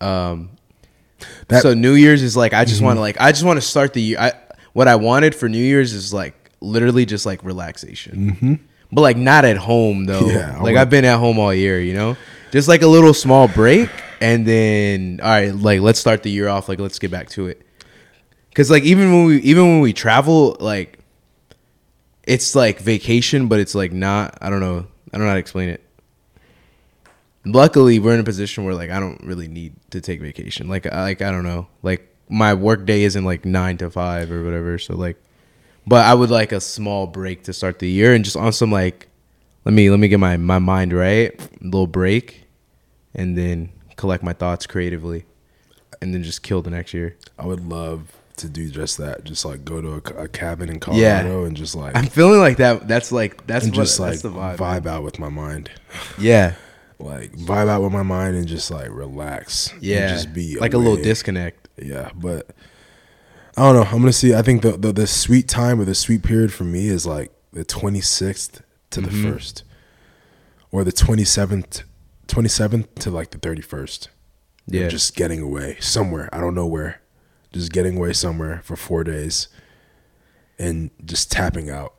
Um, 0.00 0.50
That- 1.48 1.62
so 1.62 1.74
New 1.74 1.92
Year's 1.94 2.22
is 2.22 2.36
like 2.36 2.52
I 2.52 2.64
just 2.64 2.82
want 2.82 2.96
to 2.96 3.00
like 3.00 3.20
I 3.20 3.32
just 3.32 3.44
want 3.44 3.56
to 3.58 3.66
start 3.66 3.92
the 3.94 4.02
year. 4.02 4.18
I 4.18 4.32
what 4.72 4.88
I 4.88 4.96
wanted 4.96 5.34
for 5.34 5.48
New 5.48 5.62
Year's 5.62 5.92
is 5.92 6.12
like 6.12 6.34
literally 6.60 7.06
just 7.06 7.24
like 7.26 7.42
relaxation, 7.44 8.60
but 8.92 9.00
like 9.00 9.16
not 9.16 9.44
at 9.44 9.56
home 9.56 10.04
though. 10.04 10.28
Yeah, 10.28 10.58
like 10.60 10.76
I've 10.76 10.90
been 10.90 11.04
at 11.04 11.18
home 11.18 11.38
all 11.38 11.54
year, 11.54 11.80
you 11.80 11.94
know, 11.94 12.16
just 12.50 12.68
like 12.68 12.82
a 12.82 12.86
little 12.86 13.14
small 13.14 13.48
break, 13.48 13.88
and 14.20 14.44
then 14.46 15.20
all 15.22 15.30
right, 15.30 15.54
like 15.54 15.80
let's 15.80 15.98
start 16.00 16.22
the 16.22 16.30
year 16.30 16.48
off. 16.48 16.68
Like 16.68 16.78
let's 16.80 16.98
get 16.98 17.10
back 17.10 17.30
to 17.30 17.46
it. 17.46 17.62
Cause 18.56 18.70
like 18.70 18.84
even 18.84 19.12
when 19.12 19.26
we 19.26 19.36
even 19.42 19.64
when 19.64 19.80
we 19.80 19.92
travel, 19.92 20.56
like 20.60 20.98
it's 22.22 22.54
like 22.54 22.78
vacation, 22.78 23.48
but 23.48 23.60
it's 23.60 23.74
like 23.74 23.92
not. 23.92 24.38
I 24.40 24.48
don't 24.48 24.60
know. 24.60 24.86
I 25.12 25.18
don't 25.18 25.26
know 25.26 25.28
how 25.28 25.34
to 25.34 25.40
explain 25.40 25.68
it. 25.68 25.84
Luckily, 27.44 27.98
we're 27.98 28.14
in 28.14 28.20
a 28.20 28.24
position 28.24 28.64
where 28.64 28.74
like 28.74 28.88
I 28.88 28.98
don't 28.98 29.22
really 29.22 29.46
need 29.46 29.74
to 29.90 30.00
take 30.00 30.22
vacation. 30.22 30.68
Like 30.70 30.86
I 30.86 31.02
like 31.02 31.20
I 31.20 31.30
don't 31.30 31.44
know. 31.44 31.66
Like 31.82 32.10
my 32.30 32.54
work 32.54 32.86
day 32.86 33.02
isn't 33.02 33.26
like 33.26 33.44
nine 33.44 33.76
to 33.76 33.90
five 33.90 34.32
or 34.32 34.42
whatever. 34.42 34.78
So 34.78 34.96
like, 34.96 35.22
but 35.86 36.06
I 36.06 36.14
would 36.14 36.30
like 36.30 36.50
a 36.50 36.60
small 36.62 37.06
break 37.06 37.44
to 37.44 37.52
start 37.52 37.78
the 37.78 37.90
year 37.90 38.14
and 38.14 38.24
just 38.24 38.38
on 38.38 38.54
some 38.54 38.72
like, 38.72 39.08
let 39.66 39.74
me 39.74 39.90
let 39.90 40.00
me 40.00 40.08
get 40.08 40.18
my 40.18 40.38
my 40.38 40.58
mind 40.58 40.94
right, 40.94 41.38
a 41.38 41.62
little 41.62 41.86
break, 41.86 42.46
and 43.14 43.36
then 43.36 43.68
collect 43.96 44.24
my 44.24 44.32
thoughts 44.32 44.66
creatively, 44.66 45.26
and 46.00 46.14
then 46.14 46.22
just 46.22 46.42
kill 46.42 46.62
the 46.62 46.70
next 46.70 46.94
year. 46.94 47.18
I 47.38 47.44
would 47.44 47.60
love 47.60 48.16
to 48.36 48.48
do 48.48 48.68
just 48.70 48.98
that. 48.98 49.24
Just 49.24 49.44
like 49.44 49.64
go 49.64 49.80
to 49.80 49.92
a, 50.18 50.24
a 50.24 50.28
cabin 50.28 50.68
in 50.68 50.74
Yeah. 50.92 51.22
Colorado 51.22 51.44
and 51.44 51.56
just 51.56 51.74
like 51.74 51.96
I'm 51.96 52.06
feeling 52.06 52.40
like 52.40 52.58
that. 52.58 52.86
That's 52.88 53.10
like 53.12 53.46
that's 53.46 53.66
what, 53.66 53.74
just 53.74 53.98
like 54.00 54.10
that's 54.10 54.22
the 54.22 54.30
vibe. 54.30 54.56
vibe 54.56 54.86
out 54.86 55.02
with 55.02 55.18
my 55.18 55.28
mind. 55.28 55.70
Yeah, 56.18 56.54
Like 56.98 57.32
vibe 57.32 57.68
out 57.68 57.82
with 57.82 57.92
my 57.92 58.02
mind 58.02 58.36
and 58.36 58.46
just 58.48 58.70
like 58.70 58.88
relax. 58.90 59.72
and 59.72 59.82
yeah. 59.82 60.08
just 60.08 60.32
be 60.32 60.58
like 60.58 60.74
a 60.74 60.78
little 60.78 60.96
disconnect. 60.96 61.68
Yeah, 61.76 62.10
but 62.14 62.50
I 63.56 63.62
don't 63.62 63.74
know. 63.74 63.82
I'm 63.90 64.00
gonna 64.00 64.12
see. 64.12 64.34
I 64.34 64.42
think 64.42 64.62
the 64.62 64.72
the, 64.78 64.92
the 64.92 65.06
sweet 65.06 65.46
time 65.48 65.80
or 65.80 65.84
the 65.84 65.94
sweet 65.94 66.22
period 66.22 66.52
for 66.52 66.64
me 66.64 66.88
is 66.88 67.06
like 67.06 67.32
the 67.52 67.64
26th 67.64 68.60
to 68.90 69.00
the 69.00 69.08
Mhm. 69.10 69.32
first, 69.32 69.62
or 70.70 70.84
the 70.84 70.92
27th, 70.92 71.82
27th 72.28 72.86
to 73.00 73.10
like 73.10 73.30
the 73.30 73.38
31st. 73.38 74.08
Yeah, 74.66 74.88
just 74.88 75.14
getting 75.16 75.40
away 75.40 75.76
somewhere. 75.80 76.28
I 76.32 76.40
don't 76.40 76.54
know 76.54 76.66
where. 76.66 77.00
Just 77.56 77.72
getting 77.72 77.96
away 77.96 78.12
somewhere 78.12 78.60
for 78.64 78.76
four 78.76 79.02
days, 79.04 79.48
and 80.58 80.90
just 81.04 81.30
tapping 81.32 81.70
out. 81.70 81.94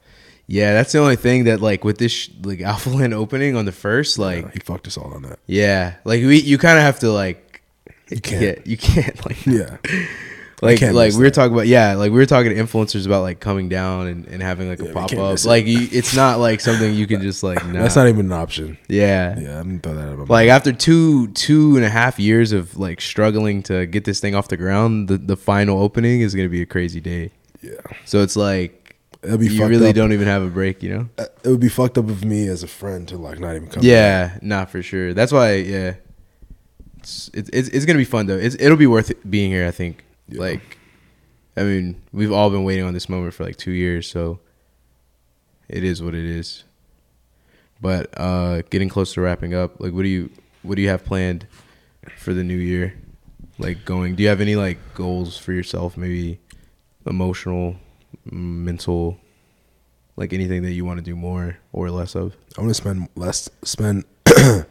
yeah. 0.47 0.73
That's 0.73 0.91
the 0.91 0.99
only 0.99 1.15
thing 1.15 1.43
that 1.45 1.61
like 1.61 1.83
with 1.83 1.97
this 1.97 2.11
sh- 2.11 2.29
like 2.43 2.61
Alpha 2.71 2.89
Land 2.89 3.13
opening 3.13 3.55
on 3.55 3.65
the 3.65 3.71
first, 3.71 4.17
like 4.19 4.45
Yeah, 4.45 4.51
he 4.53 4.59
fucked 4.59 4.87
us 4.87 4.97
all 4.97 5.13
on 5.13 5.23
that. 5.23 5.39
Yeah, 5.47 5.95
like 6.05 6.21
we 6.23 6.39
you 6.39 6.57
kind 6.57 6.77
of 6.77 6.83
have 6.83 6.99
to 6.99 7.11
like 7.11 7.61
You 8.09 8.21
can't. 8.21 8.65
You 8.65 8.77
can't 8.77 9.25
like 9.25 9.45
Yeah, 9.45 9.77
Like 10.59 10.81
like 10.81 11.13
we 11.13 11.19
were 11.19 11.25
that. 11.25 11.33
talking 11.35 11.53
about 11.53 11.67
yeah, 11.67 11.93
like 11.93 12.11
we 12.11 12.17
were 12.17 12.25
talking 12.25 12.49
to 12.51 12.55
influencers 12.59 13.05
about 13.05 13.21
like 13.21 13.39
coming 13.39 13.69
down 13.69 14.07
and, 14.07 14.25
and 14.25 14.41
having 14.41 14.67
like 14.67 14.79
Yeah, 14.79 14.89
a 14.89 14.93
pop 14.93 15.13
up. 15.13 15.45
Like 15.45 15.67
you, 15.67 15.87
it's 15.91 16.15
not 16.15 16.39
like 16.39 16.61
something 16.61 16.95
you 16.95 17.05
can 17.05 17.21
just 17.21 17.43
like 17.43 17.61
That's 17.73 17.95
not 17.95 18.07
even 18.07 18.25
an 18.25 18.31
option. 18.31 18.75
yeah. 18.87 19.37
Yeah, 19.39 19.59
I 19.59 19.63
didn't 19.63 19.81
throw 19.83 19.93
that 19.93 20.01
out 20.01 20.07
of 20.07 20.11
my 20.13 20.17
mind. 20.21 20.29
Like 20.31 20.49
after 20.49 20.73
two 20.73 21.27
two 21.33 21.75
and 21.75 21.85
a 21.85 21.89
half 21.89 22.17
years 22.19 22.53
of 22.53 22.75
like 22.77 23.01
struggling 23.01 23.61
to 23.63 23.85
get 23.85 24.05
this 24.05 24.19
thing 24.19 24.33
off 24.33 24.47
the 24.47 24.57
ground, 24.57 25.09
the, 25.09 25.19
the 25.19 25.37
final 25.37 25.79
opening 25.79 26.21
is 26.21 26.33
gonna 26.33 26.49
be 26.49 26.63
a 26.63 26.65
crazy 26.65 27.01
day. 27.01 27.31
Yeah, 27.61 27.73
So 28.05 28.21
it's 28.23 28.35
like 28.35 28.95
it'll 29.21 29.37
be 29.37 29.47
you 29.49 29.63
really 29.67 29.89
up. 29.89 29.95
don't 29.95 30.11
even 30.13 30.27
have 30.27 30.41
a 30.41 30.49
break, 30.49 30.81
you 30.81 30.89
know? 30.89 31.09
Uh, 31.19 31.25
It 31.43 31.49
would 31.49 31.59
be 31.59 31.69
fucked 31.69 31.99
up 31.99 32.09
of 32.09 32.25
me 32.25 32.47
as 32.47 32.63
a 32.63 32.67
friend 32.67 33.07
to 33.09 33.17
like 33.17 33.39
not 33.39 33.55
even 33.55 33.67
come. 33.67 33.83
Yeah, 33.83 34.39
not 34.41 34.71
for 34.71 34.81
sure. 34.81 35.13
That's 35.13 35.31
why, 35.31 35.53
yeah, 35.55 35.95
it's 36.99 37.29
it's 37.35 37.49
it's, 37.53 37.69
it's 37.69 37.85
gonna 37.85 37.99
be 37.99 38.05
fun 38.05 38.25
though. 38.25 38.37
It's 38.37 38.55
it'll 38.59 38.75
be 38.77 38.87
worth 38.87 39.11
being 39.29 39.51
here. 39.51 39.67
I 39.67 39.71
think. 39.71 40.03
Yeah. 40.29 40.41
Like, 40.41 40.77
I 41.55 41.63
mean, 41.63 42.01
we've 42.11 42.31
all 42.31 42.49
been 42.49 42.63
waiting 42.63 42.83
on 42.83 42.93
this 42.93 43.09
moment 43.09 43.33
for 43.33 43.43
like 43.43 43.57
two 43.57 43.71
years, 43.71 44.09
so 44.09 44.39
it 45.67 45.83
is 45.83 46.01
what 46.01 46.13
it 46.13 46.25
is. 46.25 46.63
But 47.81 48.09
uh 48.17 48.61
getting 48.69 48.89
close 48.89 49.13
to 49.13 49.21
wrapping 49.21 49.53
up, 49.53 49.79
like, 49.79 49.93
what 49.93 50.03
do 50.03 50.09
you 50.09 50.29
what 50.63 50.75
do 50.75 50.81
you 50.81 50.89
have 50.89 51.05
planned 51.05 51.47
for 52.17 52.33
the 52.33 52.43
new 52.43 52.57
year? 52.57 52.93
Like 53.59 53.85
going, 53.85 54.15
do 54.15 54.23
you 54.23 54.29
have 54.29 54.41
any 54.41 54.55
like 54.55 54.77
goals 54.93 55.37
for 55.37 55.51
yourself? 55.51 55.97
Maybe 55.97 56.39
emotional, 57.05 57.75
mental, 58.25 59.17
like 60.15 60.33
anything 60.33 60.63
that 60.63 60.73
you 60.73 60.85
want 60.85 60.97
to 60.99 61.03
do 61.03 61.15
more 61.15 61.57
or 61.71 61.89
less 61.89 62.15
of. 62.15 62.35
I 62.57 62.61
want 62.61 62.69
to 62.69 62.73
spend 62.75 63.09
less 63.15 63.49
spend 63.63 64.05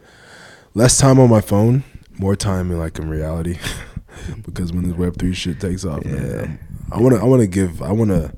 less 0.73 0.97
time 0.97 1.19
on 1.19 1.29
my 1.29 1.41
phone, 1.41 1.83
more 2.17 2.35
time 2.35 2.71
in 2.71 2.79
like 2.79 2.99
in 2.99 3.09
reality. 3.09 3.57
because 4.45 4.71
when 4.73 4.83
this 4.87 4.97
Web 4.97 5.17
three 5.17 5.33
shit 5.33 5.59
takes 5.59 5.85
off, 5.85 6.03
man, 6.05 6.59
I 6.91 6.99
want 7.01 7.15
to 7.15 7.21
I 7.21 7.25
want 7.25 7.41
to 7.41 7.47
give 7.47 7.81
I 7.81 7.91
want 7.91 8.11
to 8.11 8.31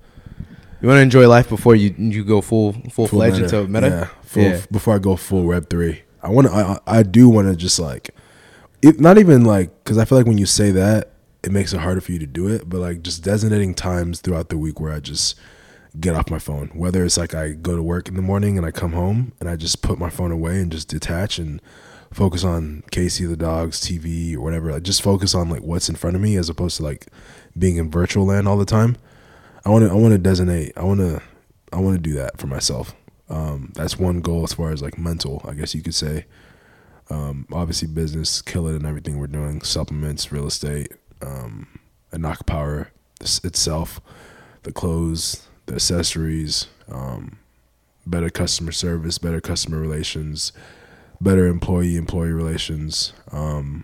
You 0.81 0.87
want 0.87 0.97
to 0.97 1.01
enjoy 1.01 1.27
life 1.27 1.49
before 1.49 1.75
you 1.75 1.93
you 1.97 2.23
go 2.23 2.41
full 2.41 2.73
full 2.91 3.07
fledged 3.07 3.39
into 3.41 3.67
meta. 3.67 3.87
Yeah, 3.87 4.05
full, 4.23 4.43
Yeah. 4.43 4.61
before 4.71 4.95
I 4.95 4.99
go 4.99 5.15
full 5.15 5.43
Web 5.43 5.69
three. 5.69 6.01
I 6.21 6.29
want 6.29 6.47
to. 6.47 6.53
I, 6.53 6.61
I 6.73 6.99
I 6.99 7.03
do 7.03 7.29
want 7.29 7.47
to 7.47 7.55
just 7.55 7.79
like, 7.79 8.09
it, 8.81 8.99
not 8.99 9.17
even 9.17 9.45
like 9.45 9.71
because 9.83 9.97
I 9.97 10.05
feel 10.05 10.17
like 10.17 10.27
when 10.27 10.37
you 10.37 10.45
say 10.45 10.71
that, 10.71 11.11
it 11.43 11.51
makes 11.51 11.71
it 11.73 11.79
harder 11.79 12.01
for 12.01 12.11
you 12.11 12.19
to 12.19 12.27
do 12.27 12.47
it. 12.49 12.67
But 12.67 12.79
like 12.79 13.01
just 13.03 13.23
designating 13.23 13.73
times 13.73 14.19
throughout 14.21 14.49
the 14.49 14.57
week 14.57 14.79
where 14.79 14.91
I 14.93 14.99
just 14.99 15.35
get 15.99 16.15
off 16.15 16.29
my 16.29 16.39
phone. 16.39 16.67
Whether 16.73 17.03
it's 17.05 17.17
like 17.17 17.33
I 17.33 17.51
go 17.53 17.75
to 17.75 17.81
work 17.81 18.07
in 18.09 18.15
the 18.15 18.21
morning 18.21 18.57
and 18.57 18.65
I 18.65 18.71
come 18.71 18.91
home 18.93 19.31
and 19.39 19.49
I 19.49 19.55
just 19.55 19.81
put 19.81 19.97
my 19.97 20.09
phone 20.09 20.31
away 20.31 20.59
and 20.61 20.71
just 20.71 20.87
detach 20.89 21.39
and 21.39 21.61
focus 22.11 22.43
on 22.43 22.83
Casey 22.91 23.25
the 23.25 23.37
dogs, 23.37 23.79
TV 23.79 24.35
or 24.35 24.41
whatever. 24.41 24.71
Like 24.71 24.83
just 24.83 25.01
focus 25.01 25.35
on 25.35 25.49
like 25.49 25.61
what's 25.61 25.89
in 25.89 25.95
front 25.95 26.15
of 26.15 26.21
me 26.21 26.35
as 26.35 26.49
opposed 26.49 26.77
to 26.77 26.83
like 26.83 27.07
being 27.57 27.77
in 27.77 27.91
virtual 27.91 28.25
land 28.25 28.47
all 28.47 28.57
the 28.57 28.65
time. 28.65 28.97
I 29.65 29.69
want 29.69 29.85
to 29.85 29.91
I 29.91 29.95
want 29.95 30.13
to 30.13 30.17
designate. 30.17 30.73
I 30.77 30.83
want 30.83 30.99
to 30.99 31.21
I 31.71 31.77
want 31.77 31.95
to 31.95 32.01
do 32.01 32.15
that 32.15 32.37
for 32.37 32.47
myself. 32.47 32.95
Um, 33.29 33.71
that's 33.75 33.99
one 33.99 34.21
goal 34.21 34.43
as 34.43 34.53
far 34.53 34.71
as 34.71 34.81
like 34.81 34.97
mental, 34.97 35.41
I 35.47 35.53
guess 35.53 35.75
you 35.75 35.81
could 35.81 35.95
say. 35.95 36.25
Um, 37.09 37.47
obviously, 37.51 37.87
business, 37.87 38.41
kill 38.41 38.67
it, 38.67 38.75
and 38.75 38.85
everything 38.85 39.17
we're 39.17 39.27
doing. 39.27 39.61
Supplements, 39.61 40.31
real 40.31 40.47
estate, 40.47 40.93
um, 41.21 41.67
and 42.11 42.23
Inaka 42.23 42.45
Power 42.45 42.91
itself, 43.19 43.99
the 44.63 44.71
clothes, 44.71 45.47
the 45.65 45.75
accessories, 45.75 46.67
um, 46.89 47.37
better 48.05 48.29
customer 48.29 48.71
service, 48.71 49.17
better 49.17 49.41
customer 49.41 49.79
relations, 49.79 50.51
better 51.21 51.47
employee 51.47 51.97
employee 51.97 52.31
relations, 52.31 53.13
um, 53.31 53.83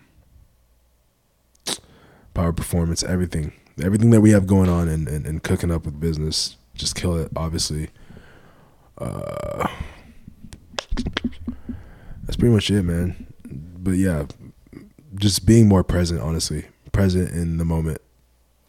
power 2.34 2.54
performance, 2.54 3.04
everything, 3.04 3.54
everything 3.82 4.10
that 4.12 4.22
we 4.22 4.32
have 4.32 4.48
going 4.48 4.70
on 4.70 4.88
and, 4.88 5.08
and, 5.08 5.26
and 5.26 5.44
cooking 5.44 5.72
up 5.72 5.86
with 5.86 6.00
business. 6.00 6.58
Just 6.76 6.96
kill 6.96 7.18
it, 7.18 7.32
obviously. 7.36 7.90
Uh, 8.98 9.68
that's 12.24 12.36
pretty 12.38 12.54
much 12.54 12.70
it, 12.70 12.84
man. 12.84 13.28
But 13.48 13.92
yeah, 13.92 14.26
just 15.16 15.46
being 15.46 15.68
more 15.68 15.84
present, 15.84 16.22
honestly, 16.22 16.66
present 16.92 17.32
in 17.32 17.58
the 17.58 17.66
moment 17.66 18.00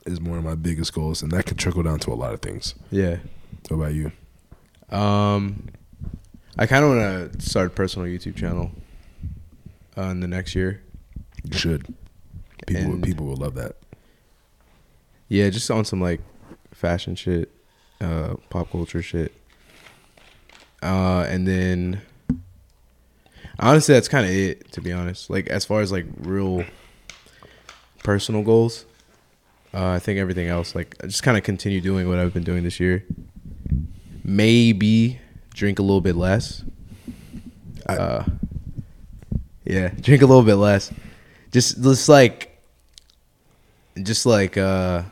is 0.05 0.21
one 0.21 0.39
of 0.39 0.45
my 0.45 0.55
biggest 0.55 0.93
goals, 0.93 1.23
and 1.23 1.33
that 1.33 1.47
can 1.47 1.57
trickle 1.57 1.83
down 1.83 1.99
to 2.01 2.13
a 2.13 2.15
lot 2.15 2.33
of 2.33 2.41
things. 2.41 2.75
Yeah. 2.91 3.19
What 3.69 3.77
about 3.77 3.95
you? 3.95 4.13
Um, 4.97 5.69
I 6.59 6.67
kind 6.67 6.85
of 6.85 6.91
want 6.97 7.33
to 7.41 7.41
start 7.49 7.67
a 7.67 7.71
personal 7.71 8.09
YouTube 8.09 8.37
channel 8.37 8.71
uh, 9.97 10.03
in 10.03 10.21
the 10.21 10.29
next 10.29 10.55
year. 10.55 10.83
You 11.45 11.59
should. 11.59 11.95
People, 12.67 12.93
And- 12.95 13.03
people 13.03 13.27
will 13.27 13.37
love 13.37 13.55
that. 13.55 13.77
Yeah, 15.29 15.51
just 15.51 15.71
on 15.71 15.85
some 15.85 16.01
like 16.01 16.21
fashion 16.73 17.15
shit, 17.17 17.51
uh, 18.01 18.35
pop 18.49 18.71
culture 18.71 19.03
shit. 19.03 19.33
Uh, 20.83 21.27
and 21.29 21.47
then 21.49 22.01
honestly, 23.59 23.95
that's 23.95 24.09
kind 24.09 24.25
of 24.25 24.31
it. 24.31 24.71
To 24.73 24.81
be 24.81 24.93
honest, 24.93 25.29
like 25.29 25.49
as 25.49 25.65
far 25.65 25.81
as 25.81 25.91
like 25.91 26.07
real 26.19 26.65
personal 28.05 28.43
goals, 28.43 28.85
uh, 29.75 29.89
I 29.89 29.99
think 29.99 30.19
everything 30.21 30.47
else, 30.47 30.75
like 30.77 30.95
I 31.03 31.07
just 31.09 31.25
kind 31.25 31.37
of 31.37 31.43
continue 31.43 31.81
doing 31.81 32.09
what 32.09 32.19
I've 32.19 32.33
been 32.33 32.45
doing 32.45 32.63
this 32.63 32.79
year. 32.79 33.05
Maybe 34.23 35.19
drink 35.57 35.81
a 35.81 35.83
little 35.83 36.01
bit 36.01 36.15
less. 36.15 36.63
Uh, 37.89 38.25
yeah, 39.65 39.89
drink 40.01 40.23
a 40.23 40.27
little 40.27 40.45
bit 40.45 40.55
less. 40.55 40.93
Just, 41.51 41.83
just 41.83 42.09
like, 42.09 42.63
just 44.01 44.27
like, 44.27 44.57
uh, 44.57 45.03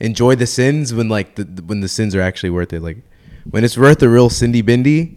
enjoy 0.00 0.34
the 0.34 0.46
sins 0.46 0.92
when 0.92 1.08
like 1.08 1.34
the 1.36 1.44
when 1.66 1.80
the 1.80 1.88
sins 1.88 2.14
are 2.14 2.20
actually 2.20 2.50
worth 2.50 2.72
it. 2.72 2.80
Like 2.80 2.98
when 3.50 3.64
it's 3.64 3.76
worth 3.76 3.98
the 3.98 4.08
real 4.08 4.30
Cindy 4.30 4.62
Bindi, 4.62 5.16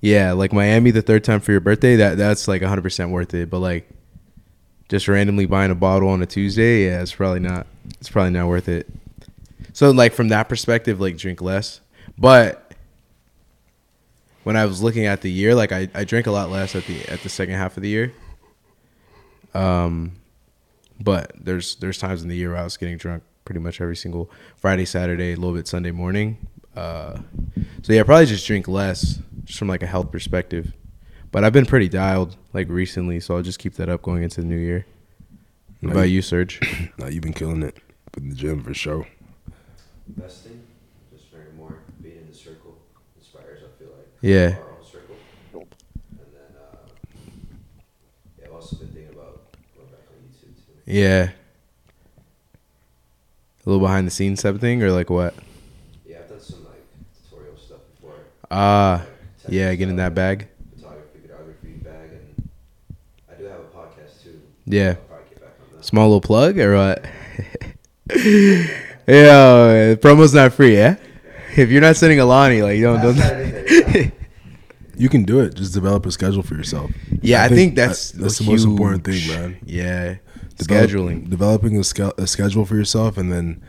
yeah, 0.00 0.32
like 0.32 0.52
Miami 0.52 0.90
the 0.90 1.02
third 1.02 1.24
time 1.24 1.40
for 1.40 1.52
your 1.52 1.60
birthday, 1.60 1.96
that 1.96 2.16
that's 2.16 2.48
like 2.48 2.62
hundred 2.62 2.82
percent 2.82 3.10
worth 3.10 3.34
it. 3.34 3.50
But 3.50 3.60
like 3.60 3.88
just 4.88 5.08
randomly 5.08 5.46
buying 5.46 5.70
a 5.70 5.74
bottle 5.74 6.08
on 6.08 6.22
a 6.22 6.26
Tuesday, 6.26 6.86
yeah, 6.86 7.02
it's 7.02 7.14
probably 7.14 7.40
not 7.40 7.66
it's 8.00 8.08
probably 8.08 8.32
not 8.32 8.48
worth 8.48 8.68
it. 8.68 8.88
So 9.72 9.90
like 9.90 10.12
from 10.12 10.28
that 10.28 10.48
perspective, 10.48 11.00
like 11.00 11.16
drink 11.16 11.40
less. 11.40 11.80
But 12.18 12.65
when 14.46 14.56
I 14.56 14.64
was 14.64 14.80
looking 14.80 15.06
at 15.06 15.22
the 15.22 15.30
year, 15.30 15.56
like 15.56 15.72
I, 15.72 15.88
I 15.92 16.04
drank 16.04 16.28
a 16.28 16.30
lot 16.30 16.50
less 16.50 16.76
at 16.76 16.84
the 16.84 17.04
at 17.08 17.20
the 17.22 17.28
second 17.28 17.56
half 17.56 17.76
of 17.76 17.82
the 17.82 17.88
year. 17.88 18.12
Um 19.54 20.12
but 21.00 21.32
there's 21.36 21.74
there's 21.76 21.98
times 21.98 22.22
in 22.22 22.28
the 22.28 22.36
year 22.36 22.50
where 22.50 22.60
I 22.60 22.64
was 22.64 22.76
getting 22.76 22.96
drunk 22.96 23.24
pretty 23.44 23.58
much 23.60 23.80
every 23.80 23.96
single 23.96 24.30
Friday, 24.56 24.84
Saturday, 24.84 25.32
a 25.32 25.36
little 25.36 25.52
bit 25.54 25.66
Sunday 25.66 25.90
morning. 25.90 26.38
Uh, 26.76 27.18
so 27.82 27.92
yeah, 27.92 28.02
probably 28.04 28.26
just 28.26 28.46
drink 28.46 28.68
less, 28.68 29.18
just 29.44 29.58
from 29.58 29.68
like 29.68 29.82
a 29.82 29.86
health 29.86 30.10
perspective. 30.12 30.72
But 31.32 31.42
I've 31.44 31.52
been 31.52 31.66
pretty 31.66 31.88
dialed 31.88 32.36
like 32.52 32.68
recently, 32.68 33.18
so 33.20 33.36
I'll 33.36 33.42
just 33.42 33.58
keep 33.58 33.74
that 33.74 33.88
up 33.88 34.02
going 34.02 34.22
into 34.22 34.40
the 34.42 34.46
new 34.46 34.56
year. 34.56 34.86
What 35.80 35.92
about 35.92 36.02
you- 36.02 36.16
you, 36.16 36.22
Serge? 36.22 36.60
Nah, 36.98 37.06
you've 37.08 37.22
been 37.22 37.32
killing 37.34 37.62
it 37.62 37.76
in 38.16 38.28
the 38.30 38.34
gym 38.34 38.62
for 38.62 38.74
sure. 38.74 39.06
Best 40.08 40.45
too. 44.22 44.56
Yeah. 50.86 51.30
A 53.64 53.68
little 53.68 53.80
behind 53.80 54.06
the 54.06 54.12
scenes 54.12 54.40
type 54.42 54.54
of 54.54 54.60
thing, 54.60 54.80
or 54.84 54.92
like 54.92 55.10
what? 55.10 55.34
Yeah, 56.06 56.18
I've 56.20 56.28
done 56.28 56.40
some 56.40 56.64
like 56.64 56.84
tutorial 57.28 57.56
stuff 57.56 57.80
before. 57.96 58.14
Ah, 58.48 59.04
like, 59.44 59.52
yeah, 59.52 59.74
get 59.74 59.88
in 59.88 59.96
that 59.96 60.14
bag. 60.14 60.46
Photography, 60.76 61.18
videography 61.26 61.82
bag, 61.82 62.10
and 62.12 62.48
I 63.28 63.34
do 63.34 63.44
have 63.46 63.58
a 63.58 63.64
podcast 63.64 64.22
too. 64.22 64.40
Yeah. 64.64 64.90
I'll 64.90 64.94
probably 64.94 65.28
get 65.30 65.40
back 65.40 65.54
on 65.60 65.76
that. 65.76 65.84
Small 65.84 66.06
little 66.06 66.20
plug 66.20 66.56
or 66.60 66.76
what? 66.76 67.04
yeah, 69.08 69.96
promo's 69.96 70.32
not 70.32 70.52
free, 70.52 70.76
yeah. 70.76 70.94
If 71.62 71.70
you're 71.70 71.80
not 71.80 71.96
sending 71.96 72.20
Alani, 72.20 72.62
like 72.62 72.76
you 72.76 72.84
don't 72.84 73.00
don't. 73.02 74.12
You 74.98 75.10
can 75.10 75.24
do 75.24 75.40
it. 75.40 75.54
Just 75.54 75.74
develop 75.74 76.06
a 76.06 76.10
schedule 76.10 76.42
for 76.42 76.54
yourself. 76.54 76.90
yeah, 77.20 77.44
I 77.44 77.48
think, 77.48 77.74
that's 77.76 78.12
that- 78.12 78.22
that's 78.22 78.40
a 78.40 78.44
the 78.44 78.50
most 78.50 78.64
important 78.64 79.04
thing, 79.04 79.28
man. 79.28 79.58
Yeah, 79.66 80.14
Develop- 80.56 80.88
scheduling. 80.90 81.28
developing 81.28 81.76
a, 81.78 81.84
ske- 81.84 82.16
a 82.18 82.26
schedule 82.26 82.64
for 82.64 82.76
yourself, 82.76 83.18
and 83.18 83.30
then 83.30 83.62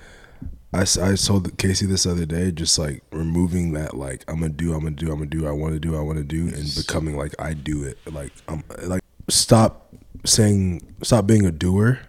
I, 0.73 0.85
I 1.01 1.15
told 1.15 1.57
Casey 1.57 1.85
this 1.85 2.05
other 2.05 2.25
day, 2.25 2.51
just 2.53 2.79
like 2.79 3.03
removing 3.11 3.73
that, 3.73 3.93
like 3.97 4.23
I'm 4.29 4.39
gonna 4.39 4.53
do, 4.53 4.73
I'm 4.73 4.79
gonna 4.83 4.91
do, 4.95 5.11
I'm 5.11 5.17
gonna 5.17 5.25
do, 5.29 5.45
I 5.45 5.51
want 5.51 5.73
to 5.73 5.79
do, 5.81 5.97
I 5.97 5.99
want 5.99 6.17
to 6.17 6.23
do, 6.23 6.47
and 6.47 6.73
becoming 6.77 7.17
like 7.17 7.35
I 7.39 7.53
do 7.53 7.83
it. 7.83 7.97
Like 8.09 8.31
I'm 8.47 8.63
like 8.83 9.01
stop 9.27 9.93
saying, 10.25 10.81
stop 11.03 11.27
being 11.27 11.45
a 11.45 11.51
doer. 11.51 11.99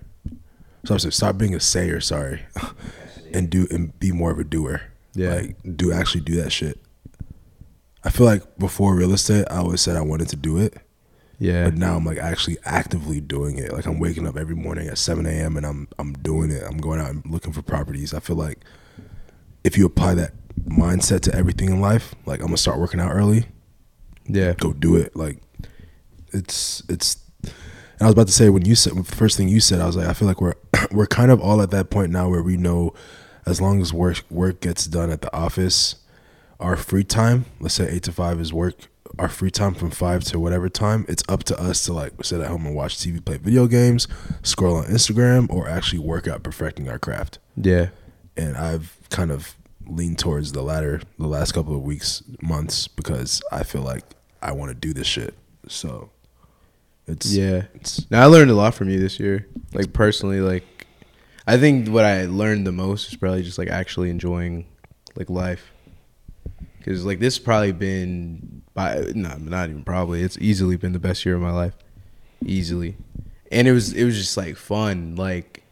Stop 0.84 1.00
stop 1.00 1.38
being 1.38 1.56
a 1.56 1.60
sayer. 1.60 2.00
Sorry, 2.00 2.42
and 3.34 3.50
do 3.50 3.66
and 3.72 3.98
be 3.98 4.12
more 4.12 4.30
of 4.30 4.38
a 4.38 4.44
doer. 4.44 4.82
Yeah. 5.18 5.34
like 5.34 5.56
do 5.76 5.92
actually 5.92 6.20
do 6.22 6.36
that 6.36 6.52
shit. 6.52 6.78
I 8.04 8.10
feel 8.10 8.26
like 8.26 8.58
before 8.58 8.94
real 8.94 9.12
estate, 9.12 9.44
I 9.50 9.56
always 9.58 9.80
said 9.80 9.96
I 9.96 10.00
wanted 10.02 10.28
to 10.28 10.36
do 10.36 10.56
it, 10.58 10.76
Yeah. 11.38 11.64
But 11.64 11.74
now 11.76 11.96
I'm 11.96 12.04
like 12.04 12.18
actually 12.18 12.56
actively 12.64 13.20
doing 13.20 13.58
it. 13.58 13.72
Like 13.72 13.86
I'm 13.86 13.98
waking 13.98 14.26
up 14.26 14.36
every 14.36 14.54
morning 14.54 14.88
at 14.88 14.98
7 14.98 15.26
a.m. 15.26 15.56
and 15.56 15.66
I'm 15.66 15.88
I'm 15.98 16.12
doing 16.14 16.50
it. 16.50 16.62
I'm 16.64 16.78
going 16.78 17.00
out 17.00 17.10
and 17.10 17.22
looking 17.26 17.52
for 17.52 17.62
properties. 17.62 18.14
I 18.14 18.20
feel 18.20 18.36
like 18.36 18.58
if 19.64 19.76
you 19.76 19.84
apply 19.86 20.14
that 20.14 20.32
mindset 20.66 21.20
to 21.22 21.34
everything 21.34 21.70
in 21.70 21.80
life, 21.80 22.14
like 22.26 22.40
I'm 22.40 22.46
gonna 22.46 22.56
start 22.56 22.78
working 22.78 23.00
out 23.00 23.10
early. 23.12 23.46
Yeah. 24.26 24.54
Go 24.54 24.72
do 24.72 24.96
it. 24.96 25.16
Like 25.16 25.42
it's 26.32 26.82
it's. 26.88 27.16
And 27.42 28.02
I 28.02 28.04
was 28.04 28.12
about 28.12 28.28
to 28.28 28.32
say 28.32 28.48
when 28.48 28.64
you 28.64 28.76
said 28.76 28.94
the 28.94 29.02
first 29.02 29.36
thing 29.36 29.48
you 29.48 29.58
said, 29.58 29.80
I 29.80 29.86
was 29.86 29.96
like, 29.96 30.06
I 30.06 30.12
feel 30.12 30.28
like 30.28 30.40
we're 30.40 30.54
we're 30.92 31.06
kind 31.08 31.30
of 31.32 31.40
all 31.40 31.60
at 31.62 31.72
that 31.72 31.90
point 31.90 32.12
now 32.12 32.28
where 32.28 32.42
we 32.44 32.56
know, 32.56 32.94
as 33.48 33.60
long 33.60 33.80
as 33.80 33.92
work 33.92 34.22
work 34.30 34.60
gets 34.60 34.86
done 34.86 35.10
at 35.10 35.22
the 35.22 35.34
office, 35.34 35.96
our 36.60 36.76
free 36.76 37.04
time, 37.04 37.46
let's 37.60 37.74
say 37.74 37.88
eight 37.88 38.02
to 38.04 38.12
five 38.12 38.40
is 38.40 38.52
work. 38.52 38.74
Our 39.18 39.28
free 39.28 39.50
time 39.50 39.74
from 39.74 39.90
five 39.90 40.22
to 40.24 40.38
whatever 40.38 40.68
time, 40.68 41.06
it's 41.08 41.24
up 41.28 41.42
to 41.44 41.58
us 41.60 41.84
to 41.86 41.92
like 41.92 42.12
sit 42.22 42.40
at 42.40 42.48
home 42.48 42.66
and 42.66 42.74
watch 42.74 42.98
TV, 42.98 43.24
play 43.24 43.38
video 43.38 43.66
games, 43.66 44.06
scroll 44.42 44.76
on 44.76 44.84
Instagram, 44.84 45.50
or 45.50 45.66
actually 45.68 46.00
work 46.00 46.28
out 46.28 46.42
perfecting 46.42 46.88
our 46.88 46.98
craft. 46.98 47.38
Yeah. 47.56 47.88
And 48.36 48.56
I've 48.56 48.96
kind 49.10 49.30
of 49.32 49.56
leaned 49.86 50.18
towards 50.18 50.52
the 50.52 50.62
latter 50.62 51.00
the 51.18 51.26
last 51.26 51.52
couple 51.52 51.74
of 51.74 51.82
weeks, 51.82 52.22
months, 52.42 52.86
because 52.86 53.42
I 53.50 53.62
feel 53.62 53.82
like 53.82 54.04
I 54.42 54.52
want 54.52 54.68
to 54.70 54.74
do 54.74 54.92
this 54.92 55.06
shit. 55.06 55.34
So 55.66 56.10
it's 57.06 57.32
Yeah. 57.32 57.62
it's 57.74 58.08
Now 58.10 58.22
I 58.22 58.26
learned 58.26 58.50
a 58.50 58.54
lot 58.54 58.74
from 58.74 58.90
you 58.90 59.00
this 59.00 59.18
year. 59.18 59.46
Like 59.72 59.92
personally, 59.94 60.40
like 60.40 60.77
I 61.48 61.56
think 61.56 61.88
what 61.88 62.04
I 62.04 62.26
learned 62.26 62.66
the 62.66 62.72
most 62.72 63.08
is 63.08 63.16
probably 63.16 63.42
just 63.42 63.56
like 63.56 63.68
actually 63.68 64.10
enjoying 64.10 64.66
like 65.16 65.30
life. 65.30 65.72
Cause 66.84 67.06
like 67.06 67.20
this 67.20 67.38
has 67.38 67.42
probably 67.42 67.72
been 67.72 68.62
by 68.74 69.02
no, 69.14 69.34
not 69.38 69.70
even 69.70 69.82
probably. 69.82 70.22
It's 70.22 70.36
easily 70.42 70.76
been 70.76 70.92
the 70.92 70.98
best 70.98 71.24
year 71.24 71.36
of 71.36 71.40
my 71.40 71.50
life, 71.50 71.72
easily. 72.44 72.96
And 73.50 73.66
it 73.66 73.72
was 73.72 73.94
it 73.94 74.04
was 74.04 74.18
just 74.18 74.36
like 74.36 74.56
fun, 74.56 75.16
like, 75.16 75.62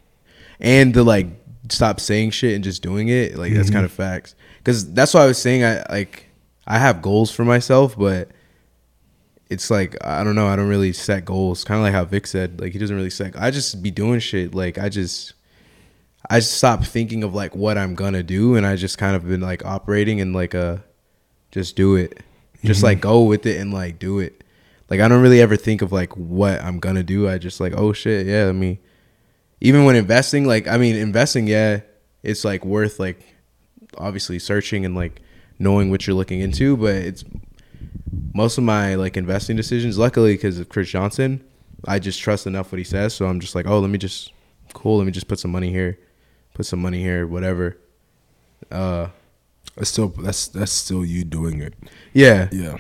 and 0.61 0.95
to 0.95 1.03
like 1.03 1.27
stop 1.71 2.01
saying 2.01 2.31
shit 2.31 2.55
and 2.55 2.65
just 2.65 2.83
doing 2.83 3.09
it. 3.09 3.37
Like 3.37 3.53
that's 3.53 3.67
mm-hmm. 3.67 3.75
kind 3.75 3.85
of 3.85 3.93
facts. 3.93 4.35
Cause 4.65 4.91
that's 4.95 5.13
why 5.13 5.25
I 5.25 5.27
was 5.27 5.37
saying 5.37 5.63
I 5.63 5.85
like 5.91 6.27
I 6.67 6.79
have 6.79 7.03
goals 7.03 7.31
for 7.31 7.45
myself, 7.45 7.99
but 7.99 8.31
it's 9.51 9.71
like 9.71 9.95
I 10.03 10.25
don't 10.25 10.35
know. 10.35 10.49
I 10.49 10.57
don't 10.57 10.69
really 10.69 10.95
set 10.95 11.27
goals. 11.27 11.65
Kind 11.65 11.79
of 11.79 11.85
like 11.85 11.93
how 11.93 12.07
Vic 12.07 12.27
said. 12.27 12.63
Like 12.63 12.73
he 12.73 12.79
doesn't 12.79 12.97
really 12.97 13.11
set. 13.11 13.39
I 13.39 13.51
just 13.51 13.83
be 13.83 13.91
doing 13.91 14.21
shit. 14.21 14.55
Like 14.55 14.79
I 14.79 14.89
just, 14.89 15.35
I 16.29 16.41
just 16.41 16.55
stop 16.55 16.85
thinking 16.85 17.23
of 17.23 17.35
like 17.35 17.55
what 17.55 17.79
I'm 17.79 17.95
gonna 17.95 18.23
do, 18.23 18.57
and 18.57 18.67
I 18.67 18.77
just 18.77 18.99
kind 18.99 19.17
of 19.17 19.27
been 19.27 19.41
like 19.41 19.65
operating 19.65 20.21
and 20.21 20.35
like 20.35 20.55
a, 20.55 20.85
just 21.51 21.77
do 21.77 21.97
it, 21.97 22.21
just 22.65 22.83
like 22.83 22.99
mm-hmm. 22.99 23.09
go 23.09 23.23
with 23.23 23.47
it 23.47 23.61
and 23.61 23.73
like 23.73 23.99
do 23.99 24.19
it. 24.19 24.45
Like 24.91 25.01
I 25.01 25.09
don't 25.09 25.23
really 25.23 25.41
ever 25.41 25.57
think 25.57 25.83
of 25.83 25.93
like 25.93 26.17
what 26.17 26.61
I'm 26.63 26.79
gonna 26.79 27.03
do. 27.03 27.29
I 27.29 27.39
just 27.39 27.61
like 27.61 27.75
oh 27.77 27.93
shit 27.93 28.27
yeah. 28.27 28.49
I 28.49 28.53
mean, 28.53 28.79
even 29.61 29.85
when 29.85 29.97
investing, 29.97 30.47
like 30.47 30.69
I 30.69 30.79
mean 30.79 30.97
investing, 30.97 31.47
yeah, 31.47 31.81
it's 32.23 32.45
like 32.45 32.65
worth 32.65 32.99
like 32.99 33.21
obviously 33.97 34.39
searching 34.39 34.85
and 34.85 34.95
like 34.95 35.21
knowing 35.59 35.91
what 35.91 36.07
you're 36.07 36.17
looking 36.17 36.41
into, 36.41 36.77
but 36.77 36.95
it's 36.95 37.25
most 38.35 38.59
of 38.59 38.65
my 38.65 38.95
like 38.95 39.17
investing 39.17 39.57
decisions 39.57 39.99
luckily 39.99 40.35
because 40.35 40.59
of 40.59 40.69
chris 40.69 40.89
johnson 40.89 41.43
i 41.87 41.99
just 41.99 42.21
trust 42.21 42.47
enough 42.47 42.71
what 42.71 42.79
he 42.79 42.85
says 42.85 43.15
so 43.15 43.27
i'm 43.27 43.41
just 43.41 43.55
like 43.55 43.67
oh 43.67 43.79
let 43.79 43.91
me 43.91 43.99
just 43.99 44.33
cool 44.75 44.99
let 44.99 45.07
me 45.07 45.13
just 45.13 45.29
put 45.29 45.39
some 45.39 45.51
money 45.51 45.71
here 45.71 45.99
put 46.57 46.65
some 46.67 46.81
money 46.81 47.01
here 47.03 47.27
whatever 47.27 47.77
uh 48.71 49.09
that's 49.77 49.91
still 49.91 50.09
that's 50.09 50.49
that's 50.49 50.73
still 50.73 51.05
you 51.05 51.23
doing 51.23 51.61
it. 51.61 51.75
yeah 52.15 52.49
Yeah. 52.51 52.79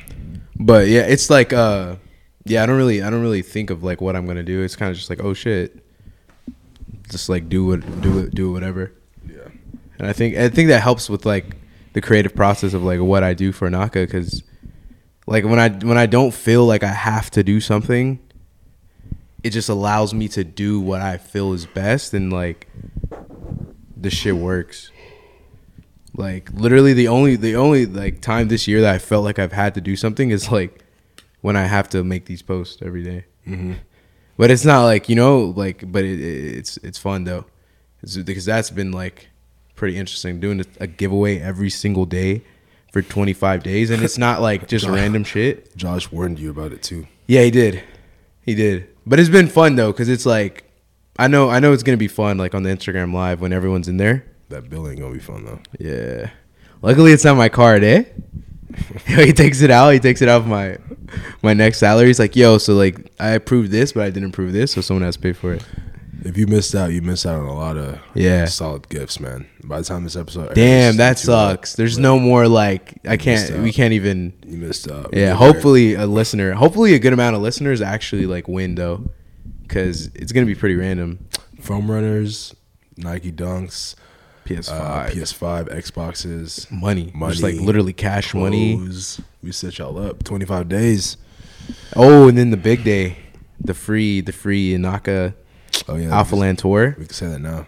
but 0.59 0.89
yeah 0.89 1.03
it's 1.03 1.29
like 1.29 1.53
uh 1.53 1.97
yeah 2.45 2.63
i 2.63 2.67
don't 2.67 2.77
really 2.79 3.03
i 3.03 3.11
don't 3.11 3.21
really 3.21 3.43
think 3.43 3.69
of 3.71 3.83
like 3.85 4.01
what 4.01 4.17
i'm 4.17 4.27
gonna 4.27 4.43
do 4.43 4.63
it's 4.63 4.77
kind 4.77 4.91
of 4.91 4.97
just 4.97 5.11
like 5.11 5.23
oh 5.23 5.35
shit 5.35 5.85
just 7.11 7.29
like 7.29 7.49
do 7.49 7.67
what 7.67 8.01
do 8.01 8.19
it 8.21 8.35
do 8.35 8.51
whatever 8.51 8.93
Yeah. 9.29 9.49
and 9.99 10.09
I 10.09 10.13
think 10.13 10.37
I 10.37 10.49
think 10.49 10.69
that 10.69 10.83
helps 10.83 11.09
with 11.11 11.25
like 11.27 11.57
the 11.93 12.01
creative 12.01 12.35
process 12.35 12.75
of 12.75 12.83
like 12.83 13.01
what 13.01 13.23
I 13.23 13.33
do 13.35 13.53
for 13.53 13.69
Inaka 13.71 14.07
because 14.07 14.43
like 15.27 15.45
when 15.45 15.59
I 15.59 15.69
when 15.69 15.99
I 15.99 16.07
don't 16.07 16.33
feel 16.35 16.65
like 16.67 16.83
I 16.83 16.93
have 16.93 17.31
to 17.33 17.43
do 17.45 17.61
something, 17.61 18.19
it 19.43 19.51
just 19.51 19.69
allows 19.69 20.13
me 20.15 20.29
to 20.29 20.43
do 20.45 20.81
what 20.81 21.01
I 21.01 21.17
feel 21.17 21.53
is 21.53 21.65
best 21.67 22.13
and 22.13 22.33
like 22.33 22.69
the 23.97 24.11
shit 24.11 24.37
works. 24.37 24.91
Like 26.15 26.51
literally 26.53 26.93
the 26.93 27.09
only 27.09 27.37
the 27.37 27.57
only 27.57 27.87
like 27.87 28.21
time 28.21 28.49
this 28.49 28.67
year 28.67 28.81
that 28.81 28.95
I 28.95 28.99
felt 28.99 29.25
like 29.25 29.39
I've 29.39 29.53
had 29.53 29.75
to 29.75 29.81
do 29.81 29.97
something 29.97 30.31
is 30.31 30.51
like 30.51 30.83
when 31.41 31.57
I 31.57 31.65
have 31.65 31.89
to 31.91 32.03
make 32.03 32.25
these 32.25 32.43
posts 32.43 32.81
every 32.83 33.03
day. 33.03 33.25
Mm-hmm. 33.47 33.75
But 34.37 34.51
it's 34.51 34.65
not 34.65 34.85
like 34.85 35.09
you 35.09 35.17
know, 35.17 35.55
like, 35.57 35.91
but 35.91 36.05
it, 36.05 36.21
it, 36.21 36.57
it's 36.59 36.77
it's 36.79 36.99
fun 36.99 37.25
though, 37.25 37.47
it's, 38.03 38.17
because 38.17 38.45
that's 38.45 38.71
been 38.71 38.93
like 38.93 39.29
pretty 39.75 39.97
interesting 39.97 40.41
doing 40.41 40.61
a, 40.61 40.65
a 40.81 40.87
giveaway 40.87 41.39
every 41.39 41.71
single 41.71 42.07
day 42.07 42.43
for 42.93 43.03
25 43.03 43.63
days, 43.63 43.91
and 43.91 44.03
it's 44.03 44.19
not 44.19 44.41
like 44.41 44.69
just 44.69 44.87
random 44.89 45.25
shit. 45.25 45.77
Josh 45.77 46.11
warned 46.11 46.39
you 46.39 46.51
about 46.51 46.73
it 46.73 46.83
too. 46.83 47.07
Yeah, 47.27 47.43
he 47.43 47.51
did, 47.51 47.83
he 48.43 48.55
did. 48.55 48.89
But 49.07 49.21
it's 49.21 49.29
been 49.29 49.49
fun 49.49 49.77
though, 49.77 49.93
because 49.93 50.09
it's 50.09 50.27
like 50.27 50.66
I 51.19 51.29
know 51.29 51.49
I 51.51 51.59
know 51.61 51.73
it's 51.73 51.83
gonna 51.83 51.97
be 51.97 52.09
fun 52.09 52.39
like 52.39 52.55
on 52.55 52.63
the 52.63 52.71
Instagram 52.71 53.13
live 53.13 53.41
when 53.41 53.53
everyone's 53.53 53.89
in 53.89 53.97
there. 53.97 54.25
That 54.49 54.69
bill 54.71 54.89
ain't 54.89 55.01
gonna 55.01 55.13
be 55.13 55.19
fun 55.21 55.45
though. 55.45 55.61
Yeah. 55.79 56.31
Luckily, 56.83 57.13
it's 57.13 57.25
not 57.25 57.37
my 57.37 57.49
card, 57.49 57.83
eh? 57.83 58.05
he 59.07 59.33
takes 59.33 59.63
it 59.63 59.71
out. 59.71 59.91
He 59.91 59.99
takes 59.99 60.21
it 60.23 60.29
out 60.29 60.43
of 60.43 60.47
my 60.47 60.79
my 61.43 61.55
next 61.55 61.79
salary. 61.79 62.09
He's 62.09 62.19
like, 62.19 62.37
"Yo, 62.37 62.59
so 62.59 62.75
like 62.75 63.11
I 63.19 63.31
approved 63.31 63.71
this, 63.71 63.93
but 63.93 64.03
I 64.05 64.11
didn't 64.11 64.31
approve 64.31 64.53
this, 64.53 64.73
so 64.73 64.81
someone 64.81 65.03
has 65.05 65.17
to 65.17 65.23
pay 65.23 65.33
for 65.33 65.55
it." 65.55 65.65
If 66.25 66.37
you 66.37 66.47
missed 66.49 66.75
out, 66.75 66.91
you 66.93 67.03
missed 67.03 67.25
out 67.25 67.39
on 67.39 67.47
a 67.47 67.55
lot 67.55 67.77
of 67.77 67.99
Yeah. 68.15 68.47
solid 68.47 68.89
gifts, 68.89 69.21
man. 69.21 69.47
By 69.63 69.79
the 69.79 69.85
time 69.85 70.03
this 70.03 70.17
episode, 70.17 70.55
Damn, 70.55 70.97
that 70.97 71.19
sucks. 71.21 71.75
There's 71.75 71.99
no 71.99 72.19
more 72.19 72.49
like 72.49 72.95
I 73.07 73.17
can't. 73.17 73.63
We 73.63 73.73
can't 73.73 73.93
even. 73.93 74.33
You 74.45 74.59
missed 74.59 74.91
out. 74.91 75.11
Yeah, 75.13 75.35
hopefully 75.35 75.95
a 75.95 76.07
listener, 76.07 76.53
hopefully 76.53 76.95
a 76.95 76.99
good 76.99 77.13
amount 77.13 77.37
of 77.37 77.43
listeners 77.43 77.81
actually 77.81 78.27
like 78.27 78.49
win 78.49 78.75
though, 78.75 79.09
because 79.67 80.07
it's 80.15 80.33
gonna 80.33 80.47
be 80.47 80.55
pretty 80.55 80.77
random. 80.77 81.19
foam 81.61 81.91
runners, 81.91 82.55
Nike 82.97 83.33
Dunks, 83.33 83.95
PS5, 84.47 84.71
uh, 84.71 85.07
PS5, 85.11 85.69
Xboxes, 85.71 86.71
money, 86.71 87.11
money, 87.15 87.33
just 87.33 87.43
like 87.43 87.57
literally 87.57 87.93
cash 87.93 88.35
money. 88.35 88.77
We 89.43 89.53
set 89.53 89.79
y'all 89.79 89.99
up. 89.99 90.25
Twenty 90.25 90.45
five 90.45 90.69
days. 90.69 91.17
Oh, 91.97 92.29
and 92.29 92.39
then 92.39 92.51
the 92.51 92.57
big 92.57 92.85
day, 92.85 93.19
the 93.61 93.75
free, 93.75 94.21
the 94.21 94.33
free 94.33 94.73
Inaka 94.73 95.35
Oh 95.89 95.97
yeah, 95.97 96.09
Alpha 96.17 96.37
Land 96.37 96.59
tour. 96.59 96.95
we 96.99 97.05
can 97.07 97.15
say 97.15 97.27
that 97.27 97.41
now. 97.41 97.67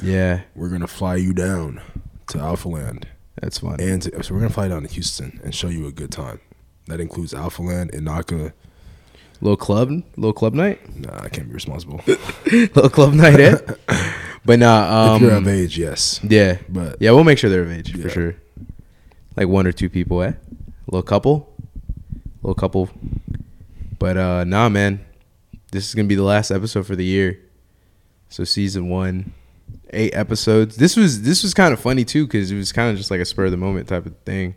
Yeah, 0.00 0.42
We're 0.54 0.68
gonna 0.68 0.86
fly 0.88 1.16
you 1.16 1.32
down 1.32 1.80
to 2.28 2.38
Alpha 2.38 2.68
Land, 2.68 3.06
that's 3.40 3.58
fun. 3.58 3.80
and 3.80 4.02
to, 4.02 4.22
so 4.22 4.34
we're 4.34 4.40
gonna 4.40 4.52
fly 4.52 4.68
down 4.68 4.82
to 4.82 4.88
Houston 4.88 5.40
and 5.44 5.54
show 5.54 5.68
you 5.68 5.86
a 5.86 5.92
good 5.92 6.10
time. 6.10 6.40
That 6.86 7.00
includes 7.00 7.32
Alpha 7.34 7.62
Land, 7.62 7.92
Inaka. 7.92 8.52
Little 9.42 9.56
club, 9.58 9.90
little 10.16 10.32
club 10.32 10.54
night, 10.54 10.80
Nah, 10.98 11.22
I 11.24 11.28
can't 11.28 11.48
be 11.48 11.54
responsible. 11.54 12.00
little 12.46 12.88
club 12.88 13.12
night, 13.12 13.38
eh? 13.40 13.58
But 14.44 14.58
nah, 14.58 15.14
if 15.14 15.20
you're 15.22 15.30
of 15.32 15.36
um, 15.36 15.48
age, 15.48 15.78
yes. 15.78 16.18
yeah, 16.24 16.58
But 16.68 16.96
yeah, 17.00 17.12
we'll 17.12 17.22
make 17.22 17.38
sure 17.38 17.48
they're 17.48 17.62
of 17.62 17.70
age 17.70 17.94
Yeah. 17.94 18.02
for 18.02 18.08
sure. 18.08 18.34
Like 19.36 19.46
one 19.46 19.66
or 19.68 19.72
two 19.72 19.88
people, 19.88 20.20
eh? 20.22 20.32
A 20.32 20.90
little 20.90 21.02
couple, 21.04 21.54
a 22.42 22.46
little 22.48 22.54
couple. 22.56 22.90
But 24.00 24.16
uh, 24.16 24.42
nah, 24.44 24.68
man, 24.68 25.04
this 25.70 25.86
is 25.88 25.94
gonna 25.94 26.08
be 26.08 26.16
the 26.16 26.24
last 26.24 26.50
episode 26.50 26.86
for 26.86 26.96
the 26.96 27.04
year. 27.04 27.38
So 28.30 28.42
season 28.42 28.88
one, 28.88 29.32
eight 29.90 30.12
episodes. 30.12 30.74
This 30.76 30.96
was 30.96 31.22
this 31.22 31.44
was 31.44 31.54
kind 31.54 31.72
of 31.72 31.78
funny 31.78 32.04
too 32.04 32.26
because 32.26 32.50
it 32.50 32.56
was 32.56 32.72
kind 32.72 32.90
of 32.90 32.96
just 32.96 33.12
like 33.12 33.20
a 33.20 33.24
spur 33.24 33.44
of 33.44 33.52
the 33.52 33.56
moment 33.56 33.88
type 33.88 34.06
of 34.06 34.16
thing. 34.24 34.56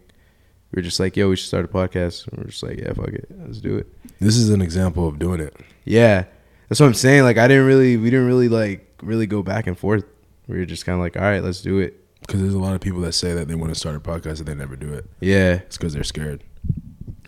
We 0.72 0.78
were 0.80 0.84
just 0.84 1.00
like, 1.00 1.16
yo, 1.16 1.30
we 1.30 1.36
should 1.36 1.48
start 1.48 1.66
a 1.66 1.68
podcast. 1.68 2.28
And 2.28 2.38
we're 2.40 2.50
just 2.50 2.64
like, 2.64 2.78
yeah, 2.80 2.94
fuck 2.94 3.10
it, 3.10 3.28
let's 3.46 3.60
do 3.60 3.78
it. 3.78 3.88
this 4.20 4.36
is 4.36 4.50
an 4.50 4.62
example 4.62 5.08
of 5.08 5.20
doing 5.20 5.40
it. 5.40 5.56
Yeah, 5.86 6.26
that's 6.68 6.80
what 6.80 6.88
I'm 6.88 6.94
saying. 6.94 7.24
Like, 7.24 7.38
I 7.38 7.48
didn't 7.48 7.66
really, 7.66 7.98
we 7.98 8.10
didn't 8.10 8.28
really 8.28 8.50
like 8.50 8.82
really 9.02 9.28
go 9.28 9.42
back 9.44 9.68
and 9.68 9.78
forth. 9.78 10.04
We 10.48 10.58
were 10.58 10.66
just 10.66 10.86
kind 10.86 10.96
of 10.96 11.02
like, 11.02 11.16
all 11.16 11.24
right, 11.24 11.44
let's 11.44 11.62
do 11.62 11.80
it. 11.80 12.02
Because 12.22 12.42
there's 12.42 12.54
a 12.56 12.60
lot 12.60 12.74
of 12.74 12.82
people 12.82 13.02
that 13.02 13.14
say 13.14 13.34
that 13.36 13.48
they 13.48 13.56
want 13.56 13.72
to 13.74 13.80
start 13.80 13.96
a 13.96 14.00
podcast 14.00 14.40
and 14.40 14.48
they 14.48 14.56
never 14.56 14.76
do 14.76 14.92
it. 14.94 15.06
Yeah, 15.20 15.54
It's 15.54 15.78
because 15.78 15.94
they're 15.94 16.04
scared. 16.04 16.44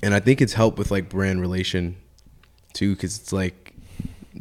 and 0.04 0.14
I 0.14 0.20
think 0.20 0.42
it's 0.42 0.54
helped 0.54 0.78
with 0.80 0.90
like 0.92 1.08
brand 1.10 1.40
relation 1.40 1.98
too, 2.74 2.96
because 2.96 3.18
it's 3.18 3.32
like 3.32 3.74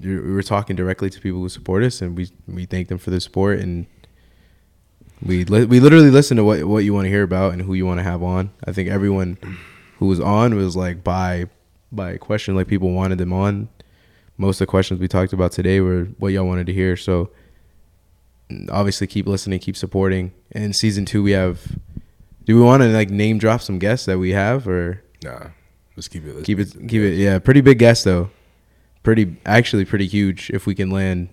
we 0.02 0.18
were 0.18 0.42
talking 0.42 0.76
directly 0.76 1.08
to 1.10 1.20
people 1.20 1.40
who 1.40 1.48
support 1.48 1.82
us, 1.82 2.00
and 2.02 2.16
we 2.16 2.28
we 2.46 2.64
thank 2.66 2.88
them 2.88 2.98
for 2.98 3.10
the 3.10 3.20
support, 3.20 3.58
and 3.60 3.86
we 5.22 5.44
li- 5.44 5.64
we 5.64 5.80
literally 5.80 6.10
listen 6.10 6.36
to 6.36 6.44
what 6.44 6.64
what 6.64 6.84
you 6.84 6.92
want 6.94 7.06
to 7.06 7.10
hear 7.10 7.22
about 7.22 7.52
and 7.52 7.62
who 7.62 7.74
you 7.74 7.86
want 7.86 7.98
to 7.98 8.04
have 8.04 8.22
on. 8.22 8.50
I 8.66 8.72
think 8.72 8.88
everyone 8.88 9.38
who 9.98 10.06
was 10.06 10.20
on 10.20 10.54
was 10.54 10.76
like 10.76 11.02
by 11.02 11.46
by 11.92 12.16
question, 12.18 12.54
like 12.54 12.66
people 12.68 12.90
wanted 12.92 13.18
them 13.18 13.32
on. 13.32 13.68
Most 14.38 14.56
of 14.60 14.66
the 14.66 14.70
questions 14.70 15.00
we 15.00 15.08
talked 15.08 15.32
about 15.32 15.52
today 15.52 15.80
were 15.80 16.04
what 16.18 16.32
y'all 16.32 16.46
wanted 16.46 16.66
to 16.66 16.72
hear, 16.72 16.96
so 16.96 17.30
obviously 18.70 19.06
keep 19.06 19.26
listening, 19.26 19.58
keep 19.58 19.76
supporting. 19.76 20.32
And 20.52 20.74
season 20.76 21.04
two, 21.04 21.22
we 21.22 21.32
have. 21.32 21.66
Do 22.44 22.54
we 22.54 22.62
want 22.62 22.82
to 22.82 22.88
like 22.90 23.10
name 23.10 23.38
drop 23.38 23.60
some 23.62 23.78
guests 23.78 24.06
that 24.06 24.18
we 24.18 24.30
have, 24.30 24.68
or 24.68 25.02
Nah. 25.24 25.48
Let's 25.96 26.08
keep 26.08 26.26
it. 26.26 26.34
Let's 26.34 26.46
Keep 26.46 26.58
it, 26.58 26.72
keep 26.88 27.00
it. 27.02 27.14
Yeah, 27.16 27.38
pretty 27.38 27.62
big 27.62 27.78
guest 27.78 28.04
though. 28.04 28.30
Pretty, 29.02 29.36
actually, 29.46 29.84
pretty 29.86 30.06
huge. 30.06 30.50
If 30.50 30.66
we 30.66 30.74
can 30.74 30.90
land. 30.90 31.30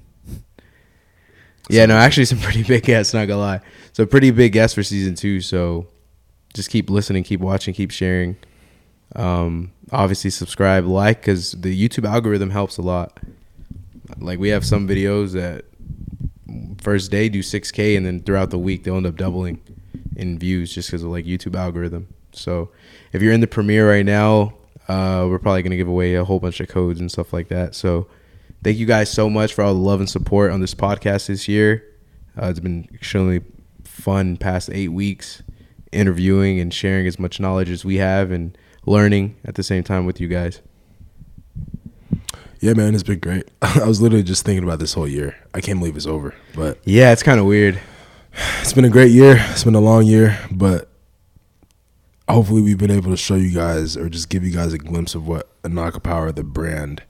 Yeah, 1.69 1.85
no, 1.85 1.95
actually, 1.95 2.25
some 2.25 2.39
pretty 2.39 2.63
big 2.67 2.83
guests. 2.83 3.13
Not 3.13 3.27
gonna 3.27 3.39
lie, 3.39 3.61
so 3.93 4.05
pretty 4.05 4.31
big 4.31 4.53
guests 4.53 4.75
for 4.75 4.83
season 4.83 5.15
two. 5.15 5.41
So, 5.41 5.87
just 6.53 6.69
keep 6.69 6.89
listening, 6.89 7.23
keep 7.23 7.39
watching, 7.39 7.73
keep 7.73 7.91
sharing. 7.91 8.37
Um, 9.15 9.71
obviously, 9.91 10.29
subscribe, 10.29 10.85
like, 10.85 11.21
because 11.21 11.51
the 11.51 11.87
YouTube 11.87 12.07
algorithm 12.07 12.49
helps 12.49 12.77
a 12.77 12.81
lot. 12.81 13.19
Like 14.19 14.39
we 14.39 14.49
have 14.49 14.65
some 14.65 14.87
videos 14.87 15.31
that 15.33 15.65
first 16.81 17.11
day 17.11 17.29
do 17.29 17.39
6k, 17.39 17.97
and 17.97 18.05
then 18.05 18.21
throughout 18.21 18.49
the 18.49 18.59
week 18.59 18.83
they'll 18.83 18.97
end 18.97 19.07
up 19.07 19.15
doubling 19.15 19.61
in 20.15 20.37
views 20.37 20.73
just 20.73 20.89
because 20.89 21.03
of 21.03 21.09
like 21.09 21.25
YouTube 21.25 21.55
algorithm. 21.55 22.07
So 22.31 22.71
if 23.11 23.21
you're 23.21 23.33
in 23.33 23.41
the 23.41 23.47
premiere 23.47 23.89
right 23.89 24.05
now, 24.05 24.53
uh, 24.87 25.25
we're 25.29 25.39
probably 25.39 25.63
gonna 25.63 25.77
give 25.77 25.87
away 25.87 26.15
a 26.15 26.25
whole 26.25 26.39
bunch 26.39 26.59
of 26.59 26.67
codes 26.67 26.99
and 26.99 27.11
stuff 27.11 27.33
like 27.33 27.47
that. 27.47 27.75
So 27.75 28.07
thank 28.63 28.77
you 28.77 28.85
guys 28.85 29.11
so 29.11 29.29
much 29.29 29.53
for 29.53 29.63
all 29.63 29.73
the 29.73 29.79
love 29.79 29.99
and 29.99 30.09
support 30.09 30.51
on 30.51 30.61
this 30.61 30.73
podcast 30.73 31.27
this 31.27 31.47
year. 31.47 31.83
Uh, 32.41 32.47
it's 32.47 32.59
been 32.59 32.87
extremely 32.93 33.41
fun 33.83 34.37
past 34.37 34.69
eight 34.73 34.89
weeks 34.89 35.43
interviewing 35.91 36.59
and 36.59 36.73
sharing 36.73 37.05
as 37.05 37.19
much 37.19 37.39
knowledge 37.39 37.69
as 37.69 37.85
we 37.85 37.97
have 37.97 38.31
and 38.31 38.57
learning 38.85 39.35
at 39.45 39.55
the 39.55 39.63
same 39.63 39.83
time 39.83 40.05
with 40.05 40.19
you 40.19 40.27
guys. 40.27 40.61
Yeah, 42.59 42.73
man, 42.73 42.93
it's 42.93 43.03
been 43.03 43.19
great. 43.19 43.49
I 43.61 43.85
was 43.85 44.01
literally 44.01 44.23
just 44.23 44.45
thinking 44.45 44.63
about 44.63 44.79
this 44.79 44.93
whole 44.93 45.07
year. 45.07 45.35
I 45.53 45.61
can't 45.61 45.79
believe 45.79 45.95
it's 45.95 46.07
over, 46.07 46.33
but 46.55 46.79
Yeah, 46.85 47.11
it's 47.11 47.23
kind 47.23 47.39
of 47.39 47.45
weird. 47.45 47.79
it's 48.61 48.73
been 48.73 48.85
a 48.85 48.89
great 48.89 49.11
year. 49.11 49.35
It's 49.51 49.63
been 49.63 49.75
a 49.75 49.81
long 49.81 50.05
year, 50.05 50.39
but 50.49 50.89
hopefully 52.27 52.61
we've 52.61 52.77
been 52.77 52.91
able 52.91 53.11
to 53.11 53.17
show 53.17 53.35
you 53.35 53.53
guys 53.53 53.97
or 53.97 54.09
just 54.09 54.29
give 54.29 54.43
you 54.43 54.51
guys 54.51 54.73
a 54.73 54.77
glimpse 54.77 55.13
of 55.13 55.27
what 55.27 55.61
Inaka 55.63 56.01
Power, 56.01 56.31
the 56.31 56.43
brand, 56.43 57.03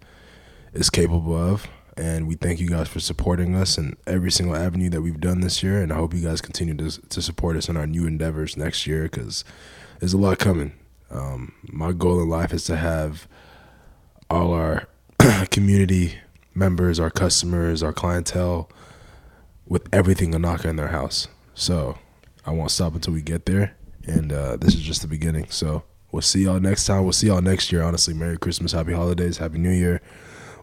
is 0.73 0.89
capable 0.89 1.35
of. 1.35 1.67
And 1.95 2.27
we 2.27 2.35
thank 2.35 2.59
you 2.59 2.67
guys 2.67 2.87
for 2.87 2.99
supporting 2.99 3.55
us 3.55 3.77
in 3.77 3.95
every 4.07 4.31
single 4.31 4.55
avenue 4.55 4.89
that 4.89 5.01
we've 5.01 5.19
done 5.19 5.41
this 5.41 5.61
year. 5.61 5.81
And 5.81 5.93
I 5.93 5.95
hope 5.95 6.13
you 6.13 6.21
guys 6.21 6.41
continue 6.41 6.73
to, 6.75 7.01
to 7.09 7.21
support 7.21 7.55
us 7.55 7.69
in 7.69 7.77
our 7.77 7.85
new 7.85 8.07
endeavors 8.07 8.57
next 8.57 8.87
year 8.87 9.03
because 9.03 9.45
there's 9.99 10.13
a 10.13 10.17
lot 10.17 10.39
coming. 10.39 10.73
Um, 11.11 11.53
my 11.63 11.91
goal 11.91 12.19
in 12.21 12.29
life 12.29 12.51
is 12.51 12.63
to 12.65 12.77
have 12.77 13.27
all 14.29 14.53
our 14.53 14.87
community 15.51 16.15
members, 16.55 16.99
our 16.99 17.11
customers, 17.11 17.83
our 17.83 17.93
clientele 17.93 18.69
with 19.67 19.87
everything 19.93 20.33
a 20.33 20.39
Inaka 20.39 20.65
in 20.65 20.75
their 20.75 20.87
house. 20.87 21.27
So 21.53 21.97
I 22.45 22.51
won't 22.51 22.71
stop 22.71 22.95
until 22.95 23.13
we 23.13 23.21
get 23.21 23.45
there. 23.45 23.75
And 24.05 24.33
uh, 24.33 24.57
this 24.57 24.73
is 24.73 24.81
just 24.81 25.01
the 25.01 25.07
beginning. 25.07 25.47
So 25.49 25.83
we'll 26.11 26.21
see 26.23 26.43
y'all 26.43 26.59
next 26.59 26.85
time. 26.85 27.03
We'll 27.03 27.13
see 27.13 27.27
y'all 27.27 27.41
next 27.41 27.71
year. 27.71 27.83
Honestly, 27.83 28.13
Merry 28.13 28.37
Christmas, 28.37 28.71
Happy 28.71 28.93
Holidays, 28.93 29.37
Happy 29.37 29.59
New 29.59 29.69
Year. 29.71 30.01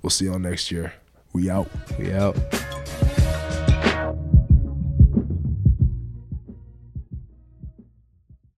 We'll 0.02 0.10
see 0.10 0.26
y'all 0.26 0.38
next 0.38 0.70
year. 0.70 0.94
We 1.32 1.50
out. 1.50 1.68
We 1.98 2.12
out. 2.12 2.36